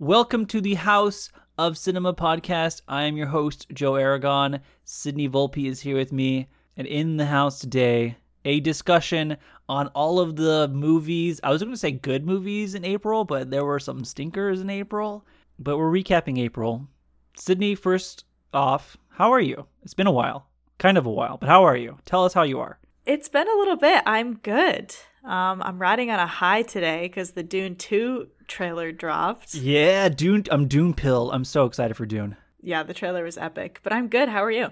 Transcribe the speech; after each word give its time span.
Welcome 0.00 0.46
to 0.46 0.60
the 0.60 0.74
House 0.74 1.28
of 1.58 1.76
Cinema 1.76 2.14
podcast. 2.14 2.82
I 2.86 3.02
am 3.02 3.16
your 3.16 3.26
host, 3.26 3.66
Joe 3.72 3.96
Aragon. 3.96 4.60
Sydney 4.84 5.28
Volpe 5.28 5.66
is 5.66 5.80
here 5.80 5.96
with 5.96 6.12
me. 6.12 6.46
And 6.76 6.86
in 6.86 7.16
the 7.16 7.26
house 7.26 7.58
today, 7.58 8.16
a 8.44 8.60
discussion 8.60 9.36
on 9.68 9.88
all 9.88 10.20
of 10.20 10.36
the 10.36 10.68
movies. 10.68 11.40
I 11.42 11.50
was 11.50 11.60
going 11.60 11.74
to 11.74 11.76
say 11.76 11.90
good 11.90 12.24
movies 12.24 12.76
in 12.76 12.84
April, 12.84 13.24
but 13.24 13.50
there 13.50 13.64
were 13.64 13.80
some 13.80 14.04
stinkers 14.04 14.60
in 14.60 14.70
April. 14.70 15.26
But 15.58 15.78
we're 15.78 15.90
recapping 15.90 16.38
April. 16.38 16.86
Sydney, 17.34 17.74
first 17.74 18.24
off, 18.54 18.96
how 19.08 19.32
are 19.32 19.40
you? 19.40 19.66
It's 19.82 19.94
been 19.94 20.06
a 20.06 20.12
while. 20.12 20.46
Kind 20.78 20.96
of 20.96 21.06
a 21.06 21.10
while, 21.10 21.38
but 21.38 21.48
how 21.48 21.64
are 21.64 21.76
you? 21.76 21.98
Tell 22.04 22.24
us 22.24 22.34
how 22.34 22.44
you 22.44 22.60
are. 22.60 22.78
It's 23.04 23.28
been 23.28 23.48
a 23.48 23.58
little 23.58 23.74
bit. 23.74 24.04
I'm 24.06 24.34
good. 24.34 24.94
Um, 25.24 25.62
I'm 25.62 25.78
riding 25.78 26.10
on 26.10 26.18
a 26.18 26.26
high 26.26 26.62
today 26.62 27.02
because 27.02 27.32
the 27.32 27.42
Dune 27.42 27.76
2 27.76 28.28
trailer 28.46 28.92
dropped. 28.92 29.54
Yeah, 29.54 30.08
Dune. 30.08 30.44
I'm 30.50 30.68
Dune 30.68 30.94
Pill. 30.94 31.30
I'm 31.32 31.44
so 31.44 31.64
excited 31.64 31.96
for 31.96 32.06
Dune. 32.06 32.36
Yeah, 32.62 32.82
the 32.82 32.94
trailer 32.94 33.24
was 33.24 33.38
epic, 33.38 33.80
but 33.82 33.92
I'm 33.92 34.08
good. 34.08 34.28
How 34.28 34.44
are 34.44 34.50
you? 34.50 34.68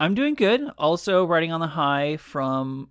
I'm 0.00 0.14
doing 0.14 0.34
good. 0.34 0.62
Also, 0.78 1.24
riding 1.24 1.52
on 1.52 1.60
the 1.60 1.66
high 1.66 2.16
from 2.18 2.90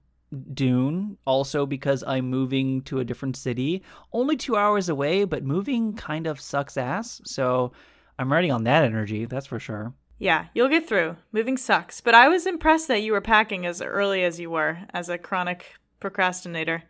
Dune. 0.53 1.17
Also, 1.25 1.65
because 1.65 2.03
I'm 2.05 2.29
moving 2.29 2.81
to 2.83 2.99
a 2.99 3.05
different 3.05 3.37
city, 3.37 3.83
only 4.11 4.35
two 4.35 4.55
hours 4.55 4.89
away, 4.89 5.23
but 5.23 5.43
moving 5.43 5.93
kind 5.93 6.27
of 6.27 6.41
sucks 6.41 6.77
ass. 6.77 7.21
So 7.23 7.71
I'm 8.19 8.31
riding 8.31 8.51
on 8.51 8.65
that 8.65 8.83
energy. 8.83 9.25
That's 9.25 9.45
for 9.45 9.59
sure. 9.59 9.93
Yeah, 10.19 10.47
you'll 10.53 10.67
get 10.67 10.87
through. 10.87 11.15
Moving 11.31 11.57
sucks, 11.57 12.01
but 12.01 12.15
I 12.15 12.27
was 12.27 12.47
impressed 12.47 12.87
that 12.87 13.03
you 13.03 13.11
were 13.11 13.21
packing 13.21 13.65
as 13.65 13.81
early 13.81 14.23
as 14.23 14.39
you 14.39 14.49
were 14.49 14.79
as 14.91 15.09
a 15.09 15.17
chronic 15.17 15.75
procrastinator. 15.99 16.83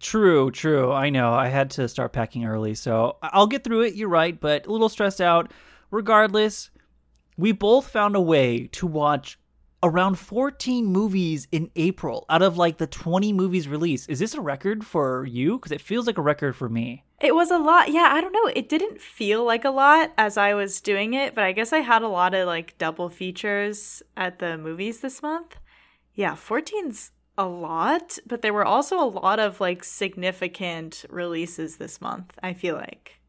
True, 0.00 0.50
true. 0.50 0.92
I 0.92 1.10
know. 1.10 1.32
I 1.32 1.48
had 1.48 1.70
to 1.72 1.88
start 1.88 2.12
packing 2.12 2.46
early, 2.46 2.74
so 2.74 3.18
I'll 3.22 3.46
get 3.46 3.64
through 3.64 3.82
it. 3.82 3.94
You're 3.94 4.08
right, 4.08 4.38
but 4.38 4.66
a 4.66 4.72
little 4.72 4.88
stressed 4.88 5.20
out. 5.20 5.52
Regardless, 5.90 6.70
we 7.36 7.52
both 7.52 7.88
found 7.88 8.16
a 8.16 8.20
way 8.20 8.68
to 8.72 8.86
watch 8.86 9.38
around 9.82 10.18
14 10.18 10.86
movies 10.86 11.46
in 11.52 11.70
April 11.76 12.24
out 12.30 12.40
of 12.40 12.56
like 12.56 12.78
the 12.78 12.86
20 12.86 13.34
movies 13.34 13.68
released. 13.68 14.08
Is 14.08 14.18
this 14.18 14.34
a 14.34 14.40
record 14.40 14.84
for 14.84 15.26
you? 15.26 15.58
Because 15.58 15.72
it 15.72 15.82
feels 15.82 16.06
like 16.06 16.16
a 16.16 16.22
record 16.22 16.56
for 16.56 16.70
me. 16.70 17.04
It 17.20 17.34
was 17.34 17.50
a 17.50 17.58
lot. 17.58 17.92
Yeah, 17.92 18.08
I 18.10 18.22
don't 18.22 18.32
know. 18.32 18.46
It 18.46 18.70
didn't 18.70 19.00
feel 19.00 19.44
like 19.44 19.64
a 19.64 19.70
lot 19.70 20.12
as 20.16 20.38
I 20.38 20.54
was 20.54 20.80
doing 20.80 21.12
it, 21.12 21.34
but 21.34 21.44
I 21.44 21.52
guess 21.52 21.72
I 21.72 21.80
had 21.80 22.02
a 22.02 22.08
lot 22.08 22.32
of 22.34 22.46
like 22.46 22.78
double 22.78 23.10
features 23.10 24.02
at 24.16 24.38
the 24.38 24.56
movies 24.56 25.00
this 25.00 25.22
month. 25.22 25.58
Yeah, 26.14 26.34
14's 26.34 27.10
a 27.36 27.46
lot, 27.46 28.18
but 28.26 28.42
there 28.42 28.52
were 28.52 28.64
also 28.64 28.98
a 28.98 29.04
lot 29.08 29.38
of 29.38 29.60
like 29.60 29.84
significant 29.84 31.04
releases 31.08 31.76
this 31.76 32.00
month, 32.00 32.32
I 32.42 32.54
feel 32.54 32.76
like. 32.76 33.20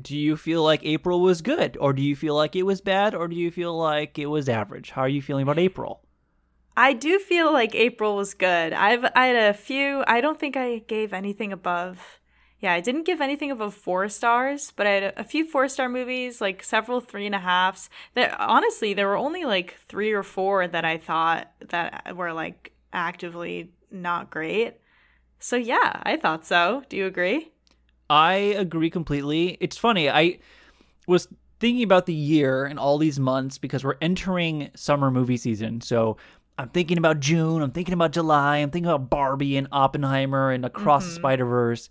Do 0.00 0.16
you 0.16 0.36
feel 0.36 0.62
like 0.62 0.84
April 0.84 1.20
was 1.20 1.42
good, 1.42 1.76
or 1.78 1.92
do 1.92 2.00
you 2.00 2.16
feel 2.16 2.34
like 2.34 2.56
it 2.56 2.62
was 2.62 2.80
bad, 2.80 3.14
or 3.14 3.28
do 3.28 3.36
you 3.36 3.50
feel 3.50 3.76
like 3.76 4.18
it 4.18 4.26
was 4.26 4.48
average? 4.48 4.90
How 4.90 5.02
are 5.02 5.08
you 5.08 5.20
feeling 5.20 5.42
about 5.42 5.58
April? 5.58 6.02
I 6.74 6.94
do 6.94 7.18
feel 7.18 7.52
like 7.52 7.74
April 7.74 8.16
was 8.16 8.32
good. 8.32 8.72
I've 8.72 9.04
I 9.14 9.26
had 9.26 9.54
a 9.54 9.54
few. 9.54 10.02
I 10.06 10.22
don't 10.22 10.40
think 10.40 10.56
I 10.56 10.78
gave 10.78 11.12
anything 11.12 11.52
above. 11.52 12.20
Yeah, 12.60 12.72
I 12.72 12.80
didn't 12.80 13.04
give 13.04 13.20
anything 13.20 13.50
above 13.50 13.74
four 13.74 14.08
stars, 14.08 14.72
but 14.76 14.86
I 14.86 14.90
had 14.90 15.02
a, 15.02 15.20
a 15.20 15.24
few 15.24 15.44
four 15.44 15.68
star 15.68 15.88
movies, 15.88 16.40
like 16.40 16.62
several 16.62 17.00
three 17.00 17.26
and 17.26 17.34
a 17.34 17.40
halves. 17.40 17.90
That 18.14 18.40
honestly, 18.40 18.94
there 18.94 19.08
were 19.08 19.16
only 19.16 19.44
like 19.44 19.78
three 19.88 20.12
or 20.12 20.22
four 20.22 20.66
that 20.66 20.84
I 20.84 20.96
thought 20.96 21.52
that 21.68 22.16
were 22.16 22.32
like 22.32 22.71
actively 22.92 23.72
not 23.90 24.30
great. 24.30 24.78
So 25.38 25.56
yeah, 25.56 26.00
I 26.02 26.16
thought 26.16 26.46
so. 26.46 26.84
Do 26.88 26.96
you 26.96 27.06
agree? 27.06 27.50
I 28.08 28.34
agree 28.34 28.90
completely. 28.90 29.56
It's 29.60 29.76
funny. 29.76 30.08
I 30.10 30.38
was 31.06 31.28
thinking 31.60 31.82
about 31.82 32.06
the 32.06 32.14
year 32.14 32.64
and 32.64 32.78
all 32.78 32.98
these 32.98 33.18
months 33.18 33.58
because 33.58 33.84
we're 33.84 33.96
entering 34.00 34.70
summer 34.74 35.10
movie 35.10 35.36
season. 35.36 35.80
So 35.80 36.16
I'm 36.58 36.68
thinking 36.68 36.98
about 36.98 37.20
June, 37.20 37.62
I'm 37.62 37.70
thinking 37.70 37.94
about 37.94 38.12
July, 38.12 38.58
I'm 38.58 38.70
thinking 38.70 38.90
about 38.90 39.08
Barbie 39.08 39.56
and 39.56 39.68
Oppenheimer 39.72 40.50
and 40.50 40.64
Across 40.64 41.04
mm-hmm. 41.04 41.14
the 41.14 41.20
Spider 41.20 41.44
Verse. 41.46 41.88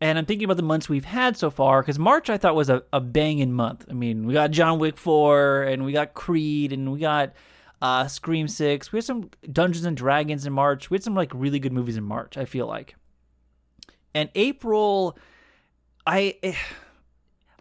And 0.00 0.18
I'm 0.18 0.26
thinking 0.26 0.44
about 0.44 0.58
the 0.58 0.62
months 0.62 0.88
we've 0.88 1.04
had 1.04 1.36
so 1.36 1.50
far 1.50 1.80
because 1.80 1.98
March 1.98 2.28
I 2.28 2.36
thought 2.36 2.54
was 2.54 2.68
a, 2.68 2.82
a 2.92 3.00
banging 3.00 3.52
month. 3.52 3.86
I 3.88 3.94
mean, 3.94 4.26
we 4.26 4.34
got 4.34 4.50
John 4.50 4.78
Wick 4.78 4.98
4 4.98 5.62
and 5.62 5.84
we 5.84 5.92
got 5.92 6.14
Creed 6.14 6.72
and 6.72 6.92
we 6.92 6.98
got 6.98 7.32
uh, 7.84 8.08
Scream 8.08 8.48
6. 8.48 8.92
We 8.92 8.96
had 8.96 9.04
some 9.04 9.28
Dungeons 9.52 9.84
and 9.84 9.94
Dragons 9.94 10.46
in 10.46 10.54
March. 10.54 10.88
We 10.88 10.94
had 10.94 11.04
some 11.04 11.14
like 11.14 11.30
really 11.34 11.58
good 11.58 11.74
movies 11.74 11.98
in 11.98 12.04
March, 12.04 12.38
I 12.38 12.46
feel 12.46 12.66
like. 12.66 12.96
And 14.14 14.30
April, 14.34 15.18
I 16.06 16.56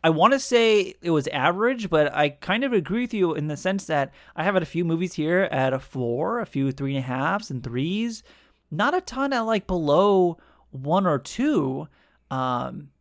I 0.02 0.12
want 0.12 0.32
to 0.32 0.40
say 0.40 0.94
it 1.02 1.10
was 1.10 1.28
average, 1.28 1.90
but 1.90 2.16
I 2.16 2.30
kind 2.30 2.64
of 2.64 2.72
agree 2.72 3.02
with 3.02 3.14
you 3.14 3.34
in 3.34 3.50
the 3.50 3.58
sense 3.58 3.86
that 3.88 4.14
I 4.34 4.46
have 4.46 4.54
had 4.54 4.64
a 4.64 4.66
few 4.66 4.86
movies 4.86 5.14
here 5.14 5.50
at 5.52 5.74
a 5.74 5.80
four, 5.80 6.40
a 6.40 6.46
few 6.46 6.72
three 6.72 6.96
and 6.96 7.04
a 7.04 7.08
halves 7.08 7.52
and 7.52 7.62
threes, 7.62 8.24
not 8.72 8.94
a 8.94 9.02
ton 9.02 9.34
at 9.34 9.42
like 9.42 9.68
below 9.68 10.38
one 10.72 11.06
or 11.06 11.20
two. 11.20 11.90
Um, 12.32 12.92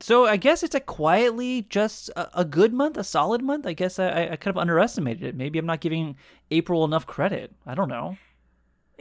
so 0.00 0.26
I 0.26 0.36
guess 0.36 0.62
it's 0.62 0.74
a 0.74 0.80
quietly 0.80 1.62
just 1.62 2.08
a, 2.10 2.40
a, 2.40 2.44
good 2.44 2.72
month, 2.72 2.96
a 2.96 3.04
solid 3.04 3.42
month. 3.42 3.66
I 3.66 3.72
guess 3.72 3.98
I, 3.98 4.28
I 4.32 4.36
kind 4.36 4.56
of 4.56 4.58
underestimated 4.58 5.24
it. 5.24 5.36
Maybe 5.36 5.58
I'm 5.58 5.66
not 5.66 5.80
giving 5.80 6.16
April 6.50 6.84
enough 6.84 7.06
credit. 7.06 7.52
I 7.66 7.74
don't 7.74 7.88
know. 7.88 8.16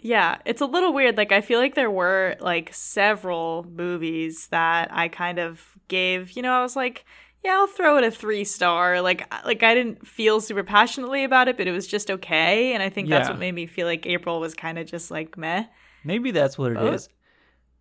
Yeah, 0.02 0.38
it's 0.46 0.62
a 0.62 0.66
little 0.66 0.94
weird. 0.94 1.18
Like 1.18 1.32
I 1.32 1.42
feel 1.42 1.60
like 1.60 1.76
there 1.76 1.92
were 1.92 2.36
like 2.40 2.74
several 2.74 3.66
movies 3.70 4.48
that 4.50 4.90
I 4.92 5.08
kind 5.08 5.40
of 5.40 5.78
gave, 5.88 6.32
you 6.32 6.42
know, 6.42 6.52
I 6.52 6.62
was 6.62 6.76
like, 6.76 7.06
yeah, 7.44 7.54
I'll 7.54 7.68
throw 7.68 7.98
it 7.98 8.04
a 8.04 8.12
3 8.12 8.44
star. 8.44 9.02
Like 9.02 9.32
like 9.46 9.64
I 9.64 9.74
didn't 9.74 10.08
feel 10.08 10.42
super 10.42 10.64
passionately 10.64 11.24
about 11.24 11.48
it, 11.48 11.58
but 11.58 11.68
it 11.68 11.72
was 11.72 11.88
just 11.88 12.12
okay, 12.12 12.74
and 12.74 12.84
I 12.84 12.90
think 12.90 13.10
that's 13.10 13.30
what 13.30 13.40
made 13.40 13.54
me 13.54 13.68
feel 13.68 13.88
like 13.88 14.06
April 14.06 14.40
was 14.40 14.54
kind 14.54 14.78
of 14.78 14.88
just 14.88 15.10
like 15.12 15.38
meh. 15.38 15.66
Maybe 16.04 16.32
that's 16.32 16.58
what 16.58 16.72
it 16.72 16.78
oh. 16.78 16.94
is. 16.94 17.10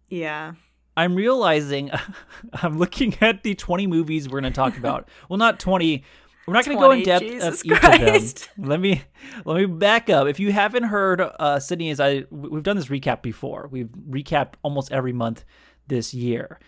Yeah. 0.09 0.53
I'm 0.97 1.15
realizing 1.15 1.91
I'm 2.53 2.79
looking 2.79 3.17
at 3.21 3.43
the 3.43 3.55
20 3.55 3.87
movies 3.87 4.29
we're 4.29 4.41
going 4.41 4.53
to 4.53 4.57
talk 4.57 4.77
about. 4.79 5.09
well, 5.29 5.39
not 5.39 5.61
20 5.61 6.05
we're 6.47 6.55
not 6.55 6.65
going 6.65 6.77
to 6.77 6.81
go 6.81 6.93
in 6.93 7.03
depth 7.03 7.25
Jesus 7.25 7.61
of 7.61 7.67
each 7.67 7.81
Christ. 7.81 8.49
of 8.51 8.55
them. 8.57 8.65
Let 8.69 8.81
me 8.81 9.03
let 9.45 9.57
me 9.57 9.67
back 9.67 10.09
up. 10.09 10.29
If 10.29 10.39
you 10.39 10.53
haven't 10.53 10.85
heard, 10.85 11.21
uh, 11.21 11.59
Sydney, 11.59 11.91
as 11.91 11.99
I 11.99 12.25
we've 12.31 12.63
done 12.63 12.77
this 12.77 12.87
recap 12.87 13.21
before. 13.21 13.69
We've 13.71 13.89
recapped 13.89 14.55
almost 14.63 14.93
every 14.93 15.13
month 15.13 15.45
this 15.89 16.15
year. 16.15 16.61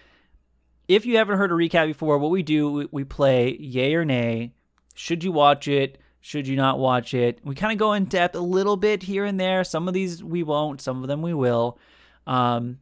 If 0.88 1.06
you 1.06 1.18
haven't 1.18 1.38
heard 1.38 1.52
a 1.52 1.54
recap 1.54 1.86
before, 1.86 2.18
what 2.18 2.32
we 2.32 2.42
do 2.42 2.72
we, 2.72 2.88
we 2.90 3.04
play 3.04 3.56
yay 3.56 3.94
or 3.94 4.04
nay. 4.04 4.52
Should 4.94 5.22
you 5.22 5.30
watch 5.30 5.68
it? 5.68 5.98
Should 6.20 6.48
you 6.48 6.56
not 6.56 6.80
watch 6.80 7.14
it? 7.14 7.38
We 7.44 7.54
kind 7.54 7.72
of 7.72 7.78
go 7.78 7.92
in 7.92 8.06
depth 8.06 8.34
a 8.34 8.40
little 8.40 8.76
bit 8.76 9.04
here 9.04 9.24
and 9.24 9.38
there. 9.38 9.62
Some 9.62 9.86
of 9.86 9.94
these 9.94 10.24
we 10.24 10.42
won't. 10.42 10.80
Some 10.80 11.02
of 11.02 11.08
them 11.08 11.22
we 11.22 11.34
will. 11.34 11.78
Um, 12.26 12.78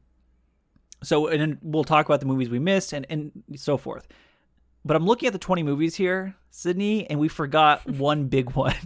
so 1.03 1.29
and 1.29 1.41
then 1.41 1.59
we'll 1.63 1.85
talk 1.85 2.07
about 2.07 2.21
the 2.21 2.27
movies 2.27 2.49
we 2.49 2.59
missed 2.59 2.93
and 2.93 3.07
and 3.11 3.33
so 3.57 3.77
forth. 3.77 4.07
But 4.85 4.97
I'm 4.97 5.05
looking 5.05 5.27
at 5.27 5.33
the 5.33 5.39
20 5.41 5.65
movies 5.65 5.97
here, 5.97 6.37
Sydney, 6.51 7.11
and 7.11 7.19
we 7.19 7.29
forgot 7.29 7.89
one 7.91 8.29
big 8.29 8.53
one. 8.53 8.77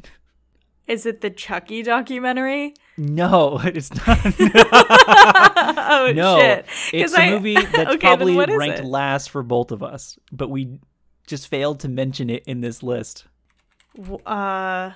Is 0.87 1.07
it 1.07 1.21
the 1.21 1.31
Chucky 1.31 1.83
documentary? 1.83 2.75
No, 2.97 3.61
it's 3.63 3.95
not. 3.95 4.19
oh 5.57 6.13
no, 6.15 6.39
shit! 6.39 6.67
It's 6.93 7.17
a 7.17 7.31
movie 7.31 7.55
that's 7.73 7.91
okay, 7.91 7.99
probably 7.99 8.37
ranked 8.37 8.83
last 8.83 9.31
for 9.31 9.43
both 9.43 9.71
of 9.71 9.83
us, 9.83 10.19
but 10.33 10.51
we 10.51 10.81
just 11.29 11.47
failed 11.47 11.79
to 11.81 11.89
mention 11.89 12.29
it 12.29 12.43
in 12.47 12.61
this 12.61 12.83
list. 12.83 13.27
Uh, 14.27 14.91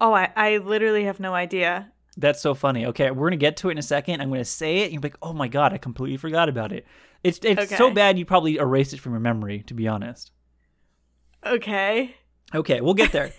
oh, 0.00 0.12
I, 0.12 0.32
I 0.34 0.56
literally 0.56 1.04
have 1.04 1.20
no 1.20 1.32
idea. 1.32 1.92
That's 2.18 2.40
so 2.40 2.52
funny. 2.52 2.84
Okay, 2.86 3.12
we're 3.12 3.28
gonna 3.28 3.36
get 3.36 3.56
to 3.58 3.68
it 3.68 3.72
in 3.72 3.78
a 3.78 3.82
second. 3.82 4.20
I'm 4.20 4.28
gonna 4.28 4.44
say 4.44 4.78
it, 4.78 4.84
and 4.86 4.94
you're 4.94 5.02
like, 5.02 5.16
"Oh 5.22 5.32
my 5.32 5.46
god, 5.46 5.72
I 5.72 5.78
completely 5.78 6.16
forgot 6.16 6.48
about 6.48 6.72
it." 6.72 6.84
It's 7.22 7.38
it's 7.44 7.62
okay. 7.62 7.76
so 7.76 7.92
bad 7.92 8.18
you 8.18 8.24
probably 8.24 8.56
erased 8.56 8.92
it 8.92 8.98
from 9.00 9.12
your 9.12 9.20
memory, 9.20 9.62
to 9.68 9.74
be 9.74 9.86
honest. 9.86 10.32
Okay. 11.46 12.16
Okay, 12.54 12.80
we'll 12.80 12.94
get 12.94 13.12
there. 13.12 13.32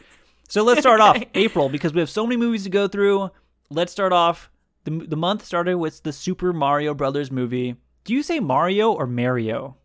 so 0.48 0.64
let's 0.64 0.80
start 0.80 1.02
okay. 1.02 1.10
off 1.10 1.24
April 1.36 1.68
because 1.68 1.94
we 1.94 2.00
have 2.00 2.10
so 2.10 2.26
many 2.26 2.38
movies 2.38 2.64
to 2.64 2.70
go 2.70 2.88
through. 2.88 3.30
Let's 3.70 3.92
start 3.92 4.14
off. 4.14 4.50
the 4.86 4.92
The 4.92 5.18
month 5.18 5.44
started 5.44 5.78
with 5.78 6.02
the 6.04 6.14
Super 6.14 6.54
Mario 6.54 6.94
Brothers 6.94 7.32
movie. 7.32 7.76
Do 8.06 8.14
you 8.14 8.24
say 8.24 8.40
Mario 8.40 8.94
or 8.94 9.06
Mario? 9.06 9.76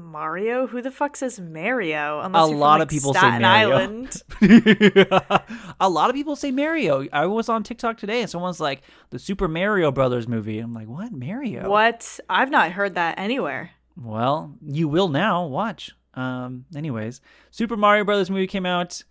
Mario? 0.00 0.66
Who 0.66 0.82
the 0.82 0.90
fuck 0.90 1.16
says 1.16 1.40
Mario? 1.40 2.20
Unless 2.20 2.42
a 2.42 2.46
lot 2.46 2.74
from, 2.74 2.78
like, 2.78 2.82
of 2.82 2.88
people 2.88 3.14
Staten 3.14 3.32
say 3.34 3.38
Mario. 3.40 3.76
Island. 3.76 4.22
a 5.80 5.88
lot 5.88 6.10
of 6.10 6.16
people 6.16 6.36
say 6.36 6.50
Mario. 6.50 7.06
I 7.12 7.26
was 7.26 7.48
on 7.48 7.62
TikTok 7.62 7.98
today 7.98 8.20
and 8.20 8.30
someone's 8.30 8.60
like, 8.60 8.82
the 9.10 9.18
Super 9.18 9.48
Mario 9.48 9.90
Brothers 9.90 10.28
movie. 10.28 10.58
I'm 10.58 10.72
like, 10.72 10.88
what? 10.88 11.12
Mario? 11.12 11.68
What? 11.68 12.20
I've 12.28 12.50
not 12.50 12.72
heard 12.72 12.94
that 12.94 13.18
anywhere. 13.18 13.70
Well, 13.96 14.54
you 14.62 14.88
will 14.88 15.08
now. 15.08 15.46
Watch. 15.46 15.92
Um, 16.14 16.64
anyways, 16.74 17.20
Super 17.50 17.76
Mario 17.76 18.04
Brothers 18.04 18.30
movie 18.30 18.46
came 18.46 18.66
out. 18.66 19.02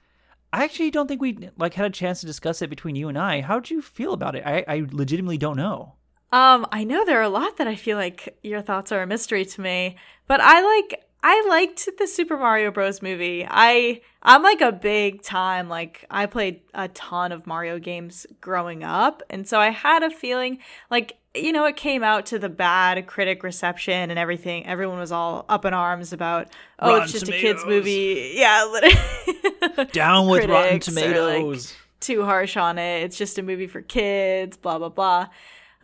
I 0.53 0.63
actually 0.63 0.91
don't 0.91 1.07
think 1.07 1.21
we 1.21 1.49
like 1.57 1.73
had 1.73 1.85
a 1.85 1.89
chance 1.89 2.21
to 2.21 2.25
discuss 2.25 2.61
it 2.61 2.69
between 2.69 2.95
you 2.95 3.09
and 3.09 3.17
I. 3.17 3.41
How'd 3.41 3.69
you 3.69 3.81
feel 3.81 4.13
about 4.13 4.35
it? 4.35 4.43
I, 4.45 4.63
I 4.67 4.85
legitimately 4.89 5.37
don't 5.37 5.57
know. 5.57 5.95
Um, 6.35 6.67
I 6.69 6.83
know 6.83 7.05
there 7.05 7.17
are 7.19 7.23
a 7.23 7.29
lot 7.29 7.55
that 7.57 7.67
I 7.67 7.75
feel 7.75 7.97
like 7.97 8.37
your 8.43 8.61
thoughts 8.61 8.91
are 8.91 9.01
a 9.01 9.07
mystery 9.07 9.45
to 9.45 9.61
me, 9.61 9.95
but 10.27 10.41
I 10.41 10.61
like 10.61 11.01
I 11.23 11.45
liked 11.47 11.87
the 11.97 12.07
Super 12.07 12.37
Mario 12.37 12.71
Bros. 12.71 13.01
movie. 13.01 13.47
I 13.49 14.01
I'm 14.21 14.43
like 14.43 14.59
a 14.59 14.73
big 14.73 15.21
time 15.21 15.69
like 15.69 16.03
I 16.11 16.25
played 16.25 16.59
a 16.73 16.89
ton 16.89 17.31
of 17.31 17.47
Mario 17.47 17.79
games 17.79 18.27
growing 18.41 18.83
up, 18.83 19.23
and 19.29 19.47
so 19.47 19.61
I 19.61 19.69
had 19.69 20.03
a 20.03 20.09
feeling 20.09 20.57
like 20.91 21.17
you 21.33 21.53
know 21.53 21.63
it 21.63 21.77
came 21.77 22.03
out 22.03 22.25
to 22.25 22.37
the 22.37 22.49
bad 22.49 23.07
critic 23.07 23.41
reception 23.41 24.09
and 24.09 24.19
everything. 24.19 24.65
Everyone 24.65 24.99
was 24.99 25.13
all 25.13 25.45
up 25.47 25.63
in 25.63 25.73
arms 25.73 26.11
about 26.11 26.49
oh 26.79 26.89
Rotten 26.89 27.03
it's 27.03 27.13
just 27.13 27.25
Tomatoes. 27.27 27.43
a 27.43 27.53
kids 27.53 27.65
movie. 27.65 28.31
Yeah, 28.35 28.67
literally. 28.73 29.85
Down 29.93 30.27
with 30.27 30.49
Rotten 30.49 30.53
are, 30.53 30.71
like, 30.73 30.81
Tomatoes. 30.81 31.73
too 32.01 32.25
harsh 32.25 32.57
on 32.57 32.77
it. 32.77 33.03
It's 33.03 33.17
just 33.17 33.37
a 33.39 33.41
movie 33.41 33.67
for 33.67 33.81
kids, 33.81 34.57
blah, 34.57 34.77
blah, 34.77 34.89
blah. 34.89 35.27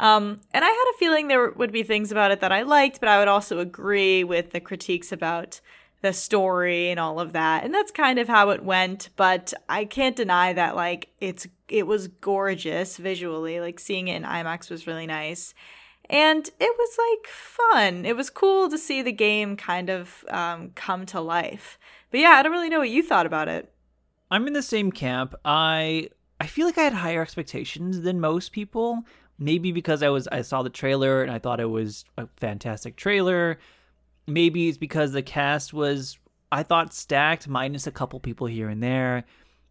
Um, 0.01 0.41
and 0.51 0.65
I 0.65 0.67
had 0.67 0.91
a 0.95 0.97
feeling 0.97 1.27
there 1.27 1.51
would 1.51 1.71
be 1.71 1.83
things 1.83 2.11
about 2.11 2.31
it 2.31 2.41
that 2.41 2.51
I 2.51 2.63
liked, 2.63 2.99
but 2.99 3.07
I 3.07 3.19
would 3.19 3.27
also 3.27 3.59
agree 3.59 4.23
with 4.23 4.49
the 4.49 4.59
critiques 4.59 5.11
about 5.11 5.61
the 6.01 6.11
story 6.11 6.89
and 6.89 6.99
all 6.99 7.19
of 7.19 7.33
that. 7.33 7.63
And 7.63 7.71
that's 7.71 7.91
kind 7.91 8.17
of 8.17 8.27
how 8.27 8.49
it 8.49 8.63
went, 8.63 9.09
but 9.15 9.53
I 9.69 9.85
can't 9.85 10.15
deny 10.15 10.53
that 10.53 10.75
like 10.75 11.09
it's 11.19 11.47
it 11.67 11.85
was 11.85 12.07
gorgeous 12.07 12.97
visually. 12.97 13.59
Like 13.59 13.79
seeing 13.79 14.07
it 14.07 14.15
in 14.15 14.23
IMAX 14.23 14.71
was 14.71 14.87
really 14.87 15.05
nice. 15.05 15.53
And 16.09 16.49
it 16.59 16.75
was 16.77 16.97
like 16.97 17.27
fun. 17.27 18.03
It 18.03 18.17
was 18.17 18.31
cool 18.31 18.69
to 18.69 18.79
see 18.79 19.03
the 19.03 19.11
game 19.11 19.55
kind 19.55 19.91
of 19.91 20.25
um, 20.29 20.71
come 20.73 21.05
to 21.05 21.21
life. 21.21 21.77
But 22.09 22.21
yeah, 22.21 22.31
I 22.31 22.41
don't 22.41 22.51
really 22.51 22.69
know 22.69 22.79
what 22.79 22.89
you 22.89 23.03
thought 23.03 23.27
about 23.27 23.47
it. 23.47 23.71
I'm 24.31 24.47
in 24.47 24.53
the 24.53 24.63
same 24.63 24.91
camp. 24.91 25.35
I 25.45 26.09
I 26.39 26.47
feel 26.47 26.65
like 26.65 26.79
I 26.79 26.83
had 26.83 26.93
higher 26.93 27.21
expectations 27.21 28.01
than 28.01 28.19
most 28.19 28.51
people. 28.51 29.05
Maybe 29.41 29.71
because 29.71 30.03
I 30.03 30.09
was 30.09 30.27
I 30.27 30.43
saw 30.43 30.61
the 30.61 30.69
trailer 30.69 31.23
and 31.23 31.31
I 31.31 31.39
thought 31.39 31.59
it 31.59 31.65
was 31.65 32.05
a 32.15 32.27
fantastic 32.37 32.95
trailer. 32.95 33.57
Maybe 34.27 34.69
it's 34.69 34.77
because 34.77 35.13
the 35.13 35.23
cast 35.23 35.73
was 35.73 36.19
I 36.51 36.61
thought 36.61 36.93
stacked 36.93 37.47
minus 37.47 37.87
a 37.87 37.91
couple 37.91 38.19
people 38.19 38.45
here 38.45 38.69
and 38.69 38.83
there. 38.83 39.23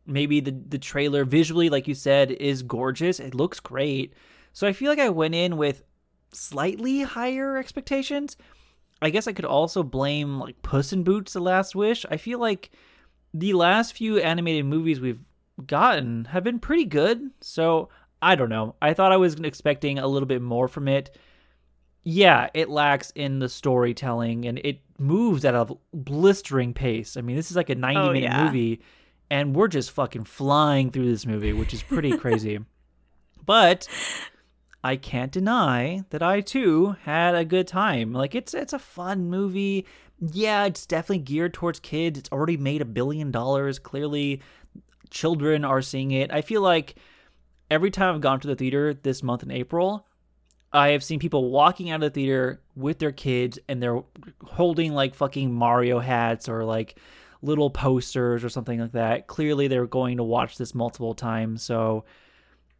Maybe 0.06 0.40
the 0.40 0.50
the 0.50 0.78
trailer 0.78 1.25
visually 1.25 1.70
like 1.70 1.87
you 1.87 1.94
said 1.94 2.32
is 2.32 2.64
gorgeous. 2.64 3.20
It 3.20 3.32
looks 3.32 3.61
great. 3.61 4.12
So 4.52 4.67
I 4.67 4.72
feel 4.72 4.90
like 4.90 4.99
I 4.99 5.08
went 5.08 5.37
in 5.37 5.56
with 5.56 5.84
slightly 6.32 7.02
higher 7.02 7.56
expectations. 7.56 8.37
I 9.00 9.11
guess 9.11 9.28
I 9.28 9.32
could 9.32 9.44
also 9.44 9.84
blame 9.84 10.40
like 10.40 10.62
Puss 10.62 10.93
in 10.93 11.05
Boots: 11.05 11.34
The 11.34 11.40
Last 11.40 11.76
Wish. 11.76 12.05
I 12.11 12.16
feel 12.16 12.40
like 12.40 12.73
the 13.32 13.52
last 13.52 13.93
few 13.93 14.19
animated 14.19 14.64
movies 14.64 14.99
we've 14.99 15.23
gotten 15.64 16.25
have 16.25 16.43
been 16.43 16.58
pretty 16.58 16.87
good. 16.87 17.31
So 17.40 17.88
I 18.22 18.34
don't 18.34 18.49
know. 18.50 18.75
I 18.82 18.94
thought 18.94 19.12
I 19.12 19.17
was 19.17 19.34
expecting 19.34 19.99
a 19.99 20.06
little 20.06 20.26
bit 20.26 20.43
more 20.43 20.69
from 20.69 20.88
it. 20.88 21.17
Yeah, 22.02 22.49
it 22.55 22.69
lacks 22.70 23.12
in 23.14 23.38
the 23.40 23.49
storytelling 23.49 24.46
and 24.46 24.58
it 24.64 24.81
moves 24.99 25.44
at 25.44 25.55
a 25.55 25.67
blistering 25.93 26.72
pace. 26.75 27.17
I 27.17 27.20
mean, 27.20 27.37
this 27.37 27.50
is 27.50 27.56
like 27.56 27.70
a 27.70 27.75
90 27.75 27.99
Oh, 28.00 28.06
minute 28.12 28.22
yeah. 28.22 28.44
movie 28.44 28.81
and 29.31 29.55
we're 29.55 29.69
just 29.69 29.90
fucking 29.93 30.25
flying 30.25 30.90
through 30.90 31.08
this 31.11 31.25
movie, 31.26 31.52
which 31.52 31.72
is 31.75 31.82
pretty 31.82 32.17
crazy. 32.17 32.58
But 33.46 33.88
I 34.84 34.96
can't 34.96 35.32
deny 35.32 36.05
that 36.11 36.23
I 36.23 36.40
too 36.40 36.94
had 37.02 37.34
a 37.34 37.44
good 37.44 37.66
time. 37.66 38.12
Like 38.12 38.34
it's 38.34 38.55
it's 38.55 38.73
a 38.73 38.78
fun 38.78 39.28
movie. 39.28 39.87
Yeah, 40.20 40.66
it's 40.66 40.87
definitely 40.87 41.25
geared 41.25 41.55
towards 41.55 41.81
kids. 41.81 42.19
It's 42.19 42.31
already 42.31 42.58
made 42.58 42.81
a 42.82 42.84
billion 42.84 43.31
dollars. 43.31 43.78
Clearly, 43.78 44.40
children 45.08 45.64
are 45.64 45.82
seeing 45.82 46.12
it. 46.12 46.31
I 46.31 46.43
feel 46.43 46.61
like 46.61 46.94
every 47.70 47.90
time 47.90 48.14
I've 48.14 48.20
gone 48.20 48.40
to 48.40 48.49
the 48.49 48.56
theater 48.56 48.93
this 48.94 49.22
month 49.22 49.43
in 49.43 49.50
April, 49.50 50.06
I 50.72 50.88
have 50.90 51.05
seen 51.05 51.19
people 51.19 51.50
walking 51.50 51.90
out 51.90 52.02
of 52.02 52.12
the 52.12 52.20
theater 52.20 52.61
with 52.76 52.99
their 52.99 53.12
kids 53.12 53.58
and 53.69 53.82
they're 53.82 54.02
holding 54.44 54.93
like 54.93 55.14
fucking 55.14 55.52
Mario 55.52 55.99
hats 55.99 56.49
or 56.49 56.64
like 56.64 56.99
little 57.43 57.70
posters 57.70 58.44
or 58.44 58.49
something 58.49 58.78
like 58.78 58.93
that. 58.93 59.26
Clearly, 59.26 59.69
they're 59.69 59.87
going 59.87 60.19
to 60.19 60.22
watch 60.22 60.58
this 60.58 60.75
multiple 60.75 61.14
times. 61.14 61.62
So, 61.62 62.05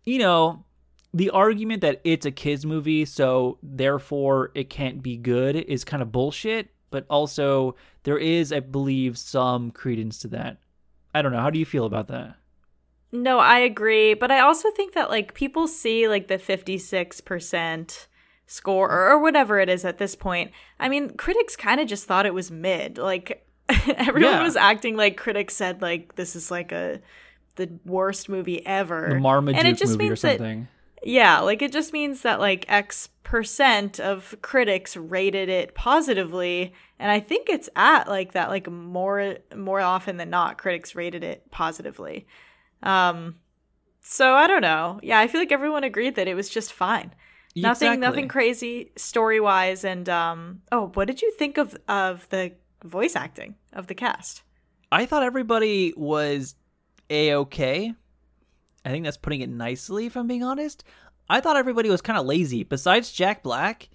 you 0.05 0.19
know, 0.19 0.65
the 1.13 1.31
argument 1.31 1.81
that 1.81 2.01
it's 2.05 2.27
a 2.27 2.31
kids 2.31 2.65
movie, 2.65 3.05
so 3.05 3.59
therefore 3.63 4.53
it 4.55 4.71
can't 4.71 5.03
be 5.03 5.17
good 5.17 5.57
is 5.57 5.85
kind 5.85 6.03
of 6.03 6.13
bullshit. 6.13 6.69
But 6.91 7.07
also, 7.09 7.77
there 8.03 8.19
is, 8.19 8.53
I 8.53 8.61
believe, 8.61 9.17
some 9.17 9.71
credence 9.71 10.19
to 10.21 10.29
that. 10.29 10.59
I 11.15 11.23
don't 11.23 11.33
know. 11.33 11.41
How 11.41 11.51
do 11.51 11.59
you 11.59 11.65
feel 11.65 11.87
about 11.87 12.09
that? 12.09 12.37
No, 13.13 13.39
I 13.39 13.59
agree, 13.59 14.15
but 14.15 14.31
I 14.31 14.41
also 14.41 14.71
think 14.71 14.95
that 14.95 15.11
like 15.11 15.35
people 15.35 15.67
see 15.67 16.07
like 16.09 16.29
the 16.29 16.39
56% 16.39 18.07
score 18.47 18.91
or, 18.91 19.11
or 19.11 19.19
whatever 19.21 19.59
it 19.59 19.69
is 19.69 19.85
at 19.85 19.99
this 19.99 20.15
point. 20.15 20.51
I 20.79 20.89
mean, 20.89 21.17
critics 21.17 21.57
kind 21.57 21.81
of 21.81 21.89
just 21.89 22.07
thought 22.07 22.27
it 22.27 22.35
was 22.35 22.51
mid. 22.51 22.99
Like 22.99 23.47
everyone 23.97 24.23
Yeah. 24.33 24.43
was 24.43 24.57
acting 24.57 24.97
like 24.97 25.17
critics 25.17 25.55
said 25.57 25.83
like 25.83 26.17
this 26.17 26.35
is 26.37 26.51
like 26.51 26.73
a 26.73 27.01
the 27.57 27.69
worst 27.85 28.29
movie 28.29 28.65
ever. 28.67 29.09
The 29.11 29.19
Marmaduke 29.21 29.59
and 29.59 29.69
it 29.69 29.77
just 29.77 29.93
movie 29.93 30.05
or 30.05 30.09
means 30.11 30.23
that 30.23 30.39
something. 30.39 30.69
yeah, 31.03 31.41
like 31.41 31.63
it 31.63 31.73
just 31.73 31.93
means 31.93 32.23
that 32.23 32.41
like 32.41 32.65
X 32.69 33.09
percent 33.23 34.01
of 34.01 34.35
critics 34.43 34.97
rated 34.97 35.49
it 35.49 35.75
positively, 35.75 36.73
and 36.99 37.11
I 37.11 37.21
think 37.21 37.49
it's 37.49 37.69
at 37.77 38.09
like 38.09 38.33
that 38.33 38.49
like 38.51 38.71
more 38.71 39.37
more 39.55 39.81
often 39.81 40.17
than 40.17 40.31
not 40.31 40.59
critics 40.59 40.95
rated 40.95 41.23
it 41.25 41.51
positively. 41.51 42.27
Um 42.83 43.37
so 44.03 44.35
I 44.35 44.47
don't 44.47 44.63
know. 44.63 44.99
Yeah, 45.03 45.19
I 45.19 45.27
feel 45.29 45.41
like 45.41 45.53
everyone 45.53 45.85
agreed 45.85 46.15
that 46.17 46.27
it 46.29 46.35
was 46.35 46.49
just 46.49 46.73
fine. 46.73 47.13
Nothing 47.57 48.01
nothing 48.01 48.29
crazy 48.29 48.93
story-wise 48.97 49.85
and 49.85 50.09
um 50.09 50.63
oh, 50.73 50.91
what 50.95 51.07
did 51.07 51.21
you 51.23 51.33
think 51.33 51.59
of 51.59 51.77
of 51.89 52.29
the 52.31 52.53
voice 52.85 53.17
acting 53.17 53.57
of 53.73 53.87
the 53.89 53.95
cast? 53.95 54.43
I 54.93 55.07
thought 55.07 55.23
everybody 55.23 55.93
was 55.97 56.55
a 57.11 57.35
okay. 57.35 57.93
I 58.85 58.89
think 58.91 59.05
that's 59.05 59.17
putting 59.19 59.43
it 59.43 59.51
nicely, 59.51 60.07
if 60.07 60.17
I'm 60.17 60.27
being 60.27 60.43
honest. 60.43 60.85
I 61.29 61.41
thought 61.41 61.57
everybody 61.57 61.91
was 61.91 62.01
kind 62.01 62.19
of 62.19 62.25
lazy. 62.27 62.65
Besides 62.65 63.13
Jack 63.13 63.43
Black, 63.43 63.89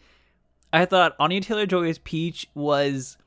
I 0.72 0.86
thought 0.86 1.16
Anya 1.20 1.42
Taylor 1.42 1.66
Joy 1.66 1.90
as 1.90 1.98
Peach 1.98 2.48
was 2.54 3.18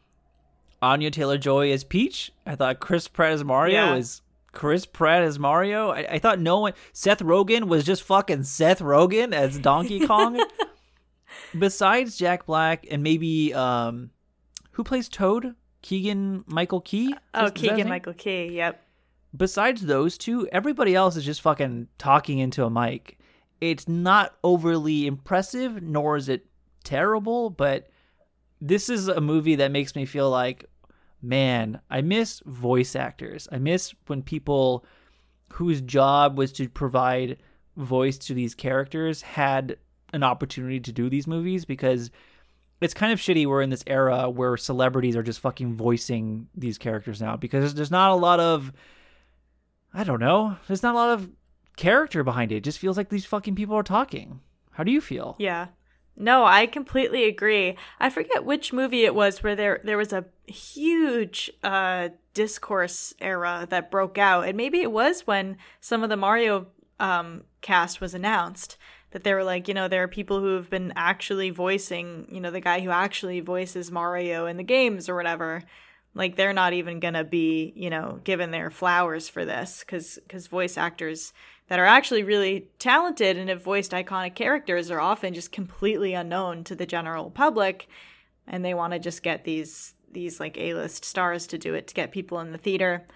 Anya 0.80 1.10
Taylor 1.10 1.36
Joy 1.36 1.72
as 1.72 1.84
Peach. 1.84 2.32
I 2.46 2.54
thought 2.54 2.78
Chris 2.80 3.08
Pratt 3.08 3.32
as 3.32 3.42
Mario 3.44 3.74
Yeah. 3.74 3.94
was 3.94 4.22
Chris 4.52 4.86
Pratt 4.86 5.22
as 5.22 5.38
Mario. 5.38 5.90
I, 5.90 6.06
I 6.14 6.18
thought 6.18 6.38
no 6.40 6.60
one. 6.60 6.72
Seth 6.92 7.20
Rogen 7.20 7.64
was 7.68 7.84
just 7.84 8.02
fucking 8.02 8.44
Seth 8.44 8.80
Rogen 8.80 9.32
as 9.34 9.58
Donkey 9.58 10.00
Kong. 10.06 10.42
Besides 11.58 12.16
Jack 12.16 12.46
Black 12.46 12.86
and 12.90 13.02
maybe 13.02 13.52
um, 13.54 14.10
who 14.72 14.84
plays 14.84 15.08
Toad? 15.08 15.54
Keegan 15.82 16.44
Michael 16.46 16.80
Key. 16.80 17.14
Oh, 17.34 17.44
Is- 17.46 17.52
is 17.52 17.54
that 17.54 17.60
his 17.60 17.70
Keegan? 17.70 17.88
Michael 17.88 18.14
Key. 18.14 18.46
Yep. 18.56 18.82
besides 19.36 19.82
those 19.82 20.18
two, 20.18 20.48
everybody 20.50 20.94
else 20.94 21.16
is 21.16 21.24
just 21.24 21.40
fucking 21.42 21.88
talking 21.98 22.38
into 22.38 22.64
a 22.64 22.70
mic. 22.70 23.18
It's 23.60 23.88
not 23.88 24.34
overly 24.44 25.06
impressive, 25.06 25.82
nor 25.82 26.16
is 26.16 26.28
it 26.28 26.46
terrible, 26.84 27.50
but 27.50 27.88
this 28.60 28.88
is 28.88 29.08
a 29.08 29.20
movie 29.20 29.56
that 29.56 29.70
makes 29.70 29.94
me 29.94 30.04
feel 30.04 30.30
like, 30.30 30.64
man, 31.22 31.80
I 31.90 32.00
miss 32.00 32.40
voice 32.46 32.94
actors. 32.96 33.48
I 33.50 33.58
miss 33.58 33.94
when 34.06 34.22
people 34.22 34.84
whose 35.52 35.80
job 35.80 36.38
was 36.38 36.52
to 36.52 36.68
provide 36.68 37.38
voice 37.76 38.18
to 38.18 38.34
these 38.34 38.54
characters 38.54 39.22
had 39.22 39.76
an 40.12 40.22
opportunity 40.22 40.80
to 40.80 40.92
do 40.92 41.08
these 41.08 41.26
movies 41.26 41.64
because 41.64 42.10
it's 42.80 42.94
kind 42.94 43.12
of 43.12 43.18
shitty 43.18 43.46
we're 43.46 43.62
in 43.62 43.70
this 43.70 43.84
era 43.86 44.30
where 44.30 44.56
celebrities 44.56 45.16
are 45.16 45.22
just 45.22 45.40
fucking 45.40 45.74
voicing 45.74 46.48
these 46.54 46.78
characters 46.78 47.20
now 47.20 47.36
because 47.36 47.74
there's 47.74 47.90
not 47.90 48.10
a 48.10 48.14
lot 48.14 48.40
of 48.40 48.72
I 49.92 50.04
don't 50.04 50.20
know. 50.20 50.56
There's 50.66 50.82
not 50.82 50.94
a 50.94 50.98
lot 50.98 51.10
of 51.10 51.30
character 51.76 52.22
behind 52.22 52.52
it. 52.52 52.56
It 52.56 52.64
just 52.64 52.78
feels 52.78 52.96
like 52.96 53.08
these 53.08 53.24
fucking 53.24 53.54
people 53.54 53.74
are 53.74 53.82
talking. 53.82 54.40
How 54.70 54.84
do 54.84 54.92
you 54.92 55.00
feel? 55.00 55.34
Yeah. 55.38 55.68
No, 56.20 56.44
I 56.44 56.66
completely 56.66 57.24
agree. 57.24 57.76
I 58.00 58.10
forget 58.10 58.44
which 58.44 58.72
movie 58.72 59.04
it 59.04 59.14
was 59.14 59.42
where 59.42 59.54
there 59.54 59.80
there 59.84 59.96
was 59.96 60.12
a 60.12 60.24
huge 60.46 61.50
uh 61.62 62.08
discourse 62.34 63.14
era 63.20 63.66
that 63.70 63.90
broke 63.90 64.18
out. 64.18 64.46
And 64.48 64.56
maybe 64.56 64.80
it 64.80 64.90
was 64.90 65.26
when 65.28 65.58
some 65.80 66.02
of 66.02 66.08
the 66.10 66.16
Mario 66.16 66.66
um 66.98 67.44
cast 67.60 68.00
was 68.00 68.14
announced 68.14 68.76
that 69.12 69.22
they 69.22 69.32
were 69.32 69.44
like, 69.44 69.68
you 69.68 69.74
know, 69.74 69.86
there 69.86 70.02
are 70.02 70.08
people 70.08 70.40
who 70.40 70.56
have 70.56 70.68
been 70.68 70.92
actually 70.96 71.50
voicing, 71.50 72.26
you 72.30 72.40
know, 72.40 72.50
the 72.50 72.60
guy 72.60 72.80
who 72.80 72.90
actually 72.90 73.38
voices 73.40 73.90
Mario 73.90 74.46
in 74.46 74.56
the 74.56 74.62
games 74.64 75.08
or 75.08 75.14
whatever. 75.14 75.62
Like 76.14 76.34
they're 76.34 76.52
not 76.52 76.72
even 76.72 76.98
to 77.14 77.22
be, 77.22 77.72
you 77.76 77.90
know, 77.90 78.20
given 78.24 78.50
their 78.50 78.70
flowers 78.72 79.28
for 79.28 79.44
this 79.44 79.84
cuz 79.84 80.18
cuz 80.28 80.48
voice 80.48 80.76
actors 80.76 81.32
that 81.68 81.78
are 81.78 81.86
actually 81.86 82.22
really 82.22 82.68
talented 82.78 83.36
and 83.36 83.48
have 83.48 83.62
voiced 83.62 83.92
iconic 83.92 84.34
characters 84.34 84.90
are 84.90 85.00
often 85.00 85.34
just 85.34 85.52
completely 85.52 86.14
unknown 86.14 86.64
to 86.64 86.74
the 86.74 86.86
general 86.86 87.30
public 87.30 87.88
and 88.46 88.64
they 88.64 88.74
want 88.74 88.92
to 88.92 88.98
just 88.98 89.22
get 89.22 89.44
these 89.44 89.94
these 90.10 90.40
like 90.40 90.56
A-list 90.58 91.04
stars 91.04 91.46
to 91.48 91.58
do 91.58 91.74
it 91.74 91.86
to 91.88 91.94
get 91.94 92.12
people 92.12 92.40
in 92.40 92.50
the 92.52 92.58
theater. 92.58 93.06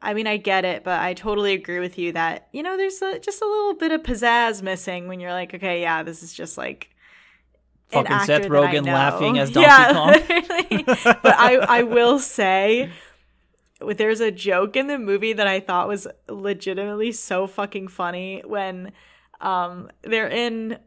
I 0.00 0.14
mean, 0.14 0.26
I 0.26 0.36
get 0.36 0.64
it, 0.64 0.82
but 0.82 1.00
I 1.00 1.14
totally 1.14 1.54
agree 1.54 1.78
with 1.78 1.96
you 1.96 2.10
that, 2.12 2.48
you 2.50 2.64
know, 2.64 2.76
there's 2.76 3.00
a, 3.00 3.20
just 3.20 3.40
a 3.40 3.46
little 3.46 3.74
bit 3.74 3.92
of 3.92 4.02
pizzazz 4.02 4.60
missing 4.60 5.06
when 5.06 5.20
you're 5.20 5.32
like, 5.32 5.54
okay, 5.54 5.80
yeah, 5.80 6.02
this 6.02 6.24
is 6.24 6.34
just 6.34 6.58
like 6.58 6.90
Fucking 7.90 8.20
Seth 8.20 8.48
Rogen 8.48 8.86
laughing 8.86 9.38
as 9.38 9.50
Donkey 9.52 9.68
yeah, 9.68 9.92
Kong. 9.92 11.14
but 11.22 11.38
I 11.38 11.56
I 11.68 11.82
will 11.84 12.18
say 12.18 12.90
there's 13.96 14.20
a 14.20 14.30
joke 14.30 14.76
in 14.76 14.86
the 14.86 14.98
movie 14.98 15.32
that 15.32 15.46
I 15.46 15.60
thought 15.60 15.88
was 15.88 16.06
legitimately 16.28 17.12
so 17.12 17.46
fucking 17.46 17.88
funny 17.88 18.42
when 18.46 18.92
um 19.40 19.90
they're 20.02 20.28
in 20.28 20.78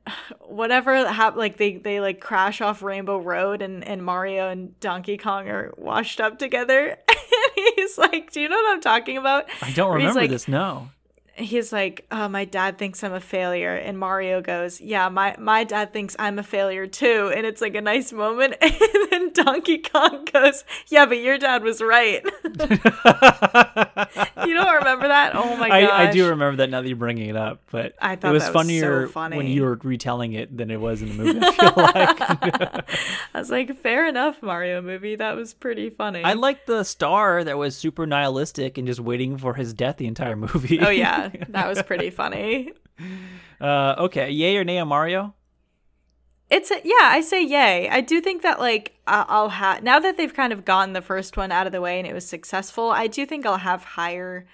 whatever 0.42 0.96
hap- 1.12 1.36
like 1.36 1.58
they 1.58 1.76
they 1.78 2.00
like 2.00 2.22
crash 2.22 2.62
off 2.62 2.82
Rainbow 2.82 3.18
Road 3.20 3.62
and 3.62 3.84
and 3.84 4.04
Mario 4.04 4.50
and 4.50 4.80
Donkey 4.80 5.18
Kong 5.18 5.50
are 5.50 5.74
washed 5.78 6.22
up 6.22 6.40
together 6.40 6.90
and 7.10 7.68
he's 7.76 7.98
like 7.98 8.32
do 8.32 8.40
you 8.42 8.48
know 8.50 8.56
what 8.56 8.74
I'm 8.74 8.82
talking 8.82 9.18
about 9.18 9.46
I 9.62 9.72
don't 9.72 9.94
remember 9.94 10.22
like- 10.22 10.30
this. 10.30 10.48
No. 10.48 10.90
He's 11.38 11.74
like, 11.74 12.06
oh, 12.12 12.28
my 12.28 12.46
dad 12.46 12.78
thinks 12.78 13.04
I'm 13.04 13.14
a 13.14 13.20
failure. 13.20 13.76
And 13.76 14.00
Mario 14.00 14.42
goes, 14.42 14.80
yeah, 14.80 15.10
my, 15.10 15.36
my 15.38 15.64
dad 15.64 15.92
thinks 15.94 16.16
I'm 16.18 16.40
a 16.40 16.44
failure 16.44 16.88
too. 16.88 17.32
And 17.36 17.46
it's 17.46 17.62
like 17.62 17.76
a 17.76 17.82
nice 17.82 18.12
moment. 18.14 18.56
And 18.96 19.12
then 19.12 19.46
Donkey 19.46 19.80
Kong 19.80 20.26
goes, 20.32 20.64
yeah, 20.88 21.06
but 21.06 21.20
your 21.20 21.38
dad 21.38 21.64
was 21.64 21.82
right. 21.82 22.24
you 22.44 22.52
don't 24.54 24.76
remember 24.76 25.08
that? 25.08 25.32
Oh 25.34 25.56
my 25.58 25.70
gosh. 25.70 25.90
I, 25.92 26.08
I 26.08 26.12
do 26.12 26.30
remember 26.30 26.58
that 26.58 26.70
now 26.70 26.82
that 26.82 26.88
you're 26.88 26.98
bringing 26.98 27.30
it 27.30 27.36
up, 27.36 27.62
but 27.72 27.94
I 28.02 28.14
it 28.14 28.22
thought 28.22 28.34
was 28.34 28.44
that 28.44 28.54
was 28.54 28.54
so 28.54 28.54
funnier 28.54 29.08
funny. 29.08 29.38
when 29.38 29.48
you 29.48 29.64
were 29.64 29.80
retelling 29.84 30.34
it 30.34 30.56
than 30.56 30.72
it 30.72 30.80
was 30.80 31.02
in 31.02 31.10
the 31.10 31.24
movie. 31.24 31.40
I 31.42 31.52
feel 31.54 31.74
like. 31.76 32.86
I 33.34 33.40
was 33.40 33.52
like, 33.52 33.78
fair 33.82 34.08
enough, 34.08 34.42
Mario 34.42 34.82
movie. 34.82 35.16
That 35.16 35.36
was 35.36 35.54
pretty 35.54 35.90
funny. 35.90 36.24
I 36.24 36.34
like 36.34 36.66
the 36.66 36.84
star 36.84 37.44
that 37.44 37.58
was 37.58 37.76
super 37.76 38.06
nihilistic 38.06 38.78
and 38.78 38.88
just 38.88 39.00
waiting 39.00 39.38
for 39.38 39.54
his 39.54 39.74
death 39.74 39.98
the 39.98 40.08
entire 40.08 40.36
movie. 40.36 40.80
oh, 40.80 40.90
yeah. 40.90 41.25
That 41.50 41.68
was 41.68 41.82
pretty 41.84 42.10
funny. 42.10 42.74
uh, 43.62 43.96
okay, 44.00 44.30
yay 44.32 44.58
or 44.58 44.64
nay 44.64 44.80
on 44.80 44.88
Mario? 44.88 45.34
It's 46.50 46.70
a, 46.70 46.80
yeah, 46.84 46.94
I 47.02 47.22
say 47.22 47.44
yay. 47.44 47.90
I 47.90 48.02
do 48.02 48.22
think 48.22 48.44
that 48.44 48.60
like 48.60 48.94
I'll 49.08 49.50
have 49.50 49.82
now 49.84 50.00
that 50.00 50.16
they've 50.18 50.34
kind 50.34 50.54
of 50.54 50.64
gotten 50.64 50.94
the 50.94 51.02
first 51.02 51.38
one 51.38 51.52
out 51.52 51.66
of 51.66 51.72
the 51.74 51.82
way 51.82 51.98
and 51.98 52.08
it 52.08 52.14
was 52.14 52.28
successful. 52.28 52.92
I 52.92 53.08
do 53.08 53.26
think 53.26 53.46
I'll 53.46 53.58
have 53.58 53.84
higher 53.84 54.46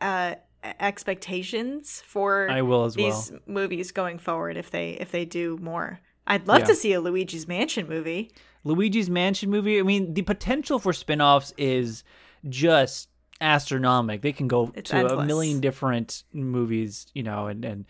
uh, 0.00 0.34
expectations 0.78 2.02
for 2.06 2.48
I 2.50 2.62
will 2.62 2.84
as 2.84 2.94
these 2.94 3.30
well. 3.30 3.40
movies 3.46 3.92
going 3.92 4.18
forward 4.18 4.56
if 4.56 4.70
they 4.70 4.90
if 4.92 5.10
they 5.12 5.24
do 5.24 5.58
more. 5.62 6.00
I'd 6.26 6.46
love 6.46 6.60
Yeah. 6.60 6.66
to 6.66 6.74
see 6.74 6.92
a 6.92 7.00
Luigi's 7.00 7.48
Mansion 7.48 7.88
movie. 7.88 8.30
Luigi's 8.64 9.08
Mansion 9.10 9.50
movie. 9.50 9.78
I 9.78 9.82
mean, 9.82 10.12
the 10.14 10.22
potential 10.22 10.78
for 10.78 10.92
spin-offs 10.92 11.52
is 11.56 12.04
just 12.48 13.08
astronomical. 13.40 14.20
They 14.20 14.32
can 14.32 14.48
go 14.48 14.72
It's 14.74 14.90
to 14.90 15.18
a 15.18 15.24
million 15.24 15.60
different 15.60 16.24
movies, 16.32 17.06
you 17.14 17.22
know, 17.22 17.46
and 17.46 17.64
and 17.64 17.84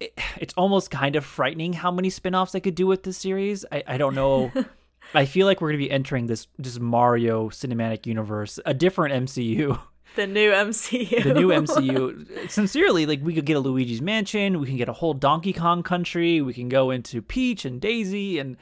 it, 0.00 0.12
it's 0.38 0.54
almost 0.54 0.90
kind 0.90 1.16
of 1.16 1.24
frightening 1.24 1.72
how 1.72 1.90
many 1.90 2.10
spin-offs 2.10 2.52
they 2.52 2.60
could 2.60 2.74
do 2.74 2.86
with 2.86 3.02
this 3.02 3.18
series. 3.18 3.64
I, 3.70 3.82
I 3.86 3.98
don't 3.98 4.14
know. 4.14 4.52
I 5.14 5.24
feel 5.24 5.46
like 5.46 5.60
we're 5.60 5.68
going 5.68 5.80
to 5.80 5.86
be 5.86 5.90
entering 5.90 6.26
this 6.26 6.46
this 6.58 6.78
Mario 6.78 7.48
cinematic 7.48 8.06
universe, 8.06 8.58
a 8.66 8.74
different 8.74 9.26
MCU. 9.26 9.78
The 10.16 10.26
new 10.26 10.50
MCU. 10.50 11.22
the 11.22 11.34
new 11.34 11.48
MCU. 11.48 12.50
Sincerely, 12.50 13.04
like 13.04 13.20
we 13.22 13.34
could 13.34 13.44
get 13.44 13.58
a 13.58 13.60
Luigi's 13.60 14.00
Mansion, 14.00 14.58
we 14.58 14.66
can 14.66 14.78
get 14.78 14.88
a 14.88 14.92
whole 14.94 15.12
Donkey 15.12 15.52
Kong 15.52 15.82
country, 15.82 16.40
we 16.40 16.54
can 16.54 16.70
go 16.70 16.90
into 16.90 17.20
Peach 17.20 17.66
and 17.66 17.78
Daisy, 17.78 18.38
and 18.38 18.56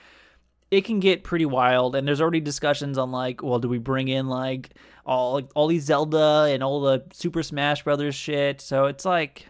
it 0.70 0.84
can 0.84 0.98
get 0.98 1.22
pretty 1.22 1.46
wild. 1.46 1.94
And 1.94 2.06
there's 2.06 2.20
already 2.20 2.40
discussions 2.40 2.98
on 2.98 3.12
like, 3.12 3.42
well, 3.44 3.60
do 3.60 3.68
we 3.68 3.78
bring 3.78 4.08
in 4.08 4.26
like 4.26 4.74
all 5.06 5.34
like, 5.34 5.48
all 5.54 5.68
these 5.68 5.84
Zelda 5.84 6.48
and 6.50 6.62
all 6.62 6.80
the 6.80 7.04
Super 7.12 7.42
Smash 7.42 7.84
Brothers 7.84 8.14
shit? 8.14 8.60
So 8.60 8.86
it's 8.86 9.04
like 9.04 9.46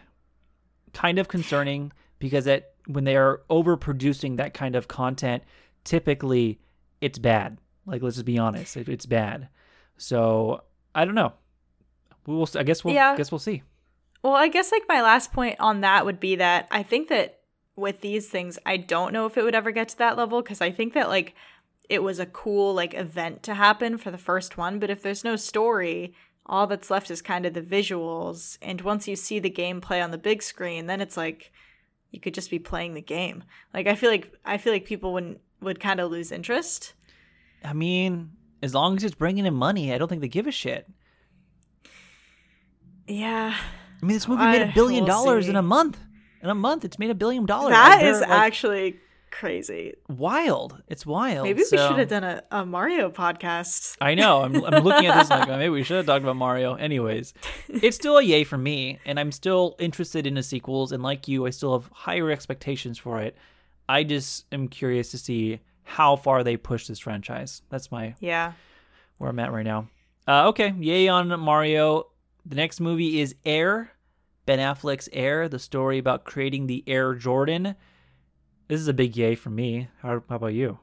kind 0.93 1.19
of 1.19 1.27
concerning 1.27 1.91
because 2.19 2.45
that 2.45 2.73
when 2.85 3.03
they 3.03 3.17
are 3.17 3.41
overproducing 3.49 4.37
that 4.37 4.53
kind 4.53 4.75
of 4.75 4.87
content, 4.87 5.43
typically 5.83 6.59
it's 7.01 7.19
bad. 7.19 7.57
Like 7.85 8.01
let's 8.01 8.15
just 8.15 8.25
be 8.25 8.37
honest, 8.37 8.77
it, 8.77 8.87
it's 8.87 9.05
bad. 9.05 9.49
So 9.97 10.63
I 10.95 11.05
don't 11.05 11.15
know. 11.15 11.33
We 12.25 12.35
will. 12.35 12.49
I 12.55 12.63
guess 12.63 12.83
we'll. 12.83 12.93
Yeah. 12.93 13.15
Guess 13.15 13.31
we'll 13.31 13.39
see. 13.39 13.63
Well, 14.23 14.33
I 14.33 14.47
guess 14.47 14.71
like 14.71 14.83
my 14.87 15.01
last 15.01 15.31
point 15.31 15.57
on 15.59 15.81
that 15.81 16.05
would 16.05 16.19
be 16.19 16.35
that 16.35 16.67
I 16.71 16.83
think 16.83 17.07
that 17.09 17.39
with 17.75 18.01
these 18.01 18.27
things, 18.27 18.59
I 18.65 18.77
don't 18.77 19.13
know 19.13 19.25
if 19.25 19.37
it 19.37 19.43
would 19.43 19.55
ever 19.55 19.71
get 19.71 19.89
to 19.89 19.97
that 19.99 20.17
level 20.17 20.41
because 20.41 20.59
I 20.59 20.71
think 20.71 20.93
that 20.93 21.07
like 21.07 21.35
it 21.89 22.03
was 22.03 22.19
a 22.19 22.25
cool 22.25 22.73
like 22.73 22.93
event 22.93 23.43
to 23.43 23.53
happen 23.53 23.97
for 23.97 24.11
the 24.11 24.17
first 24.17 24.57
one, 24.57 24.79
but 24.79 24.89
if 24.89 25.01
there's 25.01 25.23
no 25.23 25.35
story, 25.35 26.13
all 26.45 26.67
that's 26.67 26.89
left 26.89 27.11
is 27.11 27.21
kind 27.21 27.45
of 27.45 27.53
the 27.53 27.61
visuals. 27.61 28.57
And 28.61 28.81
once 28.81 29.07
you 29.07 29.15
see 29.15 29.39
the 29.39 29.49
gameplay 29.49 30.03
on 30.03 30.11
the 30.11 30.17
big 30.17 30.41
screen, 30.41 30.87
then 30.87 31.01
it's 31.01 31.17
like 31.17 31.51
you 32.11 32.19
could 32.19 32.33
just 32.33 32.49
be 32.49 32.59
playing 32.59 32.93
the 32.93 33.01
game. 33.01 33.43
Like 33.73 33.87
I 33.87 33.95
feel 33.95 34.09
like 34.09 34.33
I 34.45 34.57
feel 34.57 34.73
like 34.73 34.85
people 34.85 35.13
wouldn't 35.13 35.39
would 35.61 35.79
kind 35.79 35.99
of 35.99 36.11
lose 36.11 36.31
interest. 36.31 36.93
I 37.63 37.73
mean, 37.73 38.31
as 38.61 38.73
long 38.73 38.97
as 38.97 39.03
it's 39.03 39.15
bringing 39.15 39.45
in 39.45 39.53
money, 39.53 39.93
I 39.93 39.97
don't 39.97 40.07
think 40.07 40.21
they 40.21 40.27
give 40.27 40.47
a 40.47 40.51
shit. 40.51 40.87
Yeah. 43.07 43.55
I 44.01 44.05
mean, 44.05 44.13
this 44.13 44.27
movie 44.27 44.43
made 44.43 44.61
a 44.61 44.71
billion 44.73 45.05
we'll 45.05 45.13
dollars 45.13 45.45
see. 45.45 45.49
in 45.51 45.55
a 45.55 45.61
month. 45.61 45.97
In 46.43 46.49
a 46.49 46.55
month, 46.55 46.85
it's 46.85 46.99
made 46.99 47.09
a 47.09 47.15
billion 47.15 47.45
dollars. 47.45 47.71
That 47.71 47.97
Like, 47.97 48.05
is 48.05 48.21
like, 48.21 48.29
actually 48.29 48.99
crazy. 49.39 49.93
wild. 50.09 50.81
It's 50.87 51.05
wild. 51.05 51.45
Maybe 51.45 51.59
we 51.71 51.77
should 51.77 51.97
have 51.99 52.07
done 52.07 52.23
a, 52.23 52.43
a 52.51 52.65
Mario 52.65 53.09
podcast. 53.09 53.95
I 54.01 54.15
know. 54.15 54.41
I'm, 54.43 54.55
I'm 54.65 54.83
looking 54.83 55.07
at 55.09 55.19
this 55.19 55.29
like 55.29 55.47
maybe 55.47 55.69
we 55.69 55.83
should 55.83 55.97
have 55.97 56.05
talked 56.05 56.23
about 56.23 56.35
Mario. 56.35 56.75
Anyways, 56.75 57.33
it's 57.67 57.95
still 57.95 58.17
a 58.17 58.23
yay 58.23 58.43
for 58.43 58.57
me, 58.57 58.99
and 59.05 59.19
I'm 59.19 59.31
still 59.31 59.75
interested 59.79 60.25
in 60.25 60.33
the 60.33 60.43
sequels. 60.43 60.91
And 60.91 61.03
like 61.03 61.27
you, 61.27 61.45
I 61.45 61.51
still 61.51 61.73
have 61.79 61.89
higher 61.93 62.31
expectations 62.31 62.97
for 62.97 63.21
it. 63.21 63.37
I 63.89 64.03
just 64.03 64.45
am 64.51 64.67
curious 64.67 65.11
to 65.11 65.17
see 65.17 65.59
how 65.83 66.15
far 66.15 66.43
they 66.43 66.57
push 66.57 66.87
this 66.87 66.99
franchise. 66.99 67.61
That's 67.69 67.91
my 67.91 68.15
Yeah. 68.19 68.53
where 69.17 69.29
I'm 69.29 69.39
at 69.39 69.51
right 69.53 69.65
now. 69.65 69.87
Uh, 70.27 70.49
okay, 70.49 70.73
yay 70.79 71.07
on 71.07 71.27
Mario. 71.39 72.07
The 72.45 72.55
next 72.55 72.79
movie 72.81 73.21
is 73.21 73.35
Air, 73.45 73.91
Ben 74.45 74.59
Affleck's 74.59 75.07
Air, 75.13 75.47
the 75.47 75.59
story 75.59 75.97
about 75.99 76.25
creating 76.25 76.67
the 76.67 76.83
Air 76.87 77.13
Jordan. 77.13 77.75
This 78.67 78.79
is 78.81 78.87
a 78.87 78.93
big 78.93 79.15
yay 79.15 79.35
for 79.35 79.49
me. 79.49 79.87
How, 80.01 80.21
how 80.29 80.35
about 80.35 80.47
you? 80.53 80.79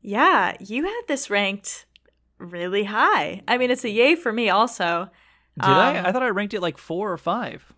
Yeah, 0.00 0.56
you 0.60 0.84
had 0.84 1.02
this 1.06 1.28
ranked 1.28 1.86
really 2.38 2.84
high. 2.84 3.42
I 3.48 3.58
mean, 3.58 3.70
it's 3.70 3.84
a 3.84 3.90
yay 3.90 4.14
for 4.14 4.32
me 4.32 4.48
also. 4.48 5.10
Did 5.60 5.64
I? 5.68 5.98
Um, 5.98 6.06
I 6.06 6.12
thought 6.12 6.22
I 6.22 6.28
ranked 6.28 6.54
it 6.54 6.62
like 6.62 6.78
four 6.78 7.12
or 7.12 7.18
five. 7.18 7.72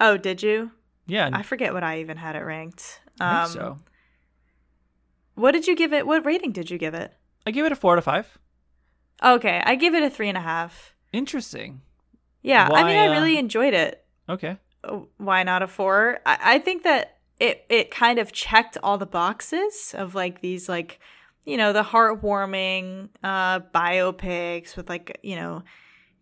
Oh, 0.00 0.16
did 0.16 0.42
you? 0.42 0.72
Yeah, 1.06 1.30
I 1.32 1.42
forget 1.42 1.72
what 1.72 1.84
I 1.84 2.00
even 2.00 2.16
had 2.16 2.36
it 2.36 2.40
ranked. 2.44 3.00
I 3.20 3.42
Um, 3.42 3.48
think 3.48 3.60
so. 3.60 3.76
What 5.34 5.52
did 5.52 5.66
you 5.66 5.76
give 5.76 5.92
it? 5.92 6.06
What 6.06 6.26
rating 6.26 6.52
did 6.52 6.70
you 6.70 6.78
give 6.78 6.94
it? 6.94 7.14
I 7.46 7.50
gave 7.52 7.64
it 7.64 7.72
a 7.72 7.76
four 7.76 7.92
out 7.92 7.98
of 7.98 8.04
five. 8.04 8.38
Okay, 9.22 9.62
I 9.64 9.74
give 9.76 9.94
it 9.94 10.02
a 10.02 10.10
three 10.10 10.28
and 10.28 10.36
a 10.38 10.42
half. 10.42 10.94
Interesting. 11.12 11.82
Yeah, 12.42 12.64
I 12.72 12.84
mean, 12.84 12.96
Why, 12.96 13.04
I 13.04 13.08
uh, 13.08 13.12
really 13.12 13.38
enjoyed 13.38 13.74
it. 13.74 14.04
Okay. 14.28 14.56
Oh, 14.84 15.08
Why 15.18 15.42
not 15.42 15.62
a 15.62 15.66
four? 15.68 16.18
I, 16.26 16.38
I 16.54 16.58
think 16.58 16.82
that 16.84 17.18
it 17.40 17.64
it 17.68 17.90
kind 17.90 18.18
of 18.18 18.30
checked 18.30 18.76
all 18.82 18.98
the 18.98 19.06
boxes 19.06 19.94
of 19.96 20.14
like 20.14 20.40
these 20.40 20.68
like 20.68 21.00
you 21.44 21.56
know 21.56 21.72
the 21.72 21.82
heartwarming 21.82 23.08
uh 23.24 23.60
biopics 23.60 24.76
with 24.76 24.88
like 24.88 25.18
you 25.22 25.34
know 25.34 25.64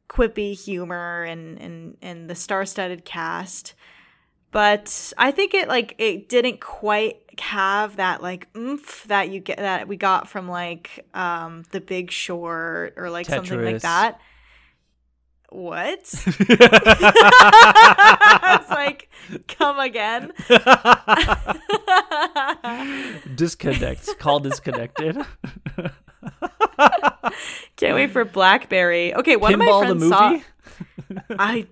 quippy 0.09 0.55
humor 0.59 1.25
and 1.25 1.59
and 1.61 1.97
and 2.01 2.31
the 2.31 2.35
star-studded 2.35 3.05
cast. 3.05 3.75
But 4.51 5.13
i 5.19 5.31
think 5.31 5.53
it 5.53 5.69
like 5.69 5.95
it 5.99 6.31
didn't 6.31 6.61
quite 6.61 7.21
have 7.39 7.97
that 7.97 8.23
like 8.23 8.49
oomph 8.57 9.05
that 9.09 9.29
you 9.29 9.41
get 9.41 9.59
that 9.59 9.87
we 9.87 9.99
got 9.99 10.27
from 10.27 10.49
like 10.49 11.05
um 11.13 11.65
the 11.71 11.83
big 11.83 12.11
short 12.11 12.95
or 12.97 13.11
like 13.11 13.27
something 13.27 13.63
like 13.63 13.83
that 13.83 14.19
what 15.51 16.15
i 16.51 18.59
was 18.61 18.71
like 18.71 19.09
come 19.49 19.79
again 19.79 20.33
Disconnect. 23.35 24.19
Call 24.19 24.41
disconnected. 24.41 25.17
can't 27.77 27.95
wait 27.95 28.11
for 28.11 28.25
blackberry 28.25 29.15
okay 29.15 29.37
one 29.37 29.53
Pinball 29.55 29.91
of 29.91 30.01
the 30.01 30.07
my 30.07 30.31
movie. 30.31 30.45
friends 31.09 31.23
saw 31.29 31.37
i 31.39 31.67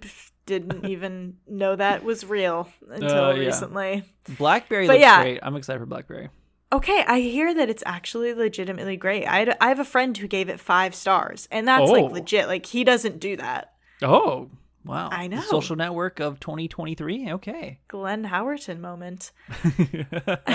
didn't 0.46 0.84
even 0.86 1.36
know 1.48 1.74
that 1.76 2.04
was 2.04 2.24
real 2.24 2.68
until 2.90 3.24
Uh, 3.26 3.34
yeah. 3.34 3.46
recently 3.46 4.04
Blackberry 4.38 4.86
But 4.86 4.94
looks 4.94 5.02
yeah. 5.02 5.22
great. 5.22 5.40
I'm 5.42 5.54
excited 5.56 5.78
for 5.78 5.86
Blackberry. 5.86 6.28
Okay, 6.72 7.04
I 7.06 7.20
hear 7.20 7.54
that 7.54 7.70
it's 7.70 7.82
actually 7.86 8.34
legitimately 8.34 8.96
great. 8.96 9.24
I, 9.26 9.54
I 9.60 9.68
have 9.68 9.78
a 9.78 9.84
friend 9.84 10.16
who 10.16 10.26
gave 10.26 10.48
it 10.48 10.58
five 10.60 10.94
stars, 10.94 11.46
and 11.50 11.66
that's 11.68 11.90
like 11.90 12.04
Oh. 12.04 12.06
legit. 12.08 12.48
Like 12.48 12.66
he 12.66 12.82
doesn't 12.84 13.20
do 13.20 13.36
that. 13.36 13.72
Oh, 14.02 14.50
wow. 14.84 15.08
I 15.12 15.28
The 15.28 15.36
know. 15.36 15.42
social 15.42 15.76
network 15.76 16.18
of 16.20 16.40
2023. 16.40 17.32
Okay. 17.34 17.78
Glenn 17.88 18.24
Howerton 18.24 18.80
moment. 18.80 19.30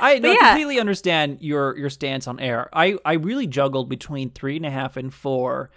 I 0.00 0.18
no, 0.20 0.32
yeah. 0.32 0.48
completely 0.50 0.78
understand 0.78 1.38
your 1.40 1.76
your 1.78 1.90
stance 1.90 2.26
on 2.26 2.38
air. 2.38 2.68
I 2.72 2.96
I 3.04 3.14
really 3.14 3.46
juggled 3.46 3.88
between 3.88 4.30
three 4.30 4.56
and 4.56 4.66
a 4.66 4.70
half 4.70 4.96
and 4.96 5.12
four 5.12 5.70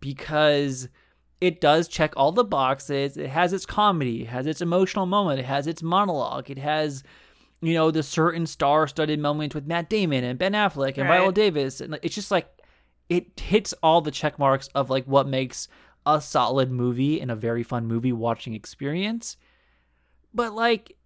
because 0.00 0.88
it 1.40 1.60
does 1.60 1.88
check 1.88 2.12
all 2.16 2.32
the 2.32 2.44
boxes. 2.44 3.16
It 3.16 3.28
has 3.30 3.52
its 3.52 3.66
comedy, 3.66 4.22
it 4.22 4.28
has 4.28 4.46
its 4.46 4.60
emotional 4.60 5.06
moment, 5.06 5.40
it 5.40 5.44
has 5.46 5.66
its 5.66 5.82
monologue, 5.82 6.50
it 6.50 6.58
has 6.58 7.02
you 7.62 7.74
know, 7.74 7.90
the 7.90 8.02
certain 8.02 8.46
star-studded 8.46 9.20
moments 9.20 9.54
with 9.54 9.66
Matt 9.66 9.88
Damon 9.88 10.24
and 10.24 10.38
Ben 10.38 10.52
Affleck 10.52 10.98
and 10.98 11.08
Right. 11.08 11.18
Viola 11.18 11.32
Davis, 11.32 11.80
and 11.80 11.98
it's 12.02 12.14
just 12.14 12.30
like 12.30 12.48
it 13.08 13.38
hits 13.38 13.72
all 13.82 14.00
the 14.00 14.10
check 14.10 14.38
marks 14.38 14.68
of 14.74 14.90
like 14.90 15.04
what 15.04 15.28
makes 15.28 15.68
a 16.04 16.20
solid 16.20 16.70
movie 16.70 17.20
and 17.20 17.30
a 17.30 17.36
very 17.36 17.62
fun 17.62 17.86
movie 17.86 18.12
watching 18.12 18.54
experience. 18.54 19.36
But 20.34 20.54
like, 20.54 20.96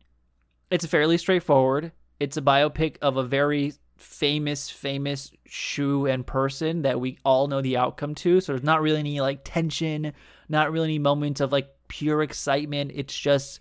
it's 0.70 0.86
fairly 0.86 1.18
straightforward. 1.18 1.92
It's 2.18 2.36
a 2.36 2.42
biopic 2.42 2.96
of 3.02 3.18
a 3.18 3.22
very 3.22 3.74
famous, 3.98 4.70
famous 4.70 5.30
shoe 5.44 6.06
and 6.06 6.26
person 6.26 6.82
that 6.82 7.00
we 7.00 7.18
all 7.24 7.48
know 7.48 7.60
the 7.60 7.76
outcome 7.76 8.14
to. 8.14 8.40
So 8.40 8.52
there's 8.52 8.64
not 8.64 8.80
really 8.80 9.00
any 9.00 9.20
like 9.20 9.40
tension, 9.44 10.12
not 10.48 10.72
really 10.72 10.88
any 10.88 10.98
moments 10.98 11.40
of 11.40 11.52
like 11.52 11.68
pure 11.88 12.22
excitement. 12.22 12.92
It's 12.94 13.18
just, 13.18 13.60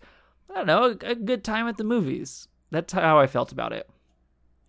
I 0.49 0.55
don't 0.55 0.67
know, 0.67 0.97
a 1.01 1.15
good 1.15 1.43
time 1.43 1.67
at 1.67 1.77
the 1.77 1.83
movies. 1.83 2.47
That's 2.71 2.93
how 2.93 3.19
I 3.19 3.27
felt 3.27 3.51
about 3.51 3.73
it. 3.73 3.89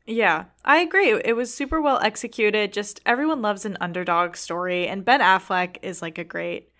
Yeah, 0.06 0.44
I 0.64 0.78
agree. 0.78 1.12
It 1.24 1.34
was 1.34 1.52
super 1.52 1.80
well 1.80 1.98
executed. 1.98 2.72
Just 2.72 3.00
everyone 3.04 3.42
loves 3.42 3.64
an 3.64 3.76
underdog 3.80 4.36
story, 4.36 4.86
and 4.86 5.04
Ben 5.04 5.20
Affleck 5.20 5.78
is 5.82 6.00
like 6.00 6.18
a 6.18 6.24
great 6.24 6.70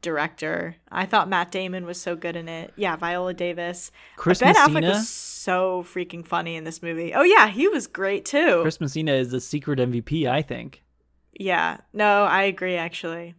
director. 0.00 0.76
I 0.90 1.06
thought 1.06 1.28
Matt 1.28 1.50
Damon 1.50 1.84
was 1.86 2.00
so 2.00 2.14
good 2.14 2.36
in 2.36 2.48
it. 2.48 2.72
Yeah, 2.76 2.94
Viola 2.94 3.34
Davis. 3.34 3.90
Chris 4.16 4.38
ben 4.38 4.52
Messina. 4.54 4.80
Affleck 4.80 4.88
was 4.90 5.08
so 5.08 5.82
freaking 5.82 6.24
funny 6.24 6.54
in 6.54 6.64
this 6.64 6.82
movie. 6.82 7.12
Oh 7.14 7.22
yeah, 7.22 7.48
he 7.48 7.66
was 7.66 7.86
great 7.88 8.24
too. 8.24 8.60
Chris 8.62 8.80
Messina 8.80 9.12
is 9.12 9.30
the 9.30 9.40
secret 9.40 9.80
MVP, 9.80 10.28
I 10.28 10.42
think. 10.42 10.84
Yeah, 11.32 11.78
no, 11.92 12.24
I 12.24 12.42
agree 12.44 12.76
actually. 12.76 13.34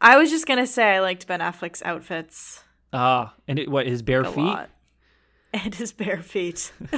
I 0.00 0.18
was 0.18 0.30
just 0.30 0.46
gonna 0.46 0.66
say 0.66 0.94
I 0.94 1.00
liked 1.00 1.26
Ben 1.26 1.40
Affleck's 1.40 1.82
outfits 1.84 2.62
Ah, 2.92 3.34
and 3.48 3.58
it, 3.58 3.68
what 3.68 3.86
his 3.86 4.02
bare 4.02 4.24
feet 4.24 4.36
lot. 4.36 4.70
And 5.64 5.72
his 5.74 5.92
bare 5.92 6.20
feet. 6.20 6.72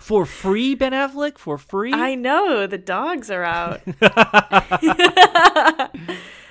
for 0.00 0.26
free, 0.26 0.74
Ben 0.74 0.90
Affleck 0.92 1.38
for 1.38 1.56
free. 1.56 1.92
I 1.92 2.16
know 2.16 2.66
the 2.66 2.78
dogs 2.78 3.30
are 3.30 3.44
out. 3.44 3.80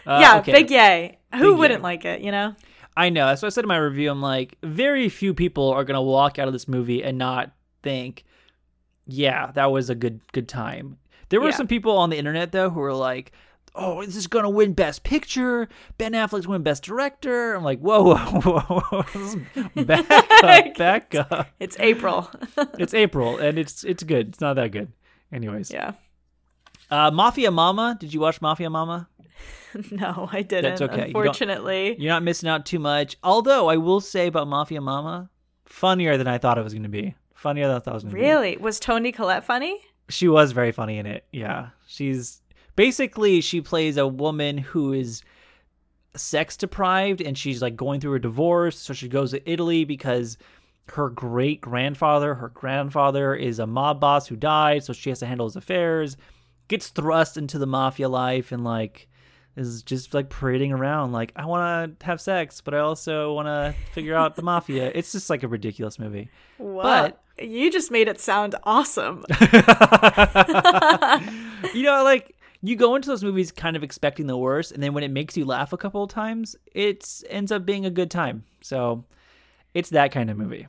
Uh, 0.08 0.20
yeah, 0.22 0.38
okay. 0.38 0.54
big 0.54 0.72
yay. 0.72 1.18
Who 1.36 1.52
Big 1.52 1.58
wouldn't 1.60 1.80
yay. 1.82 1.84
like 1.84 2.06
it? 2.06 2.22
You 2.22 2.32
know. 2.32 2.56
I 2.96 3.10
know. 3.10 3.26
That's 3.26 3.42
what 3.42 3.48
I 3.48 3.50
said 3.50 3.66
in 3.66 3.68
my 3.68 3.76
review. 3.76 4.10
I'm 4.10 4.22
like, 4.22 4.58
very 4.64 5.10
few 5.10 5.34
people 5.34 5.70
are 5.72 5.84
gonna 5.84 6.02
walk 6.02 6.40
out 6.40 6.48
of 6.48 6.54
this 6.54 6.66
movie 6.66 7.04
and 7.04 7.18
not 7.18 7.52
think, 7.84 8.24
yeah, 9.06 9.52
that 9.52 9.70
was 9.70 9.90
a 9.90 9.96
good 9.96 10.22
good 10.32 10.48
time. 10.48 10.98
There 11.28 11.42
were 11.42 11.50
Yeah. 11.50 11.56
some 11.58 11.68
people 11.68 11.98
on 11.98 12.10
the 12.10 12.18
internet 12.18 12.54
though 12.54 12.70
who 12.70 12.80
were 12.80 12.94
like, 12.94 13.34
oh, 13.78 14.04
this 14.04 14.16
is 14.16 14.28
gonna 14.28 14.50
win 14.50 14.74
Best 14.74 15.04
Picture. 15.04 15.68
Ben 15.98 16.14
Affleck's 16.14 16.48
win 16.48 16.64
Best 16.64 16.84
Director. 16.84 17.54
I'm 17.54 17.64
like, 17.64 17.80
whoa, 17.80 18.16
whoa, 18.16 18.42
whoa, 18.42 18.82
whoa. 18.82 19.84
back 19.86 20.12
up, 20.12 20.78
back 20.78 21.16
up. 21.16 21.48
It's 21.60 21.78
April. 21.80 22.30
It's 22.80 22.94
April 22.94 23.38
and 23.38 23.58
it's 23.58 23.84
it's 23.84 24.04
good. 24.04 24.30
It's 24.30 24.42
not 24.42 24.56
that 24.56 24.72
good. 24.72 24.92
Anyways, 25.32 25.72
yeah. 25.72 25.94
uh, 26.90 27.12
Mafia 27.12 27.52
Mama. 27.52 27.98
Did 28.00 28.14
you 28.14 28.20
watch 28.20 28.42
Mafia 28.42 28.70
Mama? 28.70 29.08
No, 29.92 30.28
I 30.32 30.42
didn't. 30.42 30.78
That's 30.78 30.82
okay. 30.82 31.10
You 31.10 31.20
Unfortunately. 31.20 31.96
You're 32.00 32.10
not 32.10 32.24
missing 32.24 32.50
out 32.50 32.66
too 32.66 32.80
much. 32.80 33.16
Although 33.24 33.68
I 33.68 33.78
will 33.78 34.02
say 34.02 34.28
about 34.28 34.48
Mafia 34.48 34.82
Mama, 34.82 35.30
funnier 35.66 36.18
than 36.18 36.28
I 36.28 36.40
thought 36.40 36.58
it 36.58 36.64
was 36.64 36.74
going 36.74 36.84
to 36.84 36.90
be. 36.90 37.14
Funnier 37.36 37.68
than 37.68 37.76
I 37.76 37.80
thought 37.80 37.92
it 37.92 37.96
was 37.96 38.04
going 38.04 38.16
to 38.16 38.20
be. 38.20 38.26
Really? 38.26 38.58
Was 38.58 38.80
Toni 38.80 39.12
Collette 39.12 39.44
funny? 39.44 39.80
She 40.10 40.28
was 40.28 40.52
very 40.52 40.72
funny 40.72 40.98
in 40.98 41.06
it. 41.06 41.26
Yeah. 41.32 41.70
She's 41.86 42.42
basically 42.78 43.42
she 43.42 43.60
plays 43.60 43.98
a 43.98 44.08
woman 44.08 44.58
who 44.58 44.94
is 44.94 45.22
sex 46.16 46.56
deprived 46.56 47.22
and 47.22 47.38
she's 47.38 47.62
like 47.62 47.76
going 47.76 48.00
through 48.00 48.16
a 48.16 48.20
divorce. 48.20 48.80
So 48.80 48.94
she 48.94 49.10
goes 49.10 49.32
to 49.32 49.52
Italy 49.52 49.84
because 49.84 50.38
her 50.94 51.10
great 51.10 51.60
grandfather, 51.60 52.36
her 52.36 52.50
grandfather 52.50 53.36
is 53.36 53.60
a 53.60 53.68
mob 53.68 54.00
boss 54.00 54.28
who 54.28 54.38
died, 54.38 54.86
so 54.86 54.94
she 54.94 55.10
has 55.10 55.20
to 55.20 55.26
handle 55.26 55.48
his 55.48 55.58
affairs. 55.58 56.16
Gets 56.70 56.90
thrust 56.90 57.36
into 57.36 57.60
the 57.60 57.68
mafia 57.68 58.08
life 58.08 58.54
and 58.54 58.64
like 58.64 59.10
is 59.58 59.82
just 59.82 60.14
like 60.14 60.30
parading 60.30 60.72
around 60.72 61.14
like 61.14 61.32
I 61.36 61.46
want 61.46 62.00
to 62.00 62.06
have 62.06 62.22
sex, 62.22 62.62
but 62.62 62.76
I 62.76 62.80
also 62.80 63.34
want 63.34 63.48
to 63.48 63.74
figure 63.92 64.16
out 64.16 64.36
the 64.36 64.44
mafia. 64.44 64.92
It's 64.96 65.12
just 65.12 65.30
like 65.30 65.44
a 65.44 65.48
ridiculous 65.48 66.00
movie. 66.00 66.30
What? 66.58 67.22
you 67.40 67.72
just 67.72 67.92
made 67.92 68.08
it 68.08 68.20
sound 68.20 68.56
awesome. 68.64 69.24
you 71.74 71.84
know, 71.84 72.04
like 72.04 72.36
you 72.62 72.76
go 72.76 72.96
into 72.96 73.08
those 73.10 73.24
movies 73.24 73.52
kind 73.52 73.76
of 73.76 73.84
expecting 73.84 74.28
the 74.28 74.38
worst, 74.38 74.72
and 74.72 74.82
then 74.82 74.94
when 74.94 75.04
it 75.04 75.12
makes 75.12 75.38
you 75.38 75.46
laugh 75.46 75.74
a 75.74 75.78
couple 75.78 76.04
of 76.04 76.10
times, 76.10 76.56
it 76.74 77.06
ends 77.30 77.52
up 77.52 77.66
being 77.66 77.86
a 77.86 77.90
good 77.92 78.10
time. 78.12 78.44
So 78.62 79.06
it's 79.74 79.90
that 79.92 80.12
kind 80.12 80.30
of 80.30 80.38
movie. 80.38 80.68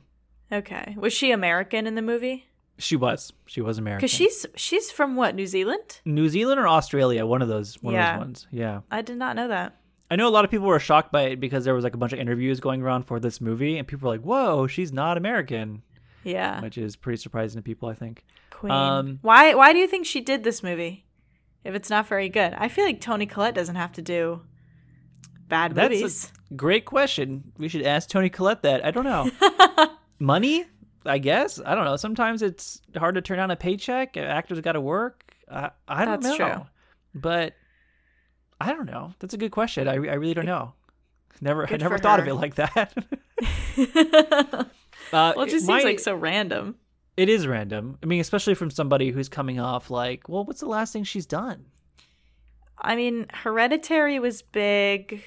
okay. 0.51 0.95
Was 0.97 1.13
she 1.13 1.31
American 1.31 1.87
in 1.87 1.95
the 1.95 2.01
movie? 2.01 2.45
She 2.77 2.95
was. 2.95 3.33
She 3.45 3.59
was 3.61 3.77
American. 3.77 3.99
Because 4.05 4.15
she's 4.15 4.45
she's 4.55 4.89
from 4.91 5.15
what? 5.17 5.35
New 5.35 5.47
Zealand? 5.47 5.99
New 6.05 6.29
Zealand 6.29 6.59
or 6.61 6.67
Australia, 6.67 7.25
one 7.25 7.41
of 7.41 7.47
those 7.49 7.75
one 7.83 7.93
Yeah. 7.93 8.13
of 8.13 8.19
those 8.19 8.25
ones. 8.25 8.47
Yeah. 8.51 8.81
I 8.89 9.01
did 9.01 9.17
not 9.17 9.35
know 9.35 9.49
that. 9.49 9.75
I 10.11 10.15
know 10.15 10.27
a 10.27 10.31
lot 10.31 10.45
of 10.45 10.49
people 10.51 10.65
were 10.67 10.79
shocked 10.79 11.11
by 11.11 11.23
it 11.23 11.39
because 11.39 11.65
there 11.65 11.73
was 11.75 11.83
like 11.83 11.93
a 11.93 11.97
bunch 11.97 12.13
of 12.13 12.19
interviews 12.19 12.59
going 12.61 12.81
around 12.81 13.03
for 13.03 13.19
this 13.19 13.41
movie 13.41 13.77
and 13.77 13.87
people 13.87 14.07
were 14.09 14.15
like, 14.15 14.23
"Whoa, 14.25 14.65
she's 14.67 14.93
not 14.93 15.17
American," 15.17 15.83
Yeah. 16.23 16.61
which 16.61 16.77
is 16.77 16.95
pretty 16.95 17.17
surprising 17.17 17.59
to 17.59 17.63
people, 17.63 17.89
I 17.89 17.93
think. 17.95 18.23
Queen. 18.49 18.71
Um, 18.71 19.19
why 19.23 19.53
why 19.55 19.73
do 19.73 19.79
you 19.79 19.87
think 19.87 20.05
she 20.05 20.21
did 20.21 20.43
this 20.45 20.63
movie? 20.63 21.05
If 21.63 21.75
it's 21.75 21.89
not 21.89 22.07
very 22.07 22.29
good. 22.29 22.53
I 22.57 22.67
feel 22.69 22.85
like 22.85 23.01
Toni 23.01 23.25
Collette 23.25 23.55
doesn't 23.55 23.75
have 23.75 23.91
to 23.93 24.01
do 24.01 24.41
bad 25.47 25.75
That's 25.75 25.93
movies. 25.93 26.31
a 26.49 26.53
great 26.53 26.85
question. 26.85 27.51
We 27.57 27.67
should 27.67 27.81
ask 27.83 28.09
Toni 28.09 28.29
Collette 28.29 28.61
that. 28.63 28.85
I 28.85 28.91
don't 28.91 29.03
know. 29.03 29.29
Money? 30.19 30.65
I 31.05 31.17
guess. 31.17 31.59
I 31.65 31.75
don't 31.75 31.85
know. 31.85 31.95
Sometimes 31.95 32.41
it's 32.41 32.81
hard 32.95 33.15
to 33.15 33.21
turn 33.21 33.37
down 33.37 33.51
a 33.51 33.55
paycheck. 33.55 34.15
Actors 34.17 34.59
got 34.61 34.73
to 34.73 34.81
work. 34.81 35.33
I, 35.51 35.71
I 35.87 36.05
don't 36.05 36.21
That's 36.21 36.37
know. 36.39 36.45
true. 36.53 36.65
But 37.15 37.53
I 38.61 38.71
don't 38.73 38.85
know. 38.85 39.13
That's 39.19 39.33
a 39.33 39.37
good 39.37 39.51
question. 39.51 39.87
I, 39.87 39.93
I 39.93 39.95
really 39.95 40.33
don't 40.33 40.45
know. 40.45 40.73
Never, 41.41 41.71
I 41.71 41.77
never 41.77 41.97
thought 41.97 42.19
of 42.19 42.27
it 42.27 42.33
like 42.33 42.55
that. 42.55 42.93
uh, 43.77 44.63
well, 45.13 45.41
it 45.41 45.49
just 45.49 45.67
my- 45.67 45.77
seems 45.77 45.83
like 45.85 45.99
so 45.99 46.15
random. 46.15 46.75
It 47.19 47.27
is 47.27 47.45
random. 47.45 47.97
I 48.01 48.05
mean, 48.05 48.21
especially 48.21 48.53
from 48.55 48.71
somebody 48.71 49.11
who's 49.11 49.27
coming 49.27 49.59
off 49.59 49.91
like, 49.91 50.29
well, 50.29 50.45
what's 50.45 50.61
the 50.61 50.67
last 50.67 50.93
thing 50.93 51.03
she's 51.03 51.25
done? 51.25 51.65
I 52.77 52.95
mean, 52.95 53.25
Hereditary 53.33 54.19
was 54.19 54.41
big, 54.41 55.21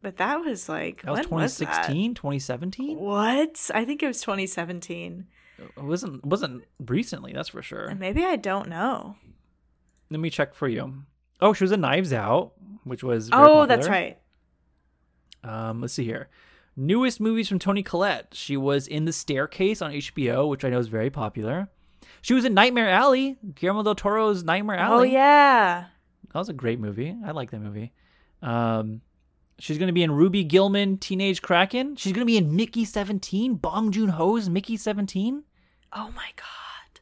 but 0.00 0.16
that 0.16 0.40
was 0.40 0.70
like 0.70 1.02
That 1.02 1.10
was 1.10 1.28
when 1.28 1.42
was 1.42 1.58
that? 1.58 1.66
2016, 1.66 2.14
2017. 2.14 2.98
What? 2.98 3.70
I 3.74 3.84
think 3.84 4.02
it 4.02 4.06
was 4.06 4.22
2017. 4.22 5.26
It 5.58 5.82
wasn't 5.84 6.24
wasn't 6.24 6.64
recently. 6.78 7.34
That's 7.34 7.50
for 7.50 7.60
sure. 7.60 7.88
And 7.88 8.00
maybe 8.00 8.24
I 8.24 8.36
don't 8.36 8.70
know. 8.70 9.16
Let 10.08 10.20
me 10.20 10.30
check 10.30 10.54
for 10.54 10.66
you. 10.66 11.02
Oh, 11.42 11.52
she 11.52 11.64
was 11.64 11.72
in 11.72 11.82
Knives 11.82 12.14
Out, 12.14 12.52
which 12.84 13.04
was 13.04 13.28
Oh, 13.30 13.66
that's 13.66 13.86
right. 13.86 14.16
Um, 15.42 15.82
let's 15.82 15.92
see 15.92 16.04
here. 16.04 16.30
Newest 16.76 17.20
movies 17.20 17.48
from 17.48 17.58
Toni 17.58 17.82
Collette. 17.82 18.28
She 18.32 18.56
was 18.56 18.86
in 18.86 19.04
The 19.04 19.12
Staircase 19.12 19.80
on 19.80 19.92
HBO, 19.92 20.48
which 20.48 20.64
I 20.64 20.70
know 20.70 20.78
is 20.78 20.88
very 20.88 21.10
popular. 21.10 21.68
She 22.22 22.34
was 22.34 22.44
in 22.44 22.54
Nightmare 22.54 22.88
Alley, 22.88 23.36
Guillermo 23.54 23.82
del 23.82 23.94
Toro's 23.94 24.42
Nightmare 24.44 24.76
Alley. 24.76 25.10
Oh 25.10 25.12
yeah. 25.12 25.84
That 26.32 26.38
was 26.38 26.48
a 26.48 26.52
great 26.54 26.80
movie. 26.80 27.14
I 27.24 27.30
like 27.30 27.50
that 27.52 27.60
movie. 27.60 27.92
Um, 28.42 29.02
she's 29.58 29.78
going 29.78 29.86
to 29.86 29.92
be 29.92 30.02
in 30.02 30.10
Ruby 30.10 30.42
Gillman, 30.42 30.98
Teenage 30.98 31.42
Kraken. 31.42 31.94
She's 31.96 32.12
going 32.12 32.22
to 32.22 32.30
be 32.30 32.36
in 32.36 32.56
Mickey 32.56 32.84
17, 32.84 33.54
Bong 33.54 33.92
Joon 33.92 34.08
Ho's 34.10 34.48
Mickey 34.48 34.76
17. 34.76 35.44
Oh 35.92 36.10
my 36.16 36.28
god. 36.36 37.00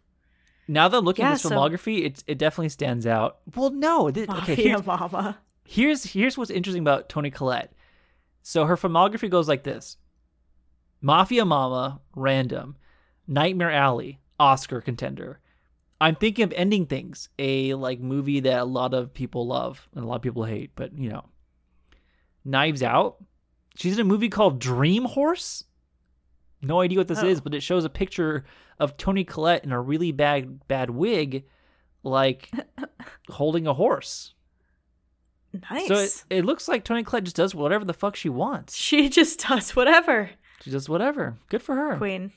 Now 0.68 0.88
that 0.88 0.98
I'm 0.98 1.04
looking 1.04 1.24
Yeah, 1.24 1.30
at 1.30 1.34
this 1.34 1.42
so- 1.42 1.50
filmography, 1.50 2.04
it, 2.04 2.22
it 2.26 2.38
definitely 2.38 2.68
stands 2.68 3.06
out. 3.06 3.38
Well, 3.56 3.70
no. 3.70 4.10
Th- 4.10 4.28
okay, 4.28 4.54
here's, 4.54 4.84
Mama. 4.84 5.38
here's 5.64 6.04
here's 6.04 6.36
what's 6.36 6.50
interesting 6.50 6.82
about 6.82 7.08
Toni 7.08 7.30
Collette. 7.30 7.72
So 8.42 8.64
her 8.66 8.76
filmography 8.76 9.30
goes 9.30 9.48
like 9.48 9.62
this: 9.62 9.96
Mafia 11.00 11.44
Mama, 11.44 12.00
random, 12.14 12.76
Nightmare 13.26 13.70
Alley, 13.70 14.20
Oscar 14.38 14.80
contender. 14.80 15.40
I'm 16.00 16.16
thinking 16.16 16.42
of 16.44 16.52
ending 16.54 16.86
things, 16.86 17.28
a 17.38 17.74
like 17.74 18.00
movie 18.00 18.40
that 18.40 18.60
a 18.60 18.64
lot 18.64 18.92
of 18.94 19.14
people 19.14 19.46
love 19.46 19.88
and 19.94 20.04
a 20.04 20.06
lot 20.06 20.16
of 20.16 20.22
people 20.22 20.44
hate, 20.44 20.72
but 20.74 20.96
you 20.98 21.08
know, 21.10 21.24
Knives 22.44 22.82
Out. 22.82 23.22
She's 23.76 23.94
in 23.94 24.00
a 24.00 24.04
movie 24.04 24.28
called 24.28 24.58
Dream 24.58 25.04
Horse. 25.04 25.64
No 26.60 26.80
idea 26.80 26.98
what 26.98 27.08
this 27.08 27.22
Oh. 27.22 27.26
is, 27.26 27.40
but 27.40 27.54
it 27.54 27.62
shows 27.62 27.84
a 27.84 27.88
picture 27.90 28.44
of 28.78 28.96
Toni 28.96 29.24
Collette 29.24 29.64
in 29.64 29.72
a 29.72 29.80
really 29.80 30.12
bad 30.12 30.66
bad 30.68 30.90
wig, 30.90 31.44
like 32.02 32.50
holding 33.30 33.66
a 33.66 33.74
horse. 33.74 34.34
Nice. 35.70 35.88
So 35.88 35.94
it, 35.96 36.24
it 36.30 36.44
looks 36.44 36.66
like 36.68 36.84
Toni 36.84 37.02
Collette 37.04 37.24
just 37.24 37.36
does 37.36 37.54
whatever 37.54 37.84
the 37.84 37.92
fuck 37.92 38.16
she 38.16 38.28
wants. 38.28 38.74
she 38.76 39.08
just 39.08 39.40
does 39.48 39.76
whatever. 39.76 40.30
She 40.62 40.70
does 40.70 40.88
whatever. 40.88 41.36
Good 41.48 41.62
for 41.62 41.74
her. 41.74 41.96
Queen. 41.96 42.32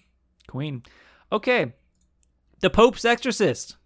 Queen. 0.47 0.84
Okay. 1.32 1.73
The 2.60 2.69
Pope's 2.69 3.06
Exorcist. 3.06 3.78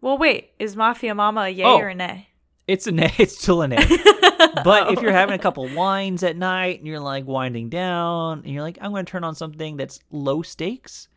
Well, 0.00 0.18
wait. 0.18 0.50
Is 0.58 0.76
Mafia 0.76 1.14
Mama 1.14 1.42
a 1.42 1.48
yay 1.48 1.64
Oh. 1.64 1.78
or 1.78 1.88
a 1.88 1.94
nay? 1.94 2.28
It's 2.66 2.86
a 2.86 2.92
nay. 2.92 3.12
It's 3.18 3.38
still 3.38 3.62
a 3.62 3.68
nay. 3.68 3.76
but 4.64 4.92
if 4.92 5.00
you're 5.00 5.12
having 5.12 5.34
a 5.34 5.38
couple 5.38 5.66
wines 5.74 6.22
at 6.22 6.36
night 6.36 6.78
and 6.78 6.86
you're 6.86 7.00
like 7.00 7.26
winding 7.26 7.70
down 7.70 8.40
and 8.44 8.52
you're 8.52 8.62
like, 8.62 8.76
I'm 8.82 8.90
going 8.90 9.06
to 9.06 9.10
turn 9.10 9.24
on 9.24 9.34
something 9.34 9.76
that's 9.78 10.00
low 10.10 10.42
stakes, 10.42 11.08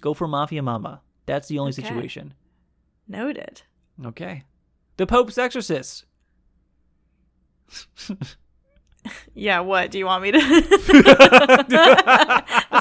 Go 0.00 0.14
for 0.14 0.26
Mafia 0.28 0.62
Mama. 0.62 1.02
That's 1.26 1.48
the 1.48 1.58
only 1.58 1.72
Okay. 1.72 1.82
situation. 1.82 2.32
Noted. 3.08 3.62
Okay. 4.04 4.44
The 4.96 5.06
Pope's 5.06 5.36
Exorcist. 5.38 6.05
Yeah, 9.34 9.60
what? 9.60 9.92
Do 9.92 9.98
you 9.98 10.06
want 10.06 10.24
me 10.24 10.32
to? 10.32 10.38
Is 10.38 10.68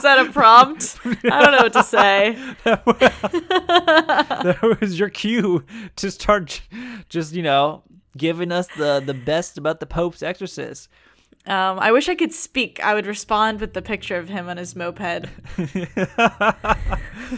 that 0.01 0.25
a 0.27 0.31
prompt? 0.31 0.97
I 1.05 1.43
don't 1.43 1.51
know 1.51 1.61
what 1.63 1.73
to 1.73 1.83
say. 1.83 2.31
that 2.63 4.77
was 4.81 4.97
your 4.99 5.09
cue 5.09 5.63
to 5.97 6.09
start 6.09 6.61
just, 7.09 7.33
you 7.33 7.43
know, 7.43 7.83
giving 8.17 8.51
us 8.51 8.67
the, 8.75 9.03
the 9.05 9.13
best 9.13 9.59
about 9.59 9.79
the 9.79 9.85
Pope's 9.85 10.23
Exorcist. 10.23 10.89
Um, 11.45 11.77
I 11.79 11.91
wish 11.91 12.09
I 12.09 12.15
could 12.15 12.33
speak. 12.33 12.83
I 12.83 12.95
would 12.95 13.05
respond 13.05 13.61
with 13.61 13.73
the 13.73 13.83
picture 13.83 14.17
of 14.17 14.27
him 14.29 14.49
on 14.49 14.57
his 14.57 14.75
moped. 14.75 14.99
I 15.59 16.75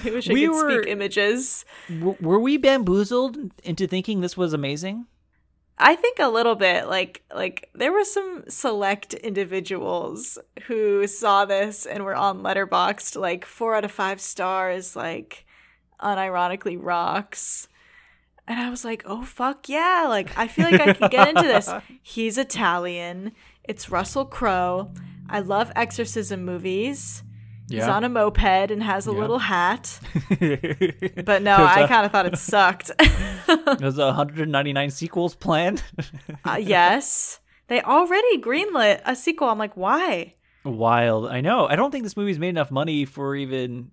wish 0.05 0.29
I 0.29 0.33
We 0.33 0.45
could 0.47 0.51
were- 0.53 0.81
speak 0.81 0.87
images. 0.89 1.65
W- 1.89 2.15
were 2.21 2.39
we 2.39 2.55
bamboozled 2.55 3.37
into 3.65 3.85
thinking 3.85 4.21
this 4.21 4.37
was 4.37 4.53
amazing? 4.53 5.07
I 5.79 5.95
think 5.95 6.17
a 6.19 6.27
little 6.27 6.55
bit 6.55 6.87
like 6.87 7.21
like 7.33 7.69
there 7.75 7.91
were 7.91 8.03
some 8.03 8.43
select 8.47 9.13
individuals 9.13 10.39
who 10.67 11.05
saw 11.07 11.45
this 11.45 11.85
and 11.85 12.03
were 12.03 12.15
on 12.15 12.41
Letterboxd 12.41 13.15
like 13.19 13.45
four 13.45 13.75
out 13.75 13.85
of 13.85 13.91
five 13.91 14.19
stars, 14.19 14.95
like 14.95 15.45
unironically 16.01 16.77
rocks. 16.81 17.67
And 18.47 18.59
I 18.59 18.69
was 18.69 18.85
like, 18.85 19.03
oh 19.05 19.23
fuck 19.23 19.67
yeah! 19.69 20.05
Like 20.07 20.35
I 20.37 20.47
feel 20.47 20.65
like 20.71 20.81
I 20.81 20.93
can 20.93 21.09
get 21.09 21.27
into 21.29 21.43
this. 21.43 21.69
He's 22.01 22.37
Italian. 22.37 23.33
It's 23.63 23.89
Russell 23.89 24.25
Crowe. 24.25 24.91
I 25.29 25.41
love 25.41 25.71
exorcism 25.75 26.45
movies. 26.45 27.23
He's 27.69 27.83
on 27.83 28.05
a 28.05 28.09
moped 28.09 28.71
and 28.71 28.81
has 28.81 29.07
a 29.07 29.11
Yeah. 29.11 29.19
little 29.19 29.39
hat. 29.39 29.99
But 31.25 31.41
no, 31.41 31.55
I 31.57 31.85
kind 31.87 32.05
of 32.05 32.13
thought 32.13 32.25
it 32.25 32.37
sucked. 32.37 32.91
There's 33.79 33.97
199 33.97 34.89
sequels 34.91 35.35
planned. 35.35 35.83
Uh, 36.45 36.57
yes. 36.61 37.39
They 37.67 37.81
already 37.81 38.41
greenlit 38.41 39.01
a 39.05 39.15
sequel. 39.15 39.49
I'm 39.49 39.57
like, 39.57 39.75
why? 39.75 40.35
Wild. 40.63 41.27
I 41.27 41.41
know. 41.41 41.67
I 41.67 41.75
don't 41.75 41.91
think 41.91 42.03
this 42.03 42.17
movie's 42.17 42.39
made 42.39 42.49
enough 42.49 42.71
money 42.71 43.05
for 43.05 43.35
even. 43.35 43.91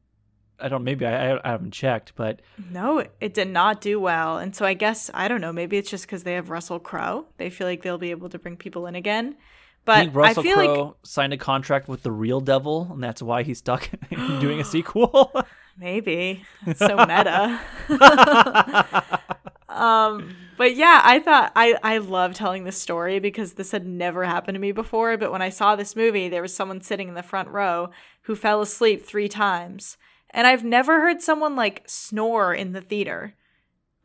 I 0.61 0.69
don't. 0.69 0.85
Maybe 0.85 1.05
I, 1.05 1.33
I, 1.33 1.41
I 1.45 1.51
haven't 1.51 1.73
checked, 1.73 2.13
but 2.15 2.41
No, 2.71 3.05
it 3.21 3.35
did 3.35 3.49
not 3.49 3.81
do 3.81 3.99
well. 3.99 4.39
And 4.39 4.55
so 4.55 4.65
I 4.65 4.75
guess, 4.75 5.11
I 5.13 5.27
don't 5.27 5.41
know, 5.41 5.53
maybe 5.53 5.77
it's 5.77 5.91
just 5.91 6.07
because 6.07 6.23
they 6.23 6.35
have 6.35 6.49
Russell 6.51 6.79
Crowe. 6.79 7.27
They 7.39 7.51
feel 7.51 7.67
like 7.67 7.83
they'll 7.83 7.99
be 7.99 8.13
able 8.13 8.29
to 8.29 8.39
bring 8.39 8.57
people 8.57 8.87
in 8.87 8.95
again. 8.95 9.35
I 9.37 9.43
But 9.85 9.99
think 9.99 10.15
Russell 10.15 10.41
I 10.41 10.47
feel 10.47 10.57
like 10.57 10.69
Crowe 10.71 10.97
signed 11.03 11.33
a 11.33 11.37
contract 11.37 11.89
with 11.89 12.05
the 12.05 12.13
real 12.13 12.41
devil, 12.41 12.89
and 12.93 13.03
that's 13.03 13.21
why 13.21 13.43
he's 13.43 13.59
stuck 13.59 13.91
doing 14.41 14.61
a 14.61 14.65
sequel. 14.75 15.33
maybe 15.77 16.45
it's 16.67 16.79
so 16.79 16.97
meta. 17.05 17.61
Um, 19.75 20.37
but 20.57 20.77
yeah, 20.77 21.01
I 21.05 21.19
thought 21.19 21.53
I 21.57 21.77
I 21.83 21.99
love 21.99 22.35
telling 22.35 22.65
this 22.65 22.81
story 22.81 23.19
because 23.19 23.55
this 23.55 23.73
had 23.73 23.87
never 23.87 24.25
happened 24.25 24.55
to 24.55 24.61
me 24.61 24.73
before. 24.73 25.17
But 25.17 25.33
when 25.33 25.43
I 25.43 25.49
saw 25.49 25.77
this 25.77 25.97
movie, 25.97 26.29
there 26.29 26.43
was 26.43 26.55
someone 26.55 26.81
sitting 26.81 27.09
in 27.09 27.15
the 27.15 27.23
front 27.23 27.49
row 27.49 27.91
who 28.23 28.37
fell 28.37 28.61
asleep 28.63 29.05
three 29.05 29.29
times, 29.29 29.97
and 30.31 30.47
I've 30.47 30.65
never 30.65 31.01
heard 31.01 31.21
someone 31.21 31.57
like 31.57 31.83
snore 31.87 32.55
in 32.55 32.73
the 32.73 32.81
theater. 32.81 33.35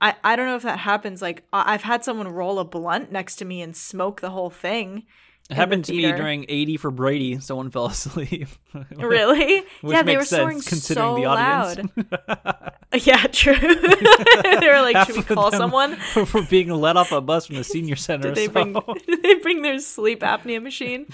I, 0.01 0.15
I 0.23 0.35
don't 0.35 0.47
know 0.47 0.55
if 0.55 0.63
that 0.63 0.79
happens. 0.79 1.21
Like 1.21 1.43
I've 1.53 1.83
had 1.83 2.03
someone 2.03 2.27
roll 2.27 2.59
a 2.59 2.65
blunt 2.65 3.11
next 3.11 3.35
to 3.37 3.45
me 3.45 3.61
and 3.61 3.75
smoke 3.75 4.21
the 4.21 4.31
whole 4.31 4.49
thing. 4.49 5.05
It 5.49 5.55
happened 5.55 5.85
to 5.85 5.93
me 5.93 6.03
during 6.11 6.45
80 6.47 6.77
for 6.77 6.91
Brady. 6.91 7.39
Someone 7.41 7.71
fell 7.71 7.87
asleep. 7.87 8.47
Really? 8.95 9.63
Yeah, 9.83 10.03
they 10.03 10.15
were 10.15 10.23
sense 10.23 10.67
considering 10.67 11.07
so 11.07 11.15
the 11.15 11.25
audience. 11.25 11.89
loud. 12.07 12.73
Yeah, 12.93 13.25
true. 13.27 13.55
they 13.55 14.67
were 14.67 14.81
like, 14.81 14.95
Half 14.95 15.07
should 15.07 15.15
we 15.17 15.23
call 15.23 15.51
someone? 15.51 15.95
for 15.95 16.43
being 16.43 16.69
let 16.69 16.97
off 16.97 17.11
a 17.11 17.19
bus 17.21 17.47
from 17.47 17.55
the 17.55 17.63
senior 17.63 17.95
center. 17.95 18.27
Did 18.31 18.35
they 18.35 18.45
so- 18.45 18.51
bring 18.51 18.73
did 19.07 19.23
they 19.23 19.35
bring 19.35 19.61
their 19.63 19.79
sleep 19.79 20.21
apnea 20.21 20.61
machine? 20.61 21.07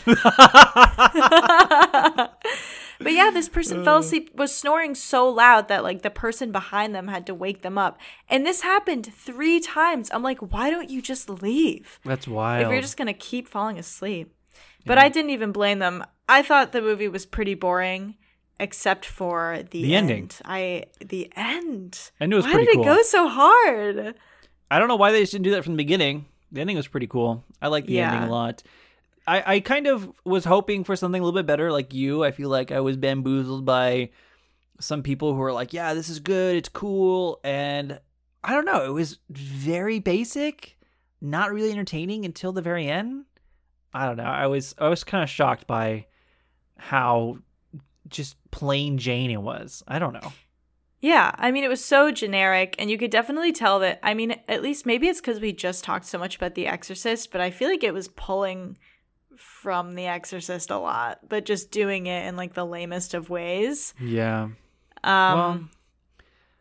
But 3.00 3.14
yeah, 3.14 3.32
this 3.32 3.50
person 3.50 3.84
fell 3.84 3.98
mm. 3.98 4.04
asleep 4.04 4.32
was 4.36 4.56
snoring 4.56 4.96
so 4.96 5.28
loud 5.30 5.68
that 5.68 5.84
like 5.84 6.02
the 6.02 6.10
person 6.10 6.52
behind 6.52 6.94
them 6.96 7.08
had 7.08 7.26
to 7.28 7.36
wake 7.36 7.62
them 7.62 7.78
up. 7.78 8.00
And 8.30 8.46
this 8.46 8.62
happened 8.62 9.12
3 9.14 9.60
times. 9.60 10.10
I'm 10.14 10.24
like, 10.24 10.40
why 10.40 10.70
don't 10.70 10.90
you 10.90 11.02
just 11.02 11.30
leave? 11.30 12.00
That's 12.06 12.28
wild. 12.28 12.66
If 12.66 12.72
you're 12.72 12.82
just 12.82 12.98
going 12.98 13.08
to 13.08 13.14
keep 13.14 13.48
falling 13.48 13.78
asleep. 13.78 14.34
But 14.86 15.00
I 15.00 15.10
didn't 15.10 15.32
even 15.32 15.52
blame 15.52 15.80
them. 15.80 16.04
I 16.30 16.44
thought 16.44 16.72
the 16.72 16.82
movie 16.82 17.08
was 17.08 17.26
pretty 17.26 17.56
boring 17.56 18.16
except 18.60 19.06
for 19.06 19.60
the, 19.72 19.82
The 19.84 19.96
ending. 19.96 20.30
I 20.46 20.86
the 21.00 21.32
end. 21.36 22.12
I 22.20 22.26
knew 22.26 22.36
it 22.36 22.38
was 22.38 22.46
Why 22.46 22.54
pretty 22.54 22.68
did 22.68 22.76
cool. 22.76 22.84
it 22.84 22.96
go 22.96 23.02
so 23.04 23.28
hard? 23.28 24.16
I 24.72 24.80
don't 24.80 24.88
know 24.88 24.96
why 24.96 25.12
they 25.12 25.22
just 25.22 25.32
didn't 25.34 25.44
do 25.46 25.52
that 25.52 25.64
from 25.64 25.74
the 25.74 25.78
beginning. 25.78 26.26
The 26.52 26.62
ending 26.62 26.78
was 26.78 26.88
pretty 26.88 27.08
cool. 27.08 27.44
I 27.62 27.68
like 27.68 27.86
the 27.86 27.94
Yeah. 27.94 28.14
ending 28.14 28.30
a 28.30 28.32
lot. 28.32 28.64
I, 29.28 29.56
I 29.56 29.60
kind 29.60 29.88
of 29.88 30.12
was 30.24 30.46
hoping 30.46 30.84
for 30.84 30.96
something 30.96 31.20
a 31.20 31.24
little 31.24 31.38
bit 31.38 31.48
better, 31.48 31.72
like 31.72 31.94
you. 31.94 32.24
I 32.24 32.32
feel 32.32 32.50
like 32.50 32.72
I 32.72 32.80
was 32.80 32.98
bamboozled 32.98 33.66
by 33.66 34.12
some 34.80 35.04
people 35.04 35.34
who 35.34 35.40
were 35.40 35.54
like, 35.54 35.74
"Yeah, 35.74 35.94
this 35.94 36.10
is 36.10 36.20
good, 36.20 36.56
it's 36.56 36.70
cool," 36.70 37.40
and 37.44 38.00
I 38.44 38.54
don't 38.54 38.66
know. 38.66 38.86
It 38.86 38.94
was 38.94 39.20
very 39.30 40.00
basic, 40.00 40.78
not 41.22 41.52
really 41.52 41.72
entertaining 41.72 42.26
until 42.26 42.52
the 42.52 42.62
very 42.62 42.88
end. 42.88 43.26
I 43.94 44.06
don't 44.06 44.18
know. 44.18 44.24
I 44.24 44.48
was 44.48 44.76
I 44.78 44.90
was 44.90 45.04
kind 45.04 45.24
of 45.24 45.30
shocked 45.30 45.66
by 45.66 46.06
how 46.78 47.40
just 48.08 48.38
plain 48.52 48.98
Jane 48.98 49.32
it 49.32 49.42
was. 49.42 49.84
I 49.88 50.00
don't 50.00 50.14
know. 50.14 50.34
Yeah, 51.02 51.32
I 51.38 51.52
mean, 51.52 51.64
it 51.64 51.70
was 51.70 51.84
so 51.84 52.12
generic, 52.12 52.76
and 52.80 52.90
you 52.90 52.98
could 52.98 53.12
definitely 53.12 53.52
tell 53.52 53.80
that. 53.80 54.00
I 54.02 54.14
mean, 54.14 54.36
at 54.48 54.64
least 54.64 54.86
maybe 54.86 55.08
it's 55.08 55.22
because 55.22 55.40
we 55.40 55.52
just 55.54 55.84
talked 55.84 56.06
so 56.06 56.18
much 56.18 56.36
about 56.36 56.56
The 56.56 56.68
Exorcist, 56.68 57.32
but 57.32 57.42
I 57.42 57.52
feel 57.52 57.70
like 57.70 57.84
it 57.84 57.94
was 57.94 58.08
pulling 58.08 58.78
from 59.38 59.94
The 59.96 60.06
Exorcist 60.06 60.72
a 60.72 60.78
lot, 60.78 61.20
but 61.28 61.46
just 61.46 61.72
doing 61.72 62.08
it 62.08 62.26
in 62.28 62.36
like 62.36 62.54
the 62.54 62.66
lamest 62.66 63.14
of 63.14 63.30
ways. 63.30 63.94
Yeah. 64.00 64.50
Um, 65.04 65.38
well, 65.38 65.60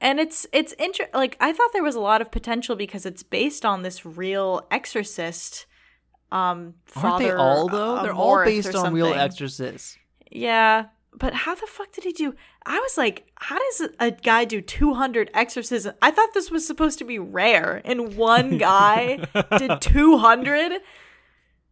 and 0.00 0.20
it's 0.20 0.46
it's 0.52 0.72
inter- 0.74 1.08
like 1.14 1.36
I 1.40 1.52
thought 1.52 1.70
there 1.72 1.82
was 1.82 1.94
a 1.94 2.00
lot 2.00 2.20
of 2.20 2.30
potential 2.30 2.76
because 2.76 3.06
it's 3.06 3.22
based 3.22 3.64
on 3.64 3.82
this 3.82 4.04
real 4.04 4.66
exorcist. 4.70 5.66
Um, 6.30 6.74
aren't 6.96 7.20
they 7.20 7.32
all 7.32 7.68
though? 7.68 8.02
They're 8.02 8.12
all 8.12 8.44
based 8.44 8.74
on 8.74 8.92
real 8.92 9.14
exorcists. 9.14 9.96
Yeah, 10.30 10.86
but 11.16 11.32
how 11.32 11.54
the 11.54 11.66
fuck 11.66 11.92
did 11.92 12.04
he 12.04 12.12
do? 12.12 12.34
I 12.66 12.78
was 12.78 12.98
like, 12.98 13.30
how 13.36 13.58
does 13.58 13.88
a 14.00 14.10
guy 14.10 14.44
do 14.44 14.60
200 14.60 15.30
exorcisms? 15.32 15.94
I 16.02 16.10
thought 16.10 16.34
this 16.34 16.50
was 16.50 16.66
supposed 16.66 16.98
to 16.98 17.04
be 17.04 17.18
rare, 17.18 17.80
and 17.84 18.16
one 18.16 18.58
guy 18.58 19.24
did 19.58 19.80
200. 19.80 20.80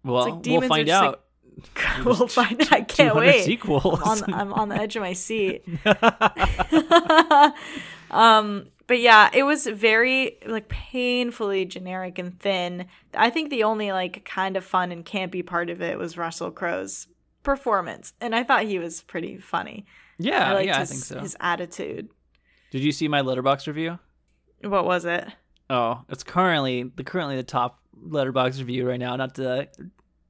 Well, 0.04 0.30
like 0.30 0.46
we'll 0.46 0.60
find 0.62 0.86
just, 0.86 1.02
like, 1.02 1.08
out. 1.08 1.24
we'll 2.04 2.28
find. 2.28 2.60
I 2.70 2.82
can't 2.82 3.14
wait. 3.14 3.44
sequels. 3.44 4.00
I'm 4.04 4.22
on, 4.22 4.34
I'm 4.34 4.52
on 4.52 4.68
the 4.68 4.76
edge 4.76 4.96
of 4.96 5.02
my 5.02 5.12
seat. 5.12 5.64
um, 8.10 8.68
but 8.86 9.00
yeah, 9.00 9.30
it 9.32 9.44
was 9.44 9.66
very 9.66 10.38
like 10.46 10.68
painfully 10.68 11.64
generic 11.64 12.18
and 12.18 12.38
thin. 12.40 12.86
I 13.14 13.30
think 13.30 13.50
the 13.50 13.64
only 13.64 13.92
like 13.92 14.24
kind 14.24 14.56
of 14.56 14.64
fun 14.64 14.92
and 14.92 15.04
campy 15.04 15.44
part 15.44 15.70
of 15.70 15.80
it 15.80 15.98
was 15.98 16.18
Russell 16.18 16.50
Crowe's 16.50 17.06
performance, 17.42 18.12
and 18.20 18.34
I 18.34 18.44
thought 18.44 18.64
he 18.64 18.78
was 18.78 19.02
pretty 19.02 19.38
funny. 19.38 19.86
yeah, 20.18 20.50
I 20.50 20.54
liked 20.54 20.66
yeah, 20.66 20.80
his, 20.80 20.90
I 20.90 20.92
think 20.92 21.04
so. 21.04 21.20
his 21.20 21.36
attitude. 21.40 22.08
Did 22.70 22.82
you 22.82 22.92
see 22.92 23.08
my 23.08 23.22
Letterboxd 23.22 23.66
review? 23.66 23.98
What 24.62 24.84
was 24.84 25.04
it? 25.04 25.26
Oh, 25.70 26.02
it's 26.08 26.22
currently 26.22 26.82
the 26.82 27.04
currently 27.04 27.36
the 27.36 27.42
top 27.42 27.81
Letterboxd 28.00 28.58
review 28.58 28.88
right 28.88 29.00
now. 29.00 29.16
Not 29.16 29.34
to 29.36 29.68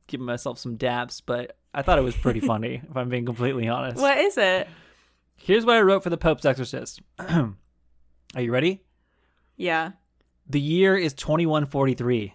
give 0.07 0.21
myself 0.21 0.59
some 0.59 0.77
daps, 0.79 1.23
but 1.25 1.57
I 1.75 1.83
thought 1.83 1.99
it 1.99 2.03
was 2.03 2.17
pretty 2.17 2.41
funny. 2.53 2.83
if 2.89 2.97
I'm 2.97 3.09
being 3.09 3.27
completely 3.27 3.69
honest. 3.69 4.01
What 4.01 4.19
is 4.19 4.37
it? 4.39 4.69
Here's 5.37 5.65
what 5.65 5.77
I 5.77 5.81
wrote 5.83 6.03
for 6.03 6.11
the 6.11 6.17
Pope's 6.17 6.45
Exorcist. 6.45 7.01
Are 7.19 7.55
you 8.41 8.53
ready? 8.53 8.83
Yeah. 9.57 9.93
The 10.49 10.61
year 10.61 10.97
is 10.97 11.15
2143. 11.15 12.35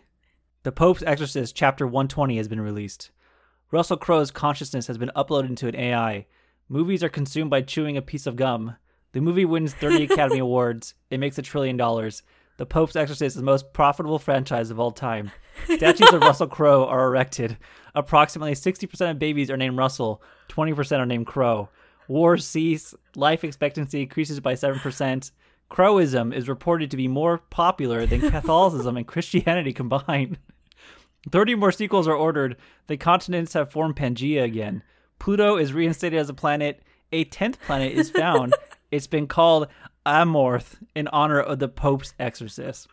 The 0.63 0.71
Pope's 0.71 1.03
Exorcist, 1.03 1.55
Chapter 1.55 1.85
120, 1.87 2.37
has 2.37 2.47
been 2.47 2.59
released. 2.59 3.11
Russell 3.71 3.97
Crowe's 3.97 4.31
consciousness 4.31 4.87
has 4.87 4.97
been 4.97 5.11
uploaded 5.15 5.49
into 5.49 5.67
an 5.67 5.75
AI. 5.75 6.25
Movies 6.69 7.03
are 7.03 7.09
consumed 7.09 7.49
by 7.49 7.61
chewing 7.61 7.95
a 7.97 8.01
piece 8.01 8.25
of 8.27 8.35
gum. 8.35 8.75
The 9.13 9.21
movie 9.21 9.45
wins 9.45 9.73
30 9.73 10.03
Academy 10.05 10.39
Awards. 10.39 10.93
It 11.09 11.19
makes 11.19 11.37
a 11.37 11.41
trillion 11.41 11.77
dollars. 11.77 12.23
The 12.57 12.65
Pope's 12.65 12.95
Exorcist 12.95 13.35
is 13.35 13.35
the 13.35 13.43
most 13.43 13.71
profitable 13.71 14.17
franchise 14.17 14.71
of 14.71 14.79
all 14.79 14.91
time. 14.91 15.31
Statues 15.65 16.11
of 16.11 16.21
Russell 16.21 16.47
Crowe 16.47 16.85
are 16.85 17.05
erected. 17.05 17.55
Approximately 17.93 18.53
60% 18.53 19.11
of 19.11 19.19
babies 19.19 19.51
are 19.51 19.57
named 19.57 19.77
Russell, 19.77 20.23
20% 20.49 20.97
are 20.99 21.05
named 21.05 21.27
Crowe. 21.27 21.69
Wars 22.07 22.45
cease. 22.45 22.95
Life 23.15 23.43
expectancy 23.43 24.01
increases 24.01 24.39
by 24.39 24.53
7%. 24.53 25.31
Crowism 25.69 26.33
is 26.33 26.47
reported 26.47 26.89
to 26.89 26.97
be 26.97 27.07
more 27.07 27.37
popular 27.37 28.05
than 28.05 28.21
Catholicism 28.31 28.97
and 28.97 29.07
Christianity 29.07 29.73
combined. 29.73 30.39
30 31.29 31.55
more 31.55 31.71
sequels 31.71 32.07
are 32.07 32.15
ordered. 32.15 32.55
The 32.87 32.97
continents 32.97 33.53
have 33.53 33.71
formed 33.71 33.97
Pangea 33.97 34.43
again. 34.43 34.81
Pluto 35.19 35.57
is 35.57 35.73
reinstated 35.73 36.17
as 36.17 36.29
a 36.29 36.33
planet. 36.33 36.81
A 37.11 37.25
10th 37.25 37.59
planet 37.59 37.91
is 37.93 38.09
found. 38.09 38.53
It's 38.89 39.07
been 39.07 39.27
called 39.27 39.67
Amorth 40.07 40.75
in 40.95 41.07
honor 41.09 41.39
of 41.39 41.59
the 41.59 41.67
Pope's 41.67 42.13
exorcist. 42.19 42.87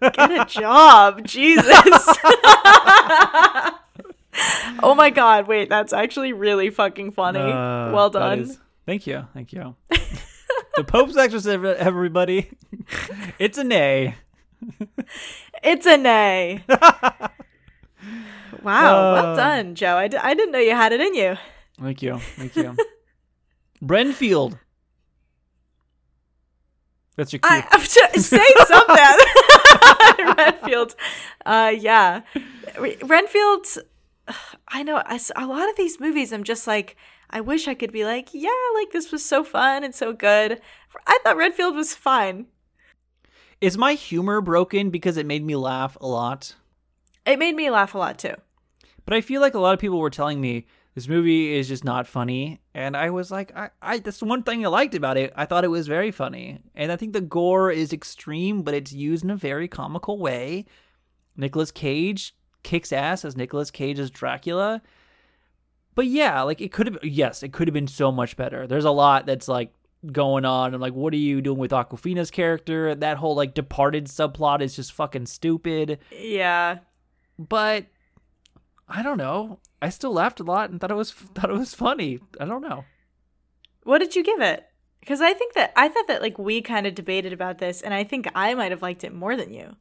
Get 0.00 0.16
a 0.30 0.44
job, 0.48 1.24
Jesus. 1.26 1.66
oh 4.82 4.94
my 4.96 5.10
god, 5.10 5.46
wait, 5.48 5.68
that's 5.68 5.92
actually 5.92 6.32
really 6.32 6.70
fucking 6.70 7.12
funny. 7.12 7.40
Uh, 7.40 7.92
well 7.92 8.08
done. 8.10 8.38
is- 8.40 8.58
thank 8.86 9.06
you. 9.06 9.26
Thank 9.34 9.52
you. 9.52 9.74
the 10.76 10.84
Pope's 10.84 11.16
exorcist, 11.16 11.48
everybody. 11.78 12.50
It's 13.38 13.58
a 13.58 13.64
nay. 13.64 14.14
It's 15.62 15.86
a 15.86 15.96
nay. 15.96 16.64
wow, 16.68 17.02
well 18.62 19.26
Uh. 19.26 19.36
done, 19.36 19.74
Joe. 19.74 19.96
I, 19.96 20.08
d- 20.08 20.16
I 20.16 20.34
didn't 20.34 20.52
know 20.52 20.58
you 20.60 20.74
had 20.74 20.92
it 20.92 21.00
in 21.00 21.14
you. 21.14 21.36
Thank 21.80 22.02
you. 22.02 22.18
Thank 22.18 22.54
you. 22.56 22.76
Renfield. 23.80 24.56
That's 27.16 27.32
your 27.32 27.40
cue. 27.40 27.50
I, 27.50 27.78
t- 27.78 28.20
say 28.20 28.44
something. 28.66 30.36
Renfield. 30.36 30.94
Uh, 31.44 31.72
yeah. 31.78 32.22
Re- 32.78 32.98
Renfield, 33.02 33.66
I 34.68 34.82
know, 34.82 35.02
I 35.04 35.20
a 35.36 35.46
lot 35.46 35.68
of 35.68 35.76
these 35.76 36.00
movies, 36.00 36.32
I'm 36.32 36.44
just 36.44 36.66
like, 36.66 36.96
I 37.30 37.40
wish 37.40 37.68
I 37.68 37.74
could 37.74 37.92
be 37.92 38.04
like, 38.04 38.30
yeah, 38.32 38.50
like 38.74 38.92
this 38.92 39.10
was 39.10 39.24
so 39.24 39.44
fun 39.44 39.84
and 39.84 39.94
so 39.94 40.12
good. 40.12 40.60
I 41.06 41.18
thought 41.22 41.36
Renfield 41.36 41.74
was 41.74 41.94
fine. 41.94 42.46
Is 43.60 43.78
my 43.78 43.94
humor 43.94 44.40
broken 44.40 44.90
because 44.90 45.16
it 45.16 45.26
made 45.26 45.44
me 45.44 45.56
laugh 45.56 45.96
a 46.00 46.06
lot? 46.06 46.54
It 47.24 47.38
made 47.38 47.54
me 47.54 47.70
laugh 47.70 47.94
a 47.94 47.98
lot 47.98 48.18
too. 48.18 48.34
But 49.04 49.14
I 49.14 49.20
feel 49.20 49.40
like 49.40 49.54
a 49.54 49.60
lot 49.60 49.74
of 49.74 49.80
people 49.80 49.98
were 49.98 50.10
telling 50.10 50.40
me 50.40 50.66
this 50.94 51.08
movie 51.08 51.54
is 51.54 51.68
just 51.68 51.84
not 51.84 52.06
funny, 52.06 52.60
and 52.74 52.96
I 52.96 53.10
was 53.10 53.30
like, 53.30 53.56
I, 53.56 53.70
I 53.80 53.98
that's 53.98 54.18
the 54.18 54.26
one 54.26 54.42
thing 54.42 54.64
I 54.64 54.68
liked 54.68 54.94
about 54.94 55.16
it. 55.16 55.32
I 55.36 55.46
thought 55.46 55.64
it 55.64 55.68
was 55.68 55.86
very 55.86 56.10
funny, 56.10 56.60
and 56.74 56.92
I 56.92 56.96
think 56.96 57.12
the 57.12 57.20
gore 57.20 57.70
is 57.70 57.92
extreme, 57.92 58.62
but 58.62 58.74
it's 58.74 58.92
used 58.92 59.24
in 59.24 59.30
a 59.30 59.36
very 59.36 59.68
comical 59.68 60.18
way. 60.18 60.66
Nicolas 61.36 61.70
Cage 61.70 62.34
kicks 62.62 62.92
ass 62.92 63.24
as 63.24 63.36
Nicolas 63.36 63.70
Cage 63.70 63.98
as 63.98 64.10
Dracula. 64.10 64.82
But 65.94 66.06
yeah, 66.06 66.42
like 66.42 66.60
it 66.60 66.72
could 66.72 66.86
have 66.86 66.98
yes, 67.02 67.42
it 67.42 67.52
could 67.52 67.68
have 67.68 67.74
been 67.74 67.88
so 67.88 68.12
much 68.12 68.36
better. 68.36 68.66
There's 68.66 68.84
a 68.84 68.90
lot 68.90 69.26
that's 69.26 69.48
like 69.48 69.72
going 70.10 70.44
on 70.44 70.72
and 70.74 70.80
like 70.80 70.94
what 70.94 71.12
are 71.12 71.18
you 71.18 71.40
doing 71.40 71.58
with 71.58 71.70
Awkwafina's 71.70 72.30
character? 72.30 72.94
That 72.94 73.18
whole 73.18 73.34
like 73.34 73.54
departed 73.54 74.06
subplot 74.06 74.60
is 74.62 74.74
just 74.74 74.92
fucking 74.92 75.26
stupid 75.26 75.98
Yeah. 76.10 76.78
but 77.38 77.86
I 78.94 79.02
don't 79.02 79.16
know. 79.16 79.58
I 79.80 79.88
still 79.88 80.12
laughed 80.12 80.38
a 80.38 80.44
lot 80.44 80.70
and 80.70 80.80
thought 80.80 80.90
it 80.90 80.96
was 80.96 81.12
thought 81.34 81.50
it 81.50 81.58
was 81.58 81.74
funny. 81.74 82.20
I 82.38 82.44
don't 82.44 82.62
know. 82.62 82.84
What 83.84 83.98
did 83.98 84.14
you 84.14 84.22
give 84.22 84.40
it? 84.40 84.64
Because 85.00 85.20
I 85.20 85.32
think 85.32 85.54
that 85.54 85.72
I 85.74 85.88
thought 85.88 86.06
that 86.08 86.22
like 86.22 86.38
we 86.38 86.60
kind 86.60 86.86
of 86.86 86.94
debated 86.94 87.32
about 87.32 87.58
this, 87.58 87.80
and 87.80 87.92
I 87.92 88.04
think 88.04 88.28
I 88.34 88.54
might 88.54 88.70
have 88.70 88.82
liked 88.82 89.02
it 89.02 89.14
more 89.14 89.34
than 89.34 89.52
you. 89.52 89.74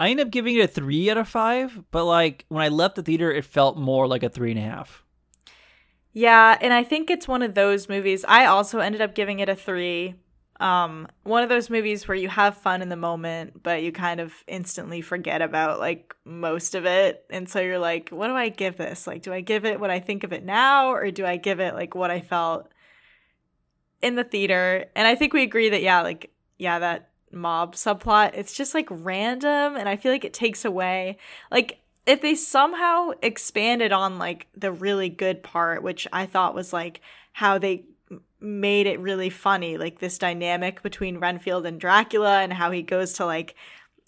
I 0.00 0.10
ended 0.10 0.26
up 0.26 0.32
giving 0.32 0.56
it 0.56 0.64
a 0.64 0.68
three 0.68 1.10
out 1.10 1.18
of 1.18 1.28
five, 1.28 1.84
but 1.90 2.04
like 2.04 2.46
when 2.48 2.62
I 2.62 2.68
left 2.68 2.96
the 2.96 3.02
theater, 3.02 3.30
it 3.30 3.44
felt 3.44 3.76
more 3.76 4.06
like 4.06 4.22
a 4.22 4.28
three 4.28 4.50
and 4.50 4.60
a 4.60 4.62
half. 4.62 5.04
Yeah, 6.12 6.56
and 6.60 6.72
I 6.72 6.84
think 6.84 7.10
it's 7.10 7.28
one 7.28 7.42
of 7.42 7.54
those 7.54 7.88
movies. 7.88 8.24
I 8.26 8.46
also 8.46 8.78
ended 8.78 9.00
up 9.00 9.14
giving 9.14 9.40
it 9.40 9.48
a 9.48 9.54
three. 9.54 10.14
Um, 10.60 11.06
one 11.22 11.44
of 11.44 11.48
those 11.48 11.70
movies 11.70 12.08
where 12.08 12.16
you 12.16 12.28
have 12.28 12.56
fun 12.56 12.82
in 12.82 12.88
the 12.88 12.96
moment, 12.96 13.62
but 13.62 13.82
you 13.82 13.92
kind 13.92 14.18
of 14.18 14.34
instantly 14.48 15.00
forget 15.00 15.40
about 15.40 15.78
like 15.78 16.14
most 16.24 16.74
of 16.74 16.84
it. 16.84 17.24
And 17.30 17.48
so 17.48 17.60
you're 17.60 17.78
like, 17.78 18.08
what 18.10 18.26
do 18.26 18.34
I 18.34 18.48
give 18.48 18.76
this? 18.76 19.06
Like, 19.06 19.22
do 19.22 19.32
I 19.32 19.40
give 19.40 19.64
it 19.64 19.78
what 19.78 19.90
I 19.90 20.00
think 20.00 20.24
of 20.24 20.32
it 20.32 20.44
now, 20.44 20.90
or 20.90 21.10
do 21.12 21.24
I 21.24 21.36
give 21.36 21.60
it 21.60 21.74
like 21.74 21.94
what 21.94 22.10
I 22.10 22.20
felt 22.20 22.68
in 24.02 24.16
the 24.16 24.24
theater? 24.24 24.86
And 24.96 25.06
I 25.06 25.14
think 25.14 25.32
we 25.32 25.44
agree 25.44 25.68
that, 25.68 25.82
yeah, 25.82 26.02
like, 26.02 26.32
yeah, 26.58 26.80
that 26.80 27.10
mob 27.30 27.76
subplot, 27.76 28.32
it's 28.34 28.52
just 28.52 28.74
like 28.74 28.88
random. 28.90 29.76
And 29.76 29.88
I 29.88 29.96
feel 29.96 30.10
like 30.10 30.24
it 30.24 30.34
takes 30.34 30.64
away, 30.64 31.18
like, 31.52 31.80
if 32.04 32.22
they 32.22 32.34
somehow 32.34 33.10
expanded 33.20 33.92
on 33.92 34.18
like 34.18 34.46
the 34.56 34.72
really 34.72 35.10
good 35.10 35.42
part, 35.42 35.82
which 35.82 36.08
I 36.10 36.24
thought 36.24 36.54
was 36.54 36.72
like 36.72 37.02
how 37.34 37.58
they 37.58 37.84
made 38.40 38.86
it 38.86 39.00
really 39.00 39.30
funny, 39.30 39.76
like 39.76 39.98
this 39.98 40.18
dynamic 40.18 40.82
between 40.82 41.18
Renfield 41.18 41.66
and 41.66 41.80
Dracula 41.80 42.40
and 42.40 42.52
how 42.52 42.70
he 42.70 42.82
goes 42.82 43.14
to 43.14 43.26
like, 43.26 43.54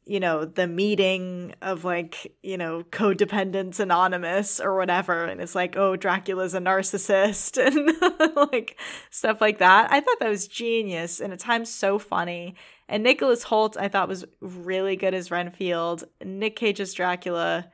you 0.05 0.21
know, 0.21 0.45
the 0.45 0.67
meeting 0.67 1.55
of 1.63 1.85
like, 1.85 2.33
you 2.43 2.57
know, 2.57 2.83
codependence 2.91 3.81
anonymous 3.81 4.61
or 4.61 4.77
whatever. 4.77 5.25
And 5.25 5.41
it's 5.41 5.55
like, 5.55 5.77
oh, 5.77 5.97
Dracula's 5.97 6.55
a 6.55 6.61
narcissist 6.61 7.59
and 8.37 8.51
like 8.51 8.79
stuff 9.11 9.41
like 9.41 9.59
that. 9.59 9.91
I 9.93 10.01
thought 10.01 10.19
that 10.21 10.29
was 10.29 10.49
genius 10.49 11.21
and 11.21 11.33
at 11.33 11.41
times 11.41 11.73
so 11.73 11.99
funny. 11.99 12.55
And 12.89 13.03
Nicholas 13.03 13.45
Hoult, 13.45 13.77
I 13.77 13.89
thought 13.89 14.09
was 14.09 14.25
really 14.41 14.97
good 14.97 15.15
as 15.15 15.31
Renfield. 15.31 16.05
Nick 16.25 16.57
Cage's 16.57 16.95
Dracula 16.95 17.71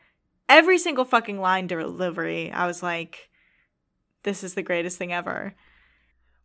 every 0.48 0.78
single 0.78 1.04
fucking 1.04 1.40
line 1.40 1.66
delivery, 1.66 2.50
I 2.50 2.66
was 2.66 2.82
like, 2.82 3.30
this 4.22 4.42
is 4.42 4.54
the 4.54 4.62
greatest 4.62 4.98
thing 4.98 5.12
ever. 5.12 5.54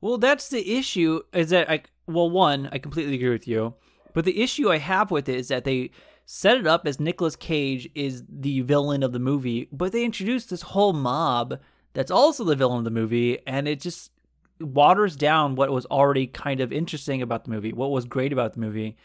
Well, 0.02 0.18
that's 0.18 0.50
the 0.50 0.78
issue. 0.78 1.22
Is 1.34 1.52
that 1.52 1.70
I? 1.70 1.84
Well, 2.08 2.30
one, 2.30 2.70
I 2.72 2.80
completely 2.80 3.16
agree 3.16 3.30
with 3.30 3.48
you, 3.48 3.76
but 4.14 4.26
the 4.26 4.42
issue 4.42 4.70
I 4.70 4.78
have 4.78 5.12
with 5.12 5.30
it 5.30 5.36
is 5.36 5.48
that 5.50 5.64
they 5.64 5.92
set 6.26 6.58
it 6.58 6.68
up 6.68 6.88
as 6.88 7.00
Nicolas 7.00 7.36
Cage 7.36 7.90
is 7.96 8.24
the 8.28 8.62
villain 8.62 9.04
of 9.04 9.12
the 9.12 9.20
movie, 9.20 9.68
but 9.72 9.92
they 9.92 10.04
introduced 10.04 10.50
this 10.50 10.62
whole 10.62 10.94
mob 10.94 11.60
that's 11.94 12.12
also 12.12 12.44
the 12.44 12.56
villain 12.56 12.80
of 12.80 12.84
the 12.84 12.92
movie, 12.92 13.40
and 13.46 13.68
it 13.68 13.80
just 13.80 14.12
waters 14.60 15.16
down 15.16 15.56
what 15.56 15.72
was 15.72 15.86
already 15.88 16.28
kind 16.28 16.60
of 16.62 16.72
interesting 16.72 17.22
about 17.22 17.44
the 17.44 17.52
movie, 17.52 17.74
what 17.74 17.92
was 17.92 18.06
great 18.06 18.32
about 18.32 18.54
the 18.54 18.60
movie. 18.60 18.98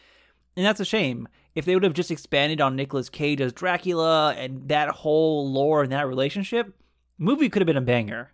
And 0.55 0.65
that's 0.65 0.79
a 0.79 0.85
shame. 0.85 1.27
If 1.53 1.65
they 1.65 1.75
would 1.75 1.83
have 1.83 1.93
just 1.93 2.11
expanded 2.11 2.61
on 2.61 2.75
Nicolas 2.75 3.09
Cage 3.09 3.41
as 3.41 3.53
Dracula 3.53 4.33
and 4.33 4.67
that 4.69 4.89
whole 4.89 5.51
lore 5.51 5.83
and 5.83 5.91
that 5.91 6.07
relationship, 6.07 6.73
movie 7.17 7.49
could 7.49 7.61
have 7.61 7.67
been 7.67 7.77
a 7.77 7.81
banger. 7.81 8.31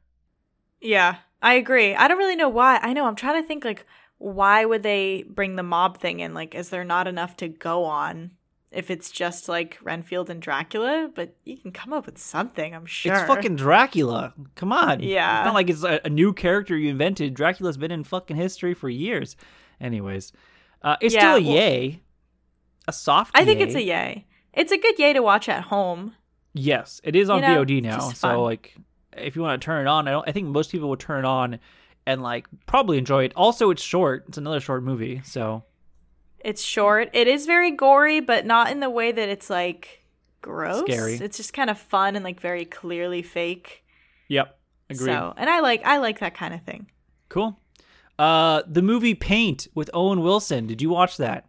Yeah, 0.80 1.18
I 1.44 1.54
agree. 1.56 1.94
I 1.94 2.08
don't 2.08 2.18
really 2.18 2.36
know 2.36 2.50
why. 2.50 2.80
I 2.82 2.94
know 2.94 3.06
I'm 3.06 3.16
trying 3.16 3.42
to 3.42 3.48
think 3.48 3.64
like 3.66 3.86
why 4.18 4.64
would 4.64 4.82
they 4.84 5.24
bring 5.28 5.58
the 5.58 5.64
mob 5.64 6.00
thing 6.00 6.22
in? 6.22 6.34
Like, 6.34 6.56
is 6.56 6.70
there 6.70 6.84
not 6.86 7.08
enough 7.08 7.36
to 7.38 7.50
go 7.50 7.84
on 7.84 8.32
if 8.72 8.90
it's 8.90 9.12
just 9.12 9.50
like 9.50 9.78
Renfield 9.84 10.30
and 10.30 10.42
Dracula? 10.42 11.10
But 11.14 11.36
you 11.44 11.58
can 11.58 11.72
come 11.72 11.92
up 11.92 12.06
with 12.06 12.18
something, 12.18 12.74
I'm 12.74 12.86
sure. 12.86 13.14
It's 13.16 13.24
fucking 13.28 13.58
Dracula. 13.58 14.34
Come 14.56 14.72
on. 14.72 15.02
Yeah. 15.02 15.42
It's 15.42 15.46
not 15.46 15.54
like 15.56 15.70
it's 15.70 15.84
a, 15.84 16.00
a 16.06 16.10
new 16.10 16.32
character 16.32 16.78
you 16.78 16.90
invented. 16.90 17.34
Dracula's 17.34 17.76
been 17.78 17.92
in 17.92 18.06
fucking 18.06 18.38
history 18.38 18.74
for 18.74 18.88
years. 18.88 19.36
Anyways, 19.82 20.32
uh, 20.82 20.96
it's 21.02 21.14
Yeah, 21.14 21.20
still 21.20 21.36
a 21.36 21.42
well- 21.42 21.56
yay. 21.58 22.02
A 22.88 22.94
soft 22.94 23.32
I 23.36 23.44
think 23.46 23.60
yay. 23.60 23.66
it's 23.66 23.76
a 23.76 23.82
yay. 23.84 24.26
It's 24.54 24.72
a 24.72 24.78
good 24.78 24.98
yay 25.00 25.12
to 25.14 25.22
watch 25.22 25.50
at 25.50 25.64
home. 25.64 26.16
Yes, 26.54 27.02
it 27.04 27.16
is 27.16 27.30
on 27.30 27.42
You 27.42 27.50
know, 27.50 27.66
VOD 27.66 27.82
now. 27.82 28.00
So 28.12 28.44
like, 28.44 28.76
if 29.18 29.36
you 29.36 29.42
want 29.42 29.62
to 29.62 29.66
turn 29.66 29.86
it 29.86 29.90
on, 29.90 30.08
I 30.08 30.12
don't. 30.12 30.28
I 30.28 30.32
think 30.32 30.48
most 30.48 30.72
people 30.72 30.90
would 30.90 31.00
turn 31.00 31.26
it 31.26 31.28
on 31.28 31.60
and 32.06 32.22
like 32.22 32.48
probably 32.66 32.98
enjoy 32.98 33.24
it. 33.26 33.34
Also, 33.36 33.70
it's 33.70 33.82
short. 33.82 34.26
It's 34.28 34.38
another 34.38 34.60
short 34.60 34.84
movie. 34.84 35.22
So 35.26 35.64
It's 36.40 36.62
short. 36.62 37.10
It 37.14 37.28
is 37.28 37.46
very 37.46 37.72
gory, 37.72 38.20
but 38.20 38.46
not 38.46 38.72
in 38.72 38.80
the 38.80 38.90
way 38.90 39.12
that 39.12 39.30
it's 39.30 39.50
like 39.50 40.04
gross. 40.42 40.82
Scary. 40.82 41.16
It's 41.16 41.38
just 41.38 41.54
kind 41.54 41.70
of 41.70 41.78
fun 41.78 42.16
and 42.16 42.24
like 42.24 42.40
very 42.40 42.66
clearly 42.66 43.22
fake. 43.22 43.84
yep, 44.28 44.58
agree. 44.90 45.06
So, 45.06 45.34
and 45.38 45.50
I 45.50 45.60
like 45.62 45.86
I 45.86 45.98
like 45.98 46.20
that 46.20 46.34
kind 46.36 46.54
of 46.54 46.62
thing. 46.64 46.88
Cool. 47.30 47.58
Uh, 48.20 48.62
the 48.68 48.82
movie 48.82 49.16
Paint 49.16 49.68
with 49.74 49.90
Owen 49.94 50.22
Wilson. 50.22 50.68
Did 50.68 50.82
you 50.82 50.90
watch 50.90 51.18
that? 51.18 51.46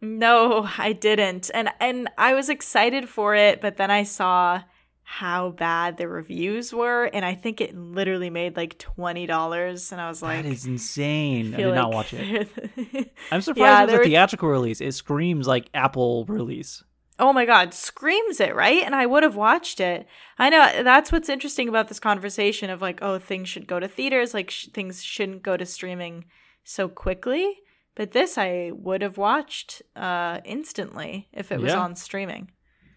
No, 0.00 0.68
I 0.78 0.92
didn't. 0.92 1.50
And 1.52 1.70
and 1.80 2.08
I 2.16 2.34
was 2.34 2.48
excited 2.48 3.08
for 3.08 3.34
it, 3.34 3.60
but 3.60 3.76
then 3.76 3.90
I 3.90 4.04
saw 4.04 4.62
how 5.10 5.50
bad 5.52 5.96
the 5.96 6.06
reviews 6.06 6.70
were 6.74 7.04
and 7.14 7.24
I 7.24 7.34
think 7.34 7.62
it 7.62 7.74
literally 7.74 8.28
made 8.28 8.56
like 8.58 8.78
$20 8.78 9.92
and 9.92 10.00
I 10.02 10.06
was 10.08 10.20
like 10.22 10.42
that 10.42 10.52
is 10.52 10.66
insane. 10.66 11.54
I 11.54 11.56
feel 11.56 11.70
did 11.70 11.76
not 11.76 11.92
watch 11.92 12.12
it. 12.12 12.48
I'm 13.32 13.40
surprised 13.40 13.58
Yeah, 13.58 13.82
it 13.82 13.86
was 13.86 13.94
a 13.94 13.98
were- 13.98 14.04
theatrical 14.04 14.48
release. 14.50 14.82
It 14.82 14.92
screams 14.92 15.46
like 15.46 15.70
Apple 15.72 16.26
release. 16.26 16.84
oh 17.18 17.32
my 17.32 17.46
god, 17.46 17.72
screams 17.72 18.38
it, 18.38 18.54
right? 18.54 18.82
And 18.84 18.94
I 18.94 19.06
would 19.06 19.22
have 19.22 19.34
watched 19.34 19.80
it. 19.80 20.06
I 20.38 20.50
know 20.50 20.82
that's 20.82 21.10
what's 21.10 21.30
interesting 21.30 21.68
about 21.70 21.88
this 21.88 21.98
conversation 22.00 22.68
of 22.68 22.82
like, 22.82 22.98
oh, 23.00 23.18
things 23.18 23.48
should 23.48 23.66
go 23.66 23.80
to 23.80 23.88
theaters, 23.88 24.34
like 24.34 24.50
sh- 24.50 24.68
things 24.74 25.02
shouldn't 25.02 25.42
go 25.42 25.56
to 25.56 25.64
streaming 25.64 26.26
so 26.64 26.86
quickly. 26.86 27.60
But 27.96 28.12
this 28.12 28.36
I 28.36 28.72
would 28.74 29.00
have 29.02 29.16
watched 29.16 29.80
uh, 29.96 30.40
instantly 30.44 31.28
if 31.32 31.50
it 31.50 31.60
was 31.60 31.72
Yeah. 31.72 31.80
on 31.80 31.96
streaming. 31.96 32.50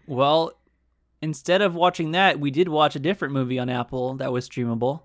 Well, 0.06 0.52
instead 1.22 1.62
of 1.62 1.74
watching 1.74 2.10
that, 2.12 2.38
we 2.40 2.50
did 2.50 2.68
watch 2.68 2.94
a 2.96 2.98
different 3.00 3.32
movie 3.32 3.58
on 3.58 3.68
Apple 3.70 4.14
that 4.16 4.32
was 4.32 4.48
streamable. 4.48 5.02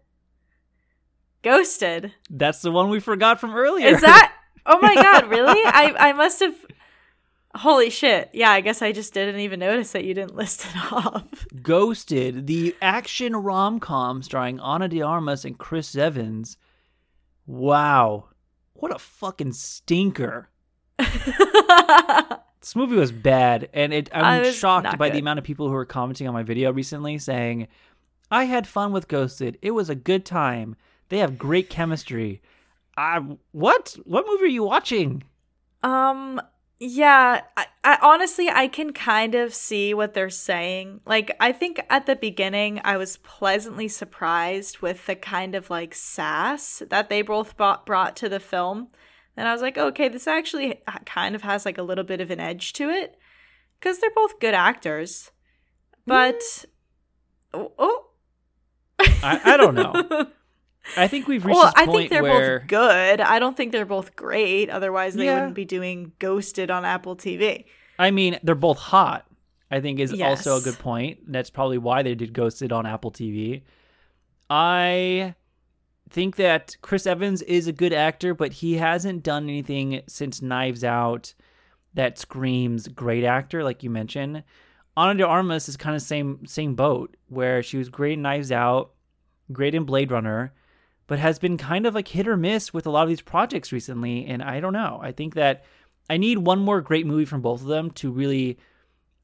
Ghosted. 1.44 2.12
That's 2.30 2.62
the 2.62 2.72
one 2.72 2.90
we 2.90 3.00
forgot 3.00 3.40
from 3.40 3.56
earlier. 3.56 3.88
Is 3.88 4.02
that? 4.02 4.34
Oh 4.70 4.80
my 4.82 4.96
god, 4.96 5.30
really? 5.30 5.62
I 5.64 5.96
I 5.98 6.12
must 6.12 6.42
have. 6.42 6.54
Holy 7.56 7.90
shit! 7.90 8.30
Yeah, 8.34 8.52
I 8.52 8.60
guess 8.60 8.82
I 8.82 8.92
just 8.92 9.14
didn't 9.14 9.40
even 9.40 9.62
notice 9.62 9.94
that 9.94 10.04
you 10.04 10.14
didn't 10.14 10.36
list 10.36 10.66
it 10.66 10.76
off. 10.92 11.48
Ghosted, 11.62 12.48
the 12.48 12.76
action 12.82 13.34
rom 13.34 13.80
com 13.80 14.22
starring 14.22 14.60
Ana 14.60 14.90
de 14.90 15.02
Armas 15.02 15.46
and 15.46 15.58
Chris 15.58 15.96
Evans. 15.96 16.58
Wow. 17.46 18.26
what 18.74 18.94
a 18.94 19.00
fucking 19.00 19.54
stinker. 19.54 20.50
This 22.68 22.76
movie 22.76 22.98
was 22.98 23.14
bad, 23.14 23.70
and 23.74 23.94
it, 23.94 24.10
I'm 24.14 24.52
shocked 24.52 24.98
by 24.98 25.10
the 25.10 25.20
amount 25.20 25.40
of 25.40 25.46
people 25.46 25.70
who 25.70 25.74
were 25.74 25.86
commenting 25.86 26.28
on 26.28 26.34
my 26.34 26.44
video 26.44 26.74
recently 26.74 27.18
saying, 27.18 27.70
I 28.30 28.44
had 28.44 28.68
fun 28.68 28.92
with 28.92 29.08
Ghosted. 29.08 29.58
It 29.62 29.72
was 29.72 29.90
a 29.90 29.96
good 29.96 30.26
time. 30.26 30.76
They 31.08 31.20
have 31.20 31.38
great 31.38 31.70
chemistry. 31.70 32.42
I, 32.98 33.20
what? 33.54 33.96
What 34.04 34.26
movie 34.28 34.44
are 34.44 34.48
you 34.48 34.64
watching? 34.64 35.24
Um 35.82 36.42
yeah, 36.78 37.40
I, 37.56 37.68
I 37.86 38.00
honestly 38.02 38.50
I 38.50 38.68
can 38.68 38.92
kind 38.92 39.34
of 39.34 39.54
see 39.54 39.94
what 39.94 40.14
they're 40.14 40.30
saying. 40.30 41.00
Like 41.06 41.34
I 41.40 41.54
think 41.54 41.82
at 41.90 42.06
the 42.06 42.18
beginning 42.18 42.82
I 42.84 42.98
was 42.98 43.16
pleasantly 43.16 43.88
surprised 43.88 44.80
with 44.80 45.06
the 45.06 45.16
kind 45.16 45.56
of 45.56 45.70
like 45.70 45.96
sass 45.96 46.84
that 46.90 47.08
they 47.08 47.22
both 47.22 47.56
brought, 47.56 47.86
brought 47.86 48.18
to 48.18 48.28
the 48.28 48.42
film. 48.42 48.90
And 49.38 49.48
I 49.48 49.54
was 49.54 49.62
like, 49.62 49.78
okay, 49.78 50.10
this 50.10 50.28
actually 50.28 50.82
kind 51.06 51.36
of 51.36 51.44
has 51.44 51.66
like 51.66 51.78
a 51.78 51.84
little 51.84 52.04
bit 52.04 52.20
of 52.20 52.32
an 52.32 52.40
edge 52.40 52.74
to 52.74 52.90
it 52.90 53.18
cuz 53.80 54.00
they're 54.00 54.10
both 54.16 54.40
good 54.40 54.54
actors. 54.56 55.32
But 56.06 56.40
mm. 56.40 56.66
oh, 57.54 57.72
oh. 57.78 58.04
I, 59.00 59.54
I 59.54 59.58
don't 59.58 59.76
know. 59.76 60.28
I 60.98 61.08
think 61.08 61.28
we've 61.28 61.46
reached 61.46 61.56
well, 61.56 61.74
I 61.76 61.86
point 61.86 61.98
think 61.98 62.10
they're 62.12 62.24
where 62.24 62.60
both 62.60 62.68
good. 62.68 63.22
I 63.22 63.40
don't 63.40 63.58
think 63.58 63.72
they're 63.72 63.86
both 63.86 64.16
great. 64.16 64.70
Otherwise, 64.70 65.16
they 65.16 65.26
Yeah. 65.26 65.36
wouldn't 65.36 65.54
be 65.54 65.66
doing 65.66 66.14
Ghosted 66.20 66.72
on 66.72 66.86
Apple 66.86 67.16
TV. 67.16 67.66
I 68.00 68.12
mean, 68.12 68.40
they're 68.44 68.56
both 68.56 68.78
hot. 68.78 69.26
I 69.70 69.82
think 69.82 70.00
is 70.00 70.20
also 70.22 70.58
a 70.58 70.62
good 70.62 70.80
point. 70.80 71.32
That's 71.32 71.50
probably 71.50 71.78
why 71.78 72.02
they 72.02 72.16
did 72.16 72.34
Ghosted 72.34 72.72
on 72.72 72.86
Apple 72.86 73.12
TV. 73.12 73.64
I 74.50 75.36
think 76.10 76.36
that 76.38 76.78
Chris 76.82 77.08
Evans 77.08 77.42
is 77.44 77.68
a 77.68 77.74
good 77.74 77.94
actor, 77.94 78.34
but 78.34 78.54
he 78.54 78.76
hasn't 78.76 79.24
done 79.24 79.44
anything 79.44 80.02
since 80.08 80.42
Knives 80.42 80.84
Out 80.84 81.34
that 81.94 82.18
screams 82.18 82.88
great 82.88 83.24
actor, 83.24 83.64
like 83.64 83.84
you 83.84 83.90
mentioned. 83.90 84.44
Ana 84.96 85.16
de 85.16 85.26
Armas 85.26 85.70
is 85.70 85.78
kind 85.78 85.96
of 85.96 86.02
same 86.02 86.46
same 86.46 86.76
boat, 86.76 87.16
where 87.28 87.62
she 87.62 87.78
was 87.78 87.90
great 87.90 88.14
in 88.14 88.22
Knives 88.22 88.52
Out, 88.52 88.94
great 89.52 89.76
in 89.76 89.84
Blade 89.84 90.12
Runner, 90.12 90.54
but 91.08 91.20
has 91.20 91.40
been 91.40 91.58
kind 91.58 91.86
of 91.86 91.96
like 91.96 92.08
hit 92.08 92.28
or 92.28 92.38
miss 92.38 92.74
with 92.74 92.88
a 92.88 92.90
lot 92.90 93.04
of 93.04 93.10
these 93.10 93.22
projects 93.22 93.72
recently. 93.72 94.26
And 94.26 94.42
I 94.42 94.60
don't 94.60 94.74
know. 94.74 95.00
I 95.02 95.12
think 95.12 95.36
that 95.36 95.64
I 96.10 96.18
need 96.18 96.40
one 96.40 96.60
more 96.60 96.82
great 96.82 97.06
movie 97.06 97.26
from 97.26 97.42
both 97.42 97.62
of 97.62 97.68
them 97.68 97.92
to 97.92 98.12
really 98.12 98.58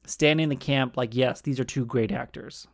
stand 0.06 0.40
in 0.40 0.48
the 0.48 0.56
camp 0.56 0.96
like, 0.96 1.14
yes, 1.14 1.40
these 1.40 1.58
are 1.58 1.64
two 1.64 1.84
great 1.84 2.12
actors. 2.12 2.66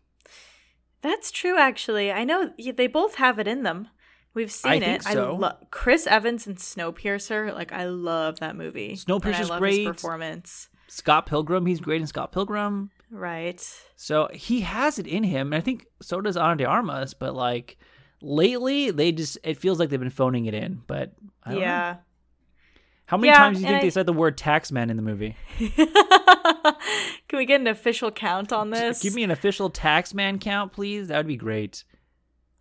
That's 1.03 1.31
true, 1.31 1.57
actually. 1.59 2.13
I 2.13 2.25
know 2.25 2.53
they 2.59 2.87
both 2.87 3.15
have 3.15 3.39
it 3.39 3.49
in 3.49 3.63
them. 3.63 3.89
We've 4.35 4.51
seen 4.51 4.73
I 4.73 4.75
it. 4.77 4.81
think 4.81 5.07
I 5.07 5.13
so. 5.15 5.35
love 5.35 5.57
Chris 5.71 6.07
Evans 6.07 6.47
and 6.47 6.57
Snowpiercer. 6.57 7.53
Like 7.55 7.73
I 7.73 7.87
love 7.87 8.41
that 8.41 8.57
movie. 8.57 8.91
And 8.91 8.99
I 8.99 9.03
Snowpiercer's 9.13 9.51
great. 9.59 9.87
Performance. 9.87 10.69
Scott 10.89 11.27
Pilgrim, 11.27 11.67
he's 11.67 11.81
great 11.81 12.01
in 12.01 12.07
Scott 12.07 12.33
Pilgrim. 12.33 12.91
Right. 13.11 13.61
So 13.97 14.29
he 14.33 14.61
has 14.61 14.99
it 14.99 15.07
in 15.07 15.25
him. 15.25 15.53
And 15.53 15.57
I 15.57 15.61
think 15.61 15.87
so 16.01 16.21
does 16.21 16.37
Ana 16.37 16.57
de 16.57 16.65
Armas, 16.65 17.15
but 17.15 17.35
like 17.35 17.77
lately 18.23 18.91
they 18.91 19.13
just 19.13 19.39
it 19.43 19.57
feels 19.59 19.79
like 19.79 19.89
they've 19.89 19.99
been 20.01 20.11
phoning 20.11 20.47
it 20.47 20.55
in. 20.55 20.83
But 20.87 21.13
I 21.45 21.51
don't 21.51 21.61
know. 21.61 21.67
Yeah. 21.67 21.97
How 23.07 23.17
many 23.17 23.29
Yeah, 23.29 23.39
times 23.39 23.59
do 23.59 23.63
you 23.63 23.69
think 23.69 23.83
they 23.83 23.91
said 23.91 24.07
the 24.07 24.13
word 24.13 24.39
taxman 24.39 24.89
in 24.89 24.97
the 24.97 25.03
movie? 25.03 25.37
Can 25.59 27.39
we 27.39 27.45
get 27.45 27.61
an 27.61 27.67
official 27.67 28.13
count 28.13 28.53
on 28.53 28.71
this? 28.71 29.03
Give 29.03 29.15
me 29.15 29.25
an 29.25 29.33
official 29.33 29.69
taxman 29.69 30.41
count, 30.41 30.73
please. 30.73 31.09
That 31.09 31.17
would 31.17 31.27
be 31.27 31.37
great. 31.37 31.83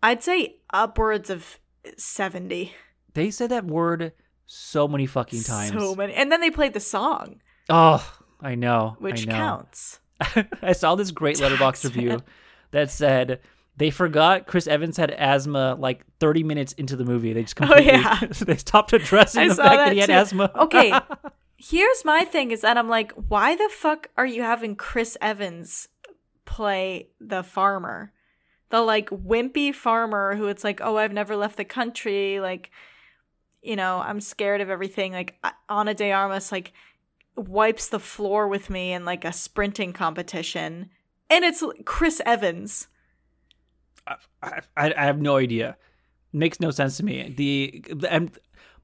I'd 0.02 0.22
say 0.22 0.56
upwards 0.72 1.30
of 1.30 1.58
70. 1.96 2.72
They 3.14 3.30
said 3.30 3.50
that 3.50 3.64
word 3.66 4.12
so 4.46 4.88
many 4.88 5.06
fucking 5.06 5.42
times. 5.42 5.72
So 5.72 5.94
many. 5.94 6.14
And 6.14 6.30
then 6.32 6.40
they 6.40 6.50
played 6.50 6.72
the 6.74 6.80
song, 6.80 7.40
Oh, 7.68 8.04
I 8.40 8.54
know. 8.54 8.96
which 8.98 9.22
I 9.28 9.30
know. 9.30 9.36
counts. 9.36 10.00
I 10.62 10.72
saw 10.72 10.94
this 10.96 11.10
great 11.10 11.36
Letterboxd 11.38 11.84
review 11.84 12.20
that 12.72 12.90
said 12.90 13.40
they 13.76 13.90
forgot 13.90 14.46
Chris 14.46 14.66
Evans 14.66 14.96
had 14.96 15.10
asthma 15.12 15.76
like 15.78 16.04
30 16.18 16.42
minutes 16.44 16.72
into 16.74 16.96
the 16.96 17.04
movie. 17.04 17.32
They 17.32 17.42
just 17.42 17.56
completely 17.56 17.90
Oh, 17.92 18.02
completely 18.02 18.28
yeah. 18.38 18.44
they 18.46 18.56
stopped 18.56 18.92
addressing 18.92 19.42
I 19.42 19.48
the 19.48 19.54
fact 19.54 19.68
that, 19.70 19.84
that 19.86 19.92
he 19.92 19.98
had 20.00 20.06
too. 20.06 20.12
asthma. 20.12 20.50
Okay. 20.56 20.92
Here's 21.56 22.04
my 22.04 22.24
thing 22.24 22.50
is 22.52 22.62
that 22.62 22.76
I'm 22.78 22.88
like, 22.88 23.12
why 23.12 23.54
the 23.54 23.68
fuck 23.72 24.08
are 24.16 24.26
you 24.26 24.42
having 24.42 24.76
Chris 24.76 25.16
Evans 25.20 25.88
play 26.44 27.08
the 27.20 27.42
farmer? 27.42 28.12
The 28.70 28.80
like 28.80 29.10
wimpy 29.10 29.74
farmer 29.74 30.36
who 30.36 30.46
it's 30.46 30.64
like, 30.64 30.80
oh, 30.82 30.96
I've 30.96 31.12
never 31.12 31.36
left 31.36 31.56
the 31.56 31.64
country. 31.64 32.40
Like, 32.40 32.70
you 33.62 33.76
know, 33.76 33.98
I'm 33.98 34.20
scared 34.20 34.60
of 34.60 34.70
everything. 34.70 35.12
Like, 35.12 35.36
uh, 35.44 35.50
Ana 35.68 35.94
de 35.94 36.12
Armas, 36.12 36.50
like, 36.50 36.72
wipes 37.36 37.88
the 37.88 37.98
floor 37.98 38.48
with 38.48 38.70
me 38.70 38.92
in 38.92 39.04
like 39.04 39.24
a 39.24 39.32
sprinting 39.32 39.92
competition. 39.92 40.90
And 41.28 41.44
it's 41.44 41.62
Chris 41.84 42.20
Evans. 42.26 42.88
I, 44.06 44.16
I, 44.76 44.94
I 44.96 45.04
have 45.04 45.20
no 45.20 45.36
idea. 45.36 45.76
Makes 46.32 46.60
no 46.60 46.70
sense 46.70 46.96
to 46.98 47.04
me. 47.04 47.34
The, 47.36 47.84
the 47.94 48.12
and 48.12 48.38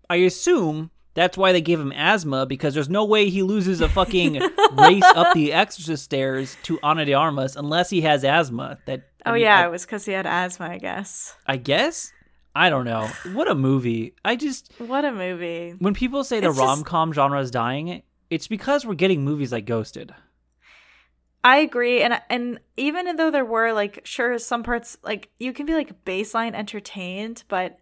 I 0.09 0.17
assume 0.17 0.91
that's 1.15 1.37
why 1.37 1.53
they 1.53 1.61
gave 1.61 1.81
him 1.81 1.93
asthma 1.93 2.47
because 2.47 2.75
there's 2.75 2.89
no 2.89 3.05
way 3.05 3.31
he 3.31 3.43
loses 3.43 3.81
a 3.81 3.89
fucking 3.89 4.35
race 4.73 5.03
up 5.03 5.33
the 5.35 5.53
exorcist 5.53 6.05
stairs 6.05 6.57
to 6.65 6.79
Ana 6.83 7.05
de 7.05 7.15
Armas 7.15 7.57
unless 7.57 7.91
he 7.91 8.03
has 8.03 8.25
asthma. 8.25 8.79
That 8.87 9.09
Oh, 9.27 9.35
yeah, 9.35 9.61
I- 9.61 9.67
it 9.67 9.71
was 9.71 9.85
because 9.85 10.05
he 10.05 10.13
had 10.13 10.27
asthma, 10.27 10.67
I 10.69 10.79
guess. 10.79 11.37
I 11.47 11.57
guess. 11.57 12.13
I 12.55 12.71
don't 12.71 12.85
know. 12.87 13.07
What 13.33 13.51
a 13.51 13.55
movie. 13.55 14.15
I 14.25 14.37
just 14.37 14.73
What 14.79 15.05
a 15.05 15.13
movie. 15.13 15.75
when 15.79 15.93
people 15.95 16.25
say 16.25 16.41
the 16.41 16.51
rom 16.51 16.85
com 16.85 17.13
genre 17.13 17.39
is 17.41 17.51
dying, 17.51 18.03
it's 18.31 18.49
because 18.49 18.87
we're 18.87 18.95
getting 18.95 19.25
movies 19.25 19.53
like 19.53 19.67
Ghosted. 19.67 20.15
I 21.45 21.59
agree, 21.59 22.03
and 22.03 22.21
and 22.29 22.59
even 22.77 23.15
though 23.17 23.31
there 23.31 23.45
were 23.45 23.73
like 23.73 24.01
sure 24.05 24.37
some 24.39 24.63
parts 24.65 24.97
like 25.05 25.29
you 25.39 25.53
can 25.53 25.65
be 25.67 25.75
like 25.75 26.05
baseline 26.05 26.55
entertained, 26.55 27.45
but 27.49 27.79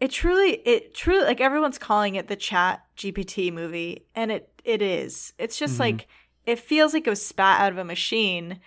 it 0.00 0.10
truly 0.10 0.60
it 0.66 0.92
truly 0.94 1.24
like 1.24 1.40
everyone's 1.40 1.78
calling 1.78 2.16
it 2.16 2.28
the 2.28 2.36
Chat 2.36 2.82
GPT 2.96 3.52
movie, 3.52 4.06
and 4.14 4.30
it 4.30 4.60
it 4.64 4.82
is. 4.82 5.32
It's 5.38 5.58
just 5.58 5.76
Mhm. 5.76 5.80
like 5.80 6.08
it 6.44 6.58
feels 6.58 6.92
like 6.92 7.06
it 7.06 7.10
was 7.10 7.24
spat 7.24 7.60
out 7.60 7.72
of 7.72 7.78
a 7.78 7.84
machine, 7.84 8.60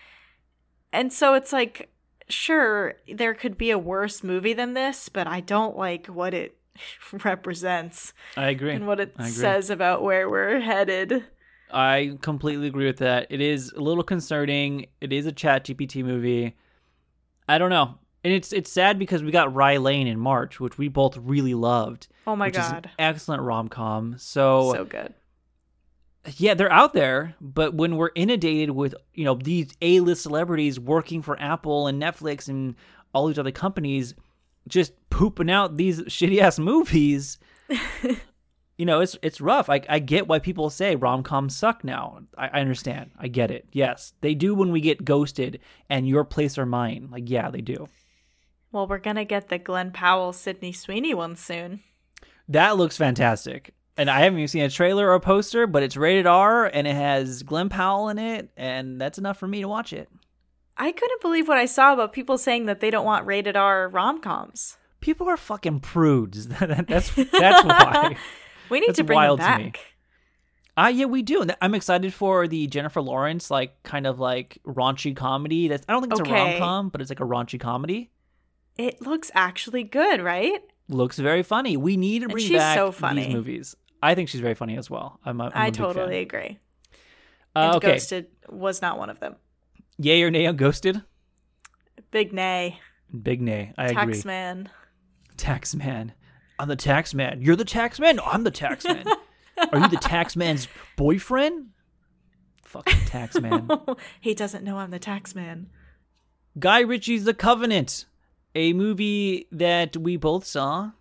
and 0.91 1.13
so 1.13 1.35
it's 1.35 1.53
like 1.53 1.91
sure 2.29 2.95
there 3.13 3.33
could 3.33 3.57
be 3.57 3.71
a 3.71 3.77
worse 3.77 4.23
movie 4.23 4.53
than 4.53 4.73
this, 4.73 5.09
but 5.09 5.27
I 5.27 5.39
don't 5.39 5.77
like 5.77 6.07
what 6.07 6.33
it 6.33 6.57
represents 7.23 8.13
I 8.35 8.49
agree. 8.49 8.71
and 8.73 8.87
what 8.87 8.99
it 8.99 9.15
says 9.21 9.69
about 9.69 10.03
where 10.03 10.29
we're 10.29 10.59
headed. 10.59 11.25
I 11.71 12.17
completely 12.21 12.67
agree 12.67 12.85
with 12.85 12.97
that. 12.99 13.27
It 13.29 13.41
is 13.41 13.71
a 13.71 13.81
little 13.81 14.03
concerning. 14.03 14.87
It 15.01 15.11
is 15.11 15.25
a 15.25 15.31
Chat 15.31 15.65
GPT 15.65 16.03
movie. 16.03 16.55
I 17.49 17.57
don't 17.57 17.71
know. 17.71 17.95
And 18.23 18.31
it's 18.31 18.53
it's 18.53 18.71
sad 18.71 18.97
because 18.97 19.21
we 19.21 19.31
got 19.31 19.53
Rye 19.53 19.77
Lane 19.77 20.07
in 20.07 20.17
March, 20.17 20.59
which 20.59 20.77
we 20.77 20.87
both 20.87 21.17
really 21.17 21.53
loved. 21.55 22.07
Oh 22.25 22.35
my 22.35 22.47
which 22.47 22.57
is 22.57 22.65
an 22.65 22.71
god, 22.73 22.89
excellent 22.97 23.41
rom 23.41 23.67
com. 23.67 24.15
So, 24.17 24.71
so 24.73 24.85
good. 24.85 25.13
Yeah, 26.37 26.53
they're 26.53 26.71
out 26.71 26.93
there, 26.93 27.35
but 27.41 27.73
when 27.73 27.97
we're 27.97 28.11
inundated 28.15 28.71
with 28.71 28.95
you 29.13 29.25
know 29.25 29.35
these 29.35 29.71
A 29.81 29.99
list 29.99 30.23
celebrities 30.23 30.79
working 30.79 31.21
for 31.21 31.39
Apple 31.39 31.87
and 31.87 32.01
Netflix 32.01 32.47
and 32.47 32.75
all 33.13 33.27
these 33.27 33.39
other 33.39 33.51
companies, 33.51 34.13
just 34.67 34.93
pooping 35.09 35.51
out 35.51 35.75
these 35.75 36.01
shitty 36.03 36.39
ass 36.39 36.59
movies, 36.59 37.39
you 38.77 38.85
know 38.85 39.01
it's 39.01 39.17
it's 39.21 39.41
rough. 39.41 39.69
I 39.69 39.81
I 39.89 39.99
get 39.99 40.27
why 40.27 40.39
people 40.39 40.69
say 40.69 40.95
rom 40.95 41.23
coms 41.23 41.55
suck 41.55 41.83
now. 41.83 42.19
I, 42.37 42.47
I 42.47 42.61
understand. 42.61 43.11
I 43.19 43.27
get 43.27 43.51
it. 43.51 43.67
Yes, 43.73 44.13
they 44.21 44.33
do 44.33 44.55
when 44.55 44.71
we 44.71 44.79
get 44.79 45.03
ghosted 45.03 45.59
and 45.89 46.07
your 46.07 46.23
place 46.23 46.57
or 46.57 46.65
mine. 46.65 47.09
Like 47.11 47.29
yeah, 47.29 47.49
they 47.49 47.61
do. 47.61 47.89
Well, 48.71 48.87
we're 48.87 48.97
gonna 48.97 49.25
get 49.25 49.49
the 49.49 49.59
Glenn 49.59 49.91
Powell, 49.91 50.31
Sydney 50.31 50.71
Sweeney 50.71 51.13
one 51.13 51.35
soon. 51.35 51.81
That 52.47 52.77
looks 52.77 52.97
fantastic. 52.97 53.73
And 53.95 54.09
I 54.09 54.21
haven't 54.21 54.39
even 54.39 54.47
seen 54.47 54.63
a 54.63 54.69
trailer 54.69 55.07
or 55.09 55.13
a 55.13 55.19
poster, 55.19 55.67
but 55.67 55.83
it's 55.83 55.95
rated 55.95 56.25
R 56.25 56.65
and 56.65 56.87
it 56.87 56.95
has 56.95 57.43
Glenn 57.43 57.69
Powell 57.69 58.09
in 58.09 58.17
it, 58.17 58.49
and 58.57 58.99
that's 58.99 59.17
enough 59.19 59.37
for 59.37 59.47
me 59.47 59.61
to 59.61 59.67
watch 59.67 59.93
it. 59.93 60.09
I 60.77 60.91
couldn't 60.91 61.21
believe 61.21 61.47
what 61.47 61.59
I 61.59 61.65
saw 61.65 61.93
about 61.93 62.13
people 62.13 62.39
saying 62.39 62.65
that 62.65 62.79
they 62.79 62.89
don't 62.89 63.05
want 63.05 63.27
rated 63.27 63.55
R 63.55 63.87
rom 63.89 64.19
coms. 64.21 64.77
People 65.01 65.27
are 65.29 65.37
fucking 65.37 65.81
prudes. 65.81 66.47
that's 66.59 67.11
that's 67.13 67.63
why. 67.63 68.15
We 68.69 68.79
need 68.79 68.87
That's 68.89 68.97
to 68.99 69.03
bring 69.03 69.17
them 69.19 69.37
wild 69.37 69.39
me. 69.39 69.45
back. 69.45 69.79
Ah, 70.75 70.87
yeah, 70.87 71.05
we 71.05 71.21
do. 71.21 71.45
I'm 71.61 71.75
excited 71.75 72.11
for 72.13 72.47
the 72.47 72.65
Jennifer 72.65 73.01
Lawrence 73.01 73.51
like 73.51 73.83
kind 73.83 74.07
of 74.07 74.19
like 74.19 74.57
raunchy 74.65 75.15
comedy. 75.15 75.67
That's 75.67 75.85
I 75.87 75.91
don't 75.91 76.01
think 76.01 76.13
it's 76.13 76.21
a 76.21 76.23
Okay. 76.23 76.53
rom 76.53 76.59
com, 76.59 76.89
but 76.89 77.01
it's 77.01 77.11
like 77.11 77.19
a 77.19 77.25
raunchy 77.25 77.59
comedy. 77.59 78.09
It 78.77 79.01
looks 79.01 79.29
actually 79.35 79.83
good, 79.83 80.21
right? 80.21 80.59
Looks 80.87 81.19
very 81.19 81.43
funny. 81.43 81.77
We 81.77 81.97
need 81.97 82.23
to 82.23 82.29
bring 82.29 82.43
she's 82.47 82.57
back 82.57 82.75
so 82.77 82.91
funny. 82.91 83.25
these 83.25 83.33
movies. 83.35 83.75
I 84.03 84.15
think 84.15 84.29
she's 84.29 84.41
very 84.41 84.53
funny 84.55 84.77
as 84.77 84.89
well. 84.89 85.19
I'm 85.25 85.39
a, 85.39 85.45
I'm 85.45 85.51
I 85.55 85.65
big 85.71 85.77
fan. 85.77 85.85
totally 85.85 86.19
agree. 86.19 86.59
Uh, 87.55 87.73
okay, 87.77 87.93
Ghosted 87.93 88.27
was 88.49 88.81
not 88.81 88.97
one 88.97 89.09
of 89.09 89.19
them. 89.19 89.35
yay 89.97 90.21
or 90.23 90.29
nay 90.31 90.45
on 90.45 90.57
Ghosted? 90.57 91.01
Big 92.11 92.33
nay. 92.33 92.79
Big 93.21 93.41
nay. 93.41 93.73
I 93.77 93.93
tax 93.93 94.01
agree. 94.01 94.13
Taxman. 94.15 94.67
Taxman. 95.37 96.11
I'm 96.59 96.67
the 96.67 96.75
tax 96.75 97.13
man. 97.13 97.41
You're 97.41 97.55
the 97.55 97.65
tax 97.65 97.99
man? 97.99 98.17
No, 98.17 98.23
I'm 98.25 98.43
the 98.43 98.51
tax 98.51 98.85
man. 98.85 99.05
Are 99.71 99.79
you 99.79 99.87
the 99.87 99.97
tax 99.97 100.35
man's 100.43 100.67
boyfriend? 100.97 101.69
Fucking 102.65 103.05
tax 103.05 103.39
man. 103.39 103.69
he 104.21 104.33
doesn't 104.33 104.63
know 104.63 104.77
I'm 104.77 104.91
the 104.91 104.99
tax 104.99 105.35
man. 105.35 105.67
Guy 106.59 106.81
Ritchie's 106.81 107.23
The 107.25 107.33
Covenant, 107.33 108.05
a 108.55 108.73
movie 108.73 109.47
that 109.51 109.95
we 109.97 110.17
both 110.17 110.45
saw. 110.45 110.91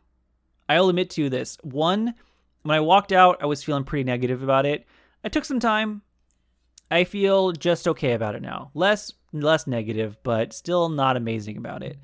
I'll 0.68 0.88
admit 0.88 1.10
to 1.10 1.22
you 1.22 1.28
this. 1.30 1.58
One, 1.62 2.14
when 2.62 2.76
I 2.76 2.80
walked 2.80 3.12
out, 3.12 3.42
I 3.42 3.46
was 3.46 3.62
feeling 3.62 3.84
pretty 3.84 4.04
negative 4.04 4.42
about 4.42 4.66
it. 4.66 4.86
I 5.24 5.28
took 5.28 5.44
some 5.44 5.60
time. 5.60 6.02
I 6.90 7.04
feel 7.04 7.52
just 7.52 7.88
okay 7.88 8.12
about 8.12 8.34
it 8.34 8.42
now. 8.42 8.70
Less 8.74 9.12
less 9.32 9.66
negative, 9.66 10.18
but 10.22 10.52
still 10.52 10.90
not 10.90 11.16
amazing 11.16 11.56
about 11.56 11.82
it. 11.82 11.98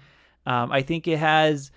Um, 0.47 0.73
I 0.73 0.81
think 0.81 1.07
it 1.07 1.19
has 1.19 1.71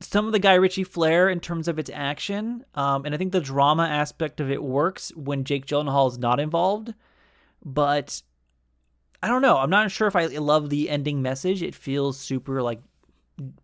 some 0.00 0.26
of 0.26 0.32
the 0.32 0.40
Guy 0.40 0.54
Ritchie 0.54 0.84
flair 0.84 1.28
in 1.28 1.38
terms 1.38 1.68
of 1.68 1.78
its 1.78 1.90
action, 1.92 2.64
um, 2.74 3.04
and 3.04 3.14
I 3.14 3.18
think 3.18 3.32
the 3.32 3.40
drama 3.40 3.84
aspect 3.84 4.40
of 4.40 4.50
it 4.50 4.62
works 4.62 5.12
when 5.14 5.44
Jake 5.44 5.66
Gyllenhaal 5.66 6.10
is 6.10 6.18
not 6.18 6.40
involved. 6.40 6.94
But 7.64 8.22
I 9.22 9.28
don't 9.28 9.42
know. 9.42 9.58
I'm 9.58 9.70
not 9.70 9.90
sure 9.90 10.08
if 10.08 10.16
I 10.16 10.26
love 10.26 10.70
the 10.70 10.88
ending 10.90 11.22
message. 11.22 11.62
It 11.62 11.74
feels 11.74 12.18
super 12.18 12.62
like 12.62 12.80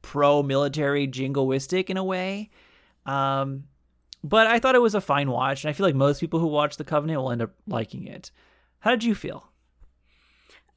pro-military 0.03 1.09
jingoistic 1.09 1.91
in 1.91 1.97
a 1.97 2.05
way. 2.05 2.51
Um, 3.07 3.65
but 4.25 4.47
I 4.47 4.59
thought 4.59 4.75
it 4.75 4.81
was 4.81 4.95
a 4.95 5.03
fine 5.03 5.31
watch, 5.31 5.63
and 5.63 5.69
I 5.69 5.75
feel 5.75 5.85
like 5.85 5.95
most 5.95 6.19
people 6.19 6.41
who 6.41 6.47
watch 6.47 6.79
The 6.79 6.85
Covenant 6.85 7.21
will 7.21 7.31
end 7.31 7.43
up 7.43 7.53
liking 7.67 8.07
it. 8.07 8.31
How 8.81 8.91
did 8.91 9.05
you 9.05 9.15
feel? 9.15 9.51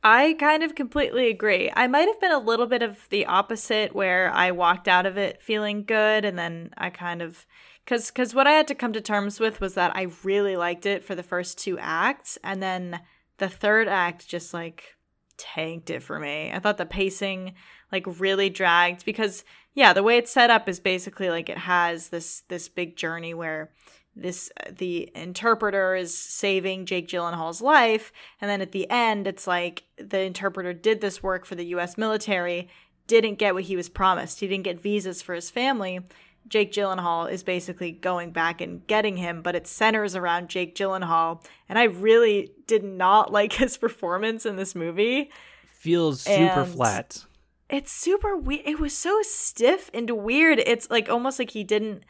I 0.04 0.36
kind 0.38 0.64
of 0.64 0.76
completely 0.76 1.30
agree. 1.30 1.72
I 1.74 1.88
might 1.88 2.10
have 2.10 2.20
been 2.20 2.34
a 2.34 2.40
little 2.40 2.68
bit 2.68 2.84
of 2.84 3.08
the 3.10 3.26
opposite 3.26 3.96
where 3.96 4.32
I 4.32 4.52
walked 4.52 4.90
out 4.90 5.06
of 5.06 5.18
it 5.18 5.42
feeling 5.42 5.86
good 5.86 6.24
and 6.24 6.38
then 6.38 6.72
I 6.78 6.90
kind 6.92 7.22
of 7.22 7.46
cuz 7.86 8.12
cuz 8.12 8.36
what 8.36 8.48
I 8.48 8.52
had 8.52 8.68
to 8.68 8.76
come 8.76 8.94
to 8.94 9.02
terms 9.02 9.40
with 9.40 9.60
was 9.60 9.74
that 9.74 9.96
I 9.96 10.08
really 10.24 10.56
liked 10.56 10.86
it 10.86 11.04
for 11.04 11.16
the 11.16 11.24
first 11.24 11.58
two 11.58 11.80
acts 11.80 12.38
and 12.44 12.62
then 12.62 13.02
the 13.38 13.50
third 13.50 13.88
act 13.88 14.28
just 14.28 14.54
like 14.54 14.96
tanked 15.38 15.90
it 15.90 16.04
for 16.04 16.20
me. 16.20 16.52
I 16.54 16.60
thought 16.60 16.78
the 16.78 16.86
pacing 16.86 17.56
like 17.92 18.06
really 18.20 18.50
dragged 18.50 19.04
because 19.04 19.44
yeah, 19.78 19.94
the 19.94 20.02
way 20.02 20.18
it's 20.18 20.32
set 20.32 20.50
up 20.50 20.68
is 20.68 20.80
basically 20.80 21.30
like 21.30 21.50
it 21.50 21.58
has 21.60 22.10
this 22.10 22.42
this 22.48 22.68
big 22.68 22.96
journey 22.96 23.36
where 23.36 23.70
this 24.16 24.50
the 24.72 25.12
interpreter 25.14 25.94
is 25.94 26.18
saving 26.18 26.88
Jake 26.88 27.08
Gyllenhaal's 27.08 27.62
life 27.62 28.12
and 28.42 28.50
then 28.50 28.60
at 28.60 28.72
the 28.72 28.90
end 28.90 29.28
it's 29.28 29.46
like 29.46 29.84
the 30.00 30.22
interpreter 30.22 30.74
did 30.74 31.00
this 31.00 31.22
work 31.22 31.46
for 31.46 31.54
the 31.54 31.68
US 31.76 31.96
military 31.96 32.70
didn't 33.06 33.36
get 33.36 33.54
what 33.54 33.66
he 33.66 33.76
was 33.76 33.88
promised. 33.88 34.40
He 34.40 34.48
didn't 34.48 34.64
get 34.64 34.82
visas 34.82 35.22
for 35.22 35.36
his 35.36 35.52
family. 35.52 36.00
Jake 36.48 36.74
Gyllenhaal 36.74 37.32
is 37.32 37.44
basically 37.44 37.92
going 37.92 38.32
back 38.32 38.62
and 38.62 38.86
getting 38.88 39.18
him 39.18 39.44
but 39.44 39.54
it 39.54 39.68
centers 39.68 40.16
around 40.16 40.50
Jake 40.50 40.76
Gyllenhaal 40.76 41.46
and 41.70 41.78
I 41.78 41.84
really 41.84 42.50
did 42.66 42.84
not 42.84 43.32
like 43.40 43.54
his 43.54 43.78
performance 43.78 44.44
in 44.44 44.56
this 44.56 44.74
movie. 44.74 45.30
Feels 45.68 46.22
super 46.22 46.62
and 46.62 46.72
flat 46.72 47.28
it's 47.70 47.92
super 47.92 48.36
weird 48.36 48.62
it 48.66 48.80
was 48.80 48.96
so 48.96 49.22
stiff 49.24 49.90
and 49.94 50.10
weird 50.10 50.60
it's 50.60 50.90
like 50.90 51.10
almost 51.10 51.38
like 51.38 51.52
he 51.52 51.64
didn't 51.64 52.04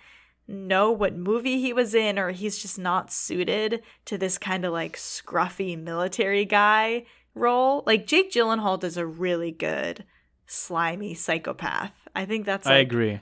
know 0.47 0.91
what 0.91 1.15
movie 1.15 1.59
he 1.59 1.73
was 1.73 1.93
in 1.93 2.17
or 2.17 2.31
he's 2.31 2.57
just 2.57 2.79
not 2.79 3.11
suited 3.11 3.81
to 4.05 4.17
this 4.17 4.37
kind 4.37 4.63
of 4.63 4.71
like 4.71 4.95
scruffy 4.95 5.77
military 5.77 6.45
guy 6.45 7.05
role. 7.35 7.83
Like 7.85 8.07
Jake 8.07 8.31
Gyllenhaal 8.31 8.79
does 8.79 8.97
a 8.97 9.05
really 9.05 9.51
good 9.51 10.05
slimy 10.45 11.13
psychopath. 11.13 11.91
I 12.15 12.25
think 12.25 12.45
that's 12.45 12.65
like 12.65 12.73
I 12.73 12.77
agree. 12.77 13.19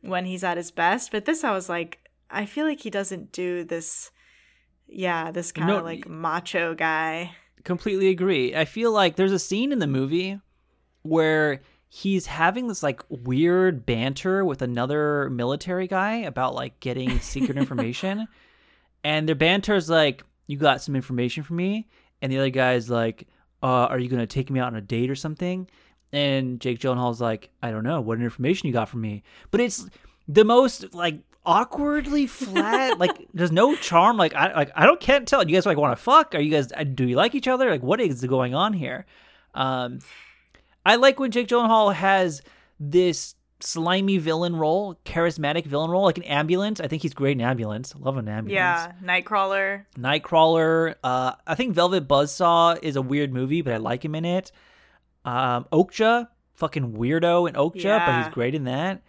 When 0.00 0.26
he's 0.26 0.44
at 0.44 0.56
his 0.56 0.70
best, 0.70 1.12
but 1.12 1.24
this 1.24 1.44
I 1.44 1.52
was 1.52 1.68
like 1.68 1.98
I 2.30 2.46
feel 2.46 2.66
like 2.66 2.80
he 2.80 2.90
doesn't 2.90 3.32
do 3.32 3.64
this 3.64 4.10
yeah, 4.86 5.30
this 5.30 5.52
kind 5.52 5.70
of 5.70 5.78
no, 5.78 5.84
like 5.84 6.08
macho 6.08 6.74
guy. 6.74 7.32
Completely 7.62 8.08
agree. 8.08 8.54
I 8.54 8.64
feel 8.64 8.92
like 8.92 9.16
there's 9.16 9.32
a 9.32 9.38
scene 9.38 9.72
in 9.72 9.78
the 9.78 9.86
movie 9.86 10.38
where 11.02 11.62
he's 11.94 12.26
having 12.26 12.66
this 12.66 12.82
like 12.82 13.00
weird 13.08 13.86
banter 13.86 14.44
with 14.44 14.62
another 14.62 15.30
military 15.30 15.86
guy 15.86 16.16
about 16.16 16.52
like 16.52 16.80
getting 16.80 17.20
secret 17.20 17.56
information. 17.56 18.26
And 19.04 19.28
their 19.28 19.36
banter 19.36 19.76
is 19.76 19.88
like, 19.88 20.24
You 20.48 20.58
got 20.58 20.82
some 20.82 20.96
information 20.96 21.44
for 21.44 21.54
me? 21.54 21.86
And 22.20 22.32
the 22.32 22.38
other 22.38 22.50
guy's 22.50 22.90
like, 22.90 23.28
uh, 23.62 23.86
Are 23.86 24.00
you 24.00 24.08
going 24.08 24.18
to 24.18 24.26
take 24.26 24.50
me 24.50 24.58
out 24.58 24.72
on 24.72 24.74
a 24.74 24.80
date 24.80 25.08
or 25.08 25.14
something? 25.14 25.68
And 26.12 26.60
Jake 26.60 26.80
Gyllenhaal's 26.80 27.20
like, 27.20 27.50
I 27.62 27.70
don't 27.70 27.84
know. 27.84 28.00
What 28.00 28.20
information 28.20 28.66
you 28.66 28.72
got 28.72 28.88
from 28.88 29.00
me? 29.00 29.22
But 29.52 29.60
it's 29.60 29.88
the 30.26 30.44
most 30.44 30.94
like 30.94 31.20
awkwardly 31.46 32.26
flat. 32.26 32.98
like 32.98 33.28
there's 33.34 33.52
no 33.52 33.76
charm. 33.76 34.16
Like 34.16 34.34
I 34.34 34.52
like 34.52 34.72
I 34.74 34.84
don't 34.84 35.00
can't 35.00 35.28
tell. 35.28 35.46
You 35.48 35.54
guys 35.54 35.64
like 35.64 35.78
want 35.78 35.96
to 35.96 36.02
fuck? 36.02 36.34
Are 36.34 36.40
you 36.40 36.50
guys 36.50 36.72
do 36.94 37.06
you 37.06 37.14
like 37.14 37.36
each 37.36 37.46
other? 37.46 37.70
Like 37.70 37.84
what 37.84 38.00
is 38.00 38.20
going 38.24 38.52
on 38.52 38.72
here? 38.72 39.06
Um, 39.54 40.00
I 40.84 40.96
like 40.96 41.18
when 41.18 41.30
Jake 41.30 41.48
Gyllenhaal 41.48 41.94
has 41.94 42.42
this 42.78 43.34
slimy 43.60 44.18
villain 44.18 44.56
role, 44.56 44.98
charismatic 45.04 45.64
villain 45.64 45.90
role, 45.90 46.04
like 46.04 46.18
an 46.18 46.24
ambulance. 46.24 46.80
I 46.80 46.88
think 46.88 47.02
he's 47.02 47.14
great 47.14 47.32
in 47.32 47.40
ambulance. 47.40 47.94
Love 47.98 48.16
an 48.16 48.28
ambulance. 48.28 48.52
Yeah, 48.52 48.92
Nightcrawler. 49.02 49.84
Nightcrawler. 49.96 50.94
Uh, 51.02 51.32
I 51.46 51.54
think 51.54 51.74
Velvet 51.74 52.06
Buzzsaw 52.06 52.78
is 52.82 52.96
a 52.96 53.02
weird 53.02 53.32
movie, 53.32 53.62
but 53.62 53.72
I 53.72 53.78
like 53.78 54.04
him 54.04 54.14
in 54.14 54.24
it. 54.24 54.52
Um, 55.24 55.66
Okja, 55.72 56.28
fucking 56.54 56.92
weirdo 56.92 57.48
in 57.48 57.54
Okja, 57.54 57.84
yeah. 57.84 58.06
but 58.06 58.24
he's 58.24 58.34
great 58.34 58.54
in 58.54 58.64
that. 58.64 59.02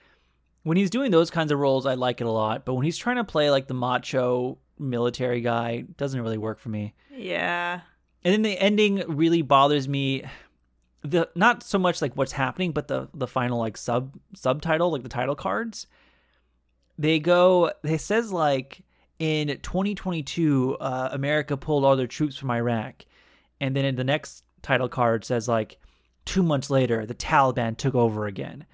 When 0.64 0.78
he's 0.78 0.90
doing 0.90 1.12
those 1.12 1.30
kinds 1.30 1.52
of 1.52 1.60
roles, 1.60 1.86
I 1.86 1.94
like 1.96 2.22
it 2.22 2.28
a 2.28 2.32
lot. 2.32 2.66
But 2.66 2.74
when 2.74 2.86
he's 2.86 2.98
trying 2.98 3.18
to 3.18 3.24
play 3.24 3.52
like 3.52 3.68
the 3.68 3.74
macho 3.74 4.58
military 4.80 5.42
guy, 5.42 5.84
doesn't 5.98 6.20
really 6.20 6.38
work 6.38 6.60
for 6.60 6.70
me. 6.70 6.94
Yeah. 7.12 7.82
And 8.24 8.34
then 8.34 8.42
the 8.42 8.58
ending 8.60 9.04
really 9.08 9.44
bothers 9.44 9.88
me 9.88 10.24
the 11.06 11.30
not 11.36 11.64
so 11.64 11.80
much 11.80 12.02
like 12.02 12.16
what's 12.16 12.32
happening, 12.32 12.72
but 12.72 12.88
the 12.88 13.08
the 13.14 13.28
final 13.28 13.60
like 13.60 13.78
sub 13.78 14.16
subtitle, 14.36 14.92
like 14.92 15.04
the 15.04 15.10
title 15.10 15.36
cards. 15.36 15.88
They 16.98 17.20
go. 17.20 17.72
It 17.84 18.02
says 18.02 18.32
like 18.32 18.84
in 19.20 19.48
2022, 19.48 20.78
uh, 20.80 21.10
America 21.12 21.58
pulled 21.58 21.86
all 21.86 21.96
their 21.96 22.08
troops 22.08 22.38
from 22.38 22.52
Iraq, 22.52 23.06
and 23.60 23.76
then 23.76 23.86
in 23.86 23.96
the 23.96 24.04
next 24.04 24.44
title 24.62 24.90
card 24.90 25.24
says 25.26 25.48
like 25.48 25.78
two 26.26 26.44
months 26.44 26.70
later, 26.70 27.06
the 27.06 27.16
Taliban 27.16 27.78
took 27.78 27.96
over 27.96 28.26
again. 28.26 28.66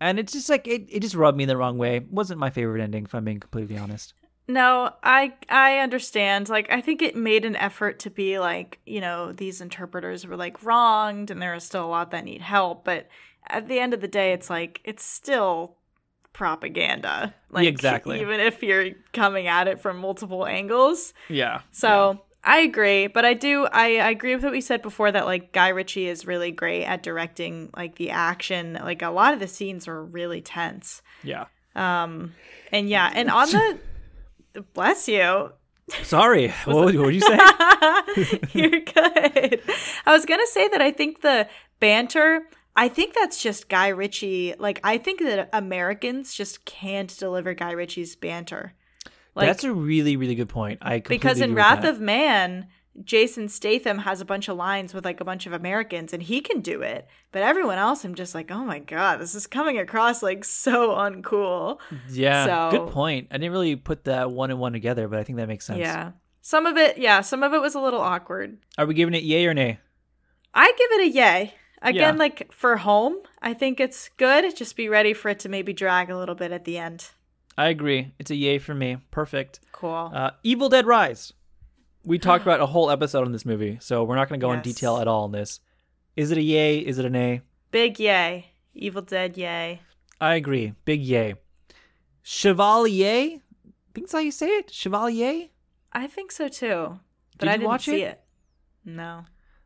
And 0.00 0.18
it's 0.18 0.32
just 0.32 0.48
like 0.48 0.66
it, 0.66 0.86
it 0.88 1.00
just 1.00 1.14
rubbed 1.14 1.36
me 1.36 1.44
the 1.44 1.56
wrong 1.56 1.76
way. 1.76 2.00
Wasn't 2.10 2.40
my 2.40 2.50
favorite 2.50 2.82
ending, 2.82 3.04
if 3.04 3.14
I'm 3.14 3.24
being 3.24 3.40
completely 3.40 3.76
honest. 3.76 4.14
No, 4.50 4.92
I 5.04 5.32
I 5.48 5.78
understand. 5.78 6.48
Like 6.48 6.70
I 6.70 6.80
think 6.80 7.02
it 7.02 7.14
made 7.14 7.44
an 7.44 7.54
effort 7.54 8.00
to 8.00 8.10
be 8.10 8.38
like, 8.40 8.80
you 8.84 9.00
know, 9.00 9.32
these 9.32 9.60
interpreters 9.60 10.26
were 10.26 10.36
like 10.36 10.64
wronged 10.64 11.30
and 11.30 11.40
there 11.40 11.54
are 11.54 11.60
still 11.60 11.84
a 11.84 11.86
lot 11.86 12.10
that 12.10 12.24
need 12.24 12.40
help, 12.40 12.84
but 12.84 13.08
at 13.46 13.68
the 13.68 13.78
end 13.78 13.94
of 13.94 14.00
the 14.00 14.08
day 14.08 14.32
it's 14.32 14.50
like 14.50 14.80
it's 14.84 15.04
still 15.04 15.76
propaganda. 16.32 17.32
Like 17.50 17.68
exactly. 17.68 18.20
Even 18.20 18.40
if 18.40 18.60
you're 18.60 18.90
coming 19.12 19.46
at 19.46 19.68
it 19.68 19.80
from 19.80 19.98
multiple 19.98 20.46
angles. 20.46 21.14
Yeah. 21.28 21.60
So 21.70 22.12
yeah. 22.12 22.18
I 22.42 22.58
agree, 22.58 23.06
but 23.06 23.24
I 23.24 23.34
do 23.34 23.66
I, 23.66 23.98
I 23.98 24.10
agree 24.10 24.34
with 24.34 24.42
what 24.42 24.52
we 24.52 24.60
said 24.60 24.82
before 24.82 25.12
that 25.12 25.26
like 25.26 25.52
Guy 25.52 25.68
Ritchie 25.68 26.08
is 26.08 26.26
really 26.26 26.50
great 26.50 26.84
at 26.86 27.04
directing 27.04 27.70
like 27.76 27.94
the 27.96 28.10
action. 28.10 28.80
Like 28.82 29.02
a 29.02 29.10
lot 29.10 29.32
of 29.32 29.38
the 29.38 29.48
scenes 29.48 29.86
are 29.86 30.04
really 30.04 30.40
tense. 30.40 31.02
Yeah. 31.22 31.44
Um 31.76 32.34
and 32.72 32.88
yeah, 32.88 33.12
and 33.14 33.30
on 33.30 33.48
the 33.48 33.78
Bless 34.74 35.08
you. 35.08 35.52
Sorry. 36.02 36.48
what, 36.64 36.94
what 36.94 37.14
you 37.14 37.20
say? 37.20 37.38
You're 38.52 38.80
good. 38.80 39.60
I 40.06 40.12
was 40.12 40.24
going 40.24 40.40
to 40.40 40.48
say 40.52 40.68
that 40.68 40.80
I 40.80 40.90
think 40.90 41.22
the 41.22 41.48
banter, 41.78 42.42
I 42.76 42.88
think 42.88 43.14
that's 43.14 43.42
just 43.42 43.68
Guy 43.68 43.88
Ritchie. 43.88 44.54
Like, 44.58 44.80
I 44.84 44.98
think 44.98 45.20
that 45.20 45.48
Americans 45.52 46.34
just 46.34 46.64
can't 46.64 47.16
deliver 47.18 47.54
Guy 47.54 47.72
Ritchie's 47.72 48.16
banter. 48.16 48.74
Like, 49.34 49.46
that's 49.46 49.64
a 49.64 49.72
really, 49.72 50.16
really 50.16 50.34
good 50.34 50.48
point. 50.48 50.78
I 50.82 50.98
because 50.98 51.40
in 51.40 51.54
Wrath 51.54 51.84
of 51.84 52.00
Man, 52.00 52.66
Jason 53.04 53.48
Statham 53.48 53.98
has 53.98 54.20
a 54.20 54.24
bunch 54.24 54.48
of 54.48 54.56
lines 54.56 54.92
with 54.92 55.04
like 55.04 55.20
a 55.20 55.24
bunch 55.24 55.46
of 55.46 55.52
Americans 55.52 56.12
and 56.12 56.22
he 56.22 56.40
can 56.40 56.60
do 56.60 56.82
it. 56.82 57.06
But 57.32 57.42
everyone 57.42 57.78
else, 57.78 58.04
I'm 58.04 58.14
just 58.14 58.34
like, 58.34 58.50
oh 58.50 58.64
my 58.64 58.80
God, 58.80 59.20
this 59.20 59.34
is 59.34 59.46
coming 59.46 59.78
across 59.78 60.22
like 60.22 60.44
so 60.44 60.90
uncool. 60.90 61.78
Yeah. 62.10 62.70
So, 62.70 62.78
good 62.78 62.92
point. 62.92 63.28
I 63.30 63.38
didn't 63.38 63.52
really 63.52 63.76
put 63.76 64.04
that 64.04 64.30
one 64.30 64.50
and 64.50 64.58
one 64.58 64.72
together, 64.72 65.08
but 65.08 65.18
I 65.18 65.24
think 65.24 65.38
that 65.38 65.48
makes 65.48 65.66
sense. 65.66 65.78
Yeah. 65.78 66.12
Some 66.42 66.66
of 66.66 66.76
it, 66.76 66.98
yeah, 66.98 67.20
some 67.20 67.42
of 67.42 67.52
it 67.52 67.60
was 67.60 67.74
a 67.74 67.80
little 67.80 68.00
awkward. 68.00 68.58
Are 68.78 68.86
we 68.86 68.94
giving 68.94 69.14
it 69.14 69.22
yay 69.22 69.46
or 69.46 69.54
nay? 69.54 69.78
I 70.54 70.66
give 70.66 70.90
it 70.92 71.00
a 71.02 71.10
yay. 71.10 71.54
Again, 71.82 72.14
yeah. 72.14 72.18
like 72.18 72.52
for 72.52 72.76
home, 72.76 73.16
I 73.40 73.54
think 73.54 73.80
it's 73.80 74.10
good. 74.16 74.54
Just 74.56 74.76
be 74.76 74.88
ready 74.88 75.14
for 75.14 75.28
it 75.28 75.38
to 75.40 75.48
maybe 75.48 75.72
drag 75.72 76.10
a 76.10 76.16
little 76.16 76.34
bit 76.34 76.52
at 76.52 76.64
the 76.64 76.76
end. 76.76 77.10
I 77.56 77.68
agree. 77.68 78.12
It's 78.18 78.30
a 78.30 78.34
yay 78.34 78.58
for 78.58 78.74
me. 78.74 78.98
Perfect. 79.10 79.60
Cool. 79.72 80.10
Uh, 80.14 80.32
Evil 80.42 80.68
Dead 80.68 80.86
Rise 80.86 81.32
we 82.04 82.18
talked 82.18 82.42
about 82.46 82.60
a 82.60 82.66
whole 82.66 82.90
episode 82.90 83.24
on 83.24 83.32
this 83.32 83.44
movie, 83.44 83.78
so 83.80 84.04
we're 84.04 84.16
not 84.16 84.28
going 84.28 84.40
to 84.40 84.44
go 84.46 84.52
yes. 84.52 84.58
in 84.58 84.62
detail 84.72 84.98
at 84.98 85.08
all 85.08 85.24
on 85.24 85.32
this. 85.32 85.60
Is 86.16 86.30
it 86.30 86.38
a 86.38 86.42
yay? 86.42 86.78
Is 86.78 86.98
it 86.98 87.04
an 87.04 87.16
A? 87.16 87.40
Big 87.70 87.98
yay. 88.00 88.46
Evil 88.74 89.02
Dead 89.02 89.36
yay. 89.36 89.80
I 90.20 90.34
agree. 90.34 90.74
Big 90.84 91.00
yay. 91.02 91.34
Chevalier. 92.22 93.38
I 93.38 93.92
think 93.94 94.06
that's 94.06 94.12
how 94.12 94.18
you 94.18 94.30
say 94.30 94.48
it. 94.48 94.70
Chevalier. 94.72 95.48
I 95.92 96.06
think 96.06 96.30
so 96.32 96.48
too. 96.48 97.00
But 97.38 97.46
Did 97.46 97.48
I 97.48 97.52
you 97.52 97.58
didn't 97.58 97.68
watch 97.70 97.84
see 97.86 98.02
it? 98.02 98.08
it? 98.12 98.20
No. 98.84 99.24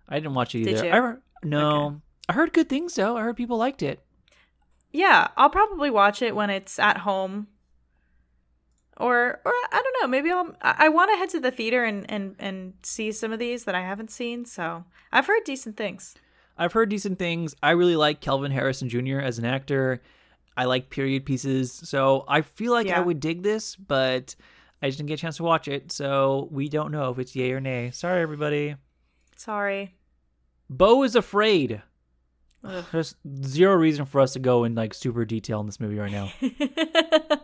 I 0.09 0.16
didn't 0.18 0.35
watch 0.35 0.55
it 0.55 0.64
Did 0.64 0.76
either. 0.76 0.87
you? 0.87 0.93
I 0.93 0.97
heard- 0.97 1.22
no, 1.43 1.87
Okay. 1.87 1.97
I 2.30 2.32
heard 2.32 2.53
good 2.55 2.68
things 2.68 2.95
though. 2.95 3.16
I 3.16 3.22
heard 3.22 3.37
people 3.37 3.59
liked 3.59 3.82
it. 3.82 4.03
Yeah, 4.93 5.28
I'll 5.37 5.51
probably 5.51 5.91
watch 5.91 6.22
it 6.22 6.35
when 6.37 6.49
it's 6.51 6.78
at 6.78 6.99
home. 6.99 7.49
Or 8.97 9.40
or 9.45 9.53
I 9.53 9.82
don't 9.82 9.97
know, 10.01 10.09
maybe 10.09 10.30
I'll 10.30 10.55
I, 10.62 10.86
I 10.86 10.88
want 10.88 11.11
to 11.11 11.16
head 11.16 11.30
to 11.30 11.40
the 11.40 11.51
theater 11.51 11.84
and, 11.84 12.09
and 12.11 12.36
and 12.38 12.74
see 12.82 13.11
some 13.12 13.32
of 13.32 13.38
these 13.38 13.64
that 13.64 13.74
I 13.74 13.80
haven't 13.80 14.11
seen, 14.11 14.45
so 14.45 14.84
I've 15.12 15.26
heard 15.26 15.42
decent 15.45 15.76
things. 15.76 16.14
I've 16.57 16.72
heard 16.72 16.88
decent 16.88 17.18
things. 17.18 17.57
I 17.62 17.72
really 17.72 17.97
like 17.97 18.20
Kelvin 18.20 18.53
Harrison 18.53 18.88
Jr. 18.88 19.18
as 19.18 19.38
an 19.38 19.45
actor. 19.45 20.01
I 20.57 20.66
like 20.66 20.88
period 20.90 21.24
pieces, 21.24 21.72
so 21.72 22.24
I 22.28 22.42
feel 22.42 22.72
like 22.72 22.88
I 22.88 23.01
would 23.01 23.18
dig 23.18 23.42
this, 23.42 23.74
but 23.74 24.36
I 24.80 24.86
just 24.88 24.99
didn't 24.99 25.09
get 25.09 25.14
a 25.14 25.22
chance 25.22 25.38
to 25.38 25.42
watch 25.42 25.66
it, 25.66 25.90
so 25.90 26.49
we 26.53 26.68
don't 26.68 26.92
know 26.92 27.11
if 27.11 27.18
it's 27.18 27.34
yay 27.34 27.51
or 27.51 27.61
nay. 27.61 27.90
Sorry, 27.90 28.22
everybody. 28.22 28.76
Sorry. 29.36 29.97
Beau 30.70 31.03
is 31.03 31.16
afraid. 31.16 31.82
Ugh. 32.62 32.84
There's 32.92 33.16
zero 33.42 33.74
reason 33.74 34.05
for 34.05 34.20
us 34.20 34.32
to 34.34 34.38
go 34.38 34.64
in 34.64 34.74
like 34.74 34.95
super 34.95 35.24
detail 35.24 35.61
in 35.61 35.66
this 35.66 35.80
movie 35.80 35.99
right 35.99 36.12
now. 36.12 36.30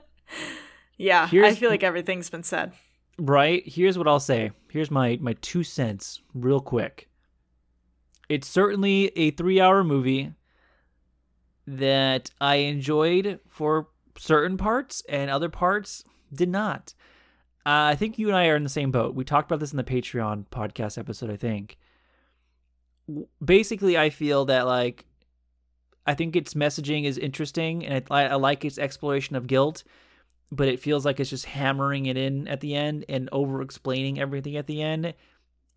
yeah, 1.00 1.28
I 1.32 1.54
feel 1.54 1.70
like 1.70 1.82
everything's 1.82 2.30
been 2.30 2.42
said. 2.42 2.72
right? 3.18 3.62
Here's 3.66 3.96
what 3.96 4.06
I'll 4.06 4.20
say. 4.20 4.52
Here's 4.70 4.90
my 4.90 5.18
my 5.20 5.34
two 5.40 5.62
cents, 5.64 6.20
real 6.34 6.60
quick. 6.60 7.08
It's 8.28 8.46
certainly 8.46 9.06
a 9.16 9.30
three-hour 9.32 9.82
movie 9.82 10.32
that 11.66 12.30
I 12.40 12.56
enjoyed 12.56 13.40
for 13.48 13.88
certain 14.16 14.56
parts, 14.56 15.02
and 15.08 15.30
other 15.30 15.48
parts 15.48 16.04
did 16.32 16.48
not. 16.48 16.94
Uh, 17.66 17.92
I 17.92 17.96
think 17.96 18.18
you 18.18 18.28
and 18.28 18.36
I 18.36 18.46
are 18.48 18.56
in 18.56 18.62
the 18.62 18.68
same 18.68 18.90
boat. 18.90 19.14
We 19.14 19.24
talked 19.24 19.50
about 19.50 19.60
this 19.60 19.72
in 19.72 19.76
the 19.76 19.84
Patreon 19.84 20.46
podcast 20.50 20.98
episode. 20.98 21.30
I 21.30 21.36
think. 21.36 21.78
Basically, 23.44 23.98
I 23.98 24.10
feel 24.10 24.44
that 24.44 24.66
like, 24.66 25.04
I 26.06 26.14
think 26.14 26.36
its 26.36 26.54
messaging 26.54 27.04
is 27.04 27.18
interesting, 27.18 27.84
and 27.84 28.04
I, 28.10 28.26
I 28.26 28.34
like 28.36 28.64
its 28.64 28.78
exploration 28.78 29.34
of 29.34 29.46
guilt 29.48 29.82
but 30.52 30.68
it 30.68 30.80
feels 30.80 31.04
like 31.04 31.20
it's 31.20 31.30
just 31.30 31.44
hammering 31.46 32.06
it 32.06 32.16
in 32.16 32.48
at 32.48 32.60
the 32.60 32.74
end 32.74 33.04
and 33.08 33.28
over 33.32 33.62
explaining 33.62 34.18
everything 34.20 34.56
at 34.56 34.66
the 34.66 34.82
end. 34.82 35.14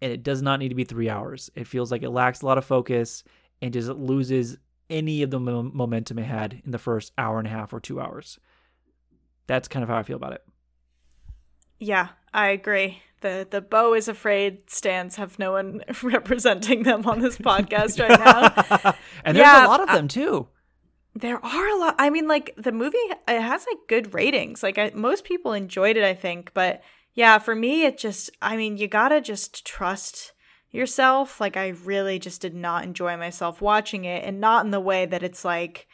And 0.01 0.11
it 0.11 0.23
does 0.23 0.41
not 0.41 0.59
need 0.59 0.69
to 0.69 0.75
be 0.75 0.83
three 0.83 1.09
hours. 1.09 1.49
It 1.55 1.67
feels 1.67 1.91
like 1.91 2.03
it 2.03 2.09
lacks 2.09 2.41
a 2.41 2.45
lot 2.45 2.57
of 2.57 2.65
focus 2.65 3.23
and 3.61 3.71
just 3.71 3.89
loses 3.89 4.57
any 4.89 5.21
of 5.23 5.29
the 5.31 5.39
mo- 5.39 5.71
momentum 5.73 6.19
it 6.19 6.23
had 6.25 6.61
in 6.65 6.71
the 6.71 6.77
first 6.79 7.13
hour 7.17 7.37
and 7.39 7.47
a 7.47 7.51
half 7.51 7.71
or 7.73 7.79
two 7.79 8.01
hours. 8.01 8.39
That's 9.47 9.67
kind 9.67 9.83
of 9.83 9.89
how 9.89 9.97
I 9.97 10.03
feel 10.03 10.17
about 10.17 10.33
it. 10.33 10.43
Yeah, 11.79 12.09
I 12.33 12.47
agree. 12.49 13.01
The 13.21 13.47
the 13.49 13.61
Beau 13.61 13.93
is 13.93 14.07
afraid 14.07 14.69
stands 14.69 15.15
have 15.15 15.39
no 15.39 15.53
one 15.53 15.81
representing 16.03 16.83
them 16.83 17.05
on 17.05 17.19
this 17.21 17.37
podcast 17.39 17.99
right 17.99 18.19
now. 18.19 18.93
and 19.23 19.37
there's 19.37 19.45
Yeah, 19.45 19.65
a 19.65 19.67
lot 19.67 19.79
of 19.81 19.87
them 19.89 20.07
too. 20.07 20.47
There 21.15 21.43
are 21.45 21.67
a 21.67 21.77
lot. 21.77 21.95
I 21.99 22.09
mean, 22.09 22.27
like 22.27 22.53
the 22.57 22.71
movie, 22.71 22.97
it 22.97 23.41
has 23.41 23.65
like 23.69 23.87
good 23.87 24.13
ratings. 24.13 24.63
Like 24.63 24.77
I, 24.77 24.91
most 24.95 25.23
people 25.23 25.53
enjoyed 25.53 25.95
it, 25.95 26.03
I 26.03 26.15
think. 26.15 26.51
But 26.53 26.81
yeah, 27.13 27.37
for 27.37 27.53
me, 27.55 27.85
it 27.85 27.97
just. 27.97 28.31
I 28.41 28.57
mean, 28.57 28.77
you 28.77 28.87
gotta 28.87 29.21
just 29.21 29.65
trust 29.65 30.33
yourself. 30.71 31.39
Like 31.39 31.55
I 31.55 31.69
really 31.69 32.17
just 32.17 32.41
did 32.41 32.55
not 32.55 32.83
enjoy 32.83 33.15
myself 33.15 33.61
watching 33.61 34.05
it, 34.05 34.23
and 34.23 34.41
not 34.41 34.65
in 34.65 34.71
the 34.71 34.79
way 34.79 35.05
that 35.05 35.21
it's 35.21 35.45
like 35.45 35.87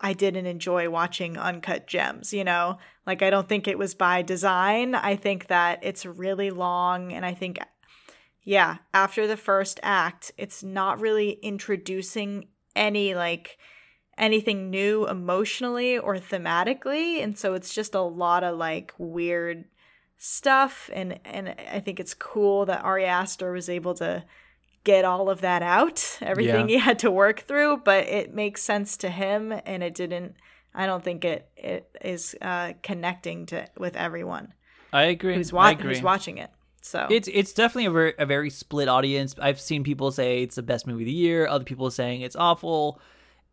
I 0.00 0.12
didn't 0.12 0.46
enjoy 0.46 0.90
watching 0.90 1.38
Uncut 1.38 1.86
Gems. 1.86 2.32
You 2.32 2.42
know, 2.42 2.78
like 3.06 3.22
I 3.22 3.30
don't 3.30 3.48
think 3.48 3.68
it 3.68 3.78
was 3.78 3.94
by 3.94 4.22
design. 4.22 4.96
I 4.96 5.14
think 5.14 5.46
that 5.46 5.78
it's 5.82 6.04
really 6.04 6.50
long, 6.50 7.12
and 7.12 7.24
I 7.24 7.34
think. 7.34 7.58
Yeah, 8.46 8.76
after 8.92 9.26
the 9.26 9.38
first 9.38 9.80
act, 9.82 10.30
it's 10.36 10.62
not 10.62 11.00
really 11.00 11.38
introducing 11.42 12.48
any 12.76 13.14
like 13.14 13.56
anything 14.16 14.70
new 14.70 15.06
emotionally 15.08 15.98
or 15.98 16.16
thematically 16.16 17.22
and 17.22 17.36
so 17.38 17.54
it's 17.54 17.74
just 17.74 17.94
a 17.94 18.00
lot 18.00 18.44
of 18.44 18.56
like 18.56 18.92
weird 18.98 19.64
stuff 20.16 20.88
and 20.92 21.18
and 21.24 21.54
I 21.72 21.80
think 21.80 22.00
it's 22.00 22.14
cool 22.14 22.66
that 22.66 22.82
Ari 22.84 23.04
Aster 23.04 23.52
was 23.52 23.68
able 23.68 23.94
to 23.94 24.24
get 24.84 25.04
all 25.04 25.28
of 25.30 25.40
that 25.40 25.62
out 25.62 26.18
everything 26.22 26.68
Yeah. 26.68 26.76
he 26.76 26.78
had 26.78 26.98
to 27.00 27.10
work 27.10 27.40
through 27.40 27.78
but 27.84 28.06
it 28.06 28.32
makes 28.34 28.62
sense 28.62 28.96
to 28.98 29.08
him 29.10 29.52
and 29.66 29.82
it 29.82 29.94
didn't 29.94 30.34
I 30.74 30.86
don't 30.86 31.02
think 31.02 31.24
it 31.24 31.48
it 31.56 31.88
is 32.02 32.36
uh 32.40 32.74
connecting 32.82 33.46
to 33.46 33.66
with 33.76 33.96
everyone 33.96 34.54
I 34.92 35.04
agree. 35.04 35.34
who's 35.34 35.52
I 35.52 35.72
agree. 35.72 35.94
who's 35.94 36.02
watching 36.02 36.38
it 36.38 36.50
so 36.80 37.06
It's 37.10 37.28
it's 37.32 37.52
definitely 37.52 37.86
a 37.86 37.90
very 37.90 38.14
a 38.18 38.26
very 38.26 38.50
split 38.50 38.88
audience. 38.88 39.34
I've 39.40 39.58
seen 39.58 39.84
people 39.84 40.10
say 40.12 40.42
it's 40.42 40.56
the 40.56 40.62
best 40.62 40.86
movie 40.86 41.04
of 41.04 41.06
the 41.06 41.12
year. 41.12 41.46
Other 41.46 41.64
people 41.64 41.90
saying 41.90 42.20
it's 42.20 42.36
awful. 42.36 43.00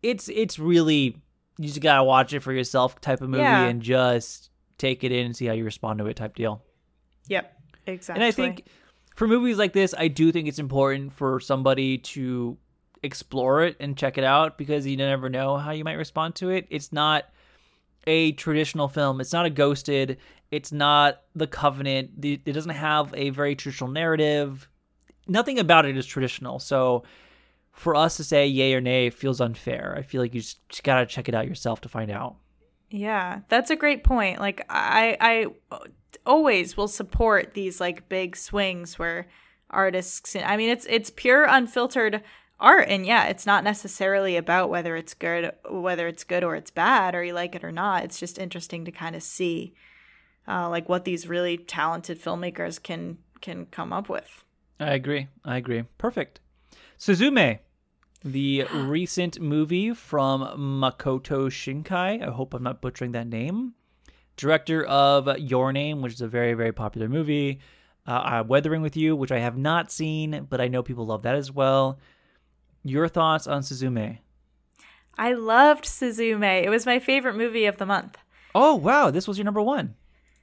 It's 0.03 0.29
it's 0.29 0.57
really 0.59 1.17
you 1.57 1.67
just 1.67 1.81
gotta 1.81 2.03
watch 2.03 2.33
it 2.33 2.39
for 2.41 2.51
yourself 2.53 2.99
type 3.01 3.21
of 3.21 3.29
movie 3.29 3.43
Yeah. 3.43 3.65
and 3.65 3.81
just 3.81 4.49
take 4.77 5.03
it 5.03 5.11
in 5.11 5.25
and 5.27 5.35
see 5.35 5.45
how 5.45 5.53
you 5.53 5.63
respond 5.63 5.99
to 5.99 6.07
it 6.07 6.15
type 6.15 6.35
deal. 6.35 6.63
yep 7.27 7.55
exactly 7.85 8.23
And 8.23 8.27
I 8.27 8.31
think 8.31 8.65
for 9.15 9.27
movies 9.27 9.57
like 9.57 9.73
this, 9.73 9.93
I 9.97 10.07
do 10.07 10.31
think 10.31 10.47
it's 10.47 10.57
important 10.59 11.13
for 11.13 11.39
somebody 11.39 11.97
to 11.99 12.57
explore 13.03 13.63
it 13.63 13.75
and 13.79 13.97
check 13.97 14.17
it 14.17 14.23
out 14.23 14.57
because 14.57 14.87
you 14.87 14.95
never 14.97 15.29
know 15.29 15.57
how 15.57 15.71
you 15.71 15.83
might 15.83 15.93
respond 15.97 16.33
to 16.35 16.49
it. 16.49 16.65
It's 16.69 16.91
not 16.93 17.25
a 18.07 18.31
traditional 18.33 18.87
film. 18.87 19.19
It's 19.21 19.33
not 19.33 19.45
a 19.45 19.49
ghosted. 19.49 20.17
It's 20.49 20.71
not 20.71 21.21
the 21.35 21.45
Covenant. 21.47 22.11
It 22.23 22.45
doesn't 22.45 22.71
have 22.73 23.13
a 23.15 23.29
very 23.31 23.55
traditional 23.55 23.89
narrative. 23.91 24.67
Nothing 25.27 25.59
about 25.59 25.85
it 25.85 25.97
is 25.97 26.05
traditional. 26.05 26.57
So 26.59 27.03
for 27.71 27.95
us 27.95 28.17
to 28.17 28.23
say 28.23 28.45
yay 28.47 28.73
or 28.73 28.81
nay 28.81 29.09
feels 29.09 29.41
unfair. 29.41 29.95
I 29.97 30.01
feel 30.01 30.21
like 30.21 30.33
you 30.33 30.41
just, 30.41 30.67
just 30.69 30.83
gotta 30.83 31.05
check 31.05 31.29
it 31.29 31.35
out 31.35 31.47
yourself 31.47 31.81
to 31.81 31.89
find 31.89 32.11
out. 32.11 32.35
Yeah, 32.89 33.39
that's 33.47 33.69
a 33.71 33.75
great 33.75 34.03
point. 34.03 34.39
Like 34.39 34.65
I 34.69 35.17
I 35.19 35.47
always 36.25 36.75
will 36.75 36.89
support 36.89 37.53
these 37.53 37.79
like 37.79 38.09
big 38.09 38.35
swings 38.35 38.99
where 38.99 39.27
artists 39.69 40.35
I 40.35 40.57
mean 40.57 40.69
it's 40.69 40.85
it's 40.89 41.09
pure 41.09 41.45
unfiltered 41.45 42.21
art 42.59 42.89
and 42.89 43.05
yeah, 43.05 43.27
it's 43.27 43.45
not 43.45 43.63
necessarily 43.63 44.35
about 44.35 44.69
whether 44.69 44.95
it's 44.97 45.13
good 45.13 45.51
whether 45.69 46.07
it's 46.07 46.25
good 46.25 46.43
or 46.43 46.55
it's 46.55 46.71
bad 46.71 47.15
or 47.15 47.23
you 47.23 47.33
like 47.33 47.55
it 47.55 47.63
or 47.63 47.71
not. 47.71 48.03
It's 48.03 48.19
just 48.19 48.37
interesting 48.37 48.83
to 48.85 48.91
kind 48.91 49.15
of 49.15 49.23
see 49.23 49.73
uh 50.47 50.69
like 50.69 50.89
what 50.89 51.05
these 51.05 51.27
really 51.27 51.57
talented 51.57 52.21
filmmakers 52.21 52.81
can 52.81 53.17
can 53.39 53.67
come 53.67 53.93
up 53.93 54.09
with. 54.09 54.43
I 54.81 54.93
agree. 54.93 55.29
I 55.45 55.57
agree. 55.57 55.83
Perfect. 55.97 56.41
Suzume, 57.01 57.57
the 58.23 58.63
recent 58.75 59.41
movie 59.41 59.91
from 59.91 60.41
Makoto 60.55 61.49
Shinkai. 61.49 62.21
I 62.21 62.29
hope 62.29 62.53
I'm 62.53 62.61
not 62.61 62.79
butchering 62.79 63.13
that 63.13 63.25
name. 63.25 63.73
Director 64.37 64.83
of 64.83 65.27
Your 65.39 65.73
Name, 65.73 66.03
which 66.03 66.13
is 66.13 66.21
a 66.21 66.27
very, 66.27 66.53
very 66.53 66.71
popular 66.71 67.09
movie. 67.09 67.59
Uh, 68.07 68.11
uh, 68.11 68.43
Weathering 68.47 68.83
with 68.83 68.95
You, 68.95 69.15
which 69.15 69.31
I 69.31 69.39
have 69.39 69.57
not 69.57 69.91
seen, 69.91 70.45
but 70.47 70.61
I 70.61 70.67
know 70.67 70.83
people 70.83 71.07
love 71.07 71.23
that 71.23 71.33
as 71.33 71.51
well. 71.51 71.97
Your 72.83 73.07
thoughts 73.07 73.47
on 73.47 73.63
Suzume? 73.63 74.19
I 75.17 75.33
loved 75.33 75.85
Suzume. 75.85 76.63
It 76.63 76.69
was 76.69 76.85
my 76.85 76.99
favorite 76.99 77.35
movie 77.35 77.65
of 77.65 77.77
the 77.77 77.87
month. 77.87 78.19
Oh, 78.53 78.75
wow. 78.75 79.09
This 79.09 79.27
was 79.27 79.39
your 79.39 79.45
number 79.45 79.61
one. 79.63 79.95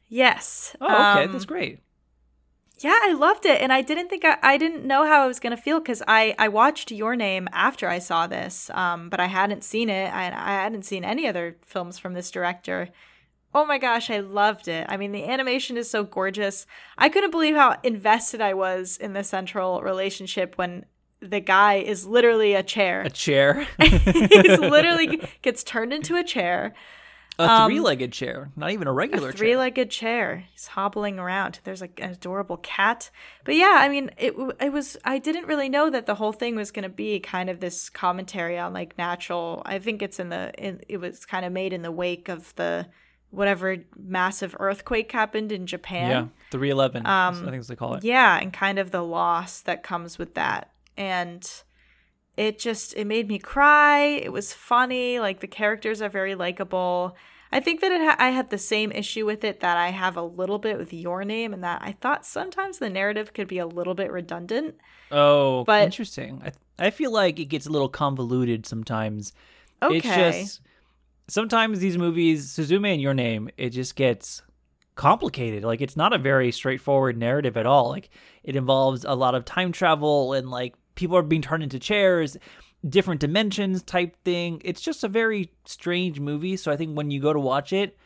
Yes. 0.09 0.75
Oh, 0.81 0.87
okay. 0.87 1.25
Um, 1.25 1.33
That's 1.33 1.45
great. 1.45 1.79
Yeah, 2.81 2.97
I 3.03 3.13
loved 3.13 3.45
it, 3.45 3.61
and 3.61 3.73
I 3.73 3.83
didn't 3.83 4.09
think 4.09 4.25
I, 4.25 4.37
I 4.43 4.57
didn't 4.57 4.85
know 4.85 5.05
how 5.05 5.23
I 5.23 5.27
was 5.27 5.41
gonna 5.41 5.57
feel 5.57 5.81
because 5.81 6.03
I 6.07 6.35
I 6.39 6.49
watched 6.49 6.91
Your 6.91 7.17
Name 7.17 7.49
after 7.53 7.89
I 7.89 7.99
saw 7.99 8.27
this, 8.27 8.71
um, 8.71 9.09
but 9.09 9.21
I 9.21 9.27
hadn't 9.27 9.65
seen 9.65 9.89
it. 9.89 10.13
I 10.13 10.27
I 10.27 10.63
hadn't 10.63 10.85
seen 10.85 11.05
any 11.05 11.27
other 11.27 11.57
films 11.65 11.99
from 11.99 12.15
this 12.15 12.31
director. 12.31 12.89
Oh 13.55 13.65
my 13.65 13.79
gosh, 13.79 14.11
I 14.11 14.21
loved 14.21 14.69
it. 14.69 14.87
I 14.89 14.97
mean, 14.97 15.13
the 15.13 15.25
animation 15.25 15.77
is 15.77 15.91
so 15.91 16.05
gorgeous. 16.05 16.67
I 16.99 17.09
couldn't 17.09 17.31
believe 17.31 17.57
how 17.57 17.77
invested 17.83 18.41
I 18.41 18.55
was 18.55 18.99
in 18.99 19.15
the 19.15 19.25
central 19.25 19.81
relationship 19.81 20.57
when 20.57 20.85
the 21.21 21.41
guy 21.41 21.77
is 21.77 22.07
literally 22.07 22.55
a 22.55 22.63
chair. 22.63 23.03
A 23.03 23.11
chair. 23.11 23.67
He's 23.81 24.59
literally 24.59 25.21
gets 25.43 25.65
turned 25.65 25.93
into 25.93 26.17
a 26.17 26.23
chair. 26.23 26.75
A 27.39 27.67
three 27.67 27.81
legged 27.81 28.09
um, 28.09 28.11
chair, 28.11 28.51
not 28.57 28.73
even 28.73 28.89
a 28.89 28.93
regular 28.93 29.29
a 29.29 29.33
chair. 29.33 29.39
three-legged 29.39 29.91
chair. 29.91 30.45
He's 30.53 30.67
hobbling 30.67 31.19
around. 31.19 31.61
There's 31.65 31.81
like 31.81 32.01
an 32.01 32.11
adorable 32.11 32.57
cat. 32.57 33.11
But 33.45 33.55
yeah, 33.55 33.77
I 33.79 33.89
mean, 33.89 34.11
it 34.19 34.35
it 34.61 34.73
was. 34.73 34.97
I 35.05 35.19
didn't 35.19 35.47
really 35.47 35.69
know 35.69 35.89
that 35.91 36.07
the 36.07 36.17
whole 36.17 36.33
thing 36.33 36.57
was 36.57 36.71
going 36.71 36.83
to 36.83 36.89
be 36.89 37.21
kind 37.21 37.49
of 37.49 37.61
this 37.61 37.91
commentary 37.91 38.59
on 38.59 38.73
like 38.73 38.99
natural. 38.99 39.63
I 39.65 39.79
think 39.79 40.03
it's 40.03 40.19
in 40.19 40.31
the. 40.31 40.53
In, 40.59 40.81
it 40.89 40.99
was 40.99 41.25
kind 41.25 41.45
of 41.45 41.53
made 41.53 41.73
in 41.73 41.83
the 41.83 41.93
wake 41.93 42.29
of 42.29 42.55
the 42.57 42.89
whatever 43.31 43.77
massive 43.97 44.57
earthquake 44.59 45.13
happened 45.13 45.53
in 45.53 45.67
Japan. 45.67 46.11
Yeah, 46.11 46.27
311. 46.51 47.07
I 47.07 47.29
um, 47.29 47.45
think 47.45 47.67
they 47.67 47.77
call 47.77 47.95
it. 47.95 48.05
Yeah, 48.05 48.39
and 48.39 48.53
kind 48.53 48.79
of 48.79 48.91
the 48.91 49.03
loss 49.03 49.61
that 49.63 49.83
comes 49.83 50.19
with 50.19 50.35
that. 50.35 50.73
And 50.97 51.49
it 52.39 52.59
just 52.59 52.95
it 52.95 53.07
made 53.07 53.29
me 53.29 53.39
cry. 53.39 53.99
It 53.99 54.33
was 54.33 54.53
funny. 54.53 55.19
Like 55.21 55.41
the 55.41 55.47
characters 55.47 56.01
are 56.01 56.09
very 56.09 56.35
likable. 56.35 57.17
I 57.51 57.61
think 57.61 57.81
that 57.81 57.91
it 57.93 58.01
ha- 58.03 58.17
I 58.19 58.29
had 58.31 58.51
the 58.51 58.59
same 58.59 58.93
issue 58.93 59.25
with 59.27 59.43
it 59.43 59.61
that 59.61 59.77
I 59.77 59.89
have 59.91 60.17
a 60.17 60.23
little 60.23 60.59
bit 60.59 60.79
with 60.79 60.93
your 60.93 61.25
name, 61.25 61.53
and 61.55 61.65
that 61.65 61.81
I 61.83 61.93
thought 61.93 62.27
sometimes 62.27 62.79
the 62.79 62.91
narrative 62.91 63.33
could 63.33 63.49
be 63.49 63.59
a 63.59 63.67
little 63.67 63.95
bit 63.95 64.13
redundant. 64.13 64.77
Oh, 65.11 65.65
But- 65.65 65.85
interesting. 65.85 66.43
I 66.45 66.53
I 66.87 66.91
feel 66.91 67.11
like 67.13 67.41
it 67.41 67.47
gets 67.47 67.67
a 67.67 67.71
little 67.73 67.89
convoluted 67.89 68.67
sometimes. 68.67 69.33
Okay. 69.83 69.97
It's 69.97 70.07
just 70.07 70.61
sometimes 71.29 71.81
these 71.81 71.99
movies, 71.99 72.47
Suzume 72.55 72.93
and 72.93 73.01
Your 73.03 73.15
Name, 73.15 73.49
it 73.57 73.71
just 73.71 73.97
gets 73.97 74.43
complicated. 74.95 75.65
Like 75.65 75.81
it's 75.81 75.97
not 75.97 76.13
a 76.13 76.19
very 76.19 76.53
straightforward 76.53 77.17
narrative 77.17 77.57
at 77.57 77.67
all. 77.67 77.89
Like 77.89 78.11
it 78.45 78.57
involves 78.57 79.05
a 79.05 79.15
lot 79.15 79.35
of 79.35 79.45
time 79.45 79.73
travel 79.73 80.33
and 80.35 80.51
like 80.51 80.75
people 80.99 81.17
are 81.17 81.23
being 81.23 81.43
turned 81.43 81.63
into 81.63 81.79
chairs, 81.79 82.37
different 82.87 83.21
dimensions 83.21 83.83
type 83.85 84.17
thing. 84.25 84.61
It's 84.65 84.81
just 84.81 85.05
a 85.05 85.09
very 85.09 85.53
strange 85.65 86.19
movie. 86.19 86.57
So 86.57 86.73
I 86.73 86.77
think 86.77 86.97
when 86.97 87.13
you 87.13 87.21
go 87.21 87.33
to 87.33 87.39
watch 87.39 87.73
it, 87.73 87.97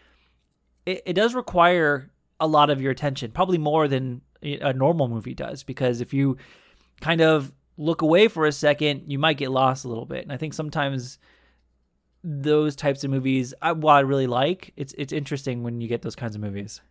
it, 0.84 1.02
it 1.06 1.12
does 1.14 1.34
require 1.34 2.10
a 2.38 2.46
lot 2.46 2.68
of 2.68 2.82
your 2.82 2.92
attention, 2.92 3.30
probably 3.30 3.56
more 3.56 3.88
than 3.88 4.20
a 4.42 4.74
normal 4.74 5.08
movie 5.08 5.34
does. 5.34 5.62
Because 5.62 6.02
if 6.02 6.12
you 6.12 6.36
kind 7.00 7.22
of 7.22 7.50
look 7.78 8.02
away 8.02 8.28
for 8.28 8.44
a 8.44 8.52
second, 8.52 9.04
you 9.06 9.18
might 9.18 9.38
get 9.38 9.50
lost 9.50 9.86
a 9.86 9.88
little 9.88 10.04
bit. 10.04 10.22
And 10.22 10.32
I 10.32 10.36
think 10.36 10.52
sometimes 10.52 11.18
those 12.22 12.76
types 12.76 13.04
of 13.04 13.10
movies, 13.10 13.54
I, 13.62 13.70
I 13.70 14.00
really 14.00 14.26
like, 14.26 14.74
it's 14.76 14.94
it's 14.98 15.14
interesting 15.14 15.62
when 15.62 15.80
you 15.80 15.88
get 15.88 16.02
those 16.02 16.14
kinds 16.14 16.34
of 16.34 16.42
movies. 16.42 16.82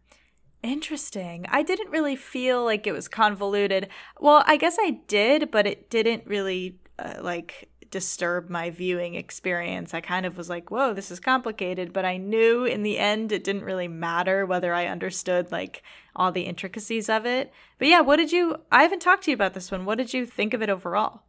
Interesting. 0.64 1.46
I 1.50 1.64
didn't 1.64 1.90
really 1.90 2.16
feel 2.16 2.64
like 2.64 2.86
it 2.86 2.92
was 2.92 3.08
convoluted. 3.08 3.88
Well, 4.20 4.44
I 4.46 4.58
guess 4.58 4.78
I 4.80 5.00
did, 5.08 5.50
but 5.50 5.66
it 5.66 5.90
didn't 5.90 6.28
really 6.28 6.80
uh, 7.00 7.16
like 7.22 7.70
disturb 7.90 8.50
my 8.50 8.70
viewing 8.70 9.16
experience. 9.16 9.94
I 9.94 10.02
kind 10.02 10.26
of 10.26 10.38
was 10.38 10.50
like, 10.50 10.70
"Whoa, 10.70 10.94
this 10.94 11.10
is 11.10 11.20
complicated," 11.20 11.94
but 11.94 12.06
I 12.06 12.18
knew 12.18 12.64
in 12.64 12.84
the 12.84 13.00
end 13.00 13.32
it 13.32 13.44
didn't 13.44 13.64
really 13.64 13.88
matter 13.88 14.46
whether 14.46 14.74
I 14.74 14.86
understood 14.86 15.52
like 15.52 15.84
all 16.16 16.32
the 16.32 16.44
intricacies 16.44 17.10
of 17.10 17.26
it. 17.26 17.52
But 17.80 17.88
yeah, 17.88 18.02
what 18.02 18.18
did 18.18 18.32
you 18.32 18.58
I 18.72 18.84
haven't 18.84 19.02
talked 19.02 19.24
to 19.24 19.32
you 19.32 19.36
about 19.36 19.56
this 19.56 19.72
one. 19.72 19.86
What 19.86 19.98
did 19.98 20.14
you 20.14 20.26
think 20.26 20.54
of 20.54 20.62
it 20.62 20.70
overall? 20.70 21.24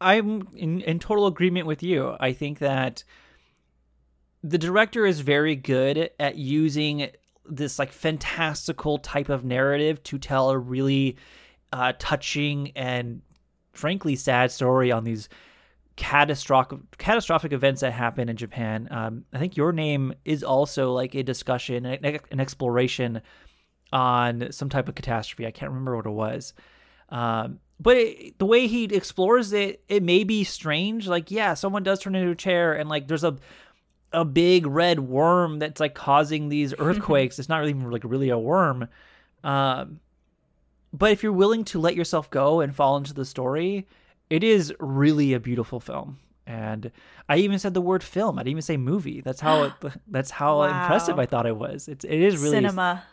I'm 0.00 0.48
in, 0.56 0.80
in 0.80 0.98
total 0.98 1.26
agreement 1.26 1.66
with 1.66 1.82
you. 1.82 2.16
I 2.18 2.32
think 2.32 2.60
that 2.60 3.04
the 4.42 4.58
director 4.58 5.04
is 5.04 5.20
very 5.20 5.54
good 5.54 6.10
at 6.18 6.36
using 6.36 7.10
this 7.50 7.78
like 7.78 7.92
fantastical 7.92 8.98
type 8.98 9.28
of 9.28 9.44
narrative 9.44 10.02
to 10.04 10.18
tell 10.18 10.50
a 10.50 10.58
really 10.58 11.16
uh, 11.72 11.92
touching 11.98 12.72
and 12.76 13.22
frankly 13.72 14.16
sad 14.16 14.50
story 14.50 14.90
on 14.92 15.04
these 15.04 15.28
catastrophic 15.96 16.78
catastrophic 16.98 17.52
events 17.52 17.82
that 17.82 17.92
happen 17.92 18.28
in 18.28 18.36
Japan. 18.36 18.88
Um, 18.90 19.24
I 19.32 19.38
think 19.38 19.56
your 19.56 19.72
name 19.72 20.14
is 20.24 20.42
also 20.42 20.92
like 20.92 21.14
a 21.14 21.22
discussion, 21.22 21.84
an, 21.84 22.18
an 22.30 22.40
exploration 22.40 23.20
on 23.92 24.50
some 24.52 24.68
type 24.68 24.88
of 24.88 24.94
catastrophe. 24.94 25.46
I 25.46 25.50
can't 25.50 25.70
remember 25.70 25.96
what 25.96 26.06
it 26.06 26.10
was. 26.10 26.54
Um, 27.10 27.60
but 27.78 27.96
it, 27.96 28.38
the 28.38 28.46
way 28.46 28.66
he 28.66 28.84
explores 28.84 29.52
it, 29.52 29.82
it 29.88 30.02
may 30.02 30.24
be 30.24 30.44
strange. 30.44 31.08
Like, 31.08 31.30
yeah, 31.30 31.54
someone 31.54 31.82
does 31.82 32.00
turn 32.00 32.14
into 32.14 32.30
a 32.30 32.36
chair, 32.36 32.74
and 32.74 32.88
like 32.88 33.08
there's 33.08 33.24
a 33.24 33.36
a 34.12 34.24
big 34.24 34.66
red 34.66 35.00
worm 35.00 35.58
that's 35.58 35.80
like 35.80 35.94
causing 35.94 36.48
these 36.48 36.74
earthquakes. 36.78 37.38
it's 37.38 37.48
not 37.48 37.58
really 37.58 37.74
like 37.74 38.02
really 38.04 38.28
a 38.30 38.38
worm. 38.38 38.88
Um, 39.44 40.00
but 40.92 41.12
if 41.12 41.22
you're 41.22 41.32
willing 41.32 41.64
to 41.66 41.78
let 41.80 41.94
yourself 41.94 42.30
go 42.30 42.60
and 42.60 42.74
fall 42.74 42.96
into 42.96 43.14
the 43.14 43.24
story, 43.24 43.86
it 44.28 44.42
is 44.42 44.74
really 44.80 45.32
a 45.32 45.40
beautiful 45.40 45.78
film. 45.80 46.18
And 46.46 46.90
I 47.28 47.36
even 47.36 47.60
said 47.60 47.74
the 47.74 47.80
word 47.80 48.02
film. 48.02 48.38
I 48.38 48.42
didn't 48.42 48.50
even 48.52 48.62
say 48.62 48.76
movie. 48.76 49.20
That's 49.20 49.40
how 49.40 49.62
it, 49.64 49.72
that's 50.08 50.30
how 50.30 50.58
Wow. 50.58 50.82
impressive 50.82 51.18
I 51.18 51.26
thought 51.26 51.46
it 51.46 51.56
was. 51.56 51.86
It's 51.88 52.04
it 52.04 52.20
is 52.20 52.36
really 52.38 52.56
Cinema. 52.56 53.04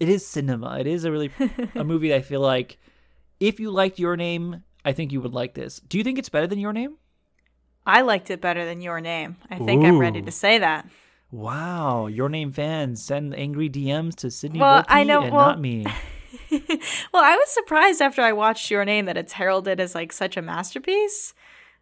it 0.00 0.08
is 0.08 0.26
cinema. 0.26 0.78
It 0.80 0.86
is 0.86 1.04
a 1.04 1.12
really 1.12 1.30
a 1.74 1.84
movie 1.92 2.08
that 2.08 2.16
I 2.16 2.22
feel 2.22 2.40
like 2.40 2.78
if 3.40 3.60
you 3.60 3.70
liked 3.70 3.98
Your 3.98 4.16
Name, 4.16 4.62
I 4.84 4.92
think 4.92 5.12
you 5.12 5.20
would 5.20 5.34
like 5.34 5.52
this. 5.54 5.80
Do 5.80 5.98
you 5.98 6.04
think 6.04 6.18
it's 6.18 6.30
better 6.30 6.46
than 6.46 6.58
Your 6.58 6.72
Name? 6.72 6.96
I 7.88 8.02
liked 8.02 8.30
it 8.30 8.40
better 8.40 8.64
than 8.64 8.80
your 8.80 9.00
name. 9.00 9.36
I 9.50 9.56
think 9.58 9.84
I'm 9.84 9.98
ready 9.98 10.22
to 10.22 10.30
say 10.30 10.58
that. 10.58 10.86
Wow, 11.30 12.06
Your 12.06 12.28
Name 12.28 12.52
fans 12.52 13.02
send 13.04 13.34
angry 13.34 13.68
DMs 13.68 14.14
to 14.16 14.30
Sydney 14.30 14.60
Well, 14.60 14.84
I 14.88 15.04
know- 15.04 15.22
and 15.22 15.32
well- 15.34 15.46
not 15.46 15.60
me. 15.60 15.84
well, 16.50 17.22
I 17.24 17.36
was 17.36 17.48
surprised 17.50 18.00
after 18.00 18.22
I 18.22 18.32
watched 18.32 18.70
Your 18.70 18.84
Name 18.84 19.06
that 19.06 19.16
it's 19.16 19.32
heralded 19.34 19.80
as 19.80 19.94
like 19.94 20.12
such 20.12 20.36
a 20.36 20.42
masterpiece. 20.42 21.34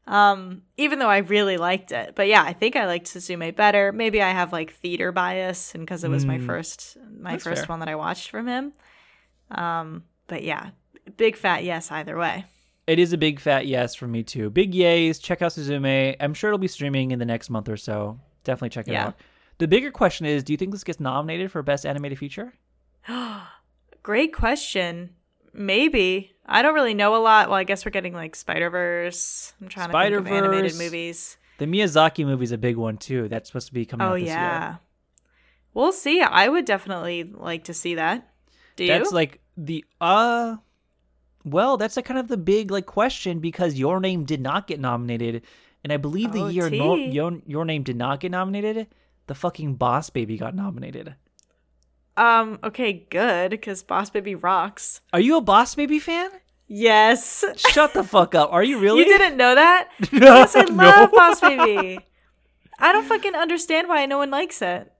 Um, 0.08 0.62
even 0.76 1.00
though 1.00 1.08
I 1.10 1.18
really 1.18 1.56
liked 1.56 1.90
it. 1.90 2.14
But 2.14 2.28
yeah, 2.28 2.42
I 2.42 2.52
think 2.52 2.76
I 2.76 2.86
liked 2.86 3.06
Suzume 3.06 3.54
better. 3.56 3.90
Maybe 3.92 4.22
I 4.22 4.30
have 4.30 4.52
like 4.52 4.72
theater 4.72 5.10
bias 5.10 5.74
and 5.74 5.84
because 5.84 6.04
it 6.04 6.10
was 6.10 6.24
my 6.24 6.38
Mm. 6.38 6.46
first 6.46 6.96
my 7.20 7.38
first 7.38 7.62
fair. 7.62 7.66
one 7.66 7.80
that 7.80 7.88
I 7.88 7.96
watched 7.96 8.30
from 8.30 8.46
him. 8.46 8.72
Um, 9.50 10.04
but 10.28 10.44
yeah, 10.44 10.70
big 11.16 11.36
fat 11.36 11.64
yes 11.64 11.90
either 11.90 12.16
way. 12.16 12.44
It 12.86 12.98
is 12.98 13.12
a 13.12 13.18
big 13.18 13.40
fat 13.40 13.66
yes 13.66 13.94
from 13.94 14.12
me 14.12 14.22
too. 14.22 14.48
Big 14.50 14.72
yays. 14.72 15.20
Check 15.20 15.42
out 15.42 15.52
Suzume. 15.52 16.16
I'm 16.20 16.34
sure 16.34 16.50
it'll 16.50 16.58
be 16.58 16.68
streaming 16.68 17.10
in 17.10 17.18
the 17.18 17.24
next 17.24 17.50
month 17.50 17.68
or 17.68 17.76
so. 17.76 18.20
Definitely 18.44 18.70
check 18.70 18.86
it 18.88 18.92
Yeah. 18.92 19.08
out. 19.08 19.16
The 19.58 19.66
bigger 19.66 19.90
question 19.90 20.26
is, 20.26 20.44
do 20.44 20.52
you 20.52 20.56
think 20.56 20.70
this 20.70 20.84
gets 20.84 21.00
nominated 21.00 21.50
for 21.50 21.62
best 21.62 21.84
animated 21.86 22.18
feature? 22.18 22.52
Great 24.02 24.32
question. 24.32 25.10
Maybe. 25.52 26.32
I 26.44 26.62
don't 26.62 26.74
really 26.74 26.94
know 26.94 27.16
a 27.16 27.18
lot. 27.22 27.48
Well, 27.48 27.58
I 27.58 27.64
guess 27.64 27.84
we're 27.84 27.90
getting 27.90 28.12
like 28.12 28.36
Spider 28.36 28.70
Verse. 28.70 29.52
I'm 29.60 29.68
trying 29.68 29.88
to 29.90 29.92
think 29.98 30.14
of 30.16 30.26
animated 30.28 30.76
movies. 30.76 31.36
The 31.58 31.64
Miyazaki 31.66 32.24
movie's 32.26 32.52
a 32.52 32.58
big 32.58 32.76
one 32.76 32.98
too. 32.98 33.28
That's 33.28 33.48
supposed 33.48 33.68
to 33.68 33.74
be 33.74 33.86
coming 33.86 34.06
Oh 34.06 34.10
out 34.10 34.20
this 34.20 34.28
yeah. 34.28 34.68
year. 34.68 34.78
We'll 35.74 35.92
see. 35.92 36.20
I 36.20 36.48
would 36.48 36.66
definitely 36.66 37.24
like 37.24 37.64
to 37.64 37.74
see 37.74 37.94
that. 37.96 38.28
Do 38.76 38.84
you? 38.84 38.88
That's 38.92 39.10
like 39.12 39.40
the 39.56 39.84
uh 40.00 40.56
well, 41.46 41.76
that's 41.78 41.96
like 41.96 42.04
kind 42.04 42.18
of 42.20 42.28
the 42.28 42.36
big 42.36 42.70
like 42.70 42.84
question 42.86 43.38
because 43.38 43.74
your 43.76 44.00
name 44.00 44.24
did 44.24 44.40
not 44.42 44.66
get 44.66 44.80
nominated, 44.80 45.42
and 45.84 45.92
I 45.92 45.96
believe 45.96 46.32
the 46.32 46.42
Oh, 46.42 46.48
year 46.48 46.68
no, 46.68 46.96
your, 46.96 47.38
your 47.46 47.64
name 47.64 47.82
did 47.84 47.96
not 47.96 48.20
get 48.20 48.32
nominated, 48.32 48.88
the 49.28 49.34
fucking 49.34 49.76
Boss 49.76 50.10
Baby 50.10 50.36
got 50.36 50.54
nominated. 50.54 51.14
um. 52.16 52.58
Okay. 52.64 53.06
Good. 53.10 53.50
Because 53.50 53.82
Boss 53.82 54.10
Baby 54.10 54.34
rocks. 54.34 55.00
Are 55.12 55.20
you 55.20 55.36
a 55.36 55.40
Boss 55.40 55.74
Baby 55.74 55.98
fan? 55.98 56.30
Yes. 56.68 57.44
Shut 57.56 57.94
the 57.94 58.02
fuck 58.02 58.34
up. 58.34 58.52
Are 58.52 58.64
you 58.64 58.78
really? 58.84 59.00
You 59.00 59.04
didn't 59.06 59.36
know 59.36 59.54
that? 59.54 59.88
yes, 60.12 60.56
I 60.56 60.62
No. 60.64 60.74
love 60.84 61.10
Boss 61.12 61.40
Baby. 61.40 62.00
I 62.78 62.92
don't 62.92 63.06
fucking 63.06 63.34
understand 63.34 63.88
why 63.88 64.04
no 64.06 64.18
one 64.18 64.30
likes 64.30 64.60
it. 64.62 64.92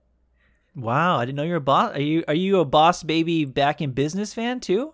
Wow, 0.75 1.17
I 1.17 1.25
didn't 1.25 1.35
know 1.37 1.43
you're 1.43 1.57
a 1.57 1.61
boss. 1.61 1.95
Are 1.95 2.01
you 2.01 2.23
are 2.27 2.33
you 2.35 2.59
a 2.59 2.65
Boss 2.65 3.03
Baby 3.03 3.45
back 3.45 3.81
in 3.81 3.91
business 3.91 4.33
fan 4.33 4.59
too? 4.59 4.93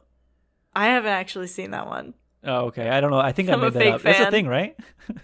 I 0.76 0.88
haven't 0.88 1.12
actually 1.12 1.48
seen 1.48 1.72
that 1.72 1.88
one. 1.88 2.14
Oh, 2.44 2.66
okay. 2.66 2.90
I 2.90 3.00
don't 3.02 3.12
know. 3.12 3.20
I 3.20 3.32
think 3.32 3.50
I 3.50 3.54
I'm 3.54 3.60
a 3.64 3.72
made 3.72 3.74
that 3.74 3.94
up. 3.96 4.02
That's 4.02 4.20
a 4.20 4.32
thing, 4.32 4.48
right? 4.48 4.76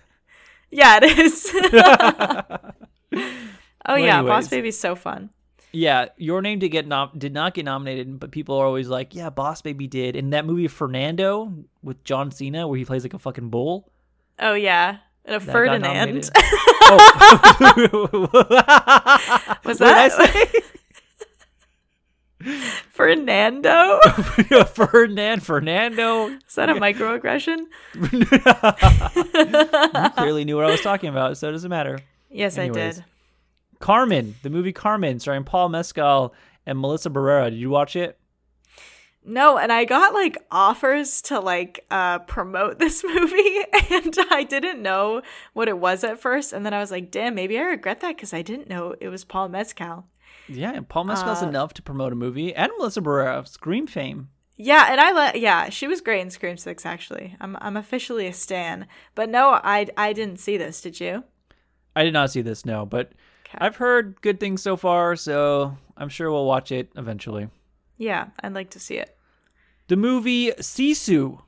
Yeah, 0.71 0.99
it 1.01 1.17
is. 1.17 1.49
oh 3.85 3.95
yeah, 3.95 4.21
Boss 4.21 4.45
anyways. 4.45 4.49
Baby's 4.49 4.79
so 4.79 4.95
fun. 4.95 5.31
Yeah, 5.71 6.09
your 6.17 6.43
name 6.43 6.59
did 6.59 6.69
get 6.69 6.85
nom- 6.87 7.09
did 7.17 7.33
not 7.33 7.55
get 7.55 7.65
nominated, 7.65 8.19
but 8.19 8.29
people 8.29 8.55
are 8.57 8.67
always 8.67 8.87
like, 8.87 9.15
"Yeah, 9.15 9.31
Boss 9.31 9.63
Baby 9.63 9.87
did." 9.87 10.15
In 10.15 10.29
that 10.29 10.45
movie 10.45 10.67
Fernando 10.67 11.51
with 11.81 12.03
John 12.03 12.29
Cena, 12.29 12.67
where 12.67 12.77
he 12.77 12.85
plays 12.85 13.01
like 13.03 13.15
a 13.15 13.19
fucking 13.19 13.49
bull. 13.49 13.89
Oh 14.37 14.53
yeah, 14.53 14.97
and 15.25 15.35
a 15.37 15.39
That 15.39 15.51
Ferdinand. 15.51 15.81
nominated. 15.81 16.29
oh, 16.37 18.29
Was 19.65 19.79
What 19.79 19.87
did 19.87 19.97
I 19.97 20.07
that 20.09 20.63
Fernando? 22.91 23.99
say? 24.49 24.63
Fernand 24.63 25.43
Fernando. 25.43 26.27
Is 26.27 26.55
that 26.55 26.69
a 26.69 26.75
microaggression? 26.75 27.65
You 29.39 30.09
clearly 30.11 30.45
knew 30.45 30.55
what 30.55 30.65
I 30.65 30.71
was 30.71 30.81
talking 30.81 31.09
about, 31.09 31.37
so 31.37 31.49
it 31.49 31.53
doesn't 31.53 31.69
matter. 31.69 31.99
Yes, 32.29 32.57
I 32.57 32.67
did. 32.67 33.03
Carmen, 33.79 34.35
the 34.43 34.49
movie 34.49 34.73
Carmen, 34.73 35.19
starring 35.19 35.43
Paul 35.43 35.69
Mescal 35.69 36.33
and 36.65 36.79
Melissa 36.79 37.09
Barrera. 37.09 37.49
Did 37.49 37.59
you 37.59 37.69
watch 37.69 37.95
it? 37.95 38.19
No, 39.23 39.57
and 39.57 39.71
I 39.71 39.85
got 39.85 40.13
like 40.13 40.37
offers 40.51 41.21
to 41.23 41.39
like 41.39 41.85
uh 41.91 42.19
promote 42.19 42.79
this 42.79 43.03
movie 43.03 43.59
and 43.89 44.15
I 44.31 44.45
didn't 44.47 44.81
know 44.81 45.21
what 45.53 45.67
it 45.67 45.77
was 45.77 46.03
at 46.03 46.19
first 46.19 46.53
and 46.53 46.65
then 46.65 46.73
I 46.73 46.79
was 46.79 46.91
like, 46.91 47.11
"Damn, 47.11 47.35
maybe 47.35 47.59
I 47.59 47.63
regret 47.63 47.99
that 48.01 48.17
cuz 48.17 48.33
I 48.33 48.41
didn't 48.41 48.69
know 48.69 48.95
it 48.99 49.09
was 49.09 49.25
Paul 49.25 49.49
Mescal." 49.49 50.05
Yeah, 50.49 50.73
and 50.73 50.87
Paul 50.87 51.05
Mescal's 51.05 51.43
Uh, 51.43 51.47
enough 51.47 51.73
to 51.75 51.81
promote 51.81 52.11
a 52.11 52.15
movie, 52.15 52.53
and 52.55 52.71
Melissa 52.77 53.01
Barrera, 53.01 53.47
Scream 53.47 53.87
fame. 53.87 54.29
Yeah, 54.57 54.87
and 54.91 54.99
I 54.99 55.11
let 55.13 55.39
yeah, 55.39 55.69
she 55.69 55.87
was 55.87 56.01
great 56.01 56.19
in 56.21 56.29
Scream 56.31 56.57
6 56.57 56.85
actually. 56.85 57.35
I'm 57.39 57.55
I'm 57.61 57.77
officially 57.77 58.27
a 58.27 58.33
stan. 58.33 58.87
But 59.15 59.29
no, 59.29 59.59
I 59.63 59.87
I 59.95 60.11
didn't 60.11 60.39
see 60.39 60.57
this, 60.57 60.81
did 60.81 60.99
you? 60.99 61.23
I 61.95 62.03
did 62.03 62.13
not 62.13 62.31
see 62.31 62.41
this, 62.41 62.65
no, 62.65 62.85
but 62.85 63.13
Okay. 63.47 63.57
I've 63.65 63.77
heard 63.77 64.21
good 64.21 64.39
things 64.39 64.61
so 64.61 64.75
far, 64.77 65.15
so 65.15 65.75
I'm 65.97 66.09
sure 66.09 66.29
we'll 66.31 66.45
watch 66.45 66.71
it 66.71 66.91
eventually. 66.95 67.49
Yeah, 67.97 68.27
I'd 68.43 68.53
like 68.53 68.69
to 68.71 68.79
see 68.79 68.95
it. 68.97 69.17
The 69.87 69.95
movie 69.95 70.51
Sisu. 70.51 71.41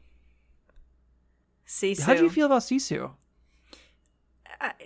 Sisu. 1.68 2.02
How 2.02 2.14
do 2.16 2.24
you 2.24 2.30
feel 2.30 2.48
about 2.48 2.62
Sisu? 2.64 3.12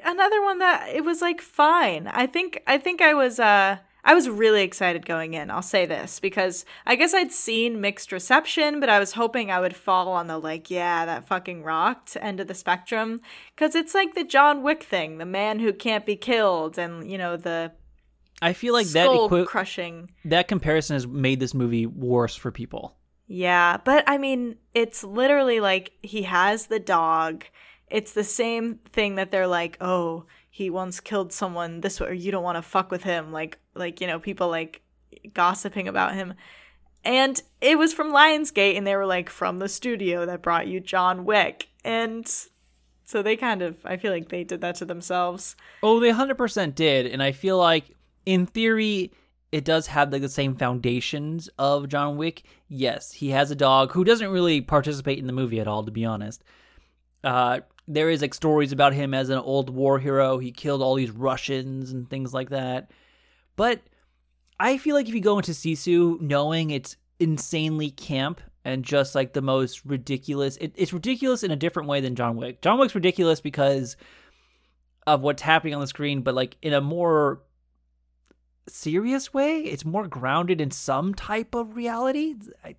Another 0.03 0.41
one 0.41 0.59
that 0.59 0.89
it 0.93 1.03
was 1.03 1.21
like 1.21 1.41
fine. 1.41 2.07
I 2.07 2.27
think 2.27 2.61
I 2.67 2.77
think 2.77 3.01
I 3.01 3.13
was 3.13 3.39
uh 3.39 3.77
I 4.07 4.13
was 4.13 4.29
really 4.29 4.61
excited 4.61 5.05
going 5.05 5.33
in. 5.33 5.49
I'll 5.49 5.63
say 5.63 5.85
this 5.87 6.19
because 6.19 6.63
I 6.85 6.95
guess 6.95 7.13
I'd 7.15 7.31
seen 7.31 7.81
mixed 7.81 8.11
reception, 8.11 8.79
but 8.79 8.87
I 8.87 8.99
was 8.99 9.13
hoping 9.13 9.49
I 9.49 9.59
would 9.59 9.75
fall 9.75 10.09
on 10.09 10.27
the 10.27 10.37
like, 10.37 10.69
yeah, 10.69 11.05
that 11.05 11.27
fucking 11.27 11.63
rocked 11.63 12.15
end 12.21 12.39
of 12.39 12.47
the 12.47 12.53
spectrum 12.53 13.19
cuz 13.57 13.73
it's 13.73 13.95
like 13.95 14.13
the 14.13 14.23
John 14.23 14.61
Wick 14.61 14.83
thing, 14.83 15.17
the 15.17 15.25
man 15.25 15.57
who 15.59 15.73
can't 15.73 16.05
be 16.05 16.15
killed 16.15 16.77
and, 16.77 17.09
you 17.11 17.17
know, 17.17 17.35
the 17.35 17.71
I 18.41 18.53
feel 18.53 18.73
like 18.73 18.87
that 18.87 19.09
equi- 19.09 19.45
crushing. 19.45 20.11
that 20.25 20.47
comparison 20.47 20.93
has 20.95 21.07
made 21.07 21.39
this 21.39 21.53
movie 21.53 21.87
worse 21.87 22.35
for 22.35 22.51
people. 22.51 22.95
Yeah, 23.27 23.77
but 23.83 24.03
I 24.07 24.19
mean, 24.19 24.57
it's 24.75 25.03
literally 25.03 25.59
like 25.61 25.93
he 26.03 26.23
has 26.23 26.67
the 26.67 26.79
dog. 26.79 27.45
It's 27.89 28.11
the 28.13 28.23
same 28.23 28.79
thing 28.91 29.15
that 29.15 29.31
they're 29.31 29.47
like, 29.47 29.77
"Oh, 29.81 30.25
he 30.55 30.69
once 30.69 30.99
killed 30.99 31.33
someone 31.33 31.81
this 31.81 31.99
way, 31.99 32.07
or 32.07 32.13
you 32.13 32.31
don't 32.31 32.43
want 32.43 32.57
to 32.57 32.61
fuck 32.61 32.91
with 32.91 33.03
him." 33.03 33.31
Like, 33.31 33.59
like 33.73 33.99
you 34.01 34.07
know, 34.07 34.19
people 34.19 34.49
like 34.49 34.81
gossiping 35.33 35.87
about 35.87 36.13
him. 36.13 36.33
And 37.03 37.41
it 37.61 37.77
was 37.77 37.93
from 37.93 38.11
Lionsgate, 38.11 38.77
and 38.77 38.87
they 38.87 38.95
were 38.95 39.05
like, 39.05 39.29
"From 39.29 39.59
the 39.59 39.69
studio 39.69 40.25
that 40.25 40.41
brought 40.41 40.67
you 40.67 40.79
John 40.79 41.25
Wick," 41.25 41.67
and 41.83 42.25
so 43.05 43.21
they 43.21 43.37
kind 43.37 43.61
of, 43.61 43.77
I 43.85 43.97
feel 43.97 44.11
like 44.11 44.29
they 44.29 44.43
did 44.43 44.61
that 44.61 44.75
to 44.75 44.85
themselves. 44.85 45.55
Oh, 45.83 45.99
they 45.99 46.11
100% 46.11 46.73
did. 46.73 47.05
And 47.05 47.21
I 47.21 47.31
feel 47.31 47.57
like, 47.57 47.95
in 48.25 48.47
theory, 48.47 49.11
it 49.51 49.63
does 49.63 49.87
have 49.87 50.11
like 50.11 50.23
the 50.23 50.29
same 50.29 50.55
foundations 50.55 51.47
of 51.59 51.87
John 51.87 52.17
Wick. 52.17 52.43
Yes, 52.67 53.11
he 53.11 53.29
has 53.29 53.51
a 53.51 53.55
dog 53.55 53.91
who 53.91 54.03
doesn't 54.03 54.31
really 54.31 54.59
participate 54.59 55.19
in 55.19 55.27
the 55.27 55.33
movie 55.33 55.59
at 55.59 55.67
all, 55.67 55.83
to 55.83 55.91
be 55.91 56.03
honest. 56.03 56.43
Uh, 57.23 57.59
there 57.87 58.09
is 58.09 58.21
like 58.21 58.33
stories 58.33 58.71
about 58.71 58.93
him 58.93 59.13
as 59.13 59.29
an 59.29 59.37
old 59.37 59.69
war 59.69 59.99
hero. 59.99 60.37
He 60.37 60.51
killed 60.51 60.81
all 60.81 60.95
these 60.95 61.11
Russians 61.11 61.91
and 61.91 62.09
things 62.09 62.33
like 62.33 62.49
that. 62.49 62.91
But 63.55 63.81
I 64.59 64.77
feel 64.77 64.95
like 64.95 65.07
if 65.07 65.15
you 65.15 65.21
go 65.21 65.37
into 65.37 65.51
Sisu 65.51 66.19
knowing 66.19 66.71
it's 66.71 66.97
insanely 67.19 67.91
camp 67.91 68.41
and 68.63 68.83
just 68.83 69.15
like 69.15 69.33
the 69.33 69.41
most 69.41 69.85
ridiculous, 69.85 70.57
it, 70.57 70.73
it's 70.75 70.93
ridiculous 70.93 71.43
in 71.43 71.51
a 71.51 71.55
different 71.55 71.87
way 71.87 72.01
than 72.01 72.15
John 72.15 72.35
Wick. 72.35 72.61
John 72.61 72.79
Wick's 72.79 72.95
ridiculous 72.95 73.39
because 73.39 73.97
of 75.05 75.21
what's 75.21 75.41
happening 75.41 75.75
on 75.75 75.81
the 75.81 75.87
screen, 75.87 76.21
but 76.21 76.33
like 76.33 76.57
in 76.61 76.73
a 76.73 76.81
more 76.81 77.41
serious 78.67 79.33
way. 79.33 79.59
It's 79.61 79.85
more 79.85 80.07
grounded 80.07 80.61
in 80.61 80.71
some 80.71 81.13
type 81.13 81.55
of 81.55 81.75
reality. 81.75 82.35
I, 82.63 82.75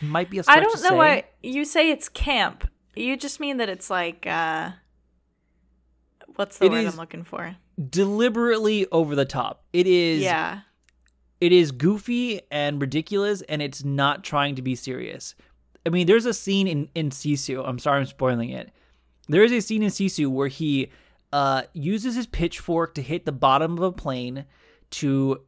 might 0.00 0.30
be 0.30 0.38
a 0.38 0.44
I 0.48 0.60
don't 0.60 0.82
know 0.82 0.90
say. 0.90 0.96
why 0.96 1.24
you 1.42 1.64
say 1.64 1.90
it's 1.90 2.08
camp. 2.08 2.68
You 2.96 3.16
just 3.16 3.40
mean 3.40 3.58
that 3.58 3.68
it's 3.68 3.88
like, 3.90 4.26
uh, 4.26 4.70
what's 6.36 6.58
the 6.58 6.66
It 6.66 6.70
word 6.70 6.86
I'm 6.86 6.96
looking 6.96 7.24
for? 7.24 7.56
deliberately 7.88 8.86
over 8.92 9.14
the 9.16 9.24
top. 9.24 9.64
It 9.72 9.86
is 9.86 10.22
Yeah. 10.22 10.60
it 11.40 11.52
is 11.52 11.72
goofy 11.72 12.40
and 12.50 12.80
ridiculous 12.80 13.40
and 13.42 13.62
it's 13.62 13.82
not 13.84 14.22
trying 14.24 14.54
to 14.56 14.62
be 14.62 14.74
serious. 14.74 15.34
I 15.86 15.88
mean, 15.88 16.06
there's 16.06 16.26
a 16.26 16.34
scene 16.34 16.66
in 16.68 16.88
in 16.94 17.08
Sisu. 17.10 17.66
I'm 17.66 17.78
sorry 17.78 18.00
I'm 18.00 18.06
spoiling 18.06 18.50
it. 18.50 18.70
There 19.28 19.42
is 19.42 19.52
a 19.52 19.60
scene 19.60 19.82
in 19.82 19.88
Sisu 19.90 20.28
where 20.28 20.48
he 20.48 20.90
uh 21.32 21.62
uses 21.72 22.16
his 22.16 22.26
pitchfork 22.26 22.94
to 22.96 23.02
hit 23.02 23.24
the 23.24 23.32
bottom 23.32 23.78
of 23.78 23.82
a 23.82 23.92
plane 23.92 24.44
to 24.90 25.40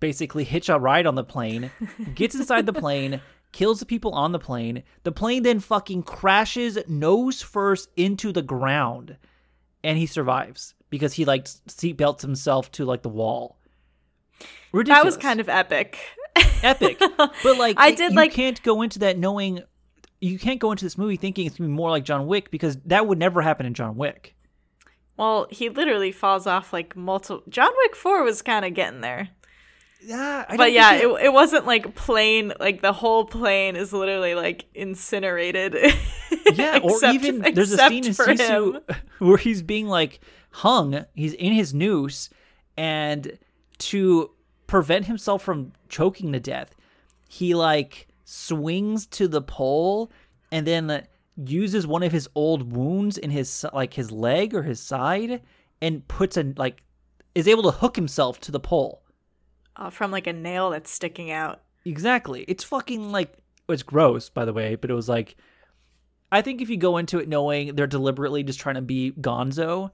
basically 0.00 0.42
hitch 0.44 0.68
a 0.68 0.78
ride 0.78 1.06
on 1.06 1.14
the 1.14 1.22
plane, 1.24 1.70
gets 2.14 2.34
inside 2.34 2.66
the 2.66 2.72
plane, 2.84 3.20
kills 3.54 3.80
the 3.80 3.86
people 3.86 4.12
on 4.12 4.32
the 4.32 4.38
plane. 4.38 4.82
The 5.04 5.12
plane 5.12 5.42
then 5.44 5.60
fucking 5.60 6.02
crashes 6.02 6.76
nose 6.86 7.40
first 7.40 7.88
into 7.96 8.30
the 8.32 8.42
ground 8.42 9.16
and 9.82 9.96
he 9.96 10.04
survives 10.06 10.74
because 10.90 11.14
he 11.14 11.24
like 11.24 11.44
seatbelts 11.46 12.20
himself 12.20 12.70
to 12.72 12.84
like 12.84 13.02
the 13.02 13.08
wall. 13.08 13.58
Ridiculous. 14.72 14.98
That 15.02 15.06
was 15.06 15.16
kind 15.16 15.40
of 15.40 15.48
epic. 15.48 15.98
epic. 16.62 17.00
But 17.18 17.58
like 17.58 17.76
I 17.78 17.92
did 17.92 18.10
you 18.12 18.16
like- 18.16 18.32
can't 18.32 18.62
go 18.62 18.82
into 18.82 18.98
that 18.98 19.16
knowing 19.18 19.62
you 20.20 20.38
can't 20.38 20.58
go 20.58 20.70
into 20.72 20.84
this 20.84 20.96
movie 20.98 21.16
thinking 21.16 21.46
it's 21.46 21.56
gonna 21.58 21.68
be 21.68 21.74
more 21.74 21.90
like 21.90 22.04
John 22.04 22.26
Wick 22.26 22.50
because 22.50 22.76
that 22.86 23.06
would 23.06 23.18
never 23.18 23.40
happen 23.42 23.66
in 23.66 23.74
John 23.74 23.96
Wick. 23.96 24.34
Well, 25.16 25.46
he 25.50 25.68
literally 25.68 26.10
falls 26.12 26.46
off 26.46 26.72
like 26.72 26.96
multiple. 26.96 27.42
John 27.48 27.70
Wick 27.78 27.94
4 27.94 28.24
was 28.24 28.42
kind 28.42 28.64
of 28.64 28.74
getting 28.74 29.00
there. 29.00 29.28
Yeah, 30.04 30.44
I 30.48 30.56
But 30.56 30.72
yeah, 30.72 30.94
it, 30.94 31.06
it 31.24 31.32
wasn't 31.32 31.66
like 31.66 31.94
plane, 31.94 32.52
like 32.60 32.82
the 32.82 32.92
whole 32.92 33.24
plane 33.24 33.76
is 33.76 33.92
literally 33.92 34.34
like 34.34 34.66
incinerated. 34.74 35.74
yeah, 36.52 36.78
or 36.82 36.92
Except- 36.92 37.14
even 37.14 37.40
there's 37.54 37.72
a 37.72 37.78
scene 37.88 38.04
in 38.04 38.12
Sisu 38.12 38.74
him. 38.74 38.96
where 39.18 39.38
he's 39.38 39.62
being 39.62 39.88
like 39.88 40.20
hung. 40.50 41.04
He's 41.14 41.32
in 41.32 41.52
his 41.52 41.72
noose, 41.72 42.28
and 42.76 43.38
to 43.78 44.30
prevent 44.66 45.06
himself 45.06 45.42
from 45.42 45.72
choking 45.88 46.32
to 46.32 46.40
death, 46.40 46.74
he 47.28 47.54
like 47.54 48.08
swings 48.24 49.06
to 49.06 49.28
the 49.28 49.42
pole 49.42 50.10
and 50.50 50.66
then 50.66 51.06
uses 51.36 51.86
one 51.86 52.02
of 52.02 52.12
his 52.12 52.28
old 52.34 52.74
wounds 52.74 53.18
in 53.18 53.30
his 53.30 53.64
like 53.72 53.94
his 53.94 54.10
leg 54.12 54.54
or 54.54 54.62
his 54.62 54.80
side 54.80 55.42
and 55.82 56.06
puts 56.08 56.36
a 56.36 56.52
like 56.56 56.82
is 57.34 57.48
able 57.48 57.62
to 57.64 57.70
hook 57.70 57.96
himself 57.96 58.40
to 58.40 58.52
the 58.52 58.60
pole. 58.60 59.03
Uh, 59.76 59.90
from 59.90 60.10
like 60.10 60.26
a 60.26 60.32
nail 60.32 60.70
that's 60.70 60.90
sticking 60.90 61.30
out. 61.30 61.62
Exactly. 61.84 62.44
It's 62.48 62.62
fucking 62.64 63.10
like 63.12 63.34
it's 63.68 63.82
gross, 63.82 64.28
by 64.28 64.44
the 64.44 64.52
way, 64.52 64.74
but 64.76 64.90
it 64.90 64.94
was 64.94 65.08
like 65.08 65.36
I 66.30 66.42
think 66.42 66.60
if 66.60 66.68
you 66.70 66.76
go 66.76 66.96
into 66.96 67.18
it 67.18 67.28
knowing 67.28 67.74
they're 67.76 67.86
deliberately 67.86 68.42
just 68.42 68.60
trying 68.60 68.74
to 68.76 68.82
be 68.82 69.12
gonzo, 69.12 69.90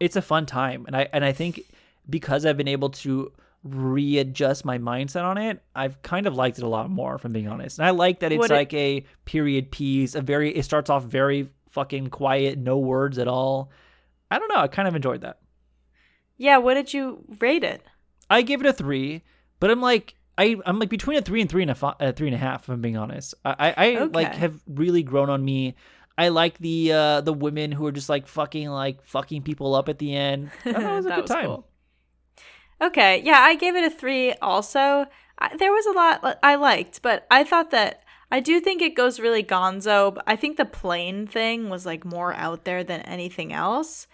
it's 0.00 0.16
a 0.16 0.22
fun 0.22 0.46
time. 0.46 0.84
And 0.86 0.96
I 0.96 1.08
and 1.12 1.24
I 1.24 1.32
think 1.32 1.60
because 2.08 2.44
I've 2.46 2.56
been 2.56 2.68
able 2.68 2.90
to 2.90 3.32
readjust 3.64 4.64
my 4.64 4.78
mindset 4.78 5.24
on 5.24 5.36
it, 5.38 5.62
I've 5.74 6.00
kind 6.02 6.26
of 6.26 6.34
liked 6.34 6.58
it 6.58 6.64
a 6.64 6.68
lot 6.68 6.90
more, 6.90 7.14
if 7.14 7.24
I'm 7.24 7.32
being 7.32 7.48
honest. 7.48 7.78
And 7.78 7.86
I 7.86 7.90
like 7.90 8.20
that 8.20 8.32
it's 8.32 8.44
it- 8.46 8.50
like 8.50 8.72
a 8.74 9.04
period 9.24 9.70
piece, 9.70 10.14
a 10.14 10.20
very 10.22 10.54
it 10.54 10.64
starts 10.64 10.90
off 10.90 11.04
very 11.04 11.50
fucking 11.70 12.08
quiet, 12.08 12.58
no 12.58 12.78
words 12.78 13.18
at 13.18 13.28
all. 13.28 13.70
I 14.30 14.38
don't 14.38 14.48
know, 14.48 14.60
I 14.60 14.68
kind 14.68 14.88
of 14.88 14.94
enjoyed 14.94 15.22
that. 15.22 15.38
Yeah, 16.36 16.58
what 16.58 16.74
did 16.74 16.94
you 16.94 17.24
rate 17.40 17.64
it? 17.64 17.82
I 18.30 18.42
gave 18.42 18.60
it 18.60 18.66
a 18.66 18.72
three, 18.72 19.22
but 19.60 19.70
I'm 19.70 19.80
like 19.80 20.14
I 20.36 20.56
I'm 20.66 20.78
like 20.78 20.88
between 20.90 21.18
a 21.18 21.22
three 21.22 21.40
and 21.40 21.50
three 21.50 21.62
and 21.62 21.70
a 21.70 21.74
fi- 21.74 21.96
uh, 22.00 22.12
three 22.12 22.28
and 22.28 22.34
a 22.34 22.38
half. 22.38 22.64
If 22.64 22.68
I'm 22.68 22.80
being 22.80 22.96
honest, 22.96 23.34
I 23.44 23.74
I, 23.76 23.94
I 24.00 24.04
like 24.04 24.34
have 24.34 24.60
really 24.66 25.02
grown 25.02 25.30
on 25.30 25.44
me. 25.44 25.74
I 26.16 26.28
like 26.28 26.58
the 26.58 26.92
uh 26.92 27.20
the 27.22 27.32
women 27.32 27.72
who 27.72 27.86
are 27.86 27.92
just 27.92 28.08
like 28.08 28.26
fucking 28.26 28.68
like 28.68 29.02
fucking 29.04 29.42
people 29.42 29.74
up 29.74 29.88
at 29.88 29.98
the 29.98 30.14
end. 30.14 30.50
I 30.64 30.72
thought 30.72 30.82
it 30.82 30.96
was 30.96 31.06
a 31.06 31.08
That 31.08 31.14
good 31.16 31.22
was 31.22 31.30
time. 31.30 31.46
cool. 31.46 31.66
Okay, 32.80 33.22
yeah, 33.24 33.40
I 33.40 33.56
gave 33.56 33.74
it 33.74 33.84
a 33.84 33.90
three. 33.90 34.32
Also, 34.34 35.06
I, 35.38 35.56
there 35.56 35.72
was 35.72 35.86
a 35.86 35.92
lot 35.92 36.38
I 36.42 36.54
liked, 36.54 37.02
but 37.02 37.26
I 37.30 37.42
thought 37.42 37.70
that 37.72 38.02
I 38.30 38.40
do 38.40 38.60
think 38.60 38.82
it 38.82 38.94
goes 38.94 39.18
really 39.18 39.42
gonzo. 39.42 40.14
But 40.14 40.24
I 40.26 40.36
think 40.36 40.56
the 40.56 40.64
plane 40.64 41.26
thing 41.26 41.70
was 41.70 41.84
like 41.86 42.04
more 42.04 42.32
out 42.34 42.64
there 42.64 42.84
than 42.84 43.00
anything 43.02 43.52
else, 43.52 44.06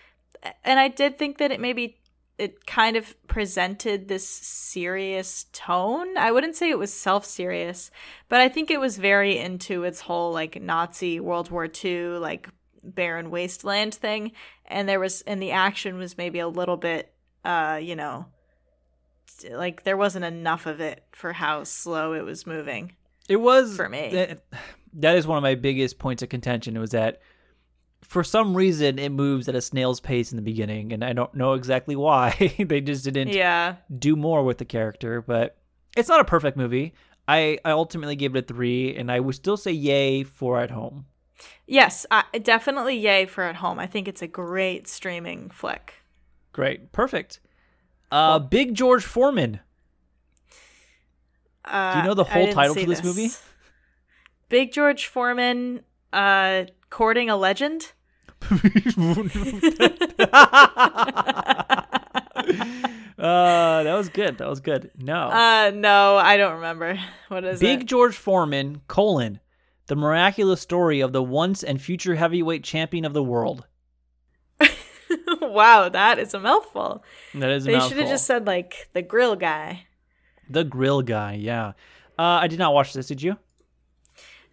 and 0.65 0.81
I 0.81 0.89
did 0.89 1.19
think 1.19 1.37
that 1.39 1.51
it 1.51 1.61
maybe 1.61 1.99
it 2.39 2.66
kind 2.66 2.97
of 2.97 3.14
presented 3.28 4.09
this 4.09 4.28
serious 4.28 5.47
tone. 5.53 6.16
I 6.16 6.32
wouldn't 6.32 6.57
say 6.57 6.70
it 6.70 6.78
was 6.78 6.93
self 6.93 7.24
serious, 7.24 7.91
but 8.28 8.41
I 8.41 8.49
think 8.49 8.70
it 8.70 8.80
was 8.80 8.99
very 8.99 9.39
into 9.39 9.85
its 9.85 10.01
whole 10.01 10.32
like 10.32 10.61
Nazi 10.61 11.20
World 11.20 11.51
War 11.51 11.68
II 11.85 12.18
like 12.18 12.49
barren 12.82 13.30
wasteland 13.30 13.95
thing, 13.95 14.32
and 14.66 14.89
there 14.89 15.01
was 15.01 15.22
and 15.22 15.41
the 15.41 15.53
action 15.53 15.97
was 15.97 16.18
maybe 16.18 16.39
a 16.39 16.49
little 16.49 16.76
bit 16.76 17.12
uh 17.45 17.78
you 17.80 17.95
know 17.95 18.26
like 19.51 19.85
there 19.85 19.97
wasn't 19.97 20.24
enough 20.24 20.66
of 20.66 20.80
it 20.80 21.05
for 21.12 21.32
how 21.32 21.64
slow 21.64 22.14
it 22.14 22.24
was 22.24 22.47
moving. 22.47 22.93
It 23.28 23.37
was 23.37 23.76
For 23.76 23.89
me. 23.89 24.11
That, 24.12 24.45
that 24.95 25.16
is 25.16 25.26
one 25.26 25.39
of 25.39 25.43
my 25.43 25.55
biggest 25.55 25.99
points 25.99 26.22
of 26.22 26.28
contention. 26.28 26.78
Was 26.78 26.91
that 26.91 27.20
for 28.07 28.23
some 28.25 28.57
reason 28.57 28.99
it 28.99 29.11
moves 29.11 29.49
at 29.49 29.55
a 29.55 29.61
snail's 29.61 30.01
pace 30.01 30.33
in 30.33 30.37
the 30.37 30.43
beginning, 30.43 30.93
and 30.93 31.05
I 31.05 31.13
don't 31.13 31.35
know 31.35 31.55
exactly 31.55 31.97
why. 31.97 32.55
they 32.59 32.81
just 32.81 33.05
didn't 33.05 33.29
Yeah. 33.29 33.77
do 33.99 34.17
more 34.17 34.45
with 34.45 34.59
the 34.59 34.65
character, 34.65 35.21
but 35.23 35.57
it's 35.97 36.09
not 36.09 36.21
a 36.21 36.25
perfect 36.25 36.57
movie. 36.57 36.95
I, 37.27 37.59
I 37.65 37.71
ultimately 37.71 38.17
gave 38.17 38.37
it 38.37 38.39
a 38.45 38.47
three, 38.47 38.95
and 38.97 39.11
I 39.11 39.21
would 39.21 39.35
still 39.35 39.57
say 39.57 39.73
yay 39.73 40.23
for 40.25 40.61
at 40.61 40.71
home. 40.71 41.07
Yes, 41.67 42.05
I, 42.11 42.25
definitely 42.43 42.97
yay 42.99 43.27
for 43.27 43.45
at 43.45 43.57
home. 43.57 43.79
I 43.79 43.87
think 43.87 44.07
it's 44.09 44.23
a 44.23 44.27
great 44.29 44.87
streaming 44.87 45.51
flick. 45.51 45.95
Great, 46.53 46.93
perfect. 46.93 47.41
Uh, 48.13 48.39
Big 48.39 48.75
George 48.75 49.05
Foreman. 49.05 49.61
Uh, 51.65 51.93
Do 51.95 51.99
you 52.01 52.05
know 52.05 52.15
the 52.15 52.25
whole 52.25 52.53
title 52.53 52.75
see 52.75 52.83
for 52.83 52.91
this 52.91 53.03
movie? 53.03 53.31
Big 54.49 54.73
George 54.73 55.07
Foreman 55.07 55.83
uh 56.13 56.65
courting 56.91 57.29
a 57.31 57.37
legend? 57.37 57.93
uh, 63.19 63.83
that 63.83 63.95
was 63.95 64.09
good. 64.09 64.39
That 64.39 64.49
was 64.49 64.61
good. 64.61 64.91
No, 64.99 65.29
Uh 65.29 65.73
no, 65.75 66.17
I 66.17 66.37
don't 66.37 66.55
remember. 66.55 66.99
What 67.29 67.45
is 67.45 67.61
it? 67.61 67.65
Big 67.65 67.83
it? 67.83 67.87
George 67.87 68.17
Foreman 68.17 68.83
colon 68.87 69.41
the 69.87 69.97
miraculous 69.97 70.61
story 70.61 71.01
of 71.01 71.13
the 71.13 71.23
once 71.23 71.63
and 71.63 71.81
future 71.81 72.15
heavyweight 72.15 72.65
champion 72.65 73.05
of 73.05 73.13
the 73.13 73.23
world. 73.23 73.67
wow, 75.41 75.89
that 75.89 76.19
is 76.19 76.33
a 76.35 76.41
mouthful. 76.41 77.05
That 77.35 77.51
is 77.51 77.67
a 77.67 77.71
mouthful. 77.71 77.89
They 77.89 77.95
should 77.95 78.01
have 78.03 78.13
just 78.13 78.27
said 78.27 78.47
like 78.47 78.89
the 78.93 79.03
grill 79.03 79.37
guy. 79.37 79.87
the 80.49 80.65
grill 80.65 81.03
guy. 81.03 81.35
Yeah. 81.35 81.73
Uh, 82.19 82.23
I 82.43 82.47
did 82.47 82.59
not 82.59 82.73
watch 82.75 82.93
this. 82.93 83.09
Did 83.09 83.23
you? 83.23 83.37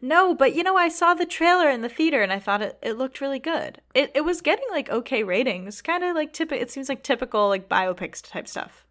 No, 0.04 0.34
but 0.34 0.56
you 0.56 0.64
know, 0.64 0.76
I 0.76 0.90
saw 0.90 1.14
the 1.14 1.26
trailer 1.28 1.70
in 1.70 1.82
the 1.82 1.90
theater 1.90 2.22
and 2.24 2.34
I 2.34 2.40
thought 2.40 2.62
it, 2.64 2.78
it 2.82 2.98
looked 2.98 3.22
really 3.22 3.40
good. 3.40 3.82
It 3.94 4.12
it 4.16 4.22
was 4.22 4.42
getting 4.42 4.66
like 4.72 4.90
okay 4.90 5.24
ratings, 5.24 5.82
kind 5.82 6.04
of 6.04 6.16
like 6.16 6.34
typical. 6.34 6.62
It 6.62 6.72
seems 6.72 6.90
like 6.90 7.04
typical 7.04 7.48
like 7.50 7.70
biopics 7.70 8.22
type 8.22 8.48
stuff. 8.48 8.86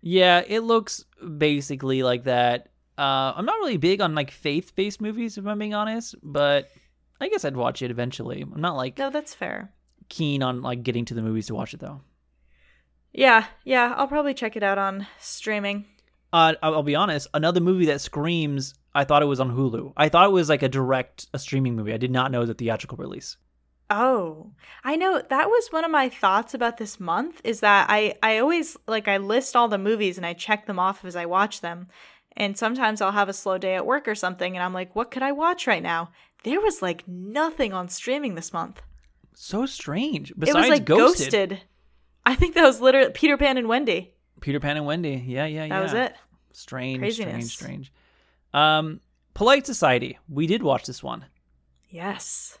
Yeah, 0.00 0.42
it 0.46 0.60
looks 0.60 1.04
basically 1.38 2.02
like 2.02 2.24
that. 2.24 2.68
Uh, 2.98 3.32
I'm 3.36 3.44
not 3.44 3.58
really 3.58 3.76
big 3.76 4.00
on 4.00 4.14
like 4.14 4.30
faith-based 4.30 5.00
movies, 5.00 5.38
if 5.38 5.46
I'm 5.46 5.58
being 5.58 5.74
honest, 5.74 6.14
but 6.22 6.68
I 7.20 7.28
guess 7.28 7.44
I'd 7.44 7.56
watch 7.56 7.82
it 7.82 7.90
eventually. 7.90 8.42
I'm 8.42 8.60
not 8.60 8.76
like 8.76 8.98
No, 8.98 9.10
that's 9.10 9.34
fair. 9.34 9.72
keen 10.08 10.42
on 10.42 10.62
like 10.62 10.82
getting 10.82 11.04
to 11.06 11.14
the 11.14 11.22
movies 11.22 11.46
to 11.46 11.54
watch 11.54 11.74
it 11.74 11.80
though. 11.80 12.02
Yeah, 13.12 13.46
yeah, 13.64 13.94
I'll 13.96 14.08
probably 14.08 14.34
check 14.34 14.56
it 14.56 14.62
out 14.62 14.78
on 14.78 15.06
streaming. 15.18 15.86
Uh, 16.32 16.54
I'll 16.62 16.82
be 16.82 16.94
honest. 16.94 17.28
Another 17.34 17.60
movie 17.60 17.86
that 17.86 18.00
screams. 18.00 18.74
I 18.94 19.04
thought 19.04 19.22
it 19.22 19.26
was 19.26 19.40
on 19.40 19.54
Hulu. 19.56 19.92
I 19.96 20.08
thought 20.08 20.26
it 20.26 20.32
was 20.32 20.48
like 20.48 20.62
a 20.62 20.68
direct 20.68 21.26
a 21.32 21.38
streaming 21.38 21.76
movie. 21.76 21.92
I 21.92 21.96
did 21.98 22.10
not 22.10 22.30
know 22.30 22.38
it 22.38 22.42
was 22.42 22.50
a 22.50 22.54
theatrical 22.54 22.98
release. 22.98 23.36
Oh, 23.90 24.52
I 24.84 24.96
know 24.96 25.20
that 25.28 25.48
was 25.48 25.68
one 25.70 25.84
of 25.84 25.90
my 25.90 26.08
thoughts 26.08 26.54
about 26.54 26.78
this 26.78 26.98
month 26.98 27.40
is 27.44 27.60
that 27.60 27.86
I 27.90 28.14
I 28.22 28.38
always 28.38 28.76
like 28.86 29.08
I 29.08 29.18
list 29.18 29.54
all 29.56 29.68
the 29.68 29.78
movies 29.78 30.16
and 30.16 30.24
I 30.26 30.32
check 30.32 30.66
them 30.66 30.78
off 30.78 31.04
as 31.04 31.16
I 31.16 31.26
watch 31.26 31.60
them. 31.60 31.88
And 32.34 32.56
sometimes 32.56 33.02
I'll 33.02 33.12
have 33.12 33.28
a 33.28 33.34
slow 33.34 33.58
day 33.58 33.74
at 33.74 33.84
work 33.84 34.08
or 34.08 34.14
something 34.14 34.56
and 34.56 34.62
I'm 34.64 34.72
like, 34.72 34.96
what 34.96 35.10
could 35.10 35.22
I 35.22 35.32
watch 35.32 35.66
right 35.66 35.82
now? 35.82 36.10
There 36.44 36.60
was 36.60 36.80
like 36.80 37.06
nothing 37.06 37.72
on 37.74 37.88
streaming 37.88 38.34
this 38.34 38.52
month. 38.52 38.80
So 39.34 39.66
strange. 39.66 40.30
it 40.30 40.40
Besides 40.40 40.56
was 40.56 40.68
like 40.70 40.84
Ghosted. 40.84 41.30
ghosted. 41.50 41.60
I 42.24 42.34
think 42.34 42.54
that 42.54 42.62
was 42.64 42.80
literally 42.80 43.10
Peter 43.12 43.36
Pan 43.36 43.58
and 43.58 43.68
Wendy. 43.68 44.14
Peter 44.40 44.60
Pan 44.60 44.76
and 44.76 44.86
Wendy. 44.86 45.22
Yeah, 45.26 45.44
yeah, 45.46 45.64
yeah. 45.64 45.68
That 45.68 45.82
was 45.82 45.92
it. 45.92 46.14
Strange, 46.52 46.98
Craziness. 46.98 47.50
strange, 47.52 47.52
strange. 47.52 47.92
Um, 48.54 49.00
Polite 49.34 49.66
Society. 49.66 50.18
We 50.28 50.46
did 50.46 50.62
watch 50.62 50.84
this 50.86 51.02
one. 51.02 51.24
Yes. 51.88 52.58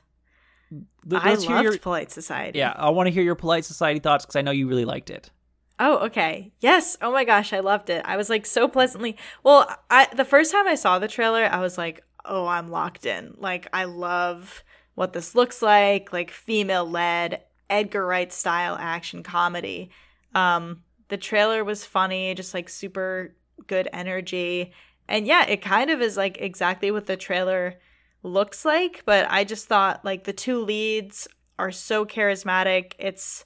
Let- 1.06 1.24
I 1.24 1.34
loved 1.34 1.62
your- 1.64 1.78
Polite 1.78 2.10
Society. 2.10 2.58
Yeah, 2.58 2.72
I 2.76 2.90
want 2.90 3.06
to 3.06 3.10
hear 3.12 3.22
your 3.22 3.34
Polite 3.34 3.64
Society 3.64 4.00
thoughts 4.00 4.24
because 4.24 4.36
I 4.36 4.42
know 4.42 4.50
you 4.52 4.66
really 4.68 4.84
liked 4.86 5.10
it. 5.10 5.30
Oh, 5.78 5.98
okay. 6.06 6.52
Yes. 6.60 6.96
Oh 7.02 7.10
my 7.12 7.24
gosh, 7.24 7.52
I 7.52 7.60
loved 7.60 7.90
it. 7.90 8.02
I 8.04 8.16
was 8.16 8.30
like 8.30 8.46
so 8.46 8.68
pleasantly. 8.68 9.16
Well, 9.42 9.68
I 9.90 10.06
the 10.14 10.24
first 10.24 10.52
time 10.52 10.66
I 10.68 10.74
saw 10.76 10.98
the 10.98 11.08
trailer, 11.08 11.44
I 11.44 11.58
was 11.60 11.76
like, 11.76 12.04
"Oh, 12.24 12.46
I'm 12.46 12.70
locked 12.70 13.04
in." 13.04 13.34
Like 13.36 13.68
I 13.72 13.84
love 13.84 14.62
what 14.94 15.12
this 15.12 15.34
looks 15.34 15.60
like, 15.62 16.12
like 16.12 16.30
female-led 16.30 17.42
Edgar 17.68 18.06
Wright 18.06 18.32
style 18.32 18.76
action 18.78 19.22
comedy. 19.22 19.90
Um 20.34 20.84
the 21.08 21.16
trailer 21.16 21.64
was 21.64 21.84
funny, 21.84 22.34
just 22.34 22.54
like 22.54 22.68
super 22.68 23.34
good 23.66 23.88
energy. 23.92 24.72
And 25.12 25.26
yeah, 25.26 25.44
it 25.46 25.62
kind 25.62 25.90
of 25.90 26.00
is 26.02 26.16
like 26.16 26.38
exactly 26.40 26.90
what 26.90 27.06
the 27.06 27.16
trailer 27.16 27.78
looks 28.24 28.64
like, 28.64 29.02
but 29.04 29.26
I 29.30 29.44
just 29.44 29.66
thought 29.68 30.04
like 30.04 30.24
the 30.24 30.32
two 30.32 30.64
leads 30.64 31.28
are 31.58 31.70
so 31.70 32.04
charismatic. 32.04 32.92
It's 32.98 33.44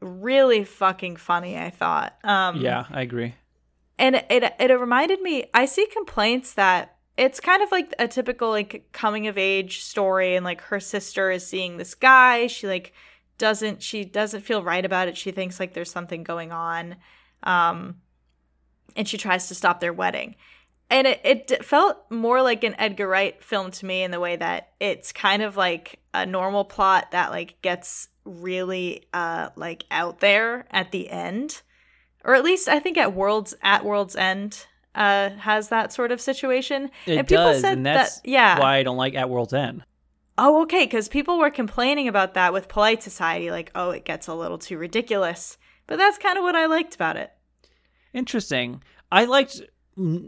really 0.00 0.64
fucking 0.64 1.16
funny, 1.16 1.56
I 1.56 1.70
thought. 1.70 2.18
Um 2.24 2.60
yeah, 2.60 2.84
I 2.90 3.00
agree. 3.02 3.34
and 3.98 4.16
it, 4.16 4.26
it 4.28 4.54
it 4.58 4.80
reminded 4.80 5.20
me 5.22 5.44
i 5.54 5.64
see 5.66 5.86
complaints 5.86 6.54
that 6.54 6.96
it's 7.16 7.38
kind 7.38 7.62
of 7.62 7.70
like 7.70 7.94
a 8.00 8.08
typical 8.08 8.50
like 8.50 8.88
coming 8.92 9.28
of 9.28 9.38
age 9.38 9.84
story 9.84 10.34
and 10.34 10.44
like 10.44 10.60
her 10.62 10.80
sister 10.80 11.30
is 11.30 11.46
seeing 11.46 11.76
this 11.76 11.94
guy 11.94 12.48
she 12.48 12.66
like 12.66 12.92
doesn't 13.38 13.80
she 13.80 14.04
doesn't 14.04 14.40
feel 14.40 14.64
right 14.64 14.84
about 14.84 15.06
it 15.06 15.16
she 15.16 15.30
thinks 15.30 15.60
like 15.60 15.74
there's 15.74 15.92
something 15.92 16.24
going 16.24 16.50
on 16.50 16.96
um 17.44 17.96
and 18.96 19.06
she 19.08 19.16
tries 19.16 19.46
to 19.48 19.54
stop 19.54 19.78
their 19.78 19.92
wedding 19.92 20.34
and 20.90 21.06
it, 21.06 21.20
it 21.24 21.64
felt 21.64 21.98
more 22.10 22.42
like 22.42 22.64
an 22.64 22.74
edgar 22.78 23.08
wright 23.08 23.42
film 23.42 23.70
to 23.72 23.86
me 23.86 24.02
in 24.02 24.10
the 24.10 24.20
way 24.20 24.36
that 24.36 24.70
it's 24.80 25.12
kind 25.12 25.42
of 25.42 25.56
like 25.56 26.00
a 26.12 26.26
normal 26.26 26.64
plot 26.64 27.10
that 27.12 27.30
like 27.30 27.60
gets 27.62 28.08
really 28.24 29.04
uh 29.12 29.50
like 29.56 29.84
out 29.90 30.20
there 30.20 30.66
at 30.70 30.90
the 30.92 31.10
end 31.10 31.62
or 32.24 32.34
at 32.34 32.44
least 32.44 32.68
I 32.68 32.78
think 32.78 32.96
at 32.96 33.14
World's 33.14 33.54
at 33.62 33.84
World's 33.84 34.16
End 34.16 34.66
uh 34.94 35.30
has 35.30 35.68
that 35.68 35.92
sort 35.92 36.12
of 36.12 36.20
situation. 36.20 36.90
It 37.06 37.18
and 37.18 37.28
people 37.28 37.44
does, 37.44 37.60
said 37.60 37.78
and 37.78 37.86
that's 37.86 38.20
that 38.20 38.28
yeah. 38.28 38.58
why 38.58 38.76
I 38.76 38.82
don't 38.82 38.96
like 38.96 39.14
At 39.14 39.28
World's 39.28 39.52
End. 39.52 39.84
Oh, 40.36 40.62
okay, 40.62 40.84
because 40.84 41.08
people 41.08 41.38
were 41.38 41.50
complaining 41.50 42.08
about 42.08 42.34
that 42.34 42.52
with 42.52 42.66
Polite 42.66 43.04
Society, 43.04 43.52
like, 43.52 43.70
oh, 43.76 43.90
it 43.90 44.04
gets 44.04 44.26
a 44.26 44.34
little 44.34 44.58
too 44.58 44.76
ridiculous. 44.76 45.58
But 45.86 45.98
that's 45.98 46.18
kind 46.18 46.36
of 46.36 46.42
what 46.42 46.56
I 46.56 46.66
liked 46.66 46.94
about 46.94 47.16
it. 47.16 47.30
Interesting. 48.12 48.82
I 49.12 49.26
liked 49.26 49.62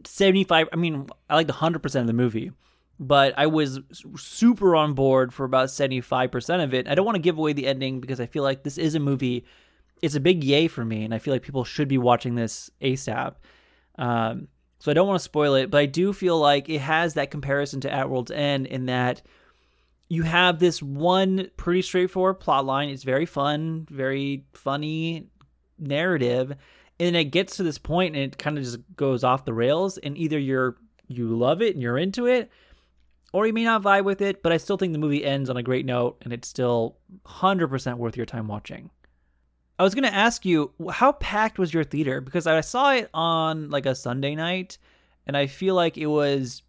75 0.05 0.69
I 0.73 0.77
mean, 0.77 1.09
I 1.29 1.35
liked 1.35 1.51
100% 1.51 2.01
of 2.01 2.07
the 2.07 2.13
movie, 2.13 2.53
but 2.99 3.35
I 3.37 3.47
was 3.47 3.81
super 4.17 4.77
on 4.77 4.95
board 4.95 5.33
for 5.33 5.45
about 5.45 5.69
75% 5.69 6.65
of 6.65 6.75
it. 6.75 6.89
I 6.89 6.95
don't 6.95 7.07
want 7.07 7.17
to 7.17 7.23
give 7.23 7.39
away 7.39 7.53
the 7.53 7.67
ending 7.67 8.01
because 8.01 8.21
I 8.21 8.27
feel 8.27 8.43
like 8.43 8.63
this 8.63 8.79
is 8.79 8.95
a 8.95 9.01
movie 9.01 9.45
it's 10.03 10.15
a 10.15 10.21
big 10.21 10.45
yay 10.45 10.69
for 10.69 10.85
me 10.85 11.05
and 11.05 11.15
I 11.15 11.19
feel 11.19 11.33
like 11.33 11.43
people 11.43 11.65
should 11.65 11.89
be 11.89 11.97
watching 11.97 12.35
this 12.35 12.71
ASAP. 12.83 13.37
Um 13.99 14.49
so 14.79 14.91
I 14.91 14.95
don't 14.95 15.09
want 15.09 15.19
to 15.19 15.25
spoil 15.25 15.55
it, 15.55 15.71
but 15.71 15.79
I 15.79 15.87
do 15.87 16.13
feel 16.13 16.39
like 16.39 16.69
it 16.69 16.81
has 16.81 17.15
that 17.15 17.31
comparison 17.31 17.81
to 17.81 17.91
At 17.91 18.11
World's 18.11 18.31
End 18.31 18.67
in 18.67 18.87
that 18.87 19.23
you 20.09 20.23
have 20.23 20.59
this 20.59 20.83
one 20.83 21.51
pretty 21.57 21.83
straightforward 21.83 22.41
plot 22.41 22.65
line. 22.65 22.91
It's 22.91 23.03
very 23.03 23.27
fun, 23.27 23.87
very 23.91 24.45
funny 24.53 25.29
narrative, 25.79 26.55
and 26.99 27.07
then 27.09 27.15
it 27.15 27.27
gets 27.27 27.57
to 27.57 27.63
this 27.63 27.79
point 27.79 28.15
and 28.15 28.25
it 28.25 28.39
kind 28.39 28.57
of 28.57 28.65
just 28.65 28.79
goes 28.97 29.25
off 29.25 29.45
the 29.45 29.55
rails. 29.55 29.99
And 29.99 30.17
either 30.17 30.39
you're 30.39 30.77
you 31.09 31.29
love 31.29 31.63
it 31.63 31.75
and 31.75 31.83
you're 31.83 31.99
into 31.99 32.27
it, 32.27 32.51
or 33.33 33.47
you 33.47 33.53
may 33.53 33.65
not 33.65 33.83
vibe 33.83 34.05
with 34.05 34.23
it. 34.23 34.43
But 34.43 34.53
I 34.53 34.57
still 34.57 34.77
think 34.77 34.93
the 34.93 34.99
movie 34.99 35.25
ends 35.25 35.51
on 35.51 35.57
a 35.57 35.63
great 35.63 35.87
note, 35.87 36.19
and 36.23 36.33
it's 36.33 36.49
still 36.49 36.97
hundred 37.25 37.69
percent 37.69 37.99
worth 37.99 38.17
your 38.17 38.27
time 38.27 38.49
watching. 38.49 38.91
I 39.79 39.83
was 39.83 39.95
gonna 39.95 40.09
ask 40.09 40.47
you 40.47 40.73
how 40.91 41.13
packed 41.13 41.59
was 41.59 41.75
your 41.75 41.85
theater 41.85 42.21
because 42.21 42.47
I 42.47 42.61
saw 42.63 42.93
it 42.93 43.11
on 43.13 43.71
like 43.71 43.87
a 43.87 43.95
Sunday 43.95 44.35
night, 44.35 44.79
and 45.27 45.37
I 45.37 45.47
feel 45.47 45.75
like 45.75 45.99
it 45.99 46.07
was 46.07 46.63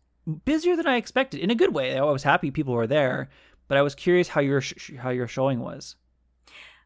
busier 0.44 0.76
than 0.76 0.88
I 0.88 0.98
expected 0.98 1.40
in 1.40 1.52
a 1.52 1.56
good 1.56 1.74
way. 1.74 1.98
I 1.98 2.04
was 2.04 2.24
happy 2.24 2.52
people 2.52 2.74
were 2.74 2.88
there, 2.88 3.30
but 3.70 3.78
I 3.78 3.82
was 3.82 3.96
curious 3.96 4.28
how 4.28 4.42
your 4.42 4.60
sh- 4.60 4.92
how 4.98 5.10
your 5.10 5.28
showing 5.28 5.60
was. 5.60 5.96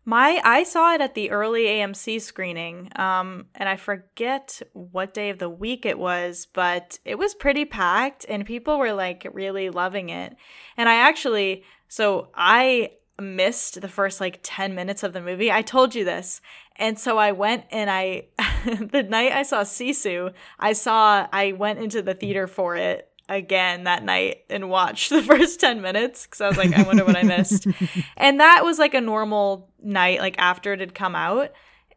My 0.03 0.41
I 0.43 0.63
saw 0.63 0.93
it 0.95 1.01
at 1.01 1.13
the 1.13 1.29
early 1.29 1.65
AMC 1.65 2.21
screening, 2.21 2.89
um, 2.95 3.45
and 3.53 3.69
I 3.69 3.75
forget 3.75 4.61
what 4.73 5.13
day 5.13 5.29
of 5.29 5.37
the 5.37 5.49
week 5.49 5.85
it 5.85 5.99
was, 5.99 6.47
but 6.51 6.97
it 7.05 7.19
was 7.19 7.35
pretty 7.35 7.65
packed, 7.65 8.25
and 8.27 8.45
people 8.45 8.79
were 8.79 8.93
like 8.93 9.27
really 9.31 9.69
loving 9.69 10.09
it. 10.09 10.35
And 10.75 10.89
I 10.89 10.95
actually, 10.95 11.63
so 11.87 12.29
I 12.33 12.93
missed 13.21 13.79
the 13.79 13.87
first 13.87 14.19
like 14.19 14.39
ten 14.41 14.73
minutes 14.73 15.03
of 15.03 15.13
the 15.13 15.21
movie. 15.21 15.51
I 15.51 15.61
told 15.61 15.93
you 15.93 16.03
this, 16.03 16.41
and 16.77 16.97
so 16.97 17.19
I 17.19 17.31
went 17.33 17.65
and 17.69 17.87
I, 17.87 18.29
the 18.65 19.05
night 19.07 19.33
I 19.33 19.43
saw 19.43 19.61
Sisu, 19.61 20.33
I 20.59 20.73
saw 20.73 21.27
I 21.31 21.51
went 21.51 21.77
into 21.77 22.01
the 22.01 22.15
theater 22.15 22.47
for 22.47 22.75
it 22.75 23.10
again 23.35 23.85
that 23.85 24.03
night 24.03 24.43
and 24.49 24.69
watched 24.69 25.09
the 25.09 25.23
first 25.23 25.59
10 25.59 25.81
minutes 25.81 26.25
because 26.25 26.41
I 26.41 26.47
was 26.47 26.57
like, 26.57 26.73
I 26.73 26.83
wonder 26.83 27.05
what 27.05 27.15
I 27.15 27.23
missed. 27.23 27.67
and 28.17 28.39
that 28.39 28.63
was 28.63 28.77
like 28.79 28.93
a 28.93 29.01
normal 29.01 29.69
night, 29.81 30.19
like 30.19 30.35
after 30.37 30.73
it 30.73 30.79
had 30.79 30.93
come 30.93 31.15
out. 31.15 31.51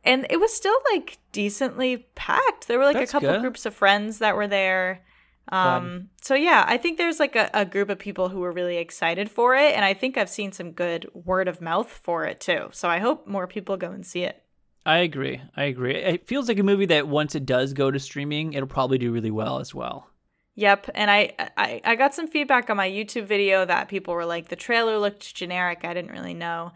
And 0.05 0.26
it 0.28 0.39
was 0.39 0.53
still 0.53 0.76
like 0.93 1.18
decently 1.32 2.07
packed. 2.14 2.68
There 2.68 2.78
were 2.78 2.85
like 2.85 2.97
That's 2.97 3.11
a 3.11 3.12
couple 3.12 3.30
good. 3.30 3.41
groups 3.41 3.64
of 3.66 3.74
friends 3.74 4.18
that 4.18 4.37
were 4.37 4.47
there. 4.47 5.03
Um, 5.49 6.09
so 6.22 6.35
yeah, 6.35 6.64
I 6.66 6.78
think 6.78 6.99
there's 6.99 7.20
like 7.20 7.37
a, 7.37 7.51
a 7.53 7.64
group 7.64 7.91
of 7.91 7.99
people 7.99 8.28
who 8.28 8.41
were 8.41 8.53
really 8.53 8.76
excited 8.78 9.30
for 9.30 9.55
it. 9.55 9.74
And 9.74 9.85
I 9.85 9.95
think 9.95 10.16
I've 10.16 10.30
seen 10.30 10.53
some 10.53 10.72
good 10.72 11.09
word 11.12 11.49
of 11.49 11.61
mouth 11.61 11.89
for 11.91 12.24
it 12.24 12.41
too. 12.41 12.68
So 12.72 12.89
I 12.89 12.99
hope 12.99 13.26
more 13.26 13.47
people 13.47 13.76
go 13.76 13.91
and 13.91 14.05
see 14.05 14.24
it. 14.24 14.43
I 14.87 14.99
agree. 14.99 15.41
I 15.57 15.64
agree. 15.64 15.97
It 15.97 16.26
feels 16.26 16.49
like 16.49 16.59
a 16.59 16.62
movie 16.62 16.87
that 16.87 17.09
once 17.09 17.35
it 17.35 17.47
does 17.47 17.72
go 17.72 17.91
to 17.91 17.99
streaming, 17.99 18.53
it'll 18.53 18.68
probably 18.68 18.99
do 18.99 19.12
really 19.12 19.30
well 19.30 19.59
as 19.59 19.74
well. 19.74 20.11
Yep, 20.57 20.90
and 20.94 21.11
I, 21.11 21.32
I 21.57 21.80
I 21.84 21.94
got 21.96 22.14
some 22.14 22.28
feedback 22.28 22.70
on 22.70 22.76
my 22.76 22.88
YouTube 22.88 23.26
video 23.26 23.64
that 23.64 23.88
people 23.88 24.14
were 24.14 24.24
like 24.24 24.48
the 24.48 24.57
trailer 24.57 24.98
looked 24.98 25.34
generic. 25.34 25.80
I 25.84 25.94
didn't 25.94 26.12
really 26.12 26.34
know, 26.34 26.72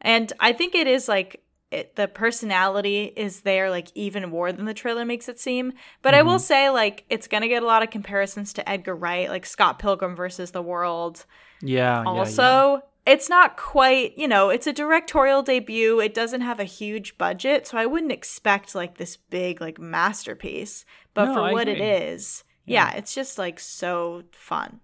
and 0.00 0.32
I 0.38 0.52
think 0.52 0.74
it 0.74 0.86
is 0.86 1.08
like 1.08 1.42
it, 1.70 1.96
the 1.96 2.06
personality 2.06 3.12
is 3.16 3.40
there 3.40 3.70
like 3.70 3.88
even 3.94 4.28
more 4.28 4.52
than 4.52 4.66
the 4.66 4.74
trailer 4.74 5.04
makes 5.04 5.28
it 5.28 5.40
seem. 5.40 5.72
But 6.02 6.14
I 6.14 6.22
will 6.22 6.32
mm-hmm. 6.32 6.40
say 6.40 6.70
like 6.70 7.04
it's 7.08 7.26
gonna 7.26 7.48
get 7.48 7.62
a 7.62 7.66
lot 7.66 7.82
of 7.82 7.90
comparisons 7.90 8.52
to 8.54 8.68
Edgar 8.68 8.94
Wright, 8.94 9.30
like 9.30 9.46
Scott 9.46 9.78
Pilgrim 9.78 10.14
versus 10.14 10.50
the 10.50 10.62
World. 10.62 11.24
Yeah. 11.62 12.02
yeah, 12.02 12.08
Also, 12.08 12.82
it's 13.06 13.28
not 13.28 13.56
quite, 13.56 14.16
you 14.18 14.28
know, 14.28 14.50
it's 14.50 14.66
a 14.66 14.72
directorial 14.72 15.42
debut. 15.42 16.00
It 16.00 16.12
doesn't 16.12 16.42
have 16.42 16.60
a 16.60 16.64
huge 16.64 17.16
budget, 17.16 17.66
so 17.66 17.78
I 17.78 17.86
wouldn't 17.86 18.12
expect 18.12 18.74
like 18.74 18.98
this 18.98 19.16
big 19.16 19.60
like 19.60 19.80
masterpiece. 19.80 20.84
But 21.14 21.26
No, 21.26 21.34
for 21.34 21.40
I 21.40 21.52
what 21.52 21.68
it 21.68 21.78
agree. 21.78 21.86
is, 21.86 22.44
yeah, 22.66 22.92
it's 22.94 23.14
just 23.14 23.38
like 23.38 23.58
so 23.60 24.24
fun. 24.32 24.80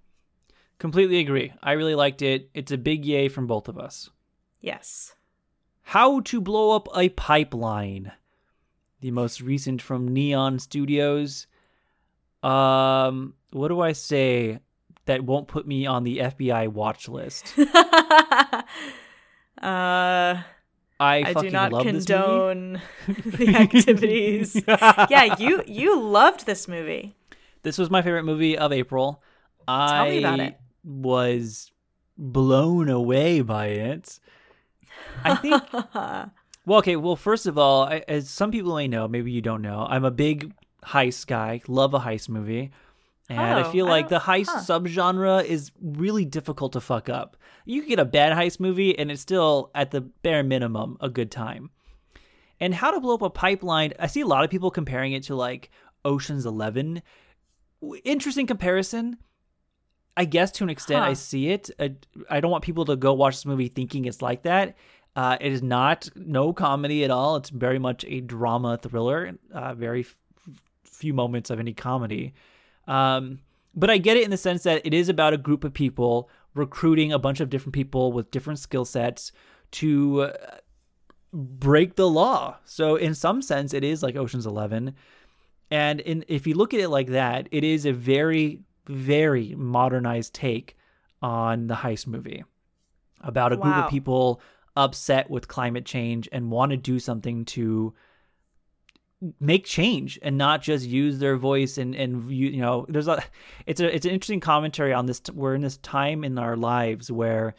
Completely 0.78 1.18
agree. 1.18 1.52
I 1.62 1.72
really 1.72 1.94
liked 1.94 2.22
it. 2.22 2.50
It's 2.54 2.72
a 2.72 2.78
big 2.78 3.04
yay 3.04 3.28
from 3.28 3.46
both 3.46 3.68
of 3.68 3.78
us. 3.78 4.10
Yes. 4.60 5.14
How 5.82 6.20
to 6.20 6.40
Blow 6.40 6.76
Up 6.76 6.88
a 6.96 7.08
Pipeline, 7.08 8.12
the 9.00 9.10
most 9.10 9.40
recent 9.40 9.80
from 9.80 10.08
Neon 10.08 10.58
Studios. 10.58 11.46
Um, 12.42 13.34
what 13.50 13.68
do 13.68 13.80
I 13.80 13.92
say 13.92 14.60
that 15.06 15.24
won't 15.24 15.48
put 15.48 15.66
me 15.66 15.86
on 15.86 16.04
the 16.04 16.18
FBI 16.18 16.68
watch 16.68 17.08
list? 17.08 17.58
uh, 17.58 17.64
I, 19.62 20.42
I 21.00 21.32
do 21.32 21.50
not 21.50 21.70
condone 21.82 22.80
the 23.08 23.54
activities. 23.56 24.62
yeah, 24.68 25.36
you 25.38 25.62
you 25.66 26.00
loved 26.00 26.46
this 26.46 26.68
movie. 26.68 27.16
This 27.62 27.78
was 27.78 27.90
my 27.90 28.02
favorite 28.02 28.24
movie 28.24 28.56
of 28.58 28.72
April. 28.72 29.22
Tell 29.66 30.06
me 30.06 30.18
about 30.18 30.40
I 30.40 30.44
it. 30.44 30.60
was 30.84 31.70
blown 32.16 32.88
away 32.88 33.40
by 33.42 33.66
it. 33.66 34.18
I 35.24 35.34
think 35.36 35.62
Well, 36.66 36.78
okay. 36.80 36.96
Well, 36.96 37.16
first 37.16 37.46
of 37.46 37.56
all, 37.56 37.84
I, 37.84 38.04
as 38.08 38.28
some 38.28 38.50
people 38.50 38.74
may 38.76 38.88
know, 38.88 39.08
maybe 39.08 39.30
you 39.32 39.40
don't 39.40 39.62
know, 39.62 39.86
I'm 39.88 40.04
a 40.04 40.10
big 40.10 40.52
heist 40.84 41.26
guy. 41.26 41.62
Love 41.66 41.94
a 41.94 41.98
heist 42.00 42.28
movie, 42.28 42.70
and 43.30 43.40
I 43.40 43.62
Oh, 43.62 43.70
feel 43.72 43.86
I 43.86 43.90
like 43.90 44.08
the 44.08 44.18
heist 44.20 44.48
huh. 44.48 44.60
subgenre 44.60 45.44
is 45.44 45.70
really 45.80 46.24
difficult 46.26 46.72
to 46.74 46.80
fuck 46.80 47.08
up. 47.08 47.36
You 47.64 47.80
can 47.80 47.88
get 47.90 47.98
a 47.98 48.04
bad 48.04 48.36
heist 48.36 48.60
movie, 48.60 48.98
and 48.98 49.10
it's 49.10 49.22
still 49.22 49.70
at 49.74 49.90
the 49.92 50.00
bare 50.02 50.42
minimum 50.42 50.98
a 51.00 51.08
good 51.08 51.30
time. 51.30 51.70
And 52.60 52.74
How 52.74 52.90
to 52.90 53.00
Blow 53.00 53.14
Up 53.14 53.22
a 53.22 53.30
Pipeline, 53.30 53.92
I 53.98 54.06
see 54.08 54.20
a 54.20 54.26
lot 54.26 54.44
of 54.44 54.50
people 54.50 54.70
comparing 54.70 55.12
it 55.12 55.22
to 55.24 55.34
like 55.36 55.70
Ocean's 56.04 56.44
Eleven. 56.44 57.02
Interesting 58.04 58.46
comparison. 58.46 59.18
I 60.16 60.24
guess 60.24 60.50
to 60.52 60.64
an 60.64 60.70
extent, 60.70 61.04
I 61.04 61.12
see 61.12 61.50
it. 61.50 61.70
I, 61.78 61.94
I 62.28 62.40
don't 62.40 62.50
want 62.50 62.64
people 62.64 62.84
to 62.86 62.96
go 62.96 63.14
watch 63.14 63.36
this 63.36 63.46
movie 63.46 63.68
thinking 63.68 64.04
it's 64.04 64.20
like 64.20 64.42
that. 64.42 64.76
Uh, 65.14 65.36
it 65.40 65.52
is 65.52 65.62
not 65.62 66.08
no 66.16 66.52
comedy 66.52 67.04
at 67.04 67.10
all. 67.10 67.36
It's 67.36 67.50
very 67.50 67.78
much 67.78 68.04
a 68.08 68.20
drama 68.20 68.78
thriller. 68.78 69.38
Uh, 69.52 69.74
very 69.74 70.00
f- 70.00 70.16
few 70.84 71.14
moments 71.14 71.50
of 71.50 71.60
any 71.60 71.72
comedy. 71.72 72.34
Um, 72.88 73.38
but 73.74 73.90
I 73.90 73.98
get 73.98 74.16
it 74.16 74.24
in 74.24 74.30
the 74.30 74.36
sense 74.36 74.64
that 74.64 74.84
it 74.84 74.92
is 74.92 75.08
about 75.08 75.34
a 75.34 75.38
group 75.38 75.62
of 75.62 75.72
people 75.72 76.28
recruiting 76.54 77.12
a 77.12 77.18
bunch 77.18 77.38
of 77.38 77.48
different 77.48 77.74
people 77.74 78.12
with 78.12 78.30
different 78.32 78.58
skill 78.58 78.84
sets 78.84 79.30
to 79.70 80.22
uh, 80.22 80.32
break 81.32 81.94
the 81.94 82.08
law. 82.08 82.56
So 82.64 82.96
in 82.96 83.14
some 83.14 83.40
sense, 83.40 83.72
it 83.72 83.84
is 83.84 84.02
like 84.02 84.16
Ocean's 84.16 84.46
Eleven. 84.46 84.94
And 85.70 86.00
in, 86.00 86.24
if 86.28 86.46
you 86.46 86.54
look 86.54 86.74
at 86.74 86.80
it 86.80 86.88
like 86.88 87.08
that, 87.08 87.48
it 87.50 87.64
is 87.64 87.84
a 87.84 87.92
very, 87.92 88.60
very 88.86 89.54
modernized 89.54 90.34
take 90.34 90.76
on 91.20 91.66
the 91.66 91.74
heist 91.74 92.06
movie 92.06 92.44
about 93.20 93.52
a 93.52 93.56
group 93.56 93.74
of 93.74 93.90
people 93.90 94.40
upset 94.76 95.28
with 95.28 95.48
climate 95.48 95.84
change 95.84 96.28
and 96.30 96.50
want 96.50 96.70
to 96.70 96.76
do 96.76 97.00
something 97.00 97.44
to 97.44 97.92
make 99.40 99.64
change 99.64 100.18
and 100.22 100.38
not 100.38 100.62
just 100.62 100.86
use 100.86 101.18
their 101.18 101.36
voice 101.36 101.76
and 101.76 101.96
and 101.96 102.30
you, 102.30 102.50
you 102.50 102.60
know 102.60 102.86
there's 102.88 103.08
a 103.08 103.20
it's 103.66 103.80
a 103.80 103.92
it's 103.92 104.06
an 104.06 104.12
interesting 104.12 104.38
commentary 104.38 104.92
on 104.92 105.06
this 105.06 105.20
we're 105.34 105.56
in 105.56 105.60
this 105.60 105.78
time 105.78 106.22
in 106.22 106.38
our 106.38 106.56
lives 106.56 107.10
where 107.10 107.54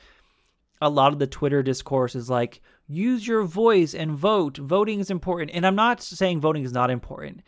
a 0.82 0.90
lot 0.90 1.12
of 1.12 1.20
the 1.20 1.28
twitter 1.28 1.62
discourse 1.62 2.16
is 2.16 2.30
like 2.30 2.62
use 2.88 3.28
your 3.28 3.44
voice 3.44 3.94
and 3.94 4.12
vote. 4.12 4.58
Voting 4.58 5.00
is 5.02 5.12
important. 5.12 5.52
And 5.54 5.66
i'm 5.68 5.76
not 5.76 6.02
saying 6.02 6.40
voting 6.40 6.64
is 6.64 6.72
not 6.72 6.90
important 6.90 7.42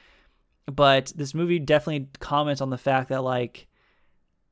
but 0.65 1.11
this 1.15 1.33
movie 1.33 1.59
definitely 1.59 2.09
comments 2.19 2.61
on 2.61 2.69
the 2.69 2.77
fact 2.77 3.09
that 3.09 3.23
like 3.23 3.67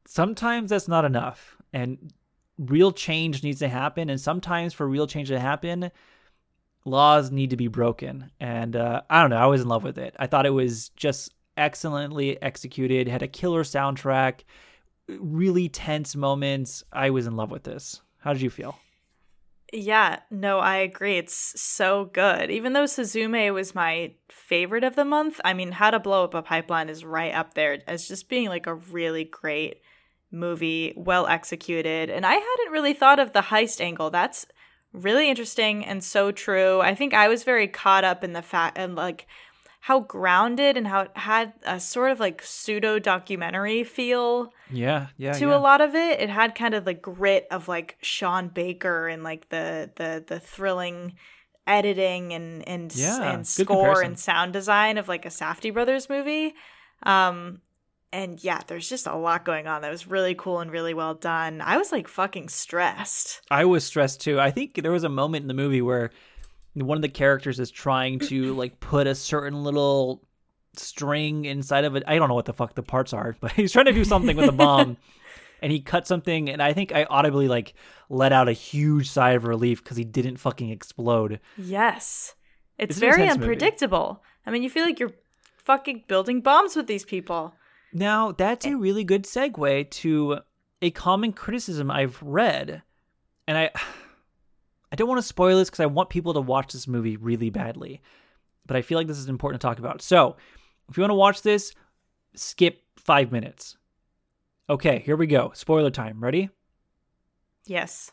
sometimes 0.06 0.70
that's 0.70 0.88
not 0.88 1.06
enough 1.06 1.58
and 1.74 2.14
real 2.58 2.92
change 2.92 3.44
needs 3.44 3.60
to 3.60 3.70
happen 3.70 4.10
and 4.10 4.20
sometimes 4.20 4.74
for 4.74 4.88
real 4.88 5.08
change 5.08 5.30
to 5.30 5.40
happen 5.40 5.92
laws 6.86 7.32
need 7.32 7.52
to 7.52 7.58
be 7.58 7.68
broken. 7.68 8.32
And 8.40 8.76
uh, 8.76 9.02
i 9.10 9.22
don't 9.22 9.30
know 9.30 9.38
i 9.38 9.46
was 9.46 9.62
in 9.62 9.68
love 9.68 9.84
with 9.84 9.98
it. 9.98 10.16
I 10.20 10.28
thought 10.28 10.46
it 10.46 10.52
was 10.52 10.90
just 10.90 11.34
excellently 11.58 12.42
executed 12.42 13.08
had 13.08 13.22
a 13.22 13.28
killer 13.28 13.64
soundtrack 13.64 14.42
really 15.08 15.70
tense 15.70 16.16
moments. 16.16 16.84
I 16.92 17.10
was 17.10 17.28
in 17.28 17.36
love 17.36 17.52
with 17.52 17.64
this. 17.64 18.02
How 18.20 18.34
did 18.34 18.42
you 18.42 18.50
feel 18.50 18.78
Yeah, 19.72 20.20
no, 20.32 20.60
I 20.60 20.78
agree. 20.78 21.18
It's 21.18 21.60
so 21.62 22.06
good. 22.06 22.50
Even 22.50 22.74
though 22.74 22.86
Suzume 22.86 23.54
was 23.54 23.76
my 23.76 24.14
favorite 24.30 24.84
of 24.84 24.96
the 24.96 25.06
month, 25.06 25.40
I 25.46 25.54
mean, 25.54 25.74
How 25.74 25.92
to 25.92 26.00
Blow 26.00 26.24
Up 26.24 26.34
a 26.34 26.42
Pipeline 26.42 26.90
is 26.90 27.06
right 27.06 27.34
up 27.34 27.54
there 27.54 27.80
as 27.88 28.08
just 28.08 28.30
being 28.30 28.50
like 28.50 28.66
a 28.66 28.74
really 28.74 29.26
great 29.26 29.82
movie, 30.32 30.94
well 30.98 31.28
executed. 31.28 32.10
And 32.10 32.26
I 32.26 32.34
hadn't 32.34 32.72
really 32.72 32.94
thought 32.94 33.20
of 33.20 33.34
the 33.34 33.42
heist 33.42 33.80
angle. 33.80 34.10
That's 34.10 34.48
really 34.92 35.30
interesting 35.30 35.86
and 35.86 36.04
so 36.04 36.32
true. 36.32 36.82
I 36.82 36.96
think 36.96 37.14
I 37.14 37.28
was 37.28 37.44
very 37.44 37.68
caught 37.68 38.04
up 38.04 38.24
in 38.24 38.34
the 38.34 38.42
fact 38.42 38.78
and 38.78 38.96
like 38.96 39.28
how 39.82 40.02
grounded 40.02 40.76
and 40.78 40.88
how 40.88 41.02
it 41.02 41.12
had 41.16 41.54
a 41.64 41.80
sort 41.80 42.12
of 42.12 42.20
like 42.20 42.42
pseudo 42.44 43.00
documentary 43.00 43.84
feel 43.84 44.52
yeah 44.70 45.08
yeah 45.18 45.32
to 45.34 45.48
yeah. 45.48 45.58
a 45.58 45.60
lot 45.60 45.82
of 45.82 45.96
it. 45.96 46.20
It 46.20 46.30
had 46.30 46.54
kind 46.54 46.74
of 46.74 46.86
the 46.86 46.94
grit 46.94 47.48
of 47.50 47.68
like 47.68 47.98
Sean 48.02 48.50
Baker 48.50 49.08
and 49.08 49.24
like 49.24 49.50
the 49.50 49.90
the 49.96 50.24
the 50.28 50.40
thrilling 50.40 51.16
editing 51.66 52.34
and 52.34 52.68
and 52.68 52.94
Yeah, 52.96 53.34
and 53.34 53.48
score 53.48 53.66
comparison. 53.66 54.06
and 54.06 54.20
sound 54.20 54.54
design 54.54 54.98
of 54.98 55.08
like 55.08 55.26
a 55.26 55.30
Safdie 55.30 55.74
brothers 55.74 56.10
movie. 56.10 56.56
Um 57.04 57.62
and 58.12 58.44
yeah, 58.44 58.62
there's 58.66 58.90
just 58.90 59.06
a 59.06 59.16
lot 59.16 59.46
going 59.46 59.68
on 59.68 59.84
that 59.84 59.92
was 59.92 60.08
really 60.08 60.34
cool 60.34 60.60
and 60.62 60.72
really 60.72 60.96
well 60.96 61.14
done. 61.14 61.62
I 61.62 61.78
was 61.78 61.92
like 61.92 62.08
fucking 62.08 62.50
stressed. 62.50 63.42
I 63.52 63.66
was 63.66 63.84
stressed 63.84 64.20
too. 64.20 64.40
I 64.40 64.50
think 64.50 64.74
there 64.82 64.92
was 64.92 65.04
a 65.04 65.10
moment 65.10 65.44
in 65.44 65.48
the 65.48 65.54
movie 65.54 65.82
where 65.82 66.10
one 66.84 66.98
of 66.98 67.02
the 67.02 67.10
characters 67.10 67.60
is 67.60 67.72
trying 67.72 68.20
to 68.20 68.56
like 68.56 68.80
put 68.80 69.08
a 69.08 69.16
certain 69.16 69.64
little 69.64 70.24
string 70.76 71.46
inside 71.46 71.86
of 71.86 71.96
it. 71.96 72.04
I 72.08 72.18
don't 72.18 72.30
know 72.30 72.36
what 72.36 72.46
the 72.46 72.54
fuck 72.54 72.76
the 72.76 72.84
parts 72.84 73.14
are, 73.14 73.36
but 73.40 73.52
he's 73.54 73.72
trying 73.72 73.86
to 73.86 73.94
do 73.94 74.06
something 74.06 74.36
with 74.38 74.50
a 74.50 74.54
bomb 74.54 74.98
and 75.62 75.72
he 75.72 75.80
cut 75.82 76.08
something 76.08 76.50
and 76.50 76.62
I 76.62 76.74
think 76.74 76.94
I 76.94 77.06
audibly 77.06 77.48
like 77.48 77.74
let 78.10 78.32
out 78.32 78.48
a 78.48 78.54
huge 78.54 79.10
sigh 79.10 79.32
of 79.32 79.46
relief 79.46 79.84
cuz 79.84 79.98
he 79.98 80.04
didn't 80.04 80.38
fucking 80.38 80.70
explode. 80.70 81.40
Yes. 81.58 82.36
It's 82.78 82.92
It's 82.92 83.00
very 83.00 83.24
intense 83.24 83.40
movie. 83.40 83.52
unpredictable. 83.52 84.24
I 84.46 84.52
mean, 84.52 84.64
you 84.64 84.70
feel 84.70 84.86
like 84.86 85.00
you're 85.00 85.14
fucking 85.58 86.06
building 86.08 86.42
bombs 86.42 86.76
with 86.76 86.88
these 86.88 87.04
people. 87.04 87.54
Now, 87.92 88.32
that's 88.32 88.66
a 88.66 88.70
eh. 88.70 88.74
really 88.74 89.04
good 89.04 89.24
segue 89.24 89.90
to 89.90 90.40
a 90.82 90.92
common 90.92 91.34
criticism 91.34 91.92
I've 91.92 92.22
read. 92.24 92.84
And 93.48 93.58
I 93.58 93.72
I 94.92 94.96
don't 94.96 95.08
want 95.08 95.20
to 95.20 95.28
spoil 95.28 95.58
this 95.58 95.70
because 95.70 95.82
I 95.82 95.88
want 95.88 96.10
people 96.10 96.34
to 96.34 96.42
watch 96.42 96.74
this 96.74 96.88
movie 96.88 97.18
really 97.18 97.50
badly. 97.50 98.02
But 98.66 98.78
I 98.78 98.82
feel 98.82 98.98
like 98.98 99.08
this 99.08 99.18
is 99.18 99.30
important 99.30 99.62
to 99.62 99.68
talk 99.68 99.80
about. 99.80 100.02
So, 100.02 100.36
if 100.90 100.98
you 100.98 101.02
want 101.02 101.12
to 101.12 101.16
watch 101.16 101.42
this, 101.42 101.74
skip 102.36 102.82
five 102.98 103.32
minutes. 103.32 103.78
Okay, 104.70 105.00
here 105.00 105.16
we 105.16 105.28
go. 105.28 105.52
Spoiler 105.54 105.90
time. 105.90 106.20
Ready? 106.24 106.50
Yes. 107.66 108.12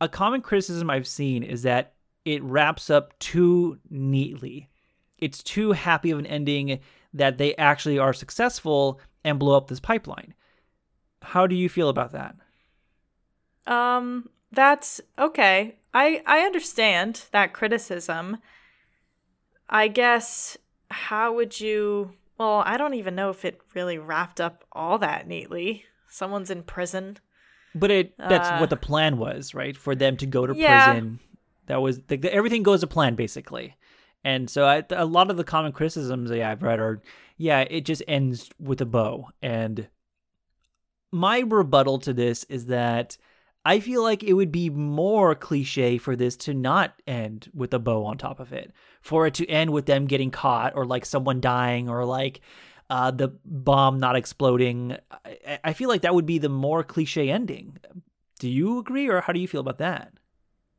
A 0.00 0.08
common 0.08 0.40
criticism 0.40 0.90
I've 0.90 1.06
seen 1.06 1.42
is 1.42 1.62
that 1.62 1.94
it 2.24 2.42
wraps 2.42 2.90
up 2.90 3.18
too 3.18 3.78
neatly. 3.90 4.68
It's 5.18 5.42
too 5.42 5.72
happy 5.72 6.10
of 6.10 6.18
an 6.18 6.26
ending 6.26 6.80
that 7.14 7.38
they 7.38 7.54
actually 7.56 7.98
are 7.98 8.12
successful 8.12 9.00
and 9.24 9.38
blow 9.38 9.56
up 9.56 9.68
this 9.68 9.80
pipeline. 9.80 10.34
How 11.22 11.46
do 11.46 11.54
you 11.54 11.68
feel 11.68 11.88
about 11.88 12.12
that? 12.12 12.34
Um, 13.66 14.28
that's 14.50 15.00
okay. 15.18 15.76
I 15.94 16.22
I 16.26 16.40
understand 16.40 17.26
that 17.32 17.52
criticism. 17.52 18.38
I 19.68 19.88
guess 19.88 20.56
how 20.90 21.32
would 21.34 21.60
you 21.60 22.12
well, 22.38 22.62
I 22.66 22.76
don't 22.76 22.94
even 22.94 23.14
know 23.14 23.30
if 23.30 23.44
it 23.44 23.60
really 23.74 23.98
wrapped 23.98 24.40
up 24.40 24.64
all 24.72 24.98
that 24.98 25.28
neatly. 25.28 25.84
Someone's 26.08 26.50
in 26.50 26.62
prison. 26.64 27.18
But 27.74 27.90
it 27.90 28.14
that's 28.18 28.50
Uh, 28.50 28.58
what 28.58 28.70
the 28.70 28.76
plan 28.76 29.16
was, 29.18 29.54
right? 29.54 29.76
For 29.76 29.94
them 29.94 30.16
to 30.18 30.26
go 30.26 30.46
to 30.46 30.54
Yeah. 30.54 30.84
prison. 30.84 31.20
That 31.66 31.80
was 31.80 32.00
the, 32.02 32.16
the- 32.16 32.34
everything 32.34 32.62
goes 32.62 32.80
to 32.80 32.86
plan 32.86 33.14
basically. 33.14 33.76
And 34.24 34.48
so 34.48 34.64
I, 34.66 34.84
a 34.90 35.04
lot 35.04 35.30
of 35.30 35.36
the 35.36 35.44
common 35.44 35.72
criticisms 35.72 36.30
that 36.30 36.42
I've 36.42 36.62
read 36.62 36.78
are 36.80 37.00
yeah, 37.38 37.60
it 37.60 37.84
just 37.84 38.02
ends 38.06 38.50
with 38.58 38.80
a 38.80 38.86
bow. 38.86 39.28
And 39.42 39.88
my 41.10 41.40
rebuttal 41.40 41.98
to 42.00 42.12
this 42.12 42.44
is 42.44 42.66
that 42.66 43.16
I 43.64 43.80
feel 43.80 44.02
like 44.02 44.24
it 44.24 44.32
would 44.32 44.50
be 44.50 44.70
more 44.70 45.34
cliche 45.34 45.98
for 45.98 46.16
this 46.16 46.36
to 46.38 46.54
not 46.54 47.00
end 47.06 47.48
with 47.54 47.72
a 47.72 47.78
bow 47.78 48.04
on 48.04 48.18
top 48.18 48.40
of 48.40 48.52
it, 48.52 48.72
for 49.00 49.26
it 49.26 49.34
to 49.34 49.48
end 49.48 49.70
with 49.70 49.86
them 49.86 50.06
getting 50.06 50.30
caught 50.30 50.74
or 50.74 50.84
like 50.84 51.04
someone 51.04 51.40
dying 51.40 51.88
or 51.88 52.04
like 52.04 52.40
uh, 52.90 53.10
the 53.10 53.28
bomb 53.44 53.98
not 53.98 54.16
exploding. 54.16 54.96
I, 55.24 55.60
I 55.64 55.72
feel 55.72 55.88
like 55.88 56.02
that 56.02 56.14
would 56.14 56.26
be 56.26 56.38
the 56.38 56.48
more 56.48 56.82
cliche 56.82 57.30
ending. 57.30 57.78
Do 58.40 58.48
you 58.48 58.80
agree, 58.80 59.08
or 59.08 59.20
how 59.20 59.32
do 59.32 59.38
you 59.38 59.46
feel 59.46 59.60
about 59.60 59.78
that? 59.78 60.12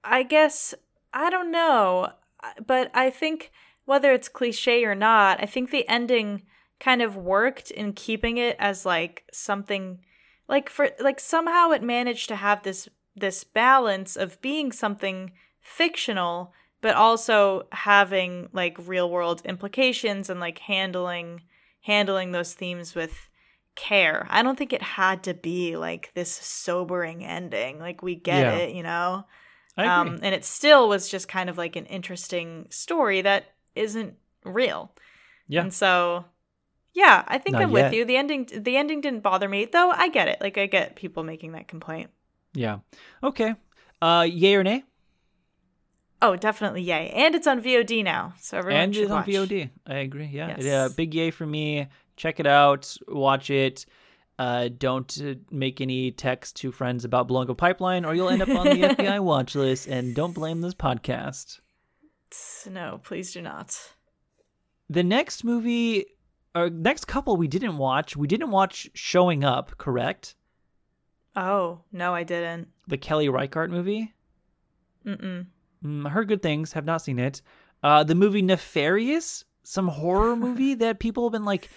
I 0.03 0.23
guess 0.23 0.73
I 1.13 1.29
don't 1.29 1.51
know, 1.51 2.11
but 2.65 2.91
I 2.93 3.09
think 3.09 3.51
whether 3.85 4.11
it's 4.11 4.27
cliche 4.27 4.83
or 4.83 4.95
not, 4.95 5.41
I 5.41 5.45
think 5.45 5.71
the 5.71 5.87
ending 5.87 6.43
kind 6.79 7.01
of 7.01 7.15
worked 7.15 7.71
in 7.71 7.93
keeping 7.93 8.37
it 8.37 8.57
as 8.59 8.85
like 8.85 9.23
something 9.31 9.99
like 10.47 10.69
for 10.69 10.89
like 10.99 11.19
somehow 11.19 11.71
it 11.71 11.81
managed 11.83 12.27
to 12.29 12.35
have 12.35 12.63
this 12.63 12.89
this 13.15 13.43
balance 13.43 14.15
of 14.15 14.41
being 14.41 14.71
something 14.71 15.31
fictional, 15.61 16.53
but 16.81 16.95
also 16.95 17.67
having 17.71 18.49
like 18.53 18.77
real 18.85 19.09
world 19.09 19.41
implications 19.45 20.29
and 20.29 20.39
like 20.39 20.59
handling 20.59 21.41
handling 21.81 22.31
those 22.31 22.53
themes 22.53 22.95
with 22.95 23.29
care. 23.75 24.27
I 24.29 24.43
don't 24.43 24.57
think 24.57 24.73
it 24.73 24.81
had 24.81 25.23
to 25.23 25.33
be 25.33 25.75
like 25.77 26.11
this 26.13 26.31
sobering 26.31 27.25
ending. 27.25 27.79
Like 27.79 28.01
we 28.01 28.15
get 28.15 28.41
Yeah. 28.41 28.55
it, 28.55 28.75
you 28.75 28.83
know. 28.83 29.25
Um, 29.75 30.19
and 30.21 30.35
it 30.35 30.45
still 30.45 30.87
was 30.87 31.09
just 31.09 31.27
kind 31.27 31.49
of 31.49 31.57
like 31.57 31.75
an 31.75 31.87
interesting 31.87 32.67
story 32.69 33.21
that 33.23 33.45
isn't 33.75 34.13
real. 34.45 34.91
Yeah. 35.47 35.61
And 35.61 35.73
so, 35.73 36.25
yeah, 36.93 37.23
I 37.27 37.37
think 37.37 37.53
Not 37.53 37.63
I'm 37.63 37.71
yet. 37.71 37.85
with 37.85 37.93
you. 37.93 38.05
The 38.05 38.17
ending, 38.17 38.47
the 38.55 38.77
ending 38.77 39.01
didn't 39.01 39.21
bother 39.21 39.49
me, 39.49 39.65
though. 39.65 39.91
I 39.91 40.09
get 40.09 40.27
it. 40.27 40.39
Like 40.41 40.57
I 40.57 40.65
get 40.67 40.95
people 40.95 41.23
making 41.23 41.53
that 41.53 41.67
complaint. 41.67 42.09
yeah. 42.53 42.79
Okay. 43.23 43.55
Uh, 44.01 44.27
yay 44.29 44.55
or 44.55 44.63
nay? 44.63 44.83
Oh, 46.21 46.35
definitely 46.37 46.81
yay! 46.83 47.09
And 47.09 47.35
it's 47.35 47.47
on 47.47 47.61
VOD 47.61 48.03
now, 48.03 48.33
so 48.39 48.57
everyone 48.57 48.81
and 48.81 48.95
it's 48.95 49.11
on 49.11 49.17
watch. 49.17 49.27
VOD. 49.27 49.69
I 49.85 49.95
agree. 49.95 50.27
Yeah, 50.31 50.49
Yes. 50.49 50.63
yeah. 50.63 50.87
Big 50.95 51.13
yay 51.13 51.31
for 51.31 51.45
me. 51.45 51.87
Check 52.15 52.39
it 52.39 52.47
out. 52.47 52.95
Watch 53.07 53.49
it. 53.49 53.85
Uh, 54.39 54.69
don't 54.77 55.15
uh, 55.21 55.35
make 55.51 55.79
any 55.81 56.11
text 56.11 56.55
to 56.57 56.71
friends 56.71 57.05
about 57.05 57.29
a 57.29 57.53
pipeline, 57.55 58.03
or 58.05 58.15
you'll 58.15 58.29
end 58.29 58.41
up 58.41 58.49
on 58.49 58.65
the 58.65 58.81
FBI 58.95 59.19
watch 59.19 59.53
list. 59.55 59.87
And 59.87 60.15
don't 60.15 60.33
blame 60.33 60.61
this 60.61 60.73
podcast. 60.73 61.59
No, 62.69 62.99
please 63.03 63.33
do 63.33 63.41
not. 63.41 63.77
The 64.89 65.03
next 65.03 65.43
movie, 65.43 66.05
or 66.55 66.69
next 66.69 67.05
couple, 67.05 67.37
we 67.37 67.47
didn't 67.47 67.77
watch. 67.77 68.15
We 68.15 68.27
didn't 68.27 68.51
watch 68.51 68.89
Showing 68.93 69.43
Up. 69.43 69.77
Correct? 69.77 70.35
Oh 71.35 71.81
no, 71.91 72.13
I 72.13 72.23
didn't. 72.23 72.67
The 72.87 72.97
Kelly 72.97 73.29
Reichardt 73.29 73.71
movie. 73.71 74.13
Mm-mm. 75.05 75.47
Mm, 75.83 76.05
I 76.05 76.09
heard 76.09 76.27
good 76.27 76.41
things. 76.41 76.73
Have 76.73 76.85
not 76.85 77.01
seen 77.01 77.19
it. 77.19 77.41
Uh, 77.81 78.03
the 78.03 78.15
movie 78.15 78.41
Nefarious, 78.41 79.43
some 79.63 79.87
horror 79.87 80.35
movie 80.37 80.75
that 80.75 80.99
people 80.99 81.25
have 81.25 81.33
been 81.33 81.45
like 81.45 81.69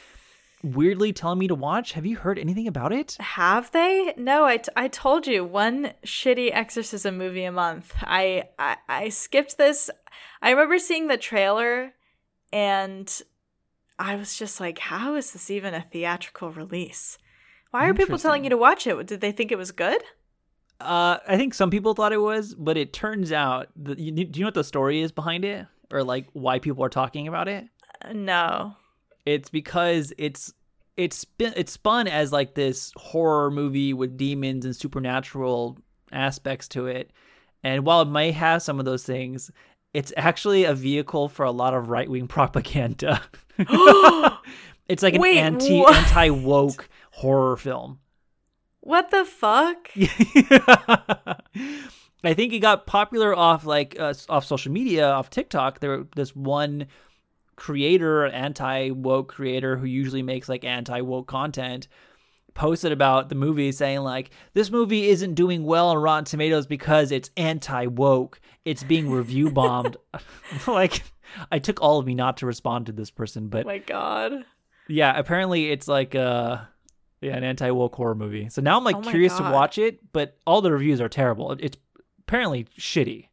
weirdly 0.63 1.13
telling 1.13 1.39
me 1.39 1.49
to 1.49 1.55
watch. 1.55 1.93
Have 1.93 2.07
you 2.07 2.17
heard 2.17 2.39
anything 2.39 2.69
about 2.69 2.93
it? 2.93 3.17
Have 3.21 3.71
they? 3.73 4.15
No, 4.17 4.45
I, 4.45 4.59
t- 4.59 4.71
I 4.77 4.89
told 4.89 5.27
you 5.27 5.45
one 5.45 5.93
shitty 6.05 6.51
exorcism 6.53 7.17
movie 7.19 7.45
a 7.45 7.53
month. 7.53 7.95
I, 8.03 8.45
I 8.59 8.77
I 8.89 9.09
skipped 9.09 9.59
this. 9.59 9.91
I 10.43 10.51
remember 10.51 10.79
seeing 10.79 11.09
the 11.09 11.17
trailer, 11.17 11.93
and 12.53 13.23
I 13.99 14.17
was 14.17 14.37
just 14.37 14.61
like, 14.61 14.79
"How 14.79 15.15
is 15.15 15.33
this 15.33 15.51
even 15.51 15.75
a 15.75 15.83
theatrical 15.83 16.51
release? 16.51 17.19
Why 17.71 17.89
are 17.89 17.95
people 17.95 18.19
telling 18.19 18.45
you 18.45 18.51
to 18.51 18.57
watch 18.57 18.87
it? 18.87 19.07
Did 19.07 19.21
they 19.21 19.33
think 19.33 19.53
it 19.53 19.59
was 19.59 19.73
good?" 19.73 20.03
Uh, 20.81 21.19
I 21.27 21.37
think 21.37 21.55
some 21.55 21.71
people 21.71 21.95
thought 21.95 22.13
it 22.13 22.21
was, 22.21 22.55
but 22.55 22.77
it 22.77 22.93
turns 22.93 23.33
out 23.33 23.69
that 23.77 23.99
you, 23.99 24.13
do 24.13 24.39
you 24.39 24.45
know 24.45 24.49
what 24.49 24.55
the 24.55 24.65
story 24.65 25.01
is 25.01 25.11
behind 25.11 25.45
it, 25.45 25.67
or 25.91 26.03
like 26.03 26.27
why 26.33 26.59
people 26.59 26.85
are 26.85 26.91
talking 26.91 27.29
about 27.29 27.49
it? 27.49 27.67
Uh, 28.05 28.13
No. 28.13 28.77
It's 29.25 29.49
because 29.49 30.13
it's 30.19 30.53
it's 30.97 31.17
spin, 31.17 31.53
it's 31.57 31.73
spun 31.73 32.07
as 32.09 32.33
like 32.33 32.55
this 32.55 32.93
horror 32.97 33.51
movie 33.51 33.93
with 33.93 34.17
demons 34.17 34.65
and 34.65 34.75
supernatural 34.75 35.79
aspects 36.13 36.69
to 36.69 36.87
it. 36.87 37.11
And 37.65 37.85
while 37.85 38.03
it 38.03 38.09
may 38.09 38.31
have 38.33 38.63
some 38.63 38.79
of 38.79 38.85
those 38.85 39.03
things, 39.03 39.51
it's 39.93 40.13
actually 40.17 40.65
a 40.65 40.75
vehicle 40.75 41.29
for 41.29 41.45
a 41.45 41.51
lot 41.51 41.75
of 41.75 41.89
right 41.89 42.09
wing 42.09 42.29
propaganda. 42.29 43.23
it's 44.89 45.03
like 45.03 45.15
an 45.15 45.21
Wait, 45.21 45.39
anti 45.39 45.85
anti 45.85 46.31
woke 46.31 46.89
horror 47.13 47.57
film. 47.57 47.99
What 48.81 49.11
the 49.11 49.25
fuck? 49.25 49.91
I 52.25 52.35
think 52.35 52.53
it 52.53 52.61
got 52.61 52.87
popular 52.87 53.35
off 53.35 53.65
like 53.65 53.97
uh, 53.99 54.15
off 54.29 54.45
social 54.45 54.73
media, 54.73 55.09
off 55.09 55.31
TikTok. 55.31 55.81
There 55.81 56.05
this 56.15 56.37
one 56.37 56.87
creator, 57.57 58.27
anti 58.27 58.91
woke 58.91 59.29
creator 59.29 59.77
who 59.77 59.87
usually 59.87 60.23
makes 60.23 60.49
like 60.49 60.65
anti 60.65 61.01
woke 61.01 61.27
content, 61.27 61.89
posted 62.55 62.93
about 62.93 63.29
the 63.29 63.35
movie 63.35 63.73
saying 63.73 64.01
like 64.01 64.31
this 64.55 64.71
movie 64.71 65.09
isn't 65.09 65.35
doing 65.35 65.65
well 65.65 65.89
on 65.89 65.99
Rotten 65.99 66.25
Tomatoes 66.25 66.67
because 66.67 67.13
it's 67.13 67.31
anti 67.37 67.87
woke. 67.87 68.41
It's 68.65 68.83
being 68.83 69.11
review 69.11 69.51
bombed. 69.51 69.97
like 70.67 71.03
I 71.53 71.59
took 71.59 71.81
all 71.83 71.99
of 71.99 72.07
me 72.07 72.15
not 72.15 72.39
to 72.39 72.47
respond 72.47 72.87
to 72.87 72.93
this 72.93 73.11
person, 73.11 73.49
but 73.49 73.65
Oh 73.65 73.69
my 73.69 73.79
god. 73.79 74.45
yeah, 74.89 75.17
apparently 75.19 75.71
it's 75.71 75.89
like 75.89 76.15
uh 76.15 76.59
yeah, 77.21 77.37
an 77.37 77.45
anti 77.45 77.71
woke 77.71 77.95
horror 77.95 78.15
movie. 78.15 78.49
So 78.51 78.61
now 78.63 78.77
I'm 78.77 78.85
like 78.85 78.97
Oh 78.97 79.01
curious 79.03 79.37
to 79.39 79.43
watch 79.43 79.79
it, 79.79 80.13
but 80.13 80.37
all 80.47 80.61
the 80.63 80.71
reviews 80.73 81.01
are 81.01 81.09
terrible. 81.09 81.53
It's 81.59 81.77
apparently 82.21 82.65
shitty. 82.79 83.29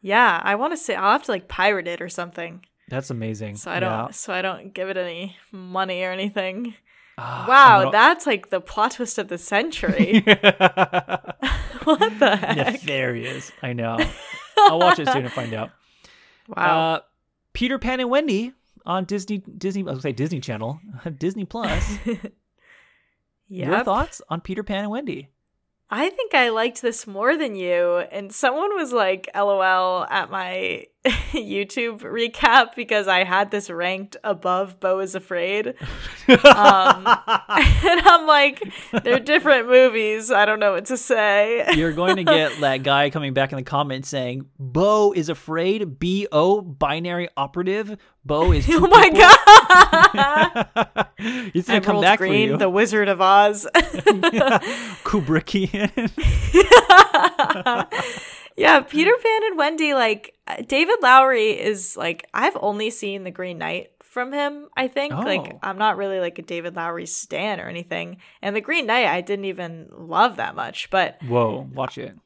Yeah, 0.00 0.40
I 0.42 0.54
want 0.54 0.72
to 0.72 0.76
say 0.76 0.94
I'll 0.94 1.12
have 1.12 1.24
to 1.24 1.30
like 1.30 1.46
pirate 1.48 1.86
it 1.88 2.00
or 2.00 2.08
something, 2.08 2.64
That's 2.88 3.10
amazing. 3.10 3.56
so 3.56 3.70
I 3.70 3.80
don't 3.80 3.90
Yeah. 3.90 4.10
so 4.10 4.32
I 4.32 4.40
don't 4.42 4.72
give 4.72 4.88
it 4.88 4.96
any 4.96 5.36
money 5.52 6.02
or 6.04 6.10
anything. 6.12 6.74
Ah, 7.18 7.44
Wow, 7.46 7.90
that's 7.90 8.26
like 8.26 8.48
the 8.48 8.60
plot 8.62 8.92
twist 8.92 9.18
of 9.18 9.28
the 9.28 9.36
century. 9.36 10.20
what 11.84 12.18
the 12.18 12.36
heck? 12.40 12.56
Nefarious. 12.56 13.52
I 13.62 13.72
know. 13.74 13.98
I'll 14.56 14.78
watch 14.78 14.98
it 14.98 15.08
soon 15.08 15.24
and 15.24 15.32
find 15.32 15.52
out. 15.54 15.70
Wow. 16.48 16.92
Uh, 16.94 17.00
Peter 17.52 17.78
Pan 17.78 18.00
and 18.00 18.10
Wendy 18.10 18.52
on 18.86 19.04
Disney 19.04 19.38
Disney 19.38 19.82
I 19.82 19.84
was 19.84 19.92
gonna 19.92 20.02
say 20.02 20.12
Disney 20.12 20.40
Channel. 20.40 20.80
Disney 21.18 21.44
Plus. 21.44 21.98
Yeah. 22.06 22.16
Your 23.48 23.84
thoughts 23.84 24.22
on 24.28 24.40
Peter 24.40 24.62
Pan 24.62 24.84
and 24.84 24.90
Wendy? 24.90 25.28
I 25.92 26.08
think 26.10 26.34
I 26.34 26.50
liked 26.50 26.82
this 26.82 27.06
more 27.06 27.36
than 27.36 27.56
you. 27.56 27.98
And 28.12 28.32
someone 28.32 28.76
was 28.76 28.92
like, 28.92 29.28
LOL 29.34 30.06
at 30.08 30.30
my 30.30 30.84
YouTube 31.06 32.00
recap 32.00 32.74
because 32.76 33.08
I 33.08 33.24
had 33.24 33.50
this 33.50 33.70
ranked 33.70 34.18
above 34.22 34.78
Beau 34.80 34.98
is 34.98 35.14
Afraid. 35.14 35.74
Um, 36.30 37.06
and 37.06 38.00
I'm 38.04 38.24
like, 38.26 38.62
they're 39.02 39.18
different 39.18 39.66
movies. 39.66 40.30
I 40.30 40.44
don't 40.44 40.60
know 40.60 40.72
what 40.72 40.84
to 40.86 40.96
say. 40.96 41.66
You're 41.74 41.92
going 41.92 42.14
to 42.16 42.24
get 42.24 42.60
that 42.60 42.84
guy 42.84 43.10
coming 43.10 43.34
back 43.34 43.50
in 43.50 43.56
the 43.56 43.64
comments 43.64 44.08
saying, 44.08 44.46
Bo 44.58 45.12
is 45.12 45.28
afraid, 45.28 45.98
B 45.98 46.28
O, 46.30 46.60
binary 46.60 47.28
operative. 47.36 47.96
Bo 48.24 48.52
is. 48.52 48.66
oh 48.70 48.86
my 48.86 49.10
god! 50.86 51.06
He's 51.52 51.66
going 51.66 51.80
to 51.80 51.86
come 51.86 52.00
back 52.00 52.18
Green, 52.18 52.30
for 52.30 52.52
you. 52.52 52.58
the 52.58 52.70
Wizard 52.70 53.08
of 53.08 53.20
Oz. 53.20 53.66
Kubrickian. 55.02 55.90
Yeah, 58.56 58.80
Peter 58.80 59.12
Pan 59.22 59.40
and 59.46 59.58
Wendy, 59.58 59.94
like 59.94 60.34
uh, 60.46 60.56
David 60.66 60.96
Lowery 61.02 61.50
is 61.60 61.96
like 61.96 62.26
I've 62.34 62.56
only 62.60 62.90
seen 62.90 63.24
The 63.24 63.30
Green 63.30 63.58
Knight 63.58 63.90
from 64.02 64.32
him, 64.32 64.68
I 64.76 64.88
think. 64.88 65.12
Like 65.14 65.52
Oh. 65.54 65.58
I'm 65.62 65.78
not 65.78 65.96
really 65.96 66.18
like 66.20 66.38
a 66.38 66.42
David 66.42 66.74
Lowery 66.76 67.06
stan 67.06 67.60
or 67.60 67.68
anything. 67.68 68.18
And 68.42 68.54
The 68.56 68.60
Green 68.60 68.86
Knight 68.86 69.06
I 69.06 69.20
didn't 69.20 69.44
even 69.46 69.88
love 69.90 70.36
that 70.36 70.54
much, 70.54 70.90
but 70.90 71.18
Whoa, 71.22 71.68
watch 71.72 71.96
it. 71.98 72.16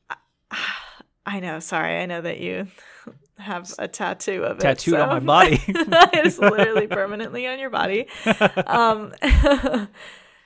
I 1.27 1.41
know, 1.41 1.59
sorry, 1.61 2.01
I 2.01 2.07
know 2.07 2.21
that 2.21 2.41
you 2.41 2.69
have 3.39 3.73
a 3.79 3.89
tattoo 3.89 4.45
of 4.45 4.59
it. 4.59 4.61
Tattooed 4.61 4.95
on 5.01 5.09
my 5.09 5.21
body. 5.21 5.59
it's 5.69 6.39
literally 6.39 6.87
permanently 6.87 7.47
on 7.47 7.59
your 7.59 7.71
body. 7.71 8.07
Um, 8.67 9.13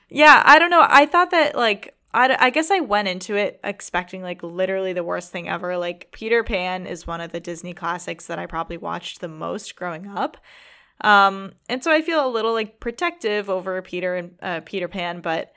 yeah, 0.08 0.42
I 0.44 0.58
don't 0.58 0.70
know. 0.70 0.84
I 0.88 1.06
thought 1.06 1.30
that 1.32 1.54
like 1.56 1.94
I, 2.18 2.46
I 2.46 2.50
guess 2.50 2.70
I 2.70 2.80
went 2.80 3.06
into 3.06 3.36
it 3.36 3.60
expecting 3.62 4.22
like 4.22 4.42
literally 4.42 4.92
the 4.92 5.04
worst 5.04 5.30
thing 5.30 5.48
ever. 5.48 5.78
Like 5.78 6.08
Peter 6.10 6.42
Pan 6.42 6.86
is 6.86 7.06
one 7.06 7.20
of 7.20 7.30
the 7.30 7.38
Disney 7.38 7.74
classics 7.74 8.26
that 8.26 8.38
I 8.40 8.46
probably 8.46 8.76
watched 8.76 9.20
the 9.20 9.28
most 9.28 9.76
growing 9.76 10.08
up. 10.08 10.36
Um, 11.02 11.52
and 11.68 11.82
so 11.84 11.92
I 11.92 12.02
feel 12.02 12.26
a 12.26 12.28
little 12.28 12.52
like 12.52 12.80
protective 12.80 13.48
over 13.48 13.80
Peter 13.82 14.16
and 14.16 14.34
uh, 14.42 14.60
Peter 14.64 14.88
Pan, 14.88 15.20
but 15.20 15.52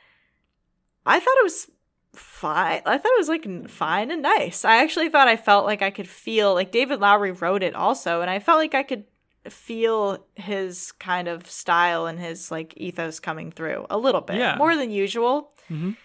I 1.04 1.20
thought 1.20 1.38
it 1.40 1.44
was 1.44 1.72
fine. 2.14 2.82
I 2.86 2.98
thought 3.00 3.12
it 3.12 3.20
was 3.20 3.30
like 3.30 3.68
fine 3.70 4.12
and 4.12 4.22
nice. 4.22 4.64
I 4.64 4.84
actually 4.84 5.10
thought 5.10 5.28
I 5.28 5.38
felt 5.38 5.66
like 5.66 5.82
I 5.82 5.90
could 5.90 6.08
feel 6.08 6.54
like 6.54 6.72
David 6.72 7.00
Lowery 7.00 7.32
wrote 7.32 7.64
it 7.64 7.74
also, 7.74 8.22
and 8.22 8.30
I 8.30 8.38
felt 8.38 8.60
like 8.60 8.76
I 8.76 8.84
could 8.84 9.06
feel 9.50 10.24
his 10.36 10.92
kind 10.92 11.28
of 11.28 11.50
style 11.50 12.06
and 12.06 12.20
his 12.20 12.52
like 12.52 12.76
ethos 12.78 13.20
coming 13.20 13.52
through 13.52 13.88
a 13.90 13.98
little 13.98 14.22
bit 14.22 14.36
Yeah. 14.36 14.56
more 14.58 14.76
than 14.76 14.92
usual 14.92 15.54
Mhm. 15.72 15.96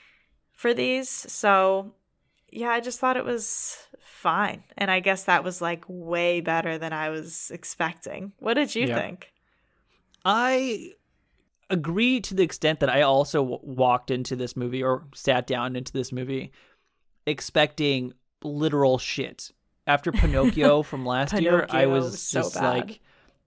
For 0.56 0.74
these. 0.74 1.08
So 1.08 1.92
yeah, 2.50 2.70
I 2.70 2.80
just 2.80 2.98
thought 2.98 3.16
it 3.16 3.24
was 3.24 3.76
fine, 4.00 4.64
and 4.76 4.90
I 4.90 4.98
guess 5.00 5.24
that 5.24 5.44
was 5.44 5.60
like 5.60 5.84
way 5.86 6.40
better 6.40 6.76
than 6.78 6.92
I 6.92 7.10
was 7.10 7.50
expecting. 7.52 8.32
What 8.40 8.54
did 8.54 8.74
you 8.74 8.88
Yeah. 8.88 8.96
think? 9.00 9.32
I 10.24 10.90
agree 11.70 12.20
to 12.22 12.34
the 12.34 12.42
extent 12.42 12.80
that 12.80 12.88
I 12.90 13.02
also 13.02 13.40
w- 13.42 13.60
walked 13.62 14.10
into 14.10 14.34
this 14.36 14.56
movie 14.56 14.82
or 14.82 15.04
sat 15.14 15.46
down 15.46 15.76
into 15.76 15.92
this 15.92 16.10
movie 16.12 16.50
expecting 17.26 18.12
literal 18.42 18.98
shit. 18.98 19.50
After 19.86 20.10
Pinocchio 20.12 20.82
from 20.82 21.04
last 21.06 21.38
year, 21.40 21.66
I 21.70 21.86
was 21.86 22.04
was 22.04 22.22
so 22.22 22.40
just 22.42 22.54
bad. 22.54 22.62
like, 22.76 23.00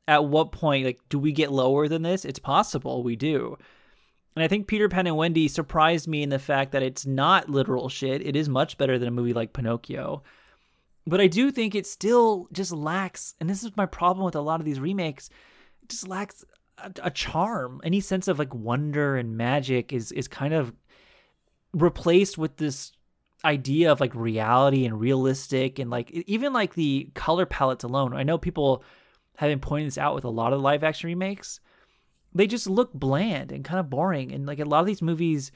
at 0.07 0.25
what 0.25 0.51
point, 0.51 0.85
like, 0.85 0.99
do 1.09 1.19
we 1.19 1.31
get 1.31 1.51
lower 1.51 1.87
than 1.87 2.01
this? 2.01 2.23
It's 2.25 2.39
possible 2.39 3.03
we 3.03 3.15
do. 3.15 3.57
And 4.35 4.43
I 4.43 4.47
think 4.47 4.67
Peter 4.67 4.87
Pan 4.87 5.07
and 5.07 5.17
Wendy 5.17 5.47
surprised 5.47 6.07
me 6.07 6.23
in 6.23 6.29
the 6.29 6.39
fact 6.39 6.71
that 6.71 6.83
it's 6.83 7.05
not 7.05 7.49
literal 7.49 7.89
shit. 7.89 8.25
It 8.25 8.35
is 8.35 8.47
much 8.47 8.77
better 8.77 8.97
than 8.97 9.07
a 9.07 9.11
movie 9.11 9.33
like 9.33 9.53
Pinocchio. 9.53 10.23
But 11.07 11.19
I 11.19 11.27
do 11.27 11.51
think 11.51 11.73
it 11.73 11.87
still 11.87 12.47
just 12.51 12.71
lacks, 12.71 13.33
and 13.39 13.49
this 13.49 13.63
is 13.63 13.75
my 13.75 13.85
problem 13.85 14.25
with 14.25 14.35
a 14.35 14.41
lot 14.41 14.59
of 14.59 14.65
these 14.65 14.79
remakes, 14.79 15.29
it 15.81 15.89
just 15.89 16.07
lacks 16.07 16.45
a, 16.77 16.91
a 17.03 17.11
charm. 17.11 17.81
Any 17.83 17.99
sense 17.99 18.27
of 18.27 18.37
like 18.37 18.53
wonder 18.53 19.17
and 19.17 19.35
magic 19.35 19.91
is 19.91 20.11
is 20.11 20.27
kind 20.27 20.53
of 20.53 20.73
replaced 21.73 22.37
with 22.37 22.57
this 22.57 22.91
idea 23.45 23.91
of 23.91 23.99
like 23.99 24.13
reality 24.13 24.85
and 24.85 24.99
realistic 24.99 25.79
and 25.79 25.89
like 25.89 26.11
even 26.11 26.53
like 26.53 26.75
the 26.75 27.09
color 27.13 27.45
palettes 27.45 27.83
alone. 27.83 28.13
I 28.13 28.23
know 28.23 28.37
people 28.37 28.83
have 29.37 29.49
been 29.49 29.59
pointing 29.59 29.87
this 29.87 29.97
out 29.97 30.15
with 30.15 30.25
a 30.25 30.29
lot 30.29 30.53
of 30.53 30.61
live 30.61 30.83
action 30.83 31.07
remakes. 31.07 31.59
They 32.33 32.47
just 32.47 32.67
look 32.67 32.93
bland 32.93 33.51
and 33.51 33.63
kind 33.63 33.79
of 33.79 33.89
boring. 33.89 34.31
And 34.31 34.45
like 34.45 34.59
a 34.59 34.65
lot 34.65 34.81
of 34.81 34.85
these 34.85 35.01
movies 35.01 35.51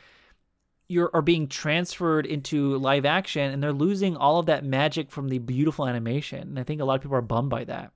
you're 0.87 1.09
are 1.13 1.21
being 1.21 1.47
transferred 1.47 2.25
into 2.25 2.77
live 2.77 3.05
action 3.05 3.51
and 3.51 3.63
they're 3.63 3.73
losing 3.73 4.17
all 4.17 4.39
of 4.39 4.47
that 4.47 4.65
magic 4.65 5.11
from 5.11 5.29
the 5.29 5.39
beautiful 5.39 5.87
animation. 5.87 6.41
And 6.41 6.59
I 6.59 6.63
think 6.63 6.81
a 6.81 6.85
lot 6.85 6.95
of 6.95 7.01
people 7.01 7.17
are 7.17 7.21
bummed 7.21 7.49
by 7.49 7.63
that. 7.65 7.91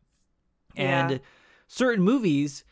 Yeah. 0.76 1.10
And 1.10 1.20
certain 1.68 2.04
movies 2.04 2.64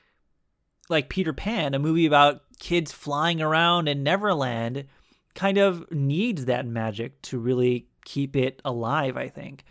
like 0.90 1.10
Peter 1.10 1.34
Pan, 1.34 1.74
a 1.74 1.80
movie 1.80 2.06
about 2.06 2.42
kids 2.60 2.92
flying 2.92 3.42
around 3.42 3.88
in 3.88 4.04
Neverland, 4.04 4.86
kind 5.34 5.58
of 5.58 5.92
needs 5.92 6.46
that 6.46 6.66
magic 6.66 7.22
to 7.24 7.38
really 7.38 7.88
keep 8.06 8.36
it 8.36 8.62
alive, 8.64 9.18
I 9.18 9.28
think. 9.28 9.66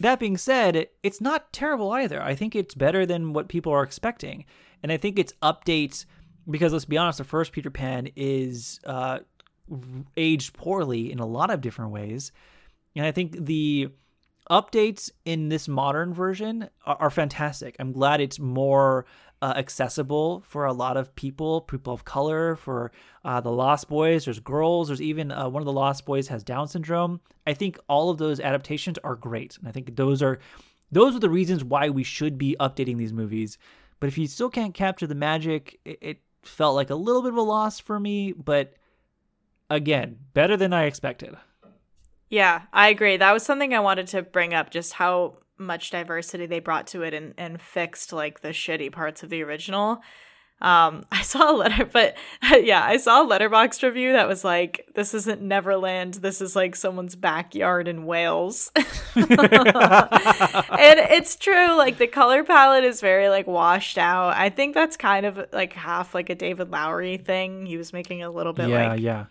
That 0.00 0.18
being 0.18 0.36
said, 0.36 0.88
it's 1.02 1.20
not 1.20 1.52
terrible 1.52 1.92
either. 1.92 2.20
I 2.20 2.34
think 2.34 2.54
it's 2.54 2.74
better 2.74 3.06
than 3.06 3.32
what 3.32 3.48
people 3.48 3.72
are 3.72 3.82
expecting. 3.82 4.44
And 4.84 4.92
I 4.92 4.98
think 4.98 5.18
it's 5.18 5.32
updates 5.42 6.04
because 6.48 6.74
let's 6.74 6.84
be 6.84 6.98
honest, 6.98 7.16
the 7.16 7.24
first 7.24 7.52
Peter 7.52 7.70
Pan 7.70 8.10
is 8.16 8.80
uh, 8.84 9.20
aged 10.14 10.52
poorly 10.52 11.10
in 11.10 11.20
a 11.20 11.26
lot 11.26 11.50
of 11.50 11.62
different 11.62 11.90
ways. 11.90 12.32
And 12.94 13.06
I 13.06 13.10
think 13.10 13.46
the 13.46 13.88
updates 14.50 15.10
in 15.24 15.48
this 15.48 15.68
modern 15.68 16.12
version 16.12 16.68
are, 16.84 16.96
are 17.00 17.10
fantastic. 17.10 17.76
I'm 17.78 17.92
glad 17.92 18.20
it's 18.20 18.38
more 18.38 19.06
uh, 19.40 19.54
accessible 19.56 20.42
for 20.46 20.66
a 20.66 20.72
lot 20.74 20.98
of 20.98 21.14
people, 21.14 21.62
people 21.62 21.94
of 21.94 22.04
color, 22.04 22.54
for 22.54 22.92
uh, 23.24 23.40
the 23.40 23.50
Lost 23.50 23.88
Boys. 23.88 24.26
There's 24.26 24.38
girls. 24.38 24.88
There's 24.88 25.00
even 25.00 25.32
uh, 25.32 25.48
one 25.48 25.62
of 25.62 25.66
the 25.66 25.72
Lost 25.72 26.04
Boys 26.04 26.28
has 26.28 26.44
Down 26.44 26.68
syndrome. 26.68 27.22
I 27.46 27.54
think 27.54 27.78
all 27.88 28.10
of 28.10 28.18
those 28.18 28.38
adaptations 28.38 28.98
are 29.02 29.16
great, 29.16 29.56
and 29.56 29.66
I 29.66 29.72
think 29.72 29.96
those 29.96 30.22
are 30.22 30.40
those 30.92 31.16
are 31.16 31.20
the 31.20 31.30
reasons 31.30 31.64
why 31.64 31.88
we 31.88 32.04
should 32.04 32.36
be 32.36 32.54
updating 32.60 32.98
these 32.98 33.14
movies. 33.14 33.56
But 34.04 34.08
if 34.08 34.18
you 34.18 34.26
still 34.26 34.50
can't 34.50 34.74
capture 34.74 35.06
the 35.06 35.14
magic, 35.14 35.80
it, 35.86 35.98
it 36.02 36.18
felt 36.42 36.74
like 36.74 36.90
a 36.90 36.94
little 36.94 37.22
bit 37.22 37.32
of 37.32 37.38
a 37.38 37.40
loss 37.40 37.80
for 37.80 37.98
me. 37.98 38.32
But 38.32 38.74
again, 39.70 40.18
better 40.34 40.58
than 40.58 40.74
I 40.74 40.84
expected. 40.84 41.34
Yeah, 42.28 42.64
I 42.70 42.90
agree. 42.90 43.16
That 43.16 43.32
was 43.32 43.44
something 43.44 43.72
I 43.72 43.80
wanted 43.80 44.08
to 44.08 44.20
bring 44.20 44.52
up 44.52 44.68
just 44.68 44.92
how 44.92 45.38
much 45.56 45.90
diversity 45.90 46.44
they 46.44 46.60
brought 46.60 46.86
to 46.88 47.00
it 47.00 47.14
and, 47.14 47.32
and 47.38 47.62
fixed 47.62 48.12
like 48.12 48.42
the 48.42 48.50
shitty 48.50 48.92
parts 48.92 49.22
of 49.22 49.30
the 49.30 49.42
original. 49.42 50.02
Um, 50.60 51.04
I 51.12 51.22
saw 51.22 51.50
a 51.50 51.56
letter, 51.56 51.84
but 51.84 52.16
yeah, 52.62 52.84
I 52.84 52.96
saw 52.96 53.22
a 53.22 53.26
letterbox 53.26 53.82
review 53.82 54.12
that 54.12 54.28
was 54.28 54.44
like, 54.44 54.88
"This 54.94 55.14
isn't 55.14 55.42
Neverland. 55.42 56.14
This 56.14 56.40
is 56.40 56.56
like 56.56 56.76
someone's 56.76 57.16
backyard 57.16 57.88
in 57.88 58.06
Wales." 58.06 58.70
and 58.76 58.86
it's 59.16 61.36
true. 61.36 61.76
Like 61.76 61.98
the 61.98 62.06
color 62.06 62.44
palette 62.44 62.84
is 62.84 63.00
very 63.00 63.28
like 63.28 63.46
washed 63.46 63.98
out. 63.98 64.36
I 64.36 64.50
think 64.50 64.74
that's 64.74 64.96
kind 64.96 65.26
of 65.26 65.46
like 65.52 65.72
half 65.72 66.14
like 66.14 66.30
a 66.30 66.34
David 66.34 66.70
Lowery 66.70 67.18
thing. 67.18 67.66
He 67.66 67.76
was 67.76 67.92
making 67.92 68.22
a 68.22 68.30
little 68.30 68.52
bit 68.52 68.68
yeah, 68.68 68.92
like 68.92 69.00
yeah. 69.00 69.26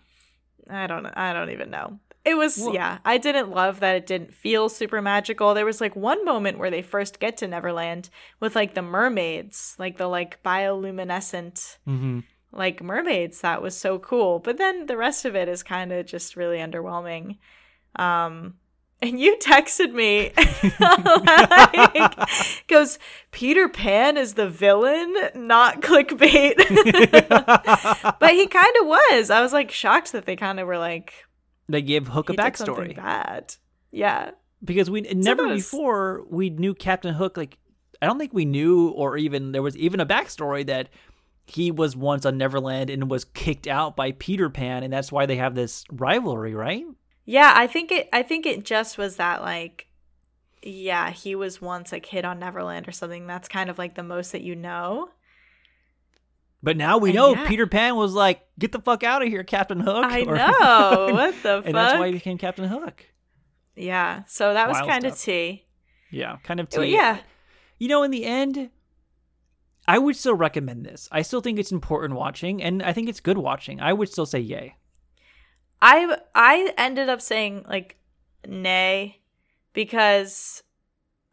I 0.68 0.86
don't 0.86 1.06
I 1.06 1.32
don't 1.32 1.50
even 1.50 1.70
know. 1.70 1.98
It 2.24 2.36
was 2.36 2.58
Well- 2.58 2.74
yeah, 2.74 2.98
I 3.04 3.18
didn't 3.18 3.50
love 3.50 3.80
that 3.80 3.96
it 3.96 4.06
didn't 4.06 4.34
feel 4.34 4.68
super 4.68 5.02
magical. 5.02 5.52
There 5.52 5.66
was 5.66 5.80
like 5.80 5.94
one 5.94 6.24
moment 6.24 6.58
where 6.58 6.70
they 6.70 6.80
first 6.82 7.20
get 7.20 7.36
to 7.38 7.48
Neverland 7.48 8.08
with 8.40 8.54
like 8.56 8.74
the 8.74 8.82
mermaids, 8.82 9.76
like 9.78 9.98
the 9.98 10.06
like 10.06 10.42
bioluminescent 10.42 11.78
hmm 11.84 12.20
like 12.52 12.80
mermaids 12.80 13.40
that 13.40 13.60
was 13.60 13.76
so 13.76 13.98
cool. 13.98 14.38
But 14.38 14.58
then 14.58 14.86
the 14.86 14.96
rest 14.96 15.24
of 15.24 15.34
it 15.34 15.48
is 15.48 15.64
kind 15.64 15.92
of 15.92 16.06
just 16.06 16.36
really 16.36 16.58
underwhelming. 16.58 17.38
Um 17.96 18.54
and 19.02 19.18
you 19.20 19.36
texted 19.38 19.92
me 19.92 20.32
like 20.80 22.28
goes 22.68 22.98
Peter 23.32 23.68
Pan 23.68 24.16
is 24.16 24.34
the 24.34 24.48
villain, 24.48 25.14
not 25.34 25.82
clickbait. 25.82 26.56
but 28.20 28.32
he 28.32 28.46
kind 28.46 28.76
of 28.80 28.86
was. 28.86 29.30
I 29.30 29.42
was 29.42 29.52
like 29.52 29.70
shocked 29.70 30.12
that 30.12 30.24
they 30.24 30.36
kind 30.36 30.60
of 30.60 30.66
were 30.66 30.78
like 30.78 31.12
They 31.68 31.82
give 31.82 32.08
Hook 32.08 32.28
a 32.28 32.32
he 32.32 32.36
did 32.36 32.42
backstory. 32.44 32.96
bad. 32.96 33.56
Yeah. 33.90 34.32
because 34.62 34.90
we 34.90 35.02
never 35.02 35.48
before 35.48 36.24
we 36.28 36.50
knew 36.50 36.74
Captain 36.74 37.14
Hook. 37.14 37.36
Like, 37.36 37.58
I 38.02 38.06
don't 38.06 38.18
think 38.18 38.34
we 38.34 38.44
knew, 38.44 38.88
or 38.88 39.16
even 39.16 39.52
there 39.52 39.62
was 39.62 39.76
even 39.76 40.00
a 40.00 40.06
backstory 40.06 40.66
that 40.66 40.88
he 41.46 41.70
was 41.70 41.96
once 41.96 42.24
on 42.26 42.38
Neverland 42.38 42.90
and 42.90 43.10
was 43.10 43.24
kicked 43.24 43.66
out 43.66 43.96
by 43.96 44.12
Peter 44.12 44.50
Pan, 44.50 44.82
and 44.82 44.92
that's 44.92 45.12
why 45.12 45.26
they 45.26 45.36
have 45.36 45.54
this 45.54 45.84
rivalry, 45.90 46.54
right? 46.54 46.84
Yeah, 47.24 47.52
I 47.54 47.66
think 47.66 47.92
it 47.92 48.08
I 48.12 48.22
think 48.22 48.46
it 48.46 48.64
just 48.64 48.98
was 48.98 49.16
that 49.16 49.42
like 49.42 49.86
yeah, 50.62 51.10
he 51.10 51.34
was 51.34 51.60
once 51.60 51.92
a 51.92 52.00
kid 52.00 52.24
on 52.24 52.38
Neverland 52.38 52.88
or 52.88 52.92
something. 52.92 53.26
That's 53.26 53.48
kind 53.48 53.68
of 53.68 53.78
like 53.78 53.94
the 53.94 54.02
most 54.02 54.32
that 54.32 54.42
you 54.42 54.56
know. 54.56 55.10
But 56.64 56.78
now 56.78 56.96
we 56.96 57.12
know 57.12 57.34
yeah. 57.34 57.46
Peter 57.46 57.66
Pan 57.66 57.94
was 57.96 58.14
like, 58.14 58.40
"Get 58.58 58.72
the 58.72 58.80
fuck 58.80 59.04
out 59.04 59.20
of 59.22 59.28
here, 59.28 59.44
Captain 59.44 59.78
Hook!" 59.80 60.04
I 60.04 60.22
or- 60.26 60.34
know. 60.34 61.08
what 61.12 61.34
the 61.42 61.56
fuck? 61.58 61.66
and 61.66 61.74
that's 61.74 61.98
why 61.98 62.06
he 62.06 62.14
became 62.14 62.38
Captain 62.38 62.64
Hook. 62.66 63.04
yeah. 63.76 64.24
So 64.26 64.54
that 64.54 64.66
was 64.68 64.78
kind 64.78 65.04
of 65.04 65.18
tea. 65.18 65.64
Yeah, 66.10 66.38
kind 66.42 66.60
of. 66.60 66.70
Tea. 66.70 66.86
yeah. 66.86 67.18
You 67.78 67.88
know, 67.88 68.02
in 68.02 68.10
the 68.10 68.24
end, 68.24 68.70
I 69.86 69.98
would 69.98 70.16
still 70.16 70.34
recommend 70.34 70.86
this. 70.86 71.06
I 71.12 71.20
still 71.20 71.42
think 71.42 71.58
it's 71.58 71.72
important 71.72 72.18
watching, 72.18 72.62
and 72.62 72.82
I 72.82 72.94
think 72.94 73.08
it's 73.10 73.20
good 73.20 73.36
watching. 73.36 73.80
I 73.80 73.92
would 73.92 74.08
still 74.08 74.26
say 74.26 74.40
yay. 74.40 74.76
I 75.82 76.16
I 76.34 76.72
ended 76.78 77.10
up 77.10 77.20
saying 77.20 77.66
like 77.68 77.98
nay 78.48 79.20
because 79.74 80.62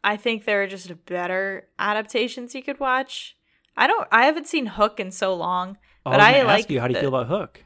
I 0.04 0.18
think 0.18 0.44
there 0.44 0.62
are 0.62 0.66
just 0.66 1.06
better 1.06 1.68
adaptations 1.78 2.54
you 2.54 2.62
could 2.62 2.78
watch. 2.80 3.36
I 3.76 3.86
don't 3.86 4.06
I 4.12 4.26
haven't 4.26 4.46
seen 4.46 4.66
Hook 4.66 5.00
in 5.00 5.10
so 5.10 5.34
long, 5.34 5.78
Oh, 6.04 6.10
but 6.10 6.20
I 6.20 6.40
I, 6.40 6.42
like 6.42 6.60
ask 6.62 6.70
you 6.70 6.80
how 6.80 6.88
do 6.88 6.94
you 6.94 7.00
feel 7.00 7.14
about 7.14 7.28
Hook? 7.28 7.64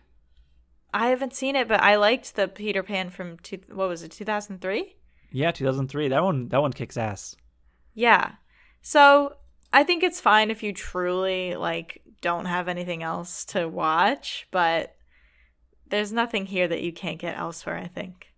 I 0.94 1.08
haven't 1.08 1.34
seen 1.34 1.56
it, 1.56 1.68
but 1.68 1.80
I 1.82 1.96
liked 1.96 2.36
the 2.36 2.48
Peter 2.48 2.82
Pan 2.82 3.10
from 3.10 3.38
two, 3.38 3.58
what 3.72 3.88
was 3.88 4.02
it, 4.02 4.12
2003? 4.12 4.96
Yeah, 5.32 5.50
2003. 5.50 6.08
That 6.08 6.22
one 6.22 6.48
that 6.48 6.62
one 6.62 6.72
kicks 6.72 6.96
ass. 6.96 7.36
Yeah. 7.94 8.32
So 8.82 9.34
I 9.72 9.82
think 9.84 10.02
it's 10.02 10.20
fine 10.20 10.50
if 10.50 10.62
you 10.62 10.72
truly 10.72 11.54
like 11.54 12.02
don't 12.22 12.46
have 12.46 12.68
anything 12.68 13.02
else 13.02 13.44
to 13.46 13.68
watch, 13.68 14.46
but 14.50 14.94
there's 15.88 16.12
nothing 16.12 16.46
here 16.46 16.66
that 16.68 16.82
you 16.82 16.92
can't 16.92 17.18
get 17.18 17.36
elsewhere, 17.36 17.76
I 17.76 17.86
think. 17.88 18.32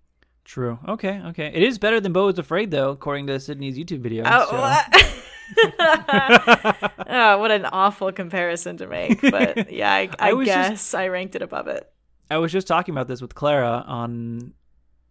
True. 0.44 0.78
Okay, 0.88 1.20
okay. 1.26 1.48
It 1.54 1.62
is 1.62 1.78
better 1.78 2.00
than 2.00 2.12
Beau 2.12 2.28
is 2.28 2.38
Afraid 2.38 2.70
though, 2.70 2.90
according 2.90 3.26
to 3.26 3.38
Sydney's 3.38 3.78
YouTube 3.78 4.00
video. 4.00 4.24
Oh, 4.26 4.46
so- 4.50 4.58
what? 4.58 5.14
oh, 5.58 7.36
what 7.38 7.50
an 7.50 7.66
awful 7.66 8.12
comparison 8.12 8.76
to 8.78 8.86
make. 8.86 9.20
But 9.20 9.72
yeah, 9.72 9.92
I, 9.92 10.10
I, 10.18 10.30
I 10.30 10.32
was 10.32 10.46
just- 10.46 10.70
guess 10.70 10.94
I 10.94 11.08
ranked 11.08 11.34
it 11.36 11.42
above 11.42 11.68
it. 11.68 11.90
I 12.30 12.36
was 12.38 12.52
just 12.52 12.66
talking 12.66 12.94
about 12.94 13.08
this 13.08 13.22
with 13.22 13.34
Clara 13.34 13.84
on 13.86 14.52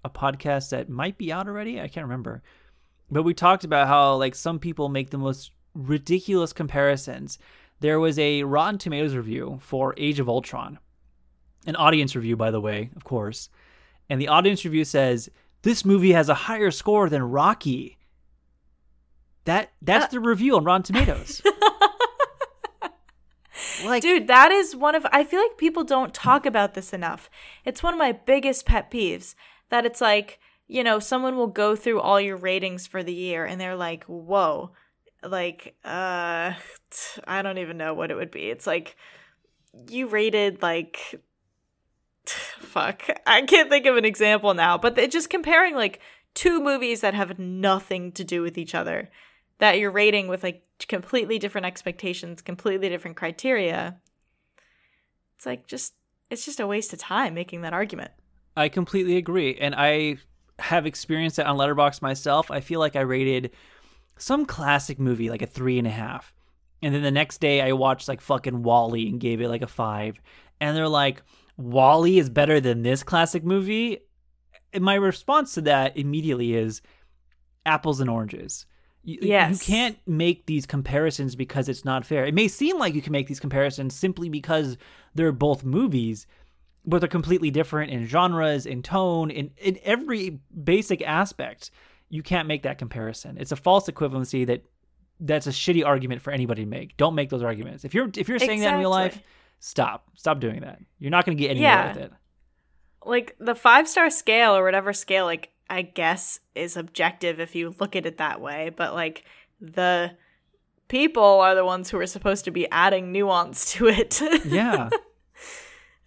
a 0.05 0.09
podcast 0.09 0.69
that 0.69 0.87
might 0.87 1.17
be 1.17 1.31
out 1.31 1.47
already. 1.47 1.81
I 1.81 1.87
can't 1.87 2.05
remember. 2.05 2.43
But 3.09 3.23
we 3.23 3.33
talked 3.33 3.63
about 3.63 3.87
how 3.87 4.15
like 4.15 4.35
some 4.35 4.59
people 4.59 4.87
make 4.89 5.09
the 5.09 5.17
most 5.17 5.51
ridiculous 5.73 6.53
comparisons. 6.53 7.39
There 7.79 7.99
was 7.99 8.19
a 8.19 8.43
Rotten 8.43 8.77
Tomatoes 8.77 9.15
review 9.15 9.59
for 9.61 9.95
Age 9.97 10.19
of 10.19 10.29
Ultron. 10.29 10.77
An 11.65 11.75
audience 11.75 12.15
review 12.15 12.35
by 12.35 12.51
the 12.51 12.61
way, 12.61 12.91
of 12.95 13.03
course. 13.03 13.49
And 14.09 14.21
the 14.21 14.27
audience 14.27 14.63
review 14.63 14.85
says 14.85 15.29
this 15.63 15.83
movie 15.83 16.11
has 16.13 16.29
a 16.29 16.33
higher 16.35 16.69
score 16.71 17.09
than 17.09 17.23
Rocky. 17.23 17.96
That 19.47 19.71
that's 19.81 20.05
Uh, 20.05 20.09
the 20.09 20.19
review 20.19 20.57
on 20.57 20.65
Rotten 20.65 20.83
Tomatoes. 20.83 21.41
like 23.85 24.03
Dude, 24.03 24.27
that 24.27 24.51
is 24.51 24.75
one 24.75 24.93
of 24.93 25.07
I 25.13 25.23
feel 25.23 25.41
like 25.41 25.57
people 25.57 25.85
don't 25.85 26.13
talk 26.13 26.45
about 26.45 26.73
this 26.73 26.91
enough. 26.91 27.29
It's 27.63 27.81
one 27.81 27.93
of 27.93 27.97
my 27.97 28.11
biggest 28.11 28.65
pet 28.65 28.91
peeves 28.91 29.35
that 29.69 29.85
it's 29.85 30.01
like, 30.01 30.39
you 30.67 30.83
know, 30.83 30.99
someone 30.99 31.37
will 31.37 31.47
go 31.47 31.77
through 31.77 32.01
all 32.01 32.19
your 32.19 32.35
ratings 32.35 32.87
for 32.87 33.03
the 33.03 33.13
year 33.13 33.45
and 33.45 33.59
they're 33.59 33.77
like, 33.77 34.03
"Whoa." 34.03 34.71
Like, 35.23 35.75
uh 35.85 36.53
t- 36.91 37.21
I 37.27 37.41
don't 37.41 37.57
even 37.57 37.77
know 37.77 37.93
what 37.93 38.11
it 38.11 38.15
would 38.15 38.31
be. 38.31 38.49
It's 38.49 38.67
like 38.67 38.97
you 39.89 40.07
rated 40.07 40.61
like 40.61 41.21
fuck. 42.25 43.03
I 43.25 43.43
can't 43.43 43.69
think 43.69 43.85
of 43.85 43.95
an 43.95 44.03
example 44.03 44.53
now, 44.53 44.77
but 44.77 44.97
just 45.09 45.29
comparing 45.29 45.73
like 45.73 46.01
two 46.33 46.61
movies 46.61 46.99
that 46.99 47.13
have 47.13 47.39
nothing 47.39 48.11
to 48.11 48.25
do 48.25 48.41
with 48.41 48.57
each 48.57 48.75
other 48.75 49.09
that 49.59 49.79
you're 49.79 49.91
rating 49.91 50.27
with 50.27 50.43
like 50.43 50.63
completely 50.87 51.39
different 51.39 51.65
expectations, 51.65 52.41
completely 52.41 52.89
different 52.89 53.17
criteria. 53.17 53.97
It's 55.35 55.45
like 55.45 55.67
just 55.67 55.93
it's 56.29 56.45
just 56.45 56.59
a 56.59 56.67
waste 56.67 56.93
of 56.93 56.99
time 56.99 57.33
making 57.33 57.61
that 57.61 57.73
argument. 57.73 58.11
I 58.55 58.69
completely 58.69 59.17
agree, 59.17 59.55
and 59.55 59.75
I 59.75 60.17
have 60.59 60.85
experienced 60.85 61.37
that 61.37 61.45
on 61.45 61.57
Letterboxd 61.57 62.01
myself. 62.01 62.49
I 62.49 62.59
feel 62.59 62.79
like 62.79 62.95
I 62.95 63.01
rated 63.01 63.51
some 64.17 64.45
classic 64.45 64.99
movie 64.99 65.29
like 65.29 65.43
a 65.43 65.47
three 65.47 65.77
and 65.77 65.87
a 65.87 65.91
half, 65.91 66.33
and 66.81 66.93
then 66.93 67.03
the 67.03 67.11
next 67.11 67.39
day 67.39 67.61
I 67.61 67.73
watched 67.73 68.07
like 68.07 68.21
fucking 68.21 68.63
WALL-E 68.63 69.09
and 69.09 69.19
gave 69.19 69.41
it 69.41 69.49
like 69.49 69.61
a 69.61 69.67
five, 69.67 70.19
and 70.59 70.75
they're 70.75 70.87
like, 70.87 71.21
WALL-E 71.57 72.17
is 72.17 72.29
better 72.29 72.59
than 72.59 72.81
this 72.81 73.03
classic 73.03 73.43
movie. 73.43 73.99
And 74.73 74.83
my 74.83 74.95
response 74.95 75.53
to 75.53 75.61
that 75.61 75.97
immediately 75.97 76.55
is 76.55 76.81
apples 77.65 77.99
and 77.99 78.09
oranges. 78.09 78.65
You, 79.07 79.19
Yes. 79.21 79.51
you 79.67 79.73
can't 79.73 79.97
make 80.05 80.45
these 80.47 80.65
comparisons 80.65 81.33
because 81.35 81.69
it's 81.69 81.85
not 81.85 82.05
fair. 82.05 82.25
It 82.25 82.33
may 82.33 82.49
seem 82.49 82.77
like 82.77 82.93
you 82.93 83.01
can 83.01 83.13
make 83.13 83.27
these 83.27 83.39
comparisons 83.39 83.95
simply 83.95 84.27
because 84.27 84.77
they're 85.15 85.31
both 85.31 85.63
movies, 85.63 86.27
but 86.85 86.99
they're 86.99 87.07
completely 87.07 87.49
different 87.49 87.89
in 87.91 88.05
genres, 88.05 88.65
in 88.65 88.81
tone, 88.83 89.31
in, 89.31 89.51
in 89.57 89.79
every 89.83 90.39
basic 90.63 91.01
aspect. 91.01 91.71
You 92.09 92.21
can't 92.21 92.49
make 92.49 92.63
that 92.63 92.77
comparison. 92.79 93.37
It's 93.39 93.53
a 93.53 93.55
false 93.55 93.87
equivalency 93.89 94.45
that 94.47 94.65
that's 95.21 95.47
a 95.47 95.51
shitty 95.51 95.85
argument 95.85 96.21
for 96.21 96.31
anybody 96.31 96.63
to 96.63 96.69
make. 96.69 96.97
Don't 96.97 97.15
make 97.15 97.29
those 97.29 97.43
arguments. 97.43 97.85
If 97.85 97.93
you're 97.93 98.09
if 98.17 98.27
you're 98.27 98.39
saying 98.39 98.59
that 98.59 98.73
in 98.73 98.79
real 98.81 98.89
life, 98.89 99.21
stop. 99.59 100.09
Stop 100.15 100.41
doing 100.41 100.59
that. 100.61 100.79
You're 100.99 101.11
not 101.11 101.25
going 101.25 101.37
to 101.37 101.41
get 101.41 101.51
anywhere 101.51 101.69
Yeah. 101.71 101.87
with 101.93 101.97
it. 102.03 102.11
like 103.05 103.35
the 103.39 103.55
five 103.55 103.87
star 103.87 104.09
scale 104.09 104.55
or 104.55 104.63
whatever 104.65 104.91
scale 104.91 105.23
like 105.25 105.49
i 105.69 105.81
guess 105.81 106.39
is 106.55 106.77
objective 106.77 107.39
if 107.39 107.55
you 107.55 107.73
look 107.79 107.95
at 107.95 108.05
it 108.05 108.17
that 108.17 108.39
way 108.41 108.69
but 108.75 108.93
like 108.93 109.23
the 109.59 110.11
people 110.87 111.23
are 111.23 111.55
the 111.55 111.65
ones 111.65 111.89
who 111.89 111.97
are 111.99 112.05
supposed 112.07 112.45
to 112.45 112.51
be 112.51 112.69
adding 112.71 113.11
nuance 113.11 113.73
to 113.73 113.87
it 113.87 114.21
Yeah. 114.45 114.89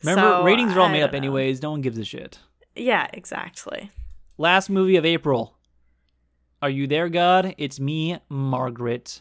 Remember, 0.02 0.22
So, 0.38 0.44
ratings 0.44 0.74
are 0.74 0.80
all 0.80 0.88
made 0.88 1.02
up 1.02 1.12
know. 1.12 1.18
anyways. 1.18 1.60
No 1.60 1.72
one 1.72 1.82
gives 1.82 1.98
a 1.98 2.04
shit. 2.04 2.38
yeah 2.74 3.06
exactly 3.12 3.90
Last 4.38 4.70
movie 4.70 4.96
of 4.96 5.04
April. 5.04 5.54
Are 6.62 6.70
you 6.70 6.86
there, 6.86 7.10
God? 7.10 7.54
It's 7.58 7.78
me, 7.78 8.18
Margaret. 8.30 9.20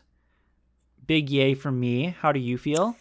Big 1.06 1.30
yay 1.30 1.54
from 1.56 1.78
me. 1.78 2.16
How 2.22 2.32
do 2.32 2.40
you 2.40 2.58
feel? 2.58 2.96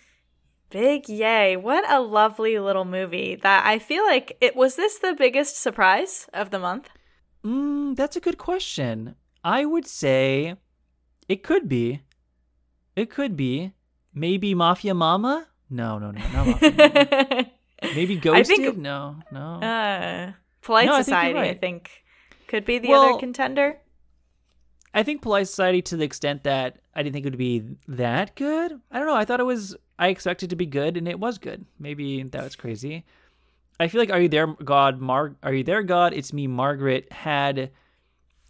big 0.71 1.09
yay 1.09 1.57
what 1.57 1.89
a 1.91 1.99
lovely 1.99 2.59
little 2.59 2.85
movie 2.85 3.35
that 3.37 3.65
i 3.65 3.79
feel 3.79 4.05
like 4.05 4.37
it 4.43 4.55
was 4.55 4.77
this 4.77 4.99
the 4.99 5.15
biggest 5.17 5.57
surprise 5.57 6.29
of 6.35 6.51
the 6.51 6.59
month 6.59 6.91
Mm, 7.45 7.97
that's 7.97 8.17
a 8.17 8.21
good 8.21 8.39
question. 8.39 9.15
I 9.45 9.65
would 9.65 9.87
say 9.87 10.57
it 11.29 11.43
could 11.43 11.69
be. 11.69 12.03
It 12.97 13.11
could 13.11 13.37
be. 13.37 13.73
Maybe 14.15 14.55
Mafia 14.55 14.95
Mama? 14.95 15.47
No, 15.71 15.99
no, 15.99 16.11
no, 16.11 16.21
not 16.33 16.47
Mafia. 16.47 17.51
Maybe 17.95 18.17
I 18.17 18.21
Ghosted? 18.21 18.47
think- 18.57 18.77
no, 18.79 19.17
no. 19.31 19.61
uh 19.61 20.33
polite 20.63 20.87
No, 20.87 20.95
I 20.95 20.97
think 20.97 21.05
society 21.05 21.39
i 21.39 21.55
think 21.55 22.03
could 22.49 22.65
be 22.65 22.79
the 22.79 22.89
Well- 22.89 23.03
other 23.11 23.19
contender 23.21 23.79
I 24.95 25.03
think 25.03 25.21
Polite 25.21 25.47
Society 25.47 25.83
to 25.83 25.97
the 25.99 26.05
extent 26.05 26.45
that 26.45 26.79
I 26.95 27.03
didn't 27.03 27.13
think 27.13 27.27
it 27.27 27.31
would 27.31 27.39
be 27.39 27.63
that 27.89 28.35
good. 28.35 28.73
I 28.91 28.99
don't 28.99 29.07
know. 29.07 29.15
I 29.15 29.27
thought 29.27 29.39
it 29.39 29.45
was. 29.45 29.77
I 29.99 30.09
expected 30.09 30.49
to 30.51 30.57
be 30.57 30.65
good, 30.65 30.97
and 30.97 31.07
it 31.07 31.21
was 31.21 31.37
good. 31.37 31.67
Maybe 31.79 32.23
that 32.23 32.43
was 32.43 32.57
crazy. 32.57 33.05
I 33.81 33.89
feel 33.89 34.01
like 34.01 34.11
Are 34.11 34.21
You 34.21 34.29
There, 34.29 34.47
God? 34.47 35.01
Mar- 35.01 35.37
Are 35.43 35.55
You 35.55 35.63
There, 35.65 35.83
God? 35.83 36.13
It's 36.13 36.33
Me, 36.33 36.47
Margaret 36.47 37.13
had 37.13 37.71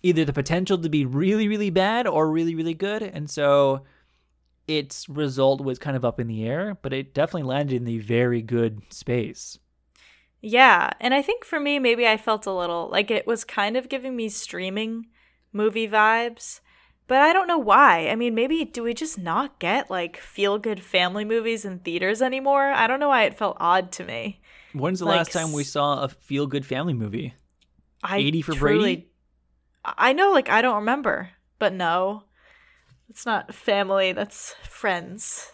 either 0.02 0.24
the 0.24 0.32
potential 0.32 0.78
to 0.78 0.88
be 0.88 1.04
really, 1.04 1.48
really 1.48 1.70
bad 1.70 2.06
or 2.06 2.30
really, 2.30 2.54
really 2.54 2.74
good, 2.74 3.02
and 3.02 3.28
so 3.28 3.84
its 4.66 5.08
result 5.08 5.60
was 5.62 5.78
kind 5.78 5.96
of 5.96 6.04
up 6.04 6.20
in 6.20 6.26
the 6.28 6.46
air. 6.46 6.78
But 6.80 6.92
it 6.92 7.14
definitely 7.14 7.48
landed 7.48 7.76
in 7.76 7.84
the 7.84 7.98
very 7.98 8.42
good 8.42 8.80
space. 8.90 9.58
Yeah, 10.40 10.90
and 11.00 11.14
I 11.14 11.22
think 11.22 11.44
for 11.44 11.58
me, 11.58 11.78
maybe 11.78 12.06
I 12.06 12.16
felt 12.16 12.46
a 12.46 12.52
little 12.52 12.88
like 12.90 13.10
it 13.10 13.26
was 13.26 13.44
kind 13.44 13.76
of 13.76 13.88
giving 13.88 14.14
me 14.16 14.28
streaming 14.28 15.06
movie 15.52 15.88
vibes, 15.88 16.60
but 17.08 17.18
I 17.20 17.32
don't 17.32 17.48
know 17.48 17.58
why. 17.58 18.08
I 18.08 18.14
mean, 18.14 18.34
maybe 18.34 18.64
do 18.64 18.82
we 18.84 18.94
just 18.94 19.18
not 19.18 19.58
get 19.58 19.90
like 19.90 20.16
feel 20.16 20.58
good 20.58 20.80
family 20.82 21.24
movies 21.24 21.64
in 21.64 21.80
theaters 21.80 22.22
anymore? 22.22 22.70
I 22.70 22.86
don't 22.86 23.00
know 23.00 23.08
why 23.08 23.24
it 23.24 23.36
felt 23.36 23.56
odd 23.58 23.90
to 23.92 24.04
me. 24.04 24.40
When's 24.72 24.98
the 25.00 25.06
Like 25.06 25.18
last 25.18 25.32
time 25.32 25.52
we 25.52 25.64
saw 25.64 26.02
a 26.04 26.08
feel 26.08 26.46
good 26.46 26.66
family 26.66 26.92
movie? 26.94 27.34
I 28.02 28.18
80 28.18 28.42
for 28.42 28.52
truly- 28.54 28.78
Brady? 28.96 29.08
I 29.84 30.12
know, 30.12 30.32
like 30.32 30.48
I 30.50 30.60
don't 30.62 30.76
remember, 30.76 31.30
but 31.58 31.72
no, 31.72 32.24
it's 33.08 33.24
not 33.24 33.54
family. 33.54 34.12
That's 34.12 34.54
friends. 34.62 35.52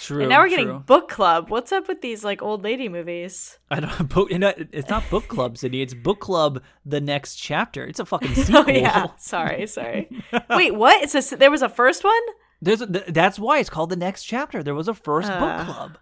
True. 0.00 0.20
and 0.22 0.30
now 0.30 0.40
we're 0.40 0.48
true. 0.48 0.56
getting 0.56 0.78
book 0.80 1.08
club. 1.08 1.50
What's 1.50 1.70
up 1.70 1.86
with 1.86 2.00
these 2.00 2.24
like 2.24 2.40
old 2.42 2.64
lady 2.64 2.88
movies? 2.88 3.58
I 3.70 3.80
don't. 3.80 4.08
Book, 4.08 4.30
know, 4.32 4.52
it's 4.56 4.88
not 4.88 5.08
book 5.10 5.28
club, 5.28 5.56
City. 5.64 5.82
It's 5.82 5.92
book 5.94 6.18
club. 6.20 6.62
The 6.86 7.00
next 7.00 7.36
chapter. 7.36 7.84
It's 7.84 8.00
a 8.00 8.06
fucking 8.06 8.34
sequel. 8.34 8.64
Oh 8.68 8.70
yeah, 8.70 9.06
sorry, 9.18 9.66
sorry. 9.66 10.08
Wait, 10.50 10.74
what? 10.74 11.02
It's 11.02 11.32
a 11.32 11.36
there 11.36 11.50
was 11.50 11.62
a 11.62 11.68
first 11.68 12.02
one. 12.02 12.22
There's 12.62 12.80
a, 12.80 12.86
th- 12.90 13.04
that's 13.08 13.38
why 13.38 13.58
it's 13.58 13.68
called 13.70 13.90
the 13.90 13.96
next 13.96 14.24
chapter. 14.24 14.62
There 14.62 14.74
was 14.74 14.88
a 14.88 14.94
first 14.94 15.30
Uh, 15.30 15.38
book 15.38 15.66
club. 15.66 15.98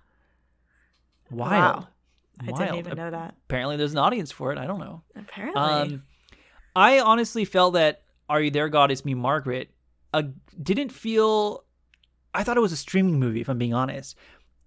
Wild. 1.30 1.50
Wow. 1.84 1.88
I 2.40 2.50
Wild. 2.50 2.58
didn't 2.58 2.78
even 2.78 2.96
know 2.96 3.10
that. 3.10 3.34
Apparently, 3.48 3.76
there's 3.76 3.92
an 3.92 3.98
audience 3.98 4.32
for 4.32 4.52
it. 4.52 4.58
I 4.58 4.66
don't 4.66 4.80
know. 4.80 5.02
Apparently. 5.14 5.60
Um, 5.60 6.02
I 6.74 7.00
honestly 7.00 7.44
felt 7.44 7.74
that 7.74 8.02
"Are 8.28 8.40
You 8.40 8.50
There, 8.50 8.68
God?" 8.68 8.90
It's 8.90 9.04
Me, 9.04 9.14
Margaret. 9.14 9.70
Uh, 10.12 10.22
didn't 10.62 10.90
feel. 10.92 11.64
I 12.34 12.42
thought 12.44 12.56
it 12.56 12.60
was 12.60 12.72
a 12.72 12.76
streaming 12.76 13.18
movie. 13.20 13.40
If 13.40 13.48
I'm 13.48 13.58
being 13.58 13.74
honest, 13.74 14.16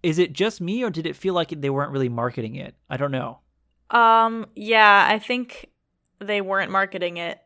is 0.03 0.19
it 0.19 0.33
just 0.33 0.61
me, 0.61 0.83
or 0.83 0.89
did 0.89 1.05
it 1.07 1.15
feel 1.15 1.33
like 1.33 1.49
they 1.49 1.69
weren't 1.69 1.91
really 1.91 2.09
marketing 2.09 2.55
it? 2.55 2.75
I 2.89 2.97
don't 2.97 3.11
know. 3.11 3.39
Um, 3.89 4.47
yeah, 4.55 5.07
I 5.09 5.19
think 5.19 5.69
they 6.19 6.41
weren't 6.41 6.71
marketing 6.71 7.17
it. 7.17 7.39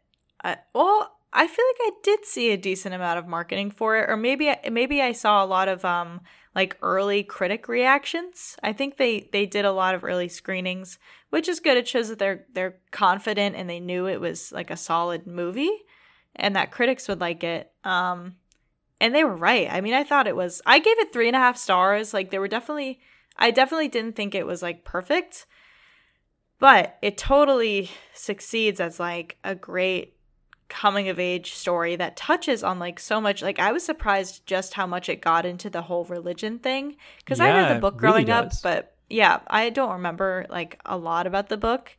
I, 0.43 0.57
well, 0.73 1.17
I 1.33 1.47
feel 1.47 1.65
like 1.65 1.77
I 1.81 1.91
did 2.03 2.25
see 2.25 2.51
a 2.51 2.57
decent 2.57 2.95
amount 2.95 3.19
of 3.19 3.27
marketing 3.27 3.71
for 3.71 3.97
it, 3.97 4.09
or 4.09 4.17
maybe 4.17 4.53
maybe 4.71 5.01
I 5.01 5.11
saw 5.13 5.43
a 5.43 5.47
lot 5.47 5.67
of 5.67 5.83
um 5.85 6.21
like 6.55 6.77
early 6.81 7.23
critic 7.23 7.67
reactions. 7.67 8.57
I 8.63 8.73
think 8.73 8.97
they 8.97 9.30
they 9.31 9.45
did 9.45 9.65
a 9.65 9.71
lot 9.71 9.95
of 9.95 10.03
early 10.03 10.27
screenings, 10.27 10.97
which 11.30 11.47
is 11.47 11.59
good. 11.59 11.77
It 11.77 11.88
shows 11.88 12.09
that 12.09 12.19
they're 12.19 12.45
they're 12.53 12.77
confident 12.91 13.55
and 13.55 13.69
they 13.69 13.80
knew 13.80 14.07
it 14.07 14.21
was 14.21 14.51
like 14.51 14.71
a 14.71 14.77
solid 14.77 15.27
movie, 15.27 15.84
and 16.35 16.55
that 16.55 16.71
critics 16.71 17.07
would 17.07 17.19
like 17.19 17.43
it. 17.43 17.71
Um, 17.84 18.35
and 19.01 19.15
they 19.15 19.23
were 19.23 19.35
right. 19.35 19.71
I 19.71 19.81
mean, 19.81 19.93
I 19.93 20.03
thought 20.03 20.27
it 20.27 20.35
was. 20.35 20.61
I 20.65 20.80
gave 20.80 20.99
it 20.99 21.13
three 21.13 21.27
and 21.27 21.35
a 21.35 21.39
half 21.39 21.57
stars. 21.57 22.13
Like 22.13 22.31
they 22.31 22.39
were 22.39 22.47
definitely. 22.47 22.99
I 23.38 23.51
definitely 23.51 23.88
didn't 23.88 24.17
think 24.17 24.35
it 24.35 24.45
was 24.45 24.61
like 24.61 24.84
perfect 24.84 25.45
but 26.59 26.97
it 27.01 27.17
totally 27.17 27.89
succeeds 28.13 28.80
as 28.80 28.99
like 28.99 29.38
a 29.43 29.55
great 29.55 30.15
coming 30.69 31.09
of 31.09 31.19
age 31.19 31.53
story 31.53 31.95
that 31.95 32.15
touches 32.15 32.63
on 32.63 32.79
like 32.79 32.99
so 32.99 33.19
much 33.19 33.41
like 33.41 33.59
i 33.59 33.71
was 33.71 33.83
surprised 33.83 34.45
just 34.45 34.75
how 34.75 34.85
much 34.85 35.09
it 35.09 35.19
got 35.19 35.45
into 35.45 35.69
the 35.69 35.81
whole 35.81 36.05
religion 36.05 36.59
thing 36.59 36.95
because 37.17 37.39
i 37.39 37.49
read 37.51 37.75
the 37.75 37.79
book 37.81 38.01
really 38.01 38.23
growing 38.23 38.29
up 38.29 38.51
but 38.63 38.95
yeah 39.09 39.39
i 39.47 39.69
don't 39.69 39.91
remember 39.93 40.45
like 40.49 40.79
a 40.85 40.95
lot 40.97 41.25
about 41.25 41.49
the 41.49 41.57
book 41.57 41.97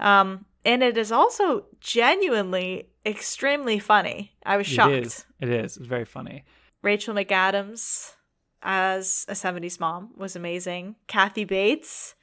um 0.00 0.44
and 0.64 0.82
it 0.82 0.98
is 0.98 1.12
also 1.12 1.64
genuinely 1.80 2.88
extremely 3.06 3.78
funny 3.78 4.32
i 4.44 4.56
was 4.56 4.66
shocked 4.66 4.92
It 4.92 5.06
is. 5.06 5.24
It 5.40 5.48
is. 5.48 5.76
It's 5.76 5.86
very 5.86 6.04
funny. 6.04 6.44
Rachel 6.82 7.14
McAdams 7.14 8.14
as 8.62 9.26
a 9.28 9.32
70s 9.32 9.80
mom 9.80 10.10
was 10.16 10.36
amazing. 10.36 10.94
Kathy 11.08 11.44
Bates 11.44 12.14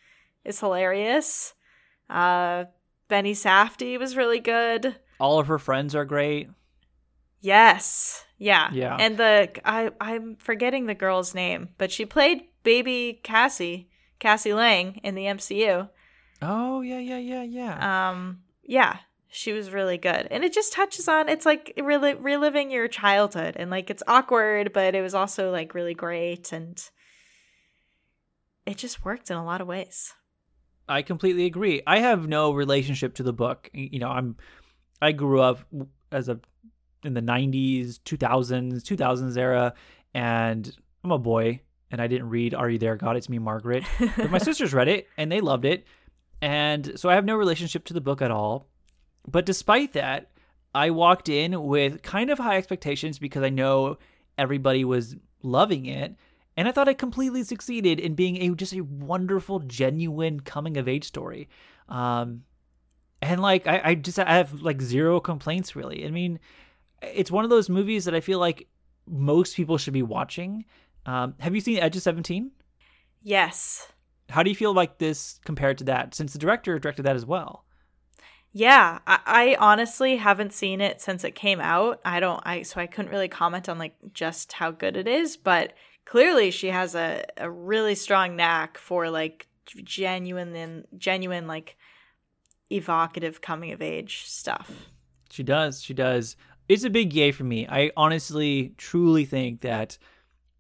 is 0.46 0.60
hilarious. 0.62 1.54
Uh, 2.10 2.66
Benny 3.10 3.34
Safdie 3.34 4.00
was 4.00 4.16
really 4.16 4.40
good. 4.40 4.96
All 5.20 5.40
of 5.40 5.48
her 5.48 5.60
friends 5.60 5.96
are 5.96 6.06
great. 6.06 6.50
Yes. 7.42 8.26
Yeah. 8.38 8.70
Yeah. 8.72 8.96
And 9.00 9.18
the 9.18 9.50
I 9.66 9.92
I'm 10.00 10.36
forgetting 10.38 10.86
the 10.86 10.96
girl's 10.96 11.36
name, 11.36 11.70
but 11.78 11.92
she 11.92 12.06
played 12.06 12.44
baby 12.64 13.20
Cassie, 13.24 13.90
Cassie 14.20 14.54
Lang 14.54 15.00
in 15.04 15.16
the 15.16 15.26
MCU. 15.26 15.90
Oh 16.42 16.82
yeah, 16.82 17.00
yeah, 17.00 17.18
yeah, 17.18 17.44
yeah. 17.44 18.10
Um 18.10 18.42
yeah, 18.64 18.98
she 19.28 19.54
was 19.54 19.72
really 19.72 19.98
good. 19.98 20.28
And 20.32 20.44
it 20.44 20.54
just 20.54 20.74
touches 20.74 21.08
on 21.08 21.30
it's 21.30 21.46
like 21.46 21.74
rel- 21.78 22.18
reliving 22.18 22.72
your 22.72 22.88
childhood 22.88 23.56
and 23.58 23.70
like 23.70 23.90
it's 23.90 24.04
awkward, 24.08 24.74
but 24.74 24.96
it 24.96 25.02
was 25.02 25.14
also 25.14 25.52
like 25.52 25.74
really 25.74 25.94
great 25.94 26.52
and 26.52 26.82
it 28.66 28.78
just 28.78 29.04
worked 29.04 29.32
in 29.32 29.38
a 29.38 29.46
lot 29.46 29.62
of 29.62 29.68
ways. 29.68 30.14
I 30.88 31.04
completely 31.04 31.46
agree. 31.46 31.82
I 31.86 32.00
have 32.00 32.28
no 32.28 32.52
relationship 32.52 33.16
to 33.16 33.24
the 33.24 33.34
book. 33.34 33.70
You 33.74 34.00
know, 34.00 34.10
I'm 34.10 34.38
I 35.02 35.12
grew 35.12 35.42
up 35.42 35.60
as 36.12 36.30
a 36.30 36.40
in 37.04 37.14
the 37.14 37.22
90s, 37.22 38.00
2000s, 38.00 38.82
2000s 38.82 39.38
era 39.38 39.74
and 40.14 40.76
I'm 41.04 41.12
a 41.12 41.18
boy 41.18 41.62
and 41.92 42.02
I 42.02 42.08
didn't 42.08 42.30
read 42.30 42.54
Are 42.54 42.70
You 42.70 42.78
There 42.78 42.96
God 42.98 43.16
It's 43.16 43.30
Me 43.30 43.40
Margaret. 43.40 43.84
But 44.18 44.32
my 44.32 44.38
sisters 44.38 44.74
read 44.74 44.88
it 44.88 45.08
and 45.18 45.32
they 45.32 45.42
loved 45.42 45.66
it. 45.66 45.86
And 46.42 47.00
so 47.00 47.10
I 47.10 47.16
have 47.16 47.26
no 47.26 47.36
relationship 47.36 47.86
to 47.86 47.94
the 47.94 48.02
book 48.02 48.22
at 48.22 48.32
all. 48.32 48.68
But 49.28 49.46
despite 49.46 49.94
that, 49.94 50.32
I 50.74 50.92
walked 50.92 51.30
in 51.30 51.64
with 51.64 52.02
kind 52.02 52.30
of 52.30 52.38
high 52.38 52.58
expectations 52.58 53.20
because 53.20 53.44
I 53.44 53.50
know 53.50 53.98
everybody 54.38 54.86
was 54.86 55.16
loving 55.42 55.86
it. 55.86 56.16
And 56.56 56.68
I 56.68 56.72
thought 56.72 56.88
it 56.88 56.98
completely 56.98 57.44
succeeded 57.44 58.00
in 58.00 58.16
being 58.16 58.42
a 58.42 58.56
just 58.56 58.74
a 58.74 58.82
wonderful, 58.82 59.60
genuine 59.60 60.42
coming 60.42 60.78
of 60.78 60.88
age 60.88 61.06
story. 61.06 61.48
Um, 61.88 62.44
and 63.22 63.42
like 63.42 63.68
I, 63.68 63.82
I 63.84 63.96
just 63.96 64.20
I 64.20 64.38
have 64.38 64.62
like 64.62 64.82
zero 64.82 65.20
complaints 65.20 65.76
really. 65.76 66.06
I 66.06 66.12
mean, 66.12 66.40
it's 67.02 67.32
one 67.32 67.44
of 67.44 67.50
those 67.50 67.70
movies 67.70 68.06
that 68.06 68.16
I 68.16 68.22
feel 68.22 68.40
like 68.40 68.68
most 69.08 69.56
people 69.56 69.78
should 69.78 69.94
be 69.94 70.04
watching. 70.04 70.66
Um, 71.06 71.36
have 71.40 71.56
you 71.56 71.62
seen 71.62 71.80
Edge 71.80 71.96
of 71.96 72.02
Seventeen? 72.02 72.52
Yes. 73.22 73.88
How 74.30 74.44
do 74.44 74.50
you 74.50 74.56
feel 74.56 74.74
like 74.74 75.00
this 75.00 75.40
compared 75.44 75.80
to 75.80 75.84
that? 75.86 76.14
Since 76.14 76.34
the 76.34 76.40
director 76.40 76.78
directed 76.78 77.04
that 77.04 77.16
as 77.16 77.26
well. 77.26 77.66
Yeah, 78.52 79.00
I, 79.06 79.20
I 79.26 79.58
honestly 79.60 80.18
haven't 80.18 80.54
seen 80.54 80.82
it 80.82 81.02
since 81.02 81.24
it 81.24 81.36
came 81.36 81.60
out. 81.60 82.00
I 82.04 82.20
don't, 82.20 82.42
I 82.46 82.64
so 82.64 82.82
I 82.82 82.88
couldn't 82.88 83.12
really 83.12 83.28
comment 83.28 83.70
on 83.70 83.78
like 83.78 83.96
just 84.14 84.54
how 84.54 84.72
good 84.72 84.98
it 84.98 85.08
is, 85.08 85.38
but 85.38 85.74
clearly 86.06 86.50
she 86.50 86.68
has 86.68 86.96
a, 86.96 87.26
a 87.38 87.50
really 87.50 87.96
strong 87.96 88.36
knack 88.36 88.78
for 88.78 89.10
like 89.10 89.48
genuine 89.84 90.56
and 90.56 90.86
genuine 90.98 91.46
like 91.46 91.78
evocative 92.72 93.42
coming 93.42 93.72
of 93.72 93.82
age 93.82 94.26
stuff. 94.26 94.72
She 95.32 95.44
does. 95.44 95.82
She 95.82 95.94
does. 95.94 96.36
It's 96.68 96.84
a 96.84 96.90
big 96.90 97.14
yay 97.14 97.32
for 97.32 97.44
me. 97.44 97.68
I 97.68 97.92
honestly, 97.98 98.74
truly 98.78 99.26
think 99.26 99.62
that 99.62 99.98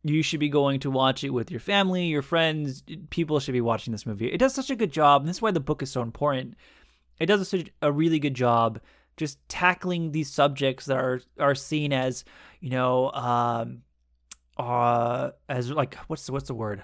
you 0.04 0.24
should 0.24 0.40
be 0.40 0.50
going 0.50 0.80
to 0.82 0.92
watch 0.92 1.24
it 1.24 1.30
with 1.32 1.52
your 1.52 1.60
family, 1.60 2.06
your 2.06 2.22
friends. 2.22 2.84
People 3.10 3.40
should 3.40 3.52
be 3.52 3.62
watching 3.62 3.92
this 3.92 4.06
movie. 4.06 4.32
It 4.32 4.38
does 4.38 4.56
such 4.56 4.70
a 4.70 4.76
good 4.76 4.92
job. 4.92 5.22
And 5.22 5.30
this 5.30 5.38
is 5.38 5.42
why 5.42 5.52
the 5.52 5.60
book 5.60 5.84
is 5.84 5.92
so 5.92 6.02
important. 6.02 6.56
It 7.20 7.26
does 7.26 7.48
such 7.48 7.70
a 7.82 7.92
really 7.92 8.20
good 8.20 8.34
job 8.34 8.80
just 9.18 9.38
tackling 9.50 10.12
these 10.12 10.32
subjects 10.32 10.86
that 10.86 10.98
are 10.98 11.22
are 11.38 11.54
seen 11.54 11.92
as, 11.92 12.24
you 12.62 12.70
know, 12.70 13.12
um, 13.12 13.82
uh, 14.58 15.32
as 15.50 15.70
like 15.70 15.96
what's 16.08 16.26
the, 16.26 16.32
what's 16.32 16.48
the 16.48 16.54
word? 16.54 16.82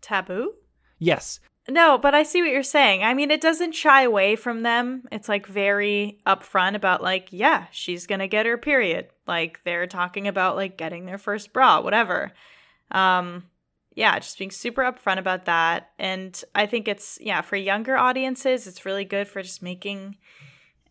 Taboo? 0.00 0.54
Yes. 0.98 1.40
No, 1.70 1.98
but 1.98 2.16
I 2.16 2.24
see 2.24 2.42
what 2.42 2.50
you're 2.50 2.64
saying. 2.64 3.04
I 3.04 3.14
mean, 3.14 3.30
it 3.30 3.40
doesn't 3.40 3.76
shy 3.76 4.02
away 4.02 4.34
from 4.34 4.62
them. 4.62 5.04
It's 5.12 5.28
like 5.28 5.46
very 5.46 6.20
upfront 6.26 6.74
about 6.74 7.00
like, 7.00 7.28
yeah, 7.30 7.66
she's 7.70 8.06
going 8.06 8.18
to 8.18 8.26
get 8.26 8.44
her 8.44 8.58
period. 8.58 9.06
Like 9.26 9.60
they're 9.64 9.86
talking 9.86 10.26
about 10.26 10.56
like 10.56 10.76
getting 10.76 11.06
their 11.06 11.18
first 11.18 11.52
bra, 11.52 11.80
whatever. 11.80 12.32
Um 12.90 13.44
yeah, 13.94 14.18
just 14.18 14.38
being 14.38 14.50
super 14.50 14.82
upfront 14.82 15.18
about 15.18 15.44
that. 15.46 15.90
And 15.98 16.42
I 16.54 16.66
think 16.66 16.88
it's 16.88 17.18
yeah, 17.20 17.40
for 17.40 17.56
younger 17.56 17.96
audiences, 17.96 18.66
it's 18.66 18.86
really 18.86 19.04
good 19.04 19.28
for 19.28 19.42
just 19.42 19.62
making 19.62 20.16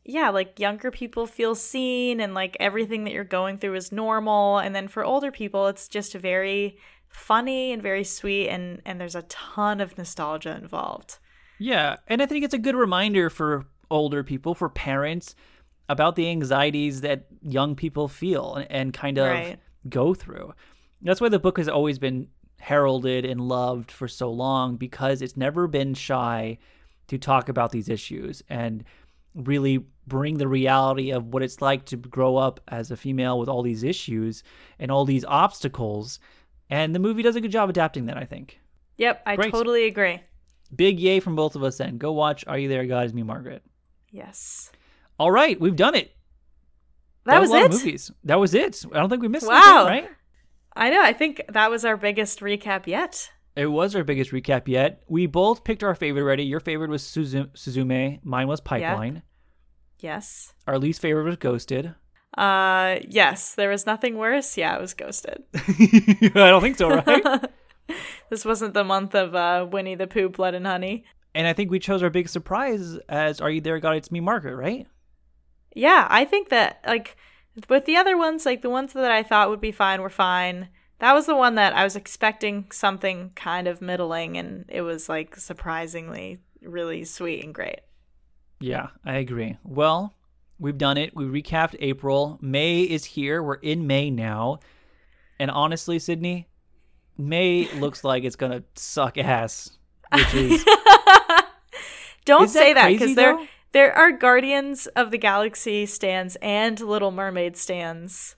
yeah, 0.05 0.29
like 0.29 0.59
younger 0.59 0.91
people 0.91 1.27
feel 1.27 1.55
seen 1.55 2.19
and 2.19 2.33
like 2.33 2.57
everything 2.59 3.03
that 3.03 3.13
you're 3.13 3.23
going 3.23 3.57
through 3.57 3.75
is 3.75 3.91
normal. 3.91 4.57
And 4.59 4.73
then 4.73 4.87
for 4.87 5.03
older 5.03 5.31
people, 5.31 5.67
it's 5.67 5.87
just 5.87 6.13
very 6.13 6.77
funny 7.09 7.71
and 7.71 7.81
very 7.81 8.03
sweet 8.03 8.49
and 8.49 8.81
and 8.85 8.99
there's 8.99 9.15
a 9.15 9.23
ton 9.23 9.81
of 9.81 9.97
nostalgia 9.97 10.55
involved. 10.55 11.19
Yeah, 11.57 11.97
and 12.07 12.21
I 12.21 12.25
think 12.25 12.45
it's 12.45 12.53
a 12.53 12.59
good 12.59 12.75
reminder 12.75 13.29
for 13.29 13.65
older 13.91 14.23
people, 14.23 14.55
for 14.55 14.69
parents 14.69 15.35
about 15.89 16.15
the 16.15 16.29
anxieties 16.29 17.01
that 17.01 17.25
young 17.41 17.75
people 17.75 18.07
feel 18.07 18.55
and, 18.55 18.71
and 18.71 18.93
kind 18.93 19.17
of 19.17 19.27
Right. 19.27 19.59
go 19.89 20.13
through. 20.13 20.53
That's 21.01 21.19
why 21.19 21.29
the 21.29 21.39
book 21.39 21.57
has 21.57 21.67
always 21.67 21.97
been 21.99 22.27
heralded 22.59 23.25
and 23.25 23.41
loved 23.41 23.89
for 23.91 24.07
so 24.07 24.31
long 24.31 24.75
because 24.77 25.21
it's 25.21 25.35
never 25.37 25.67
been 25.67 25.93
shy 25.93 26.57
to 27.07 27.17
talk 27.17 27.49
about 27.49 27.71
these 27.71 27.89
issues 27.89 28.43
and 28.49 28.83
really 29.33 29.85
bring 30.07 30.37
the 30.37 30.47
reality 30.47 31.11
of 31.11 31.27
what 31.33 31.41
it's 31.43 31.61
like 31.61 31.85
to 31.85 31.97
grow 31.97 32.35
up 32.35 32.59
as 32.67 32.91
a 32.91 32.97
female 32.97 33.39
with 33.39 33.49
all 33.49 33.63
these 33.63 33.83
issues 33.83 34.43
and 34.77 34.91
all 34.91 35.05
these 35.05 35.25
obstacles. 35.25 36.19
And 36.69 36.93
the 36.93 36.99
movie 36.99 37.23
does 37.23 37.35
a 37.35 37.41
good 37.41 37.51
job 37.51 37.69
adapting 37.69 38.05
that, 38.07 38.17
I 38.17 38.25
think. 38.25 38.59
Yep, 38.97 39.23
I 39.25 39.35
Great. 39.35 39.51
totally 39.51 39.85
agree. 39.85 40.21
Big 40.75 40.99
yay 40.99 41.19
from 41.19 41.35
both 41.35 41.55
of 41.55 41.63
us 41.63 41.77
then. 41.77 41.97
Go 41.97 42.11
watch 42.11 42.43
Are 42.47 42.57
You 42.57 42.67
There, 42.69 42.85
God 42.85 43.05
Is 43.05 43.13
Me, 43.13 43.23
Margaret. 43.23 43.63
Yes. 44.11 44.71
All 45.17 45.31
right, 45.31 45.59
we've 45.59 45.75
done 45.75 45.95
it. 45.95 46.11
That, 47.25 47.39
was, 47.41 47.49
a 47.49 47.53
lot 47.53 47.61
it. 47.63 47.65
Of 47.65 47.71
movies. 47.73 48.11
That 48.23 48.39
was 48.39 48.53
it. 48.53 48.83
I 48.93 48.97
don't 48.97 49.09
think 49.09 49.21
we 49.21 49.27
missed 49.27 49.47
Wow. 49.47 49.85
anything, 49.87 50.05
right? 50.09 50.15
I 50.75 50.89
know. 50.89 51.01
I 51.01 51.13
think 51.13 51.41
that 51.49 51.69
was 51.71 51.85
our 51.85 51.97
biggest 51.97 52.39
recap 52.39 52.87
yet. 52.87 53.31
It 53.55 53.65
was 53.67 53.95
our 53.95 54.03
biggest 54.03 54.31
recap 54.31 54.67
yet. 54.67 55.03
We 55.09 55.25
both 55.25 55.63
picked 55.63 55.83
our 55.83 55.95
favorite 55.95 56.21
already. 56.21 56.43
Your 56.43 56.59
favorite 56.59 56.89
was 56.89 57.03
Suzu- 57.03 57.51
Suzume. 57.55 58.23
Mine 58.23 58.47
was 58.47 58.61
Pipeline. 58.61 59.23
Yes. 59.99 60.53
Our 60.65 60.79
least 60.79 61.01
favorite 61.01 61.25
was 61.25 61.35
Ghosted. 61.37 61.93
Uh 62.39 62.99
yes, 63.07 63.55
there 63.55 63.69
was 63.69 63.85
nothing 63.85 64.15
worse. 64.17 64.57
Yeah, 64.57 64.75
I 64.75 64.79
was 64.79 64.93
ghosted. 64.93 65.43
I 65.55 66.29
don't 66.33 66.61
think 66.61 66.77
so, 66.77 66.89
right? 66.89 67.45
this 68.29 68.45
wasn't 68.45 68.73
the 68.73 68.83
month 68.85 69.13
of 69.15 69.35
uh 69.35 69.67
Winnie 69.69 69.95
the 69.95 70.07
Pooh 70.07 70.29
Blood 70.29 70.53
and 70.53 70.65
Honey. 70.65 71.03
and 71.35 71.45
I 71.47 71.53
think 71.53 71.69
we 71.69 71.79
chose 71.79 72.01
our 72.01 72.09
big 72.09 72.29
surprise 72.29 72.97
as 73.09 73.41
Are 73.41 73.49
You 73.49 73.61
There, 73.61 73.79
God? 73.79 73.97
It's 73.97 74.11
Me, 74.11 74.19
Margaret, 74.21 74.55
right? 74.55 74.87
Yeah, 75.75 76.07
I 76.09 76.23
think 76.25 76.49
that 76.49 76.79
like 76.87 77.17
with 77.67 77.85
the 77.85 77.97
other 77.97 78.17
ones, 78.17 78.45
like 78.45 78.61
the 78.61 78.69
ones 78.69 78.93
that 78.93 79.11
I 79.11 79.21
thought 79.23 79.49
would 79.49 79.61
be 79.61 79.71
fine 79.73 80.01
were 80.01 80.09
fine. 80.09 80.69
That 80.99 81.13
was 81.13 81.25
the 81.25 81.35
one 81.35 81.55
that 81.55 81.73
I 81.73 81.83
was 81.83 81.95
expecting 81.95 82.67
something 82.71 83.31
kind 83.35 83.67
of 83.67 83.81
middling 83.81 84.37
and 84.37 84.65
it 84.69 84.81
was 84.81 85.09
like 85.09 85.35
surprisingly 85.35 86.39
really 86.61 87.03
sweet 87.05 87.43
and 87.43 87.53
great. 87.53 87.79
Yeah, 88.61 88.87
I 89.05 89.15
agree. 89.17 89.57
Well, 89.63 90.13
we've 90.59 90.77
done 90.77 90.97
it. 90.97 91.15
We 91.15 91.25
recapped 91.25 91.75
April. 91.79 92.37
May 92.41 92.81
is 92.81 93.05
here. 93.05 93.41
We're 93.41 93.55
in 93.55 93.87
May 93.87 94.11
now. 94.11 94.59
And 95.39 95.49
honestly, 95.49 95.99
Sydney, 95.99 96.47
May 97.17 97.69
looks 97.75 98.03
like 98.03 98.23
it's 98.23 98.35
going 98.35 98.51
to 98.51 98.63
suck 98.75 99.17
ass, 99.17 99.71
which 100.13 100.33
is 100.33 100.65
Don't 102.25 102.43
Is 102.45 102.53
say 102.53 102.73
that 102.73 102.89
because 102.89 103.15
there 103.15 103.39
there 103.71 103.97
are 103.97 104.11
Guardians 104.11 104.87
of 104.95 105.11
the 105.11 105.17
Galaxy 105.17 105.85
stands 105.85 106.37
and 106.41 106.79
Little 106.79 107.11
Mermaid 107.11 107.57
stands. 107.57 108.35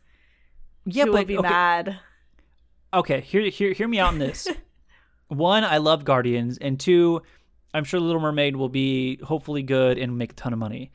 yeah, 0.86 1.06
but 1.06 1.14
will 1.14 1.26
be 1.26 1.38
okay, 1.38 1.50
mad. 1.50 2.00
okay, 2.94 3.22
hear 3.22 3.42
hear 3.50 3.74
hear 3.74 3.88
me 3.88 4.00
out 4.00 4.14
on 4.14 4.20
this. 4.20 4.48
One, 5.28 5.64
I 5.64 5.78
love 5.78 6.06
Guardians, 6.06 6.58
and 6.58 6.80
two, 6.80 7.22
I'm 7.74 7.84
sure 7.84 8.00
Little 8.00 8.22
Mermaid 8.22 8.56
will 8.56 8.70
be 8.70 9.18
hopefully 9.24 9.64
good 9.64 9.98
and 9.98 10.18
make 10.18 10.32
a 10.32 10.36
ton 10.36 10.54
of 10.54 10.60
money. 10.60 10.92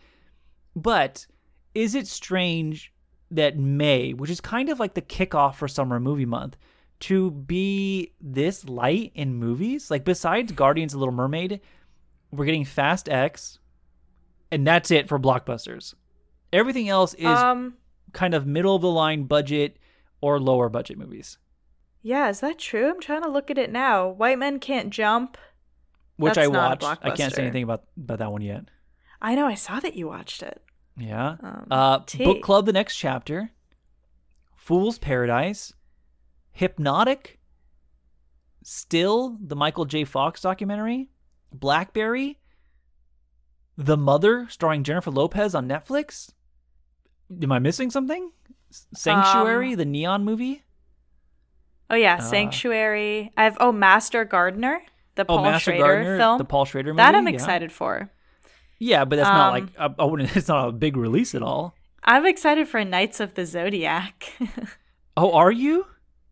But 0.76 1.26
is 1.74 1.94
it 1.94 2.06
strange 2.06 2.92
that 3.30 3.58
May, 3.58 4.12
which 4.12 4.30
is 4.30 4.40
kind 4.40 4.68
of 4.68 4.78
like 4.78 4.94
the 4.94 5.02
kickoff 5.02 5.56
for 5.56 5.66
summer 5.66 5.98
movie 5.98 6.26
month, 6.26 6.56
to 7.00 7.30
be 7.30 8.12
this 8.20 8.64
light 8.68 9.10
in 9.14 9.34
movies? 9.34 9.90
Like 9.90 10.04
besides 10.04 10.52
Guardians 10.52 10.92
of 10.92 10.98
the 10.98 11.06
Little 11.06 11.14
Mermaid, 11.14 11.60
we're 12.30 12.44
getting 12.44 12.64
Fast 12.66 13.08
X, 13.08 13.58
and 14.52 14.66
that's 14.66 14.90
it 14.90 15.08
for 15.08 15.18
blockbusters. 15.18 15.94
Everything 16.52 16.88
else 16.88 17.14
is 17.14 17.26
um 17.26 17.74
kind 18.12 18.34
of 18.34 18.46
middle 18.46 18.76
of 18.76 18.82
the 18.82 18.90
line 18.90 19.24
budget 19.24 19.78
or 20.20 20.38
lower 20.38 20.68
budget 20.68 20.98
movies. 20.98 21.38
yeah, 22.02 22.28
is 22.28 22.40
that 22.40 22.58
true? 22.58 22.90
I'm 22.90 23.00
trying 23.00 23.22
to 23.22 23.28
look 23.30 23.50
at 23.50 23.58
it 23.58 23.70
now. 23.72 24.08
White 24.08 24.38
Men 24.38 24.58
Can't 24.60 24.90
Jump. 24.90 25.36
which 26.16 26.34
That's 26.34 26.46
I 26.46 26.48
watched. 26.48 26.84
I 26.84 27.10
can't 27.10 27.34
say 27.34 27.42
anything 27.42 27.64
about 27.64 27.84
about 27.96 28.18
that 28.18 28.30
one 28.30 28.42
yet. 28.42 28.66
I 29.20 29.34
know 29.34 29.46
I 29.46 29.54
saw 29.54 29.80
that 29.80 29.94
you 29.94 30.06
watched 30.08 30.42
it. 30.42 30.62
Yeah. 30.98 31.36
Um, 31.42 31.66
uh, 31.70 31.98
book 32.18 32.42
club, 32.42 32.66
the 32.66 32.72
next 32.72 32.96
chapter. 32.96 33.50
Fool's 34.56 34.98
Paradise, 34.98 35.72
Hypnotic, 36.52 37.38
Still, 38.64 39.36
the 39.40 39.54
Michael 39.54 39.84
J. 39.84 40.02
Fox 40.04 40.40
documentary, 40.40 41.08
Blackberry, 41.52 42.40
The 43.76 43.96
Mother, 43.96 44.46
starring 44.50 44.82
Jennifer 44.82 45.12
Lopez 45.12 45.54
on 45.54 45.68
Netflix. 45.68 46.32
Am 47.42 47.52
I 47.52 47.60
missing 47.60 47.90
something? 47.90 48.32
Sanctuary, 48.92 49.72
Um, 49.72 49.76
the 49.78 49.84
neon 49.84 50.24
movie. 50.24 50.64
Oh 51.88 51.94
yeah, 51.94 52.16
Uh, 52.16 52.20
Sanctuary. 52.22 53.32
I 53.36 53.44
have 53.44 53.56
oh 53.60 53.70
Master 53.70 54.24
Gardener, 54.24 54.82
the 55.14 55.22
Oh, 55.22 55.36
Paul 55.36 55.42
Master 55.44 55.70
Schrader 55.70 55.84
Gardener, 55.84 56.18
film. 56.18 56.38
the 56.38 56.44
Paul 56.44 56.64
Schrader 56.64 56.92
movie. 56.92 56.96
that 56.96 57.14
I'm 57.14 57.28
yeah. 57.28 57.34
excited 57.34 57.70
for. 57.70 58.10
Yeah, 58.78 59.04
but 59.04 59.16
that's 59.16 59.28
not 59.28 59.48
Um, 59.48 59.52
like 59.54 59.78
I, 59.78 60.02
I 60.02 60.04
wouldn't. 60.04 60.36
It's 60.36 60.48
not 60.48 60.68
a 60.68 60.72
big 60.72 60.96
release 60.96 61.34
at 61.34 61.42
all. 61.42 61.74
I'm 62.04 62.26
excited 62.26 62.68
for 62.68 62.84
Knights 62.84 63.20
of 63.20 63.34
the 63.34 63.46
Zodiac. 63.46 64.32
Oh, 65.18 65.32
are 65.32 65.50
you? 65.50 65.86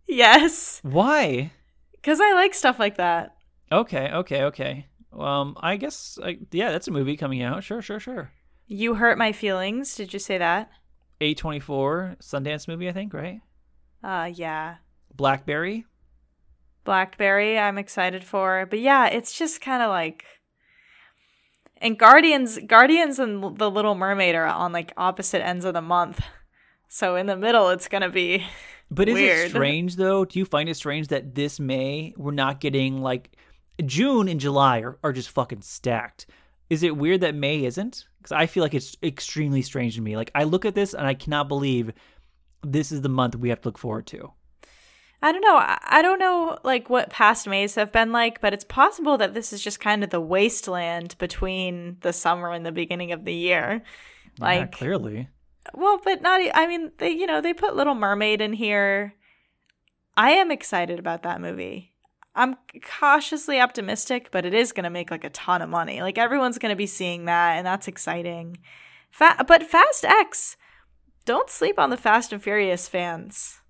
yes, 0.07 0.81
Why? 0.83 1.51
because 1.93 2.21
I 2.21 2.35
like 2.35 2.53
stuff 2.53 2.79
like 2.79 2.99
that. 2.99 3.35
Okay, 3.73 4.11
okay, 4.13 4.43
okay. 4.43 4.87
Um, 5.19 5.57
I 5.59 5.77
guess, 5.77 6.19
I, 6.23 6.37
yeah, 6.53 6.71
that's 6.71 6.87
a 6.87 6.91
movie 6.91 7.17
coming 7.17 7.41
out. 7.43 7.65
Sure, 7.65 7.81
sure, 7.81 7.99
sure. 7.99 8.31
You 8.67 8.95
hurt 8.97 9.17
my 9.17 9.33
feelings. 9.33 9.95
Did 9.97 10.13
you 10.13 10.19
say 10.19 10.37
that? 10.37 10.69
A 11.23 11.33
twenty 11.33 11.61
four 11.61 12.17
Sundance 12.21 12.69
movie, 12.69 12.91
I 12.91 12.93
think, 12.93 13.15
right? 13.15 13.41
Uh, 14.03 14.31
yeah. 14.35 14.77
Blackberry. 15.15 15.87
Blackberry, 16.85 17.59
I'm 17.59 17.79
excited 17.79 18.23
for. 18.25 18.67
But 18.69 18.81
yeah, 18.81 19.07
it's 19.07 19.37
just 19.39 19.61
kind 19.63 19.83
of 19.83 19.89
like. 19.89 20.25
And 21.79 21.99
Guardians, 21.99 22.59
Guardians, 22.67 23.19
and 23.19 23.59
The 23.59 23.71
Little 23.71 23.95
Mermaid 23.95 24.35
are 24.35 24.47
on 24.47 24.73
like 24.73 24.93
opposite 24.97 25.45
ends 25.45 25.65
of 25.65 25.75
the 25.75 25.83
month. 25.83 26.21
So 26.89 27.17
in 27.17 27.27
the 27.27 27.37
middle, 27.37 27.71
it's 27.71 27.89
gonna 27.89 28.11
be. 28.11 28.45
But 28.91 29.09
is 29.09 29.15
Weird. 29.15 29.47
it 29.47 29.51
strange 29.51 29.97
though? 29.97 30.25
Do 30.25 30.39
you 30.39 30.45
find 30.45 30.69
it 30.69 30.77
strange 30.77 31.09
that 31.09 31.35
this 31.35 31.59
May 31.59 32.15
we're 32.17 32.31
not 32.33 32.61
getting 32.61 33.03
like 33.03 33.37
June 33.85 34.29
and 34.29 34.39
July 34.39 34.81
are, 34.81 34.99
are 35.03 35.13
just 35.13 35.31
fucking 35.31 35.63
stacked? 35.63 36.27
Is 36.71 36.83
it 36.83 36.97
weird 36.97 37.23
that 37.23 37.35
May 37.35 37.65
isn't? 37.65 38.05
Because 38.19 38.33
I 38.33 38.47
feel 38.47 38.63
like 38.63 38.75
it's 38.75 38.97
extremely 39.03 39.63
strange 39.63 39.97
to 39.97 40.01
me. 40.01 40.17
Like 40.17 40.31
I 40.35 40.45
look 40.45 40.65
at 40.65 40.75
this 40.75 40.95
and 40.95 41.07
I 41.07 41.15
cannot 41.15 41.49
believe 41.49 41.93
this 42.63 42.93
is 42.93 43.03
the 43.03 43.09
month 43.09 43.37
we 43.37 43.49
have 43.49 43.61
to 43.63 43.69
look 43.69 43.79
forward 43.79 44.07
to. 44.09 44.33
I 45.25 45.33
don't 45.33 45.41
know. 45.41 45.57
I 45.57 46.03
don't 46.03 46.19
know 46.19 46.59
like 46.65 46.91
what 46.91 47.09
past 47.09 47.47
Mays 47.49 47.77
have 47.77 47.91
been 47.93 48.13
like, 48.13 48.43
but 48.43 48.53
it's 48.53 48.63
possible 48.65 49.17
that 49.17 49.33
this 49.33 49.55
is 49.55 49.63
just 49.65 49.81
kind 49.81 50.05
of 50.05 50.11
the 50.11 50.21
wasteland 50.21 51.17
between 51.17 51.97
the 52.03 52.13
summer 52.13 52.53
and 52.53 52.67
the 52.67 52.73
beginning 52.73 53.11
of 53.11 53.25
the 53.25 53.33
year. 53.33 53.83
yeah, 54.39 54.45
Like, 54.45 54.73
clearly. 54.73 55.31
well, 55.73 55.99
but 56.05 56.21
not. 56.21 56.43
I 56.55 56.67
mean, 56.67 56.93
they 56.99 57.09
you 57.09 57.27
know 57.27 57.41
they 57.41 57.55
put 57.55 57.75
Little 57.75 57.95
Mermaid 57.95 58.43
in 58.43 58.53
here. 58.53 59.15
I 60.15 60.33
am 60.33 60.51
excited 60.51 60.99
about 60.99 61.23
that 61.23 61.41
movie. 61.41 61.95
I'm 62.35 62.57
cautiously 62.99 63.59
optimistic, 63.61 64.29
but 64.31 64.45
it 64.45 64.53
is 64.53 64.73
going 64.73 64.85
to 64.85 64.91
make 64.91 65.11
like 65.11 65.25
a 65.25 65.31
ton 65.31 65.63
of 65.63 65.71
money. 65.71 66.03
Like 66.03 66.19
everyone's 66.19 66.59
going 66.59 66.71
to 66.73 66.77
be 66.77 66.87
seeing 66.87 67.25
that, 67.25 67.53
and 67.57 67.67
that's 67.67 67.89
exciting. 67.89 68.59
Fa- 69.11 69.43
but 69.49 69.63
Fast 69.63 70.05
X, 70.05 70.59
don't 71.25 71.49
sleep 71.49 71.79
on 71.79 71.89
the 71.89 71.97
Fast 71.97 72.31
and 72.31 72.43
Furious 72.43 72.89
fans. 72.89 73.63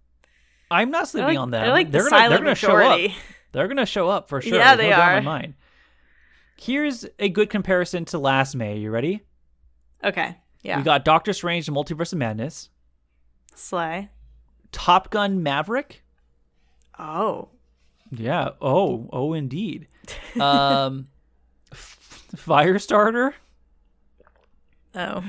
I'm 0.70 0.91
not 0.91 1.09
sleeping 1.09 1.28
like, 1.35 1.39
on 1.39 1.51
them. 1.51 1.62
they're 1.62 1.70
like 1.73 1.91
they're 1.91 2.03
gonna, 2.03 2.11
they're 2.11 2.20
silent 2.20 2.43
gonna 2.43 2.55
show 2.55 2.69
up. 2.69 2.77
majority. 2.78 3.15
They're 3.53 3.69
gonna 3.69 3.86
show 3.86 4.09
up 4.09 4.28
for 4.28 4.41
sure. 4.41 4.57
Yeah, 4.59 4.74
There's 4.74 4.89
they 4.89 4.97
no 4.97 5.03
are. 5.03 5.15
my 5.15 5.20
mind. 5.20 5.55
Here's 6.57 7.05
a 7.19 7.28
good 7.28 7.51
comparison 7.51 8.05
to 8.07 8.19
last 8.19 8.55
May. 8.57 8.78
You 8.78 8.91
ready? 8.91 9.23
Okay, 10.03 10.36
yeah, 10.62 10.78
We 10.78 10.82
got 10.82 11.05
Doctor 11.05 11.32
Strange: 11.32 11.66
The 11.66 11.73
Multiverse 11.73 12.12
of 12.12 12.19
Madness, 12.19 12.69
Slay. 13.55 14.09
Top 14.73 15.11
Gun: 15.11 15.43
Maverick. 15.43 16.03
Oh, 16.99 17.49
Yeah. 18.11 18.51
Oh. 18.61 19.09
Oh, 19.12 19.32
indeed. 19.35 19.89
Um, 20.41 21.09
Firestarter. 22.36 23.32
oh, 24.95 25.24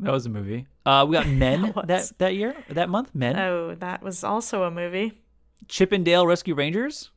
That 0.00 0.12
was 0.12 0.26
a 0.26 0.28
movie. 0.30 0.66
Uh, 0.84 1.06
we 1.08 1.14
got 1.14 1.26
Men 1.44 1.72
That 1.76 1.86
that 1.86 2.12
that 2.18 2.34
year, 2.34 2.54
that 2.70 2.88
month. 2.88 3.14
Men. 3.14 3.38
oh, 3.38 3.74
that 3.76 4.02
was 4.02 4.24
also 4.24 4.64
a 4.64 4.70
movie. 4.70 5.20
Chip 5.68 5.92
'n 5.92 6.02
Dale: 6.04 6.26
Rescue 6.26 6.54
Rangers. 6.54 7.10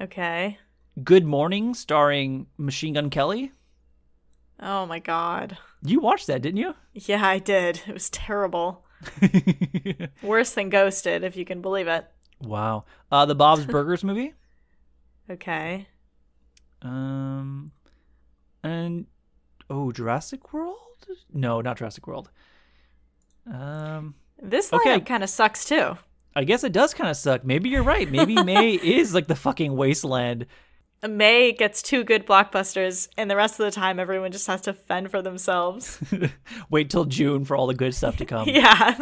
Okay. 0.00 0.58
Good 1.02 1.24
Mourning, 1.24 1.74
starring 1.74 2.46
Machine 2.58 2.94
Gun 2.94 3.10
Kelly. 3.10 3.52
Oh 4.60 4.86
my 4.86 4.98
god. 5.00 5.58
You 5.82 6.00
watched 6.00 6.26
that, 6.28 6.42
didn't 6.42 6.58
you? 6.58 6.74
Yeah, 6.92 7.26
I 7.26 7.38
did. 7.38 7.82
It 7.86 7.92
was 7.92 8.10
terrible. 8.10 8.84
Worse 10.22 10.52
than 10.54 10.70
Ghosted, 10.70 11.24
if 11.24 11.36
you 11.36 11.44
can 11.44 11.60
believe 11.60 11.88
it. 11.88 12.06
wow. 12.40 12.84
Uh, 13.10 13.26
the 13.26 13.34
Bob's 13.34 13.66
Burgers 13.66 14.02
movie. 14.08 14.34
Okay. 15.30 15.88
Um, 16.82 17.72
and 18.62 19.06
oh, 19.68 19.90
Jurassic 19.92 20.52
World? 20.52 20.76
No, 21.32 21.60
not 21.60 21.78
Jurassic 21.78 22.06
World. 22.06 22.30
Um, 23.52 24.14
This 24.42 24.72
Okay. 24.72 24.98
lineup 24.98 25.06
kind 25.06 25.22
of 25.22 25.30
sucks 25.30 25.64
too. 25.64 25.96
I 26.36 26.44
guess 26.44 26.64
it 26.64 26.72
does 26.72 26.94
kind 26.94 27.08
of 27.10 27.16
suck. 27.16 27.44
Maybe 27.44 27.68
you're 27.68 27.82
right. 27.84 28.10
Maybe 28.10 28.42
May 28.42 28.72
is 28.82 29.14
like 29.14 29.28
the 29.28 29.36
fucking 29.36 29.76
wasteland. 29.76 30.46
May 31.06 31.52
gets 31.52 31.82
two 31.82 32.02
good 32.02 32.26
blockbusters, 32.26 33.08
and 33.18 33.30
the 33.30 33.36
rest 33.36 33.60
of 33.60 33.66
the 33.66 33.70
time, 33.70 34.00
everyone 34.00 34.32
just 34.32 34.46
has 34.46 34.62
to 34.62 34.72
fend 34.72 35.10
for 35.10 35.20
themselves. 35.20 36.00
Wait 36.70 36.88
till 36.88 37.04
June 37.04 37.44
for 37.44 37.56
all 37.56 37.66
the 37.66 37.74
good 37.74 37.94
stuff 37.94 38.16
to 38.16 38.24
come. 38.24 38.48
yeah. 38.48 38.94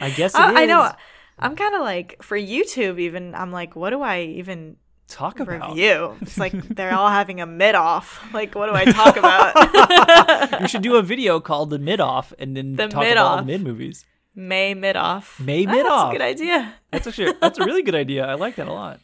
I 0.00 0.12
guess 0.14 0.34
it 0.34 0.40
I, 0.40 0.62
I 0.62 0.66
know. 0.66 0.92
I'm 1.38 1.56
kind 1.56 1.74
of 1.74 1.80
like, 1.80 2.22
for 2.22 2.38
YouTube, 2.38 3.00
even, 3.00 3.34
I'm 3.34 3.50
like, 3.50 3.74
what 3.74 3.90
do 3.90 4.02
I 4.02 4.20
even 4.22 4.76
Talk 5.08 5.38
about. 5.40 5.70
review? 5.70 6.16
It's 6.20 6.36
like 6.38 6.52
they're 6.68 6.92
all 6.94 7.08
having 7.08 7.40
a 7.40 7.46
mid 7.46 7.74
off. 7.74 8.22
Like, 8.34 8.54
what 8.54 8.66
do 8.66 8.72
I 8.74 8.84
talk 8.84 9.16
about? 10.50 10.60
You 10.60 10.68
should 10.68 10.82
do 10.82 10.96
a 10.96 11.02
video 11.02 11.38
called 11.40 11.70
the 11.70 11.78
mid 11.78 12.00
off 12.00 12.32
and 12.38 12.56
then 12.56 12.74
The 12.76 12.88
talk 12.88 13.04
about 13.04 13.16
all 13.16 13.36
mid-off. 13.36 13.46
mid 13.46 13.62
movies. 13.62 14.04
May 14.34 14.74
mid 14.74 14.96
off. 14.96 15.40
May 15.40 15.64
mid-off. 15.64 16.10
a 16.10 16.12
good 16.12 16.22
idea. 16.22 16.74
That's 16.90 17.06
actually 17.06 17.32
that's 17.40 17.58
a 17.58 17.64
really 17.64 17.82
good 17.82 17.94
idea. 17.94 18.26
I 18.26 18.34
like 18.34 18.56
that 18.56 18.68
a 18.68 18.72
lot. 18.72 19.00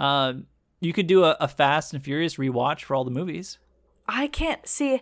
Um, 0.00 0.46
you 0.80 0.92
could 0.92 1.06
do 1.06 1.24
a, 1.24 1.36
a 1.40 1.48
Fast 1.48 1.92
and 1.94 2.02
Furious 2.02 2.36
rewatch 2.36 2.82
for 2.84 2.94
all 2.94 3.04
the 3.04 3.10
movies. 3.10 3.58
I 4.08 4.26
can't 4.28 4.66
see. 4.66 5.00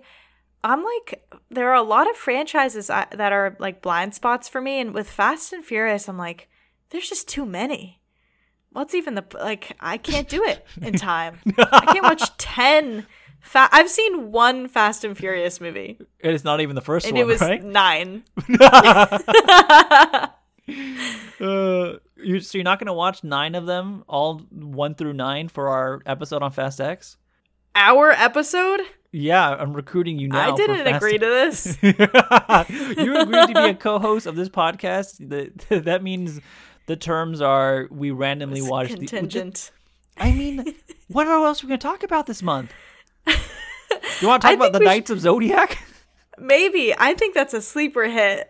I'm 0.65 0.83
like, 0.85 1.25
there 1.51 1.71
are 1.71 1.75
a 1.77 1.83
lot 1.83 2.09
of 2.09 2.17
franchises 2.17 2.89
I, 2.91 3.07
that 3.13 3.33
are 3.33 3.57
like 3.59 3.83
blind 3.83 4.15
spots 4.15 4.49
for 4.49 4.61
me, 4.61 4.81
and 4.81 4.95
with 4.95 5.09
Fast 5.11 5.53
and 5.53 5.65
Furious, 5.65 6.09
I'm 6.09 6.19
like, 6.19 6.49
there's 6.91 7.09
just 7.09 7.29
too 7.29 7.45
many. 7.47 8.01
What's 8.73 8.95
even 8.95 9.15
the 9.15 9.25
like? 9.35 9.77
I 9.81 9.99
can't 9.99 10.29
do 10.29 10.43
it 10.45 10.67
in 10.83 10.95
time. 10.95 11.39
I 11.59 11.93
can't 11.93 12.05
watch 12.05 12.35
ten. 12.39 13.07
Fa- 13.41 13.69
I've 13.73 13.91
seen 13.91 14.31
one 14.31 14.69
Fast 14.69 15.05
and 15.05 15.19
Furious 15.19 15.61
movie, 15.61 15.99
it's 16.21 16.45
not 16.45 16.61
even 16.61 16.77
the 16.77 16.81
first 16.81 17.07
and 17.07 17.15
one, 17.15 17.23
it 17.23 17.27
was 17.27 17.41
right? 17.41 17.63
nine. 17.63 18.23
Uh, 21.41 21.95
you, 22.23 22.39
so 22.39 22.57
you're 22.57 22.65
not 22.65 22.79
going 22.79 22.87
to 22.87 22.93
watch 22.93 23.25
nine 23.25 23.57
of 23.57 23.67
them, 23.67 24.05
all 24.07 24.39
one 24.53 24.95
through 24.95 25.13
nine, 25.13 25.49
for 25.49 25.69
our 25.69 26.01
episode 26.07 26.41
on 26.41 26.53
Fast 26.53 26.81
X? 26.81 27.17
Our 27.75 28.13
episode. 28.13 28.81
Yeah, 29.11 29.51
I'm 29.51 29.73
recruiting 29.73 30.21
you 30.21 30.29
now. 30.29 30.53
I 30.53 30.57
didn't 30.57 30.87
agree 30.87 31.19
to 31.19 31.27
this. 31.27 31.79
you 31.83 31.91
agreed 33.19 33.49
to 33.49 33.53
be 33.55 33.71
a 33.71 33.75
co-host 33.75 34.27
of 34.27 34.37
this 34.37 34.49
podcast. 34.49 35.29
That 35.29 35.85
that 35.85 36.03
means 36.03 36.41
the 36.87 36.97
terms 36.97 37.41
are 37.41 37.89
we 37.91 38.11
randomly 38.11 38.63
watch 38.63 38.89
the. 38.89 38.97
Contingent. 39.07 39.71
I 40.17 40.33
mean, 40.33 40.75
what 41.09 41.27
else 41.27 41.63
are 41.63 41.67
we 41.67 41.69
going 41.69 41.81
to 41.81 41.87
talk 41.87 42.03
about 42.03 42.27
this 42.27 42.43
month? 42.43 42.73
You 43.27 44.29
want 44.29 44.43
to 44.43 44.49
talk 44.49 44.57
about 44.57 44.73
the 44.73 44.81
Knights 44.81 45.11
of 45.11 45.21
Zodiac? 45.21 45.79
Maybe. 46.39 46.95
I 46.97 47.15
think 47.15 47.35
that's 47.35 47.55
a 47.55 47.63
sleeper 47.63 48.05
hit. 48.05 48.49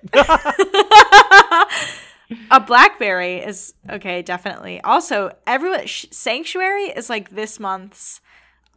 a 2.51 2.61
blackberry 2.61 3.37
is 3.39 3.75
okay, 3.91 4.23
definitely. 4.23 4.81
Also, 4.83 5.33
everyone 5.47 5.87
Sh- 5.87 6.07
Sanctuary 6.11 6.85
is 6.85 7.11
like 7.11 7.31
this 7.31 7.61
month's 7.61 8.21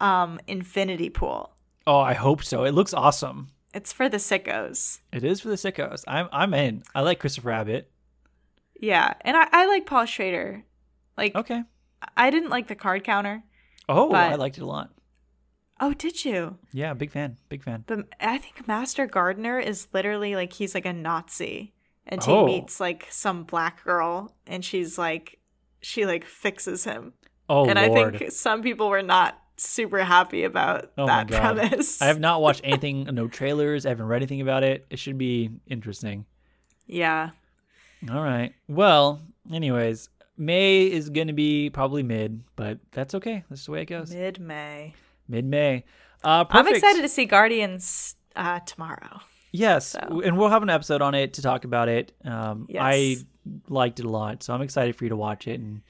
um 0.00 0.38
Infinity 0.46 1.10
Pool. 1.10 1.50
Oh, 1.86 1.98
I 2.00 2.14
hope 2.14 2.42
so. 2.42 2.64
It 2.64 2.72
looks 2.72 2.92
awesome. 2.92 3.48
It's 3.72 3.92
for 3.92 4.08
the 4.08 4.16
sickos. 4.16 4.98
It 5.12 5.22
is 5.22 5.40
for 5.40 5.48
the 5.48 5.54
sickos. 5.54 6.02
I'm 6.06 6.28
I'm 6.32 6.52
in. 6.54 6.82
I 6.94 7.00
like 7.02 7.20
Christopher 7.20 7.52
Abbott. 7.52 7.90
Yeah, 8.80 9.14
and 9.22 9.36
I, 9.36 9.48
I 9.52 9.66
like 9.66 9.86
Paul 9.86 10.04
Schrader. 10.06 10.64
Like 11.16 11.34
Okay. 11.34 11.62
I 12.16 12.30
didn't 12.30 12.50
like 12.50 12.68
the 12.68 12.74
card 12.74 13.04
counter. 13.04 13.42
Oh, 13.88 14.12
I 14.12 14.34
liked 14.34 14.58
it 14.58 14.62
a 14.62 14.66
lot. 14.66 14.90
Oh, 15.80 15.92
did 15.92 16.24
you? 16.24 16.58
Yeah, 16.72 16.94
big 16.94 17.10
fan. 17.10 17.36
Big 17.48 17.62
fan. 17.62 17.84
But 17.86 18.06
I 18.20 18.38
think 18.38 18.66
Master 18.66 19.06
Gardener 19.06 19.58
is 19.58 19.88
literally 19.92 20.34
like 20.34 20.52
he's 20.54 20.74
like 20.74 20.86
a 20.86 20.92
Nazi, 20.92 21.72
and 22.06 22.22
he 22.22 22.30
Oh. 22.32 22.46
meets 22.46 22.80
like 22.80 23.06
some 23.10 23.44
black 23.44 23.84
girl, 23.84 24.34
and 24.46 24.64
she's 24.64 24.96
like, 24.98 25.38
she 25.80 26.06
like 26.06 26.24
fixes 26.24 26.84
him. 26.84 27.12
Oh 27.48 27.66
and 27.68 27.78
lord. 27.92 28.14
I 28.14 28.18
think 28.18 28.32
some 28.32 28.62
people 28.62 28.88
were 28.88 29.02
not 29.02 29.38
super 29.58 30.02
happy 30.04 30.44
about 30.44 30.90
Oh 30.98 31.06
that 31.06 31.28
premise. 31.28 32.00
I 32.02 32.06
have 32.06 32.20
not 32.20 32.40
watched 32.42 32.60
anything, 32.64 33.04
no 33.12 33.28
trailers. 33.28 33.86
I 33.86 33.90
haven't 33.90 34.06
read 34.06 34.16
anything 34.22 34.40
about 34.40 34.64
it. 34.64 34.86
It 34.90 34.98
should 34.98 35.16
be 35.18 35.50
interesting. 35.66 36.26
Yeah. 36.86 37.30
All 38.10 38.22
right. 38.22 38.52
Well, 38.68 39.22
anyways, 39.52 40.08
May 40.36 40.84
is 40.90 41.10
going 41.10 41.26
to 41.28 41.32
be 41.32 41.70
probably 41.70 42.02
mid, 42.02 42.42
but 42.56 42.78
that's 42.92 43.14
okay. 43.14 43.44
That's 43.48 43.64
the 43.66 43.72
way 43.72 43.82
it 43.82 43.86
goes. 43.86 44.12
Mid 44.14 44.40
May. 44.40 44.94
Mid 45.28 45.44
May. 45.44 45.84
Uh, 46.22 46.44
I'm 46.50 46.68
excited 46.68 47.02
to 47.02 47.08
see 47.08 47.24
Guardians 47.24 48.16
uh, 48.34 48.60
tomorrow. 48.60 49.20
Yes, 49.52 49.88
So. 49.88 50.20
and 50.24 50.36
we'll 50.36 50.50
have 50.50 50.62
an 50.62 50.70
episode 50.70 51.00
on 51.00 51.14
it 51.14 51.34
to 51.34 51.42
talk 51.42 51.64
about 51.64 51.88
it. 51.88 52.12
Um, 52.24 52.68
I 52.78 53.16
liked 53.68 54.00
it 54.00 54.04
a 54.06 54.10
lot, 54.10 54.42
so 54.42 54.52
I'm 54.52 54.60
excited 54.62 54.96
for 54.96 55.04
you 55.04 55.08
to 55.10 55.16
watch 55.16 55.48
it, 55.48 55.58
and 55.60 55.80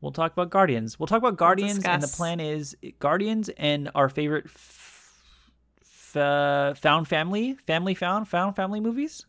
we'll 0.00 0.12
talk 0.12 0.32
about 0.32 0.50
Guardians. 0.50 0.98
We'll 0.98 1.06
talk 1.06 1.18
about 1.18 1.36
Guardians, 1.36 1.84
and 1.84 2.02
the 2.02 2.08
plan 2.08 2.40
is 2.40 2.76
Guardians 2.98 3.48
and 3.56 3.90
our 3.94 4.08
favorite 4.10 4.44
f- 4.46 5.22
f- 5.80 6.16
uh, 6.16 6.74
found 6.74 7.08
family, 7.08 7.54
family 7.66 7.94
found, 7.94 8.28
found 8.28 8.56
family 8.56 8.80
movies. 8.80 9.24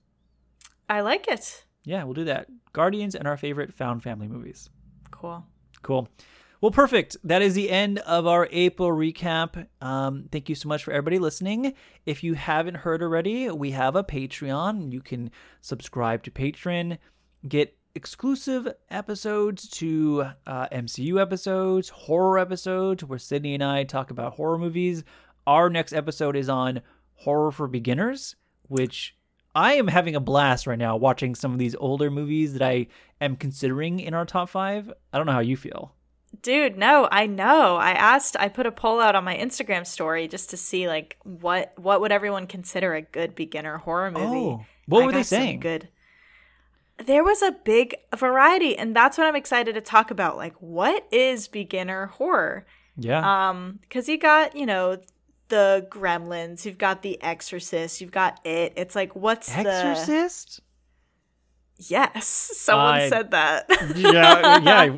I 0.89 1.01
like 1.01 1.27
it. 1.29 1.63
Yeah, 1.83 2.03
we'll 2.03 2.13
do 2.13 2.25
that. 2.25 2.47
Guardians 2.73 3.15
and 3.15 3.27
our 3.27 3.37
favorite 3.37 3.73
found 3.73 4.03
family 4.03 4.27
movies. 4.27 4.69
Cool. 5.11 5.45
Cool. 5.81 6.09
Well, 6.61 6.71
perfect. 6.71 7.15
That 7.23 7.41
is 7.41 7.53
the 7.53 7.69
end 7.69 7.99
of 7.99 8.27
our 8.27 8.47
April 8.51 8.89
recap. 8.89 9.65
Um, 9.81 10.25
thank 10.29 10.49
you 10.49 10.55
so 10.55 10.67
much 10.67 10.83
for 10.83 10.91
everybody 10.91 11.17
listening. 11.17 11.73
If 12.05 12.21
you 12.21 12.33
haven't 12.33 12.75
heard 12.75 13.01
already, 13.01 13.49
we 13.49 13.71
have 13.71 13.95
a 13.95 14.03
Patreon. 14.03 14.91
You 14.91 15.01
can 15.01 15.31
subscribe 15.61 16.23
to 16.23 16.31
Patreon, 16.31 16.97
get 17.47 17.77
exclusive 17.95 18.67
episodes 18.89 19.69
to 19.69 20.25
uh, 20.45 20.67
MCU 20.67 21.21
episodes, 21.21 21.89
horror 21.89 22.37
episodes, 22.37 23.05
where 23.05 23.19
Sydney 23.19 23.53
and 23.53 23.63
I 23.63 23.85
talk 23.85 24.11
about 24.11 24.33
horror 24.33 24.57
movies. 24.57 25.05
Our 25.47 25.69
next 25.69 25.93
episode 25.93 26.35
is 26.35 26.49
on 26.49 26.81
horror 27.15 27.51
for 27.51 27.67
beginners, 27.67 28.35
which 28.63 29.15
I 29.59 29.73
am 29.73 29.89
having 29.89 30.15
a 30.15 30.21
blast 30.21 30.67
right 30.67 30.79
now 30.79 30.95
watching 30.95 31.35
some 31.35 31.51
of 31.51 31.59
these 31.59 31.75
older 31.75 32.09
movies 32.09 32.53
that 32.53 32.61
I 32.61 32.87
am 33.19 33.35
considering 33.35 33.99
in 33.99 34.13
our 34.13 34.25
top 34.25 34.47
five. 34.47 34.89
I 35.11 35.17
don't 35.17 35.25
know 35.25 35.33
how 35.33 35.39
you 35.39 35.57
feel. 35.57 35.93
Dude, 36.41 36.77
no, 36.77 37.09
I 37.11 37.25
know. 37.25 37.75
I 37.75 37.91
asked 37.91 38.37
I 38.39 38.47
put 38.47 38.67
a 38.67 38.71
poll 38.71 39.01
out 39.01 39.15
on 39.15 39.25
my 39.25 39.35
Instagram 39.35 39.85
story 39.85 40.29
just 40.29 40.49
to 40.51 40.57
see 40.57 40.87
like 40.87 41.17
what 41.23 41.73
what 41.75 41.99
would 41.99 42.13
everyone 42.13 42.47
consider 42.47 42.93
a 42.93 43.01
good 43.01 43.35
beginner 43.35 43.79
horror 43.79 44.11
movie. 44.11 44.37
Oh, 44.37 44.65
what 44.85 45.03
I 45.03 45.05
were 45.07 45.11
they 45.11 45.23
saying? 45.23 45.59
Good. 45.59 45.89
There 46.97 47.23
was 47.25 47.41
a 47.41 47.51
big 47.51 47.95
variety, 48.15 48.77
and 48.77 48.95
that's 48.95 49.17
what 49.17 49.27
I'm 49.27 49.35
excited 49.35 49.75
to 49.75 49.81
talk 49.81 50.09
about. 50.09 50.37
Like, 50.37 50.55
what 50.61 51.05
is 51.11 51.49
beginner 51.49 52.05
horror? 52.07 52.65
Yeah. 52.95 53.49
Um, 53.49 53.79
because 53.81 54.07
you 54.07 54.17
got 54.17 54.55
you 54.55 54.65
know 54.65 54.99
the 55.49 55.87
Gremlins, 55.89 56.65
you've 56.65 56.77
got 56.77 57.01
The 57.01 57.21
Exorcist, 57.21 58.01
you've 58.01 58.11
got 58.11 58.39
It. 58.45 58.73
It's 58.75 58.95
like, 58.95 59.15
what's 59.15 59.47
the 59.51 59.59
Exorcist? 59.59 60.61
yes? 61.77 62.27
Someone 62.27 62.95
I- 62.95 63.09
said 63.09 63.31
that. 63.31 63.65
yeah, 63.95 64.59
yeah. 64.59 64.97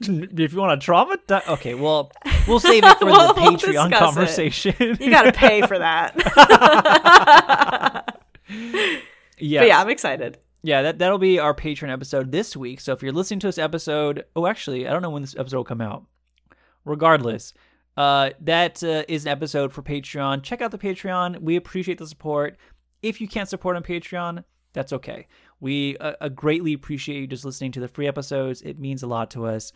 if 0.00 0.52
you 0.52 0.58
want 0.58 0.80
to 0.80 0.90
traumatize, 0.90 1.46
okay. 1.48 1.74
Well, 1.74 2.10
we'll 2.48 2.60
save 2.60 2.84
it 2.84 2.98
for 2.98 3.04
We'll- 3.06 3.34
the 3.34 3.40
we'll 3.42 3.52
Patreon 3.52 3.92
it. 3.92 3.98
conversation. 3.98 4.74
you 5.00 5.10
got 5.10 5.22
to 5.22 5.32
pay 5.32 5.62
for 5.62 5.78
that. 5.78 6.14
yeah, 9.38 9.60
But 9.60 9.68
yeah, 9.68 9.80
I'm 9.80 9.88
excited. 9.90 10.38
yeah. 10.62 10.82
That 10.82 10.98
that'll 10.98 11.18
be 11.18 11.38
our 11.38 11.54
Patreon 11.54 11.92
episode 11.92 12.32
this 12.32 12.56
week. 12.56 12.80
So 12.80 12.92
if 12.92 13.02
you're 13.02 13.12
listening 13.12 13.40
to 13.40 13.48
this 13.48 13.58
episode, 13.58 14.24
oh, 14.36 14.46
actually, 14.46 14.86
I 14.86 14.92
don't 14.92 15.02
know 15.02 15.10
when 15.10 15.22
this 15.22 15.36
episode 15.36 15.56
will 15.58 15.64
come 15.64 15.80
out. 15.80 16.04
Regardless, 16.84 17.54
uh, 17.96 18.30
that 18.40 18.82
uh, 18.82 19.04
is 19.08 19.24
an 19.26 19.32
episode 19.32 19.72
for 19.72 19.82
Patreon. 19.82 20.42
Check 20.42 20.60
out 20.62 20.70
the 20.70 20.78
Patreon. 20.78 21.40
We 21.40 21.56
appreciate 21.56 21.98
the 21.98 22.06
support. 22.06 22.56
If 23.02 23.20
you 23.20 23.28
can't 23.28 23.48
support 23.48 23.76
on 23.76 23.82
Patreon, 23.82 24.44
that's 24.72 24.92
okay. 24.92 25.28
We 25.60 25.96
uh, 25.98 26.14
uh, 26.20 26.28
greatly 26.28 26.72
appreciate 26.72 27.20
you 27.20 27.26
just 27.26 27.44
listening 27.44 27.72
to 27.72 27.80
the 27.80 27.88
free 27.88 28.08
episodes. 28.08 28.62
It 28.62 28.78
means 28.78 29.02
a 29.02 29.06
lot 29.06 29.30
to 29.32 29.46
us. 29.46 29.72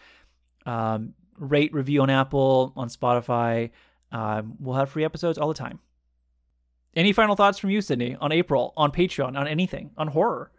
Um, 0.66 1.14
rate, 1.38 1.72
review 1.72 2.02
on 2.02 2.10
Apple, 2.10 2.72
on 2.76 2.88
Spotify. 2.88 3.70
Um, 4.10 4.56
we'll 4.58 4.76
have 4.76 4.90
free 4.90 5.04
episodes 5.04 5.38
all 5.38 5.48
the 5.48 5.54
time. 5.54 5.78
Any 6.96 7.12
final 7.12 7.36
thoughts 7.36 7.58
from 7.58 7.70
you, 7.70 7.80
Sydney, 7.80 8.16
on 8.20 8.32
April, 8.32 8.72
on 8.76 8.90
Patreon, 8.90 9.38
on 9.38 9.46
anything, 9.46 9.90
on 9.96 10.08
horror? 10.08 10.50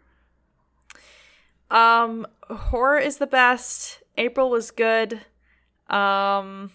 Um, 1.70 2.26
horror 2.42 2.98
is 2.98 3.18
the 3.18 3.26
best. 3.26 4.02
April 4.16 4.48
was 4.48 4.70
good. 4.70 5.20
Um, 5.88 6.70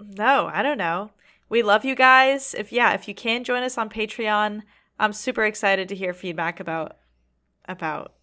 no, 0.00 0.50
I 0.52 0.62
don't 0.62 0.78
know. 0.78 1.10
We 1.48 1.62
love 1.62 1.84
you 1.84 1.94
guys. 1.94 2.54
If 2.54 2.72
yeah, 2.72 2.92
if 2.94 3.06
you 3.08 3.14
can 3.14 3.44
join 3.44 3.62
us 3.62 3.78
on 3.78 3.88
Patreon, 3.90 4.62
I'm 4.98 5.12
super 5.12 5.44
excited 5.44 5.88
to 5.88 5.94
hear 5.94 6.12
feedback 6.14 6.60
about 6.60 6.96
about 7.66 8.14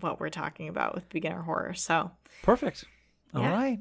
what 0.00 0.20
we're 0.20 0.28
talking 0.28 0.68
about 0.68 0.94
with 0.94 1.08
beginner 1.08 1.42
horror. 1.42 1.74
So 1.74 2.10
Perfect. 2.42 2.84
All 3.34 3.42
Yeah. 3.42 3.52
right. 3.52 3.78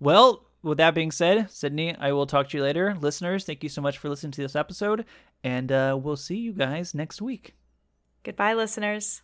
Well, 0.00 0.46
with 0.62 0.78
that 0.78 0.94
being 0.94 1.10
said, 1.12 1.50
Sydney, 1.50 1.94
I 1.96 2.12
will 2.12 2.26
talk 2.26 2.48
to 2.48 2.56
you 2.56 2.62
later. 2.62 2.96
Listeners, 3.00 3.44
thank 3.44 3.62
you 3.62 3.68
so 3.68 3.80
much 3.82 3.98
for 3.98 4.08
listening 4.08 4.32
to 4.32 4.42
this 4.42 4.56
episode, 4.56 5.04
and 5.44 5.70
uh, 5.70 5.98
we'll 6.00 6.16
see 6.16 6.36
you 6.36 6.52
guys 6.52 6.94
next 6.94 7.20
week. 7.22 7.54
goodbye, 8.24 8.54
listeners. 8.54 9.22